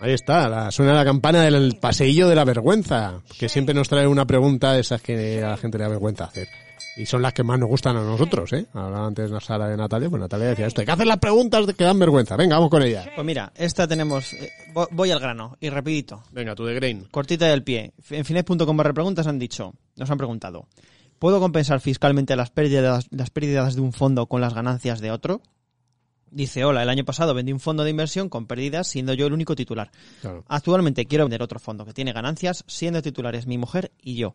Ahí 0.00 0.14
está, 0.14 0.48
la, 0.48 0.70
suena 0.70 0.94
la 0.94 1.04
campana 1.04 1.42
del 1.42 1.76
paseillo 1.78 2.28
de 2.30 2.34
la 2.34 2.46
vergüenza, 2.46 3.20
que 3.38 3.50
siempre 3.50 3.74
nos 3.74 3.90
trae 3.90 4.06
una 4.06 4.26
pregunta 4.26 4.72
de 4.72 4.80
esas 4.80 5.02
que 5.02 5.44
a 5.44 5.50
la 5.50 5.56
gente 5.58 5.76
le 5.76 5.84
da 5.84 5.90
vergüenza 5.90 6.24
hacer. 6.24 6.48
Y 6.96 7.06
son 7.06 7.22
las 7.22 7.32
que 7.32 7.42
más 7.42 7.58
nos 7.58 7.68
gustan 7.70 7.96
a 7.96 8.02
nosotros, 8.02 8.52
¿eh? 8.52 8.66
Hablaba 8.74 9.06
antes 9.06 9.30
la 9.30 9.40
Sara 9.40 9.66
de 9.68 9.76
Natalia, 9.78 10.10
pues 10.10 10.20
Natalia 10.20 10.48
decía 10.48 10.66
esto, 10.66 10.82
hay 10.82 10.86
que 10.86 10.92
hacer 10.92 11.06
las 11.06 11.16
preguntas 11.18 11.64
que 11.74 11.84
dan 11.84 11.98
vergüenza. 11.98 12.36
Venga, 12.36 12.56
vamos 12.56 12.68
con 12.70 12.82
ella. 12.82 13.10
Pues 13.14 13.26
mira, 13.26 13.50
esta 13.56 13.88
tenemos... 13.88 14.34
eh, 14.34 14.50
vo- 14.74 14.88
voy 14.90 15.10
al 15.10 15.18
grano, 15.18 15.56
y 15.58 15.70
rapidito. 15.70 16.22
Venga, 16.32 16.54
tú 16.54 16.64
de 16.66 16.74
Grain. 16.74 17.06
Cortita 17.10 17.46
del 17.46 17.62
pie. 17.64 17.94
En 18.10 18.24
finet.com 18.26 18.76
barra 18.76 18.92
preguntas 18.92 19.26
han 19.26 19.38
dicho, 19.38 19.72
nos 19.96 20.10
han 20.10 20.18
preguntado, 20.18 20.66
¿puedo 21.18 21.40
compensar 21.40 21.80
fiscalmente 21.80 22.36
las 22.36 22.50
pérdidas, 22.50 23.06
las 23.10 23.30
pérdidas 23.30 23.74
de 23.74 23.80
un 23.80 23.94
fondo 23.94 24.26
con 24.26 24.42
las 24.42 24.52
ganancias 24.52 25.00
de 25.00 25.10
otro? 25.12 25.40
Dice, 26.30 26.64
hola, 26.64 26.82
el 26.82 26.88
año 26.88 27.04
pasado 27.04 27.34
vendí 27.34 27.52
un 27.52 27.60
fondo 27.60 27.84
de 27.84 27.90
inversión 27.90 28.28
con 28.30 28.46
pérdidas 28.46 28.86
siendo 28.88 29.12
yo 29.12 29.26
el 29.26 29.34
único 29.34 29.54
titular. 29.54 29.90
Claro. 30.22 30.44
Actualmente 30.48 31.04
quiero 31.06 31.24
vender 31.24 31.42
otro 31.42 31.58
fondo 31.58 31.84
que 31.84 31.92
tiene 31.92 32.12
ganancias 32.14 32.64
siendo 32.66 33.02
titulares 33.02 33.46
mi 33.46 33.58
mujer 33.58 33.92
y 34.00 34.14
yo. 34.16 34.32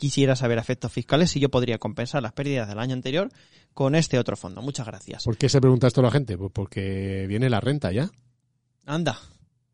Quisiera 0.00 0.34
saber 0.34 0.56
a 0.58 0.62
efectos 0.62 0.90
fiscales 0.90 1.30
si 1.30 1.40
yo 1.40 1.50
podría 1.50 1.76
compensar 1.76 2.22
las 2.22 2.32
pérdidas 2.32 2.66
del 2.68 2.78
año 2.78 2.94
anterior 2.94 3.28
con 3.74 3.94
este 3.94 4.18
otro 4.18 4.34
fondo. 4.34 4.62
Muchas 4.62 4.86
gracias. 4.86 5.24
¿Por 5.24 5.36
qué 5.36 5.50
se 5.50 5.60
pregunta 5.60 5.86
esto 5.86 6.00
a 6.00 6.04
la 6.04 6.10
gente? 6.10 6.38
Pues 6.38 6.50
porque 6.52 7.26
viene 7.28 7.50
la 7.50 7.60
renta 7.60 7.92
ya. 7.92 8.10
Anda. 8.86 9.18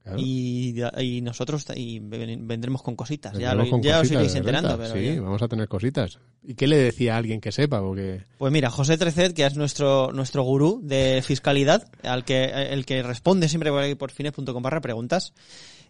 Claro. 0.03 0.19
Y, 0.21 0.81
y 1.01 1.21
nosotros 1.21 1.65
y 1.75 1.99
ven- 2.01 2.47
vendremos 2.47 2.81
con 2.83 2.95
cositas. 2.95 3.33
Ya, 3.33 3.51
Vendremos 3.55 3.67
lo- 3.67 3.71
con 3.71 3.83
ya 3.83 4.01
os 4.01 4.11
iréis 4.11 4.35
enterando. 4.37 4.77
pero 4.79 4.93
sí, 4.95 4.99
bien. 5.01 5.23
vamos 5.25 5.43
a 5.43 5.49
tener 5.49 5.67
cositas. 5.69 6.19
¿Y 6.45 6.55
qué 6.55 6.67
le 6.69 6.77
decía 6.77 7.15
a 7.15 7.19
alguien 7.19 7.41
que 7.41 7.51
sepa? 7.51 7.81
Porque 7.81 8.23
Pues 8.39 8.53
mira, 8.53 8.71
José 8.71 8.99
Trecet, 8.99 9.33
que 9.35 9.45
es 9.47 9.57
nuestro, 9.57 10.13
nuestro 10.13 10.43
gurú 10.45 10.81
de 10.85 11.23
fiscalidad, 11.25 11.89
al 12.05 12.25
que, 12.25 12.45
el 12.45 12.85
que 12.87 13.03
responde 13.03 13.49
siempre 13.49 13.71
por 13.71 13.97
por 13.97 14.11
fines.com 14.13 14.63
barra 14.63 14.81
preguntas, 14.81 15.33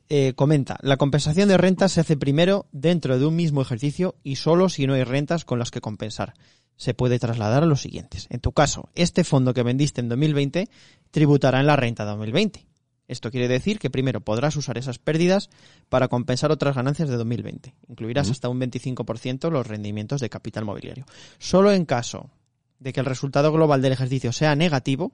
eh, 0.08 0.34
comenta, 0.34 0.78
la 0.82 0.96
compensación 0.96 1.48
de 1.48 1.56
rentas 1.56 1.92
se 1.92 2.00
hace 2.00 2.16
primero 2.16 2.66
dentro 2.72 3.18
de 3.18 3.26
un 3.26 3.34
mismo 3.34 3.60
ejercicio 3.60 4.14
y 4.22 4.36
solo 4.36 4.68
si 4.68 4.86
no 4.86 4.94
hay 4.94 5.04
rentas 5.04 5.44
con 5.44 5.58
las 5.58 5.70
que 5.70 5.80
compensar. 5.80 6.34
Se 6.76 6.94
puede 6.94 7.18
trasladar 7.18 7.62
a 7.62 7.66
los 7.66 7.80
siguientes. 7.80 8.26
En 8.30 8.40
tu 8.40 8.52
caso, 8.52 8.90
este 8.94 9.24
fondo 9.24 9.54
que 9.54 9.62
vendiste 9.62 10.00
en 10.00 10.08
2020 10.08 10.68
tributará 11.10 11.60
en 11.60 11.66
la 11.66 11.76
renta 11.76 12.04
de 12.04 12.10
2020. 12.10 12.66
Esto 13.08 13.30
quiere 13.30 13.48
decir 13.48 13.78
que 13.78 13.90
primero 13.90 14.20
podrás 14.20 14.56
usar 14.56 14.78
esas 14.78 14.98
pérdidas 14.98 15.48
para 15.88 16.08
compensar 16.08 16.50
otras 16.50 16.74
ganancias 16.74 17.08
de 17.08 17.16
2020. 17.16 17.74
Incluirás 17.88 18.30
hasta 18.30 18.48
un 18.48 18.60
25% 18.60 19.50
los 19.50 19.66
rendimientos 19.66 20.20
de 20.20 20.28
capital 20.28 20.64
mobiliario. 20.64 21.06
Solo 21.38 21.72
en 21.72 21.84
caso 21.84 22.30
de 22.78 22.92
que 22.92 23.00
el 23.00 23.06
resultado 23.06 23.52
global 23.52 23.80
del 23.80 23.92
ejercicio 23.92 24.32
sea 24.32 24.54
negativo, 24.56 25.12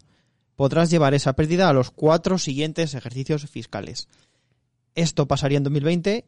podrás 0.56 0.90
llevar 0.90 1.14
esa 1.14 1.34
pérdida 1.34 1.68
a 1.68 1.72
los 1.72 1.90
cuatro 1.90 2.38
siguientes 2.38 2.94
ejercicios 2.94 3.48
fiscales. 3.48 4.08
Esto 4.94 5.26
pasaría 5.26 5.58
en 5.58 5.64
2020, 5.64 6.24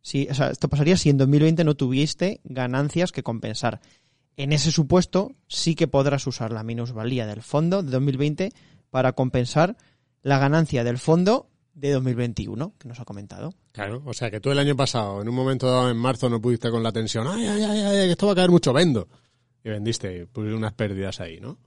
si, 0.00 0.28
o 0.28 0.34
sea, 0.34 0.48
esto 0.48 0.68
pasaría 0.68 0.96
si 0.96 1.10
en 1.10 1.18
2020 1.18 1.64
no 1.64 1.74
tuviste 1.74 2.40
ganancias 2.44 3.12
que 3.12 3.22
compensar. 3.22 3.80
En 4.36 4.52
ese 4.52 4.72
supuesto, 4.72 5.32
sí 5.46 5.74
que 5.74 5.86
podrás 5.86 6.26
usar 6.26 6.52
la 6.52 6.64
minusvalía 6.64 7.26
del 7.26 7.42
fondo 7.42 7.82
de 7.82 7.90
2020 7.90 8.52
para 8.90 9.12
compensar 9.12 9.76
la 10.22 10.38
ganancia 10.38 10.82
del 10.84 10.98
fondo 10.98 11.48
de 11.74 11.92
2021, 11.92 12.74
que 12.78 12.88
nos 12.88 13.00
ha 13.00 13.04
comentado. 13.04 13.54
Claro, 13.72 14.02
o 14.04 14.12
sea 14.12 14.30
que 14.30 14.40
tú 14.40 14.50
el 14.50 14.58
año 14.58 14.76
pasado, 14.76 15.20
en 15.20 15.28
un 15.28 15.34
momento 15.34 15.70
dado 15.70 15.90
en 15.90 15.96
marzo, 15.96 16.28
no 16.28 16.40
pudiste 16.40 16.70
con 16.70 16.82
la 16.82 16.92
tensión, 16.92 17.26
ay, 17.26 17.46
ay, 17.46 17.62
ay, 17.62 17.80
ay, 17.80 18.10
esto 18.10 18.26
va 18.26 18.32
a 18.32 18.36
caer 18.36 18.50
mucho, 18.50 18.72
vendo. 18.72 19.08
Y 19.62 19.70
vendiste, 19.70 20.26
pues 20.26 20.52
unas 20.52 20.72
pérdidas 20.74 21.20
ahí, 21.20 21.40
¿no? 21.40 21.58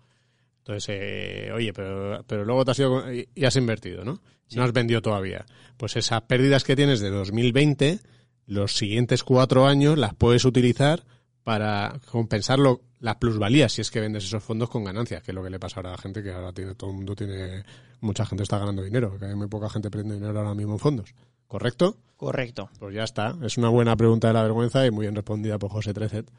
Entonces, 0.68 0.90
eh, 0.90 1.50
oye, 1.54 1.72
pero, 1.72 2.26
pero 2.28 2.44
luego 2.44 2.66
te 2.66 2.72
has 2.72 2.80
ido 2.80 3.14
y- 3.14 3.46
has 3.46 3.56
invertido, 3.56 4.04
¿no? 4.04 4.20
No 4.54 4.64
has 4.64 4.74
vendido 4.74 5.02
todavía. 5.02 5.46
Pues 5.78 5.96
esas 5.96 6.24
pérdidas 6.24 6.66
que 6.66 6.76
tienes 6.76 7.00
de 7.00 7.10
2020, 7.10 8.00
los 8.48 8.76
siguientes 8.76 9.24
cuatro 9.24 9.66
años 9.66 9.98
las 9.98 10.14
puedes 10.14 10.44
utilizar 10.44 11.06
para 11.46 12.00
compensar 12.12 12.60
lo- 12.60 12.82
las 13.00 13.16
plusvalías 13.16 13.72
si 13.72 13.80
es 13.82 13.92
que 13.92 14.02
vendes 14.02 14.26
esos 14.26 14.44
fondos 14.44 14.70
con 14.70 14.84
ganancias, 14.84 15.24
que 15.24 15.32
es 15.32 15.36
lo 15.36 15.42
que 15.44 15.50
le 15.50 15.60
pasa 15.60 15.78
ahora 15.78 15.90
a 15.90 15.92
la 15.94 15.98
gente 16.00 16.22
que 16.22 16.32
ahora 16.34 16.52
tiene, 16.52 16.76
todo 16.76 16.90
el 16.90 16.98
mundo 16.98 17.16
tiene, 17.16 17.64
mucha 18.02 18.26
gente 18.26 18.44
está 18.44 18.58
ganando 18.58 18.84
dinero, 18.84 19.18
que 19.18 19.24
hay 19.26 19.36
muy 19.36 19.48
poca 19.48 19.70
gente 19.70 19.90
perdiendo 19.90 20.16
dinero 20.16 20.38
ahora 20.38 20.54
mismo 20.54 20.74
en 20.74 20.80
fondos. 20.80 21.14
¿Correcto? 21.48 21.96
Correcto. 22.18 22.70
Pues 22.78 22.94
ya 22.94 23.04
está. 23.06 23.38
Es 23.44 23.58
una 23.58 23.70
buena 23.70 23.96
pregunta 23.96 24.28
de 24.28 24.34
la 24.34 24.44
vergüenza 24.44 24.86
y 24.86 24.92
muy 24.92 25.06
bien 25.06 25.16
respondida 25.16 25.58
por 25.60 25.72
José 25.72 25.94
Trecet. 25.94 26.30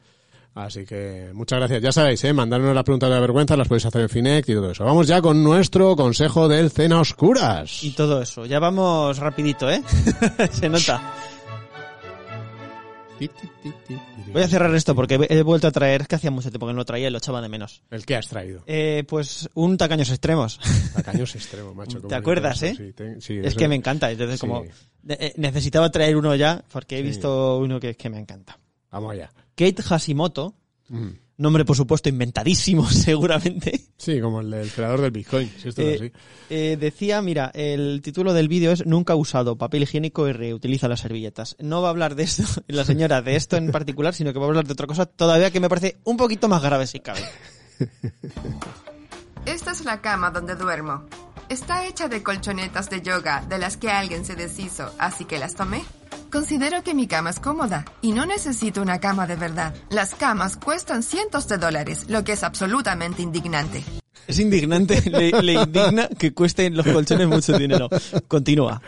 Así 0.55 0.85
que 0.85 1.29
muchas 1.33 1.59
gracias. 1.59 1.81
Ya 1.81 1.91
sabéis, 1.91 2.23
¿eh? 2.25 2.33
mandarnos 2.33 2.73
las 2.75 2.83
preguntas 2.83 3.09
de 3.09 3.15
la 3.15 3.21
vergüenza, 3.21 3.55
las 3.55 3.67
podéis 3.67 3.85
hacer 3.85 4.01
en 4.01 4.09
Finect 4.09 4.49
y 4.49 4.53
todo 4.53 4.71
eso. 4.71 4.83
Vamos 4.83 5.07
ya 5.07 5.21
con 5.21 5.43
nuestro 5.43 5.95
consejo 5.95 6.47
del 6.47 6.69
Cena 6.71 6.99
Oscuras. 6.99 7.83
Y 7.83 7.91
todo 7.91 8.21
eso. 8.21 8.45
Ya 8.45 8.59
vamos 8.59 9.17
rapidito, 9.19 9.69
¿eh? 9.69 9.81
Se 10.51 10.67
nota. 10.67 11.13
Voy 14.33 14.43
a 14.43 14.47
cerrar 14.47 14.73
esto 14.75 14.95
porque 14.95 15.19
he 15.29 15.41
vuelto 15.41 15.67
a 15.67 15.71
traer, 15.71 16.01
es 16.01 16.07
que 16.07 16.15
hacía 16.15 16.31
mucho 16.31 16.49
tiempo 16.49 16.67
que 16.67 16.73
no 16.73 16.77
lo 16.79 16.85
traía 16.85 17.07
y 17.07 17.11
lo 17.11 17.17
echaba 17.17 17.41
de 17.41 17.49
menos. 17.49 17.81
¿El 17.89 18.05
que 18.05 18.15
has 18.15 18.27
traído? 18.27 18.63
Eh, 18.67 19.03
pues 19.07 19.49
un 19.55 19.75
tacaños 19.77 20.09
extremos. 20.09 20.59
Tacaños 20.93 21.35
extremo, 21.35 21.73
macho. 21.73 21.99
¿Te 22.01 22.15
acuerdas, 22.15 22.61
eh? 22.63 22.75
Sí, 22.77 22.93
te- 22.93 23.19
sí, 23.19 23.39
es 23.43 23.55
que 23.55 23.67
me 23.67 23.75
encanta. 23.75 24.11
Entonces, 24.11 24.39
Sí. 24.39 24.47
como 24.47 24.63
eh, 25.07 25.33
necesitaba 25.37 25.89
traer 25.91 26.15
uno 26.15 26.33
ya 26.35 26.63
porque 26.71 26.99
he 26.99 27.01
visto 27.01 27.57
uno 27.57 27.79
que, 27.79 27.95
que 27.95 28.09
me 28.09 28.19
encanta. 28.19 28.57
Vamos 28.91 29.11
allá. 29.13 29.29
Kate 29.59 29.83
Hashimoto, 29.83 30.55
Mm. 30.87 31.09
nombre 31.37 31.65
por 31.65 31.75
supuesto 31.75 32.07
inventadísimo 32.09 32.89
seguramente, 32.89 33.81
Sí, 33.97 34.19
como 34.21 34.39
el 34.41 34.71
creador 34.71 35.01
del 35.01 35.11
Bitcoin. 35.11 35.51
Si 35.61 35.67
esto 35.69 35.81
es 35.81 36.01
Eh, 36.01 36.05
así. 36.05 36.11
eh, 36.49 36.77
decía, 36.79 37.21
mira, 37.21 37.51
el 37.53 38.01
título 38.01 38.31
del 38.33 38.47
vídeo 38.47 38.71
es 38.71 38.85
Nunca 38.85 39.13
ha 39.13 39.15
usado 39.17 39.57
papel 39.57 39.83
higiénico 39.83 40.27
y 40.27 40.31
reutiliza 40.33 40.87
las 40.87 41.01
servilletas. 41.01 41.55
No 41.59 41.81
va 41.81 41.89
a 41.89 41.91
hablar 41.91 42.15
de 42.15 42.23
esto, 42.23 42.43
la 42.67 42.85
señora, 42.85 43.21
de 43.21 43.35
esto 43.35 43.57
en 43.57 43.71
particular, 43.71 44.13
sino 44.15 44.31
que 44.33 44.39
va 44.39 44.45
a 44.45 44.47
hablar 44.47 44.65
de 44.65 44.73
otra 44.73 44.87
cosa 44.87 45.05
todavía 45.05 45.51
que 45.51 45.59
me 45.59 45.67
parece 45.69 45.97
un 46.05 46.15
poquito 46.17 46.47
más 46.47 46.63
grave 46.63 46.87
si 46.87 47.01
cabe. 47.01 47.21
Esta 49.45 49.71
es 49.71 49.85
la 49.85 50.01
cama 50.01 50.31
donde 50.31 50.55
duermo. 50.55 51.03
Está 51.49 51.85
hecha 51.87 52.07
de 52.07 52.21
colchonetas 52.23 52.89
de 52.89 53.01
yoga 53.01 53.45
de 53.49 53.57
las 53.57 53.77
que 53.77 53.89
alguien 53.89 54.23
se 54.25 54.35
deshizo, 54.35 54.91
así 54.99 55.25
que 55.25 55.39
las 55.39 55.55
tomé. 55.55 55.83
Considero 56.31 56.83
que 56.83 56.93
mi 56.93 57.07
cama 57.07 57.31
es 57.31 57.39
cómoda 57.39 57.85
y 58.01 58.11
no 58.11 58.25
necesito 58.25 58.83
una 58.83 58.99
cama 58.99 59.25
de 59.25 59.35
verdad. 59.35 59.73
Las 59.89 60.13
camas 60.13 60.57
cuestan 60.57 61.01
cientos 61.01 61.47
de 61.47 61.57
dólares, 61.57 62.05
lo 62.07 62.23
que 62.23 62.33
es 62.33 62.43
absolutamente 62.43 63.23
indignante. 63.23 63.83
Es 64.27 64.37
indignante, 64.37 65.01
le, 65.09 65.31
le 65.41 65.53
indigna 65.53 66.07
que 66.07 66.31
cuesten 66.31 66.77
los 66.77 66.85
colchones 66.85 67.27
mucho 67.27 67.57
dinero. 67.57 67.89
Continúa. 68.27 68.79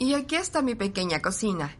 Y 0.00 0.14
aquí 0.14 0.34
está 0.34 0.60
mi 0.60 0.74
pequeña 0.74 1.22
cocina. 1.22 1.76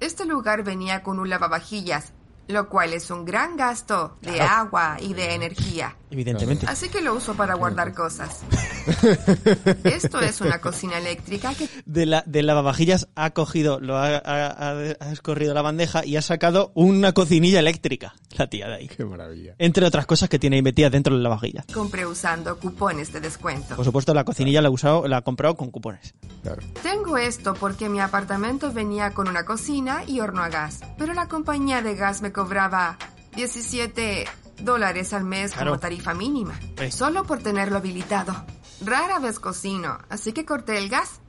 Este 0.00 0.24
lugar 0.24 0.64
venía 0.64 1.04
con 1.04 1.20
un 1.20 1.28
lavavajillas, 1.28 2.12
lo 2.48 2.68
cual 2.68 2.94
es 2.94 3.12
un 3.12 3.24
gran 3.24 3.56
gasto 3.56 4.16
de 4.22 4.40
agua 4.40 4.96
y 5.00 5.14
de 5.14 5.34
energía. 5.34 5.96
Evidentemente. 6.10 6.66
Así 6.68 6.88
que 6.88 7.00
lo 7.00 7.14
uso 7.14 7.34
para 7.34 7.54
guardar 7.54 7.92
cosas. 7.94 8.40
Esto 9.84 10.20
es 10.20 10.40
una 10.40 10.60
cocina 10.60 10.98
eléctrica 10.98 11.54
que 11.54 11.68
De 11.86 12.06
la 12.06 12.22
de 12.26 12.42
lavavajillas 12.42 13.08
ha 13.14 13.30
cogido, 13.30 13.80
lo 13.80 13.96
ha, 13.96 14.16
ha- 14.16 14.70
ha- 15.00 15.12
escorrido 15.12 15.54
la 15.54 15.62
bandeja 15.62 16.04
y 16.04 16.16
ha 16.16 16.22
sacado 16.22 16.72
una 16.74 17.12
cocinilla 17.12 17.58
eléctrica, 17.60 18.14
la 18.36 18.48
tía 18.48 18.68
de 18.68 18.74
ahí. 18.76 18.88
Qué 18.88 19.04
maravilla. 19.04 19.54
Entre 19.58 19.84
otras 19.84 20.06
cosas 20.06 20.28
que 20.28 20.38
tiene 20.38 20.56
ahí 20.56 20.62
metidas 20.62 20.92
dentro 20.92 21.12
de 21.14 21.18
la 21.18 21.24
lavavajilla. 21.24 21.64
compré 21.72 22.06
usando 22.06 22.58
cupones 22.58 23.12
de 23.12 23.20
descuento. 23.20 23.76
Por 23.76 23.84
supuesto, 23.84 24.14
la 24.14 24.24
cocinilla 24.24 24.62
la 24.62 24.68
ha 24.68 24.72
usado, 24.72 25.06
la 25.08 25.18
ha 25.18 25.22
comprado 25.22 25.56
con 25.56 25.70
cupones. 25.70 26.14
Claro. 26.42 26.62
Tengo 26.82 27.16
esto 27.18 27.54
porque 27.54 27.88
mi 27.88 28.00
apartamento 28.00 28.72
venía 28.72 29.10
con 29.12 29.28
una 29.28 29.44
cocina 29.44 30.02
y 30.06 30.20
horno 30.20 30.42
a 30.42 30.48
gas, 30.48 30.80
pero 30.96 31.12
la 31.14 31.26
compañía 31.28 31.82
de 31.82 31.94
gas 31.94 32.22
me 32.22 32.32
cobraba 32.32 32.96
17 33.36 34.24
dólares 34.60 35.12
al 35.12 35.24
mes 35.24 35.52
Claro. 35.52 35.70
como 35.72 35.80
tarifa 35.80 36.14
mínima, 36.14 36.58
solo 36.90 37.24
por 37.24 37.38
tenerlo 37.42 37.76
habilitado. 37.78 38.44
Rara 38.84 39.18
vez 39.18 39.38
cocino, 39.40 39.98
así 40.08 40.32
que 40.32 40.44
corté 40.44 40.78
el 40.78 40.88
gas. 40.88 41.20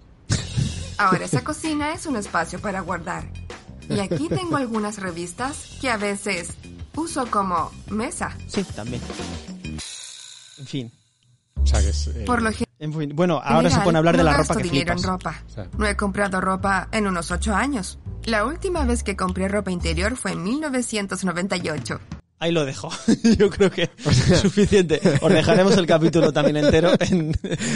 Ahora 0.97 1.25
esa 1.25 1.43
cocina 1.43 1.93
es 1.93 2.05
un 2.05 2.15
espacio 2.17 2.59
para 2.59 2.81
guardar. 2.81 3.23
Y 3.89 3.99
aquí 3.99 4.27
tengo 4.29 4.57
algunas 4.57 4.97
revistas 4.99 5.77
que 5.81 5.89
a 5.89 5.97
veces 5.97 6.49
uso 6.95 7.25
como 7.31 7.71
mesa. 7.87 8.35
Sí, 8.47 8.63
también. 8.75 9.01
En 10.57 10.67
fin. 10.67 10.91
O 11.55 11.65
sea 11.65 11.81
que 11.81 11.89
es. 11.89 12.07
eh, 12.07 12.23
Por 12.25 12.41
lo 12.41 12.49
En 12.79 12.93
fin. 12.93 13.11
Bueno, 13.15 13.41
ahora 13.43 13.69
se 13.69 13.75
general, 13.75 13.83
pone 13.85 13.97
a 13.97 13.99
hablar 13.99 14.17
de 14.17 14.23
no 14.23 14.29
la 14.29 14.37
gasto 14.37 14.53
ropa 14.53 14.63
que 14.63 14.69
dinero 14.69 14.93
flipas. 14.97 15.03
en 15.03 15.09
ropa. 15.63 15.69
No 15.77 15.85
he 15.87 15.95
comprado 15.97 16.41
ropa 16.41 16.87
en 16.91 17.07
unos 17.07 17.31
ocho 17.31 17.55
años. 17.55 17.97
La 18.25 18.45
última 18.45 18.83
vez 18.85 19.03
que 19.03 19.15
compré 19.15 19.47
ropa 19.47 19.71
interior 19.71 20.15
fue 20.17 20.33
en 20.33 20.43
1998. 20.43 21.99
Ahí 22.41 22.53
lo 22.53 22.63
dejo. 22.65 22.89
Yo 23.37 23.49
creo 23.49 23.69
que 23.69 23.83
es 23.83 24.39
suficiente. 24.39 25.01
Os 25.21 25.31
dejaremos 25.31 25.75
el 25.77 25.85
capítulo 25.85 26.31
también 26.31 26.55
entero 26.55 26.91
en... 26.99 27.33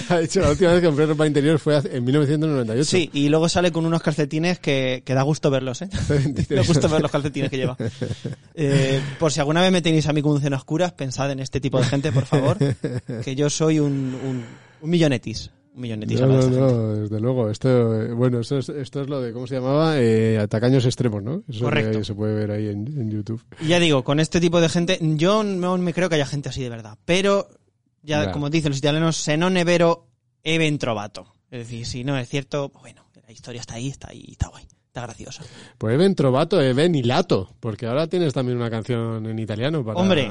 Ha 0.08 0.20
dicho, 0.20 0.40
la 0.40 0.52
última 0.52 0.72
vez 0.72 0.80
que 0.80 0.88
compré 0.88 1.06
ropa 1.06 1.28
interior 1.28 1.60
fue 1.60 1.82
en 1.92 2.04
1998. 2.04 2.90
Sí, 2.90 3.10
y 3.12 3.28
luego 3.28 3.50
sale 3.50 3.74
con 3.74 3.86
unos 3.86 4.02
calcetines 4.02 4.60
que, 4.60 5.04
que 5.06 5.14
da 5.14 5.22
gusto 5.24 5.52
verlos, 5.52 5.82
¿eh? 5.82 5.90
da 6.50 6.62
gusto 6.64 6.88
ver 6.88 7.02
los 7.02 7.12
calcetines 7.12 7.50
que 7.50 7.58
lleva. 7.58 7.76
Eh, 8.56 9.02
por 9.20 9.34
si 9.34 9.42
alguna 9.42 9.62
vez 9.62 9.72
me 9.72 9.82
tenéis 9.82 10.08
a 10.08 10.14
mí 10.14 10.22
con 10.22 10.32
un 10.32 10.42
cena 10.42 10.56
oscuras, 10.56 10.94
pensad 10.94 11.30
en 11.32 11.42
este 11.42 11.60
tipo 11.60 11.78
de 11.80 11.86
gente, 11.86 12.14
por 12.14 12.26
favor. 12.26 12.58
Que 13.24 13.36
yo 13.36 13.50
soy 13.50 13.80
un, 13.80 13.92
un, 13.92 14.46
un 14.82 14.90
millonetis. 14.90 15.52
Un. 15.76 15.90
No, 15.90 16.50
no, 16.50 16.94
desde 16.96 17.20
luego. 17.20 17.50
Esto, 17.50 18.02
eh, 18.02 18.14
bueno, 18.14 18.40
esto 18.40 18.58
es, 18.60 18.70
esto 18.70 19.02
es 19.02 19.10
lo 19.10 19.22
de, 19.22 19.34
¿cómo 19.34 19.48
se 19.48 19.56
llamaba? 19.56 20.00
Eh, 20.00 20.38
atacaños 20.38 20.86
extremos, 20.86 21.24
¿no? 21.24 21.44
Eso 21.50 21.66
Correcto. 21.66 22.00
que 22.00 22.06
se 22.06 22.14
puede 22.14 22.36
ver 22.36 22.52
ahí 22.52 22.68
en, 22.68 22.88
en 22.88 23.10
YouTube. 23.12 23.44
Y 23.60 23.68
ya 23.70 23.80
digo, 23.80 24.04
con 24.04 24.20
este 24.20 24.40
tipo 24.40 24.62
de 24.62 24.70
gente, 24.70 25.00
yo 25.02 25.44
no 25.44 25.78
me 25.78 25.94
creo 25.94 26.10
que 26.10 26.16
haya 26.16 26.26
gente 26.28 26.50
así 26.50 26.62
de 26.62 26.70
verdad. 26.70 26.98
Pero, 27.06 27.48
ya 28.04 28.32
como 28.32 28.50
dicen 28.50 28.70
los 28.72 28.78
italianos, 28.80 29.18
se 29.18 29.36
non 29.38 29.56
è 29.58 29.64
vero, 29.66 30.08
e 30.44 30.58
ben 30.58 30.78
trovato. 30.78 31.34
Es 31.50 31.60
decir, 31.68 31.86
si 31.86 32.04
no 32.04 32.18
es 32.18 32.28
cierto, 32.30 32.70
bueno, 32.82 33.06
la 33.26 33.32
historia 33.32 33.62
está 33.62 33.76
ahí, 33.76 33.88
está 33.90 34.10
ahí, 34.10 34.26
está 34.30 34.50
guay, 34.50 34.66
está 34.88 35.02
graciosa. 35.02 35.44
Pues 35.78 35.98
Ben 35.98 36.14
Trovato 36.14 36.60
e 36.62 36.74
Ben 36.74 36.94
Ilato, 36.96 37.56
porque 37.60 37.86
ahora 37.88 38.08
tienes 38.08 38.34
también 38.34 38.58
una 38.58 38.70
canción 38.70 39.26
en 39.26 39.40
italiano 39.40 39.84
para 39.86 40.00
Hombre. 40.00 40.30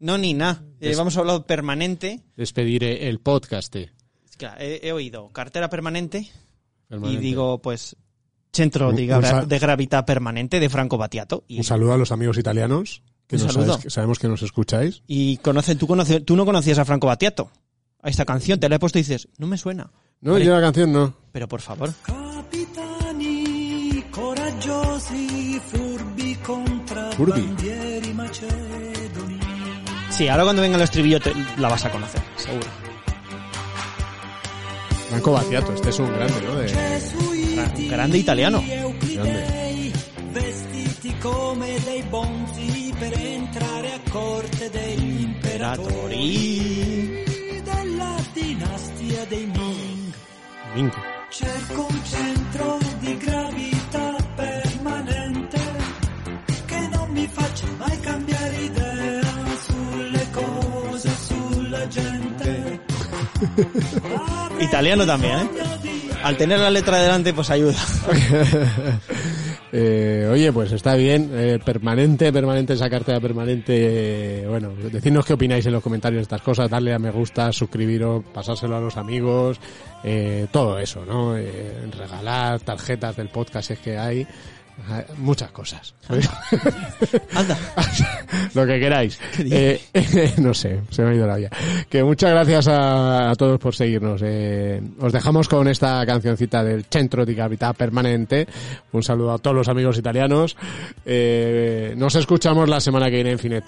No 0.00 0.16
ni 0.18 0.32
nada. 0.34 0.64
Es- 0.80 0.96
vamos 0.96 1.16
a 1.16 1.20
hablar 1.20 1.44
permanente. 1.46 2.20
despedir 2.36 2.84
eh, 2.84 3.08
el 3.08 3.20
podcast. 3.20 3.76
eh. 3.76 3.92
Claro, 4.40 4.56
he, 4.58 4.80
he 4.82 4.90
oído 4.92 5.28
cartera 5.28 5.68
permanente, 5.68 6.30
Permanente. 6.88 7.20
y 7.20 7.22
digo, 7.22 7.60
pues, 7.60 7.94
centro 8.54 8.88
Un- 8.88 8.96
de, 8.96 9.06
gra- 9.06 9.44
de 9.46 9.58
gravità 9.58 10.06
permanente 10.06 10.58
de 10.58 10.70
Franco 10.70 10.96
Battiato. 10.96 11.44
Y, 11.46 11.58
Un 11.58 11.64
saludo 11.64 11.92
a 11.92 11.98
los 11.98 12.10
amigos 12.10 12.38
italianos, 12.38 13.02
que 13.26 13.36
nos 13.36 13.52
sabes- 13.52 13.76
que 13.82 13.90
sabemos 13.90 14.18
que 14.18 14.28
nos 14.28 14.40
escucháis. 14.42 15.02
y 15.06 15.36
conoce, 15.36 15.76
tú, 15.76 15.86
conoce, 15.86 16.20
tú 16.20 16.36
no 16.36 16.46
conocías 16.46 16.78
a 16.78 16.86
Franco 16.86 17.06
Battiato. 17.06 17.50
A 18.02 18.08
esta 18.08 18.24
canción 18.24 18.58
te 18.58 18.70
la 18.70 18.76
he 18.76 18.78
puesto 18.78 18.98
y 18.98 19.02
dices, 19.02 19.28
no 19.36 19.46
me 19.46 19.58
suena. 19.58 19.90
No, 20.22 20.32
Hombre, 20.32 20.46
yo 20.46 20.54
la 20.54 20.62
canción 20.62 20.90
no. 20.90 21.14
Pero 21.32 21.46
por 21.46 21.60
favor. 21.60 21.92
Capitani 22.02 24.02
coraggiosi, 24.10 25.60
furbi 25.70 26.34
contrabbandieri 26.36 28.14
macedoni. 28.14 29.38
Sí, 30.10 30.28
ahora 30.28 30.44
cuando 30.44 30.62
venga 30.62 30.76
el 30.76 30.82
estribillo 30.82 31.20
te- 31.20 31.34
la 31.58 31.68
vas 31.68 31.84
a 31.84 31.92
conocer, 31.92 32.22
seguro. 32.36 32.66
Franco 35.10 35.32
Battiato, 35.32 35.72
este 35.74 35.88
es 35.90 35.98
un 35.98 36.10
grande, 36.12 36.40
¿no? 36.40 36.54
De, 36.54 36.66
Gra- 36.68 37.88
grande 37.88 38.18
italiano. 38.18 38.62
Vestiti 40.32 41.16
come 41.18 41.76
dei 41.84 42.02
bonzi 42.02 42.94
per 42.96 43.12
entrare 43.18 43.92
a 43.94 44.00
corte 44.10 44.70
degli 44.70 45.22
imperatori 45.22 47.24
della 47.64 48.14
dinastia 48.32 49.24
dei 49.26 49.46
Ming. 49.46 50.14
Ming. 50.74 50.92
Cerco 51.30 51.86
un 51.90 52.00
centro 52.04 52.78
di 53.00 53.16
gravità 53.16 53.69
Italiano 64.60 65.06
también, 65.06 65.38
¿eh? 65.38 65.48
Al 66.22 66.36
tener 66.36 66.60
la 66.60 66.70
letra 66.70 66.98
delante, 66.98 67.32
pues 67.32 67.50
ayuda. 67.50 67.74
Eh, 69.72 70.28
oye, 70.28 70.52
pues 70.52 70.72
está 70.72 70.96
bien. 70.96 71.30
eh, 71.32 71.60
permanente, 71.64 72.32
permanente, 72.32 72.72
esa 72.72 72.90
cartera 72.90 73.20
permanente. 73.20 74.44
bueno, 74.48 74.70
decidnos 74.90 75.24
qué 75.24 75.34
opináis 75.34 75.64
en 75.64 75.72
los 75.72 75.80
comentarios 75.80 76.18
de 76.18 76.22
estas 76.22 76.42
cosas. 76.42 76.68
Darle 76.68 76.92
a 76.92 76.98
me 76.98 77.12
gusta, 77.12 77.52
suscribiros, 77.52 78.24
pasárselo 78.34 78.76
a 78.76 78.80
los 78.80 78.96
amigos. 78.96 79.60
eh, 80.02 80.48
todo 80.50 80.76
eso, 80.76 81.04
¿no? 81.06 81.36
Regalar 81.36 82.58
tarjetas 82.58 83.14
del 83.16 83.28
podcast 83.28 83.70
es 83.70 83.78
que 83.78 83.96
hay. 83.96 84.26
Muchas 85.18 85.50
cosas. 85.50 85.94
Anda. 87.34 87.58
Lo 88.54 88.66
que 88.66 88.80
queráis. 88.80 89.18
Eh, 89.52 89.80
no 90.38 90.54
sé, 90.54 90.80
se 90.90 91.02
me 91.02 91.10
ha 91.10 91.14
ido 91.14 91.26
la 91.26 91.36
vida. 91.36 91.50
Que 91.88 92.04
muchas 92.04 92.30
gracias 92.30 92.68
a, 92.68 93.30
a 93.30 93.34
todos 93.34 93.58
por 93.58 93.74
seguirnos. 93.74 94.20
Eh, 94.24 94.80
os 95.00 95.12
dejamos 95.12 95.48
con 95.48 95.66
esta 95.66 96.04
cancioncita 96.06 96.62
del 96.62 96.84
Centro 96.84 97.24
di 97.24 97.34
Gravità 97.34 97.72
Permanente. 97.72 98.46
Un 98.92 99.02
saludo 99.02 99.32
a 99.32 99.38
todos 99.38 99.56
los 99.56 99.68
amigos 99.68 99.98
italianos. 99.98 100.56
Eh, 101.04 101.94
nos 101.96 102.14
escuchamos 102.14 102.68
la 102.68 102.80
semana 102.80 103.06
que 103.06 103.16
viene 103.16 103.32
en 103.32 103.38
Finet 103.38 103.64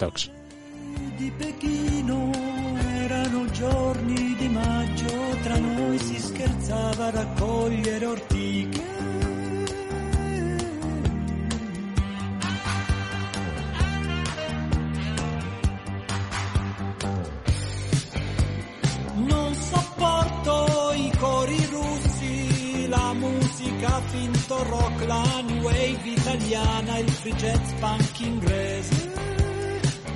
cori 21.23 21.65
russi, 21.71 22.87
la 22.89 23.13
musica 23.13 24.01
finto 24.11 24.61
rock, 24.63 25.05
la 25.05 25.23
new 25.47 25.61
wave 25.63 26.01
italiana, 26.03 26.97
il 26.97 27.09
free 27.09 27.35
jazz 27.35 27.71
punk 27.79 28.19
inglese, 28.19 29.11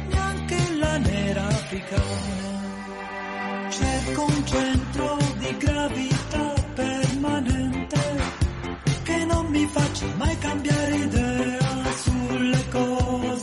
neanche 0.09 0.57
la 0.77 0.97
nera 0.97 1.47
africana. 1.47 2.35
Cerco 3.69 4.25
un 4.25 4.45
centro 4.45 5.17
di 5.37 5.57
gravità 5.57 6.53
permanente 6.75 8.01
che 9.03 9.25
non 9.25 9.45
mi 9.45 9.65
faccia 9.65 10.07
mai 10.17 10.37
cambiare 10.39 10.95
idea 10.95 11.83
sulle 12.03 12.67
cose. 12.69 13.36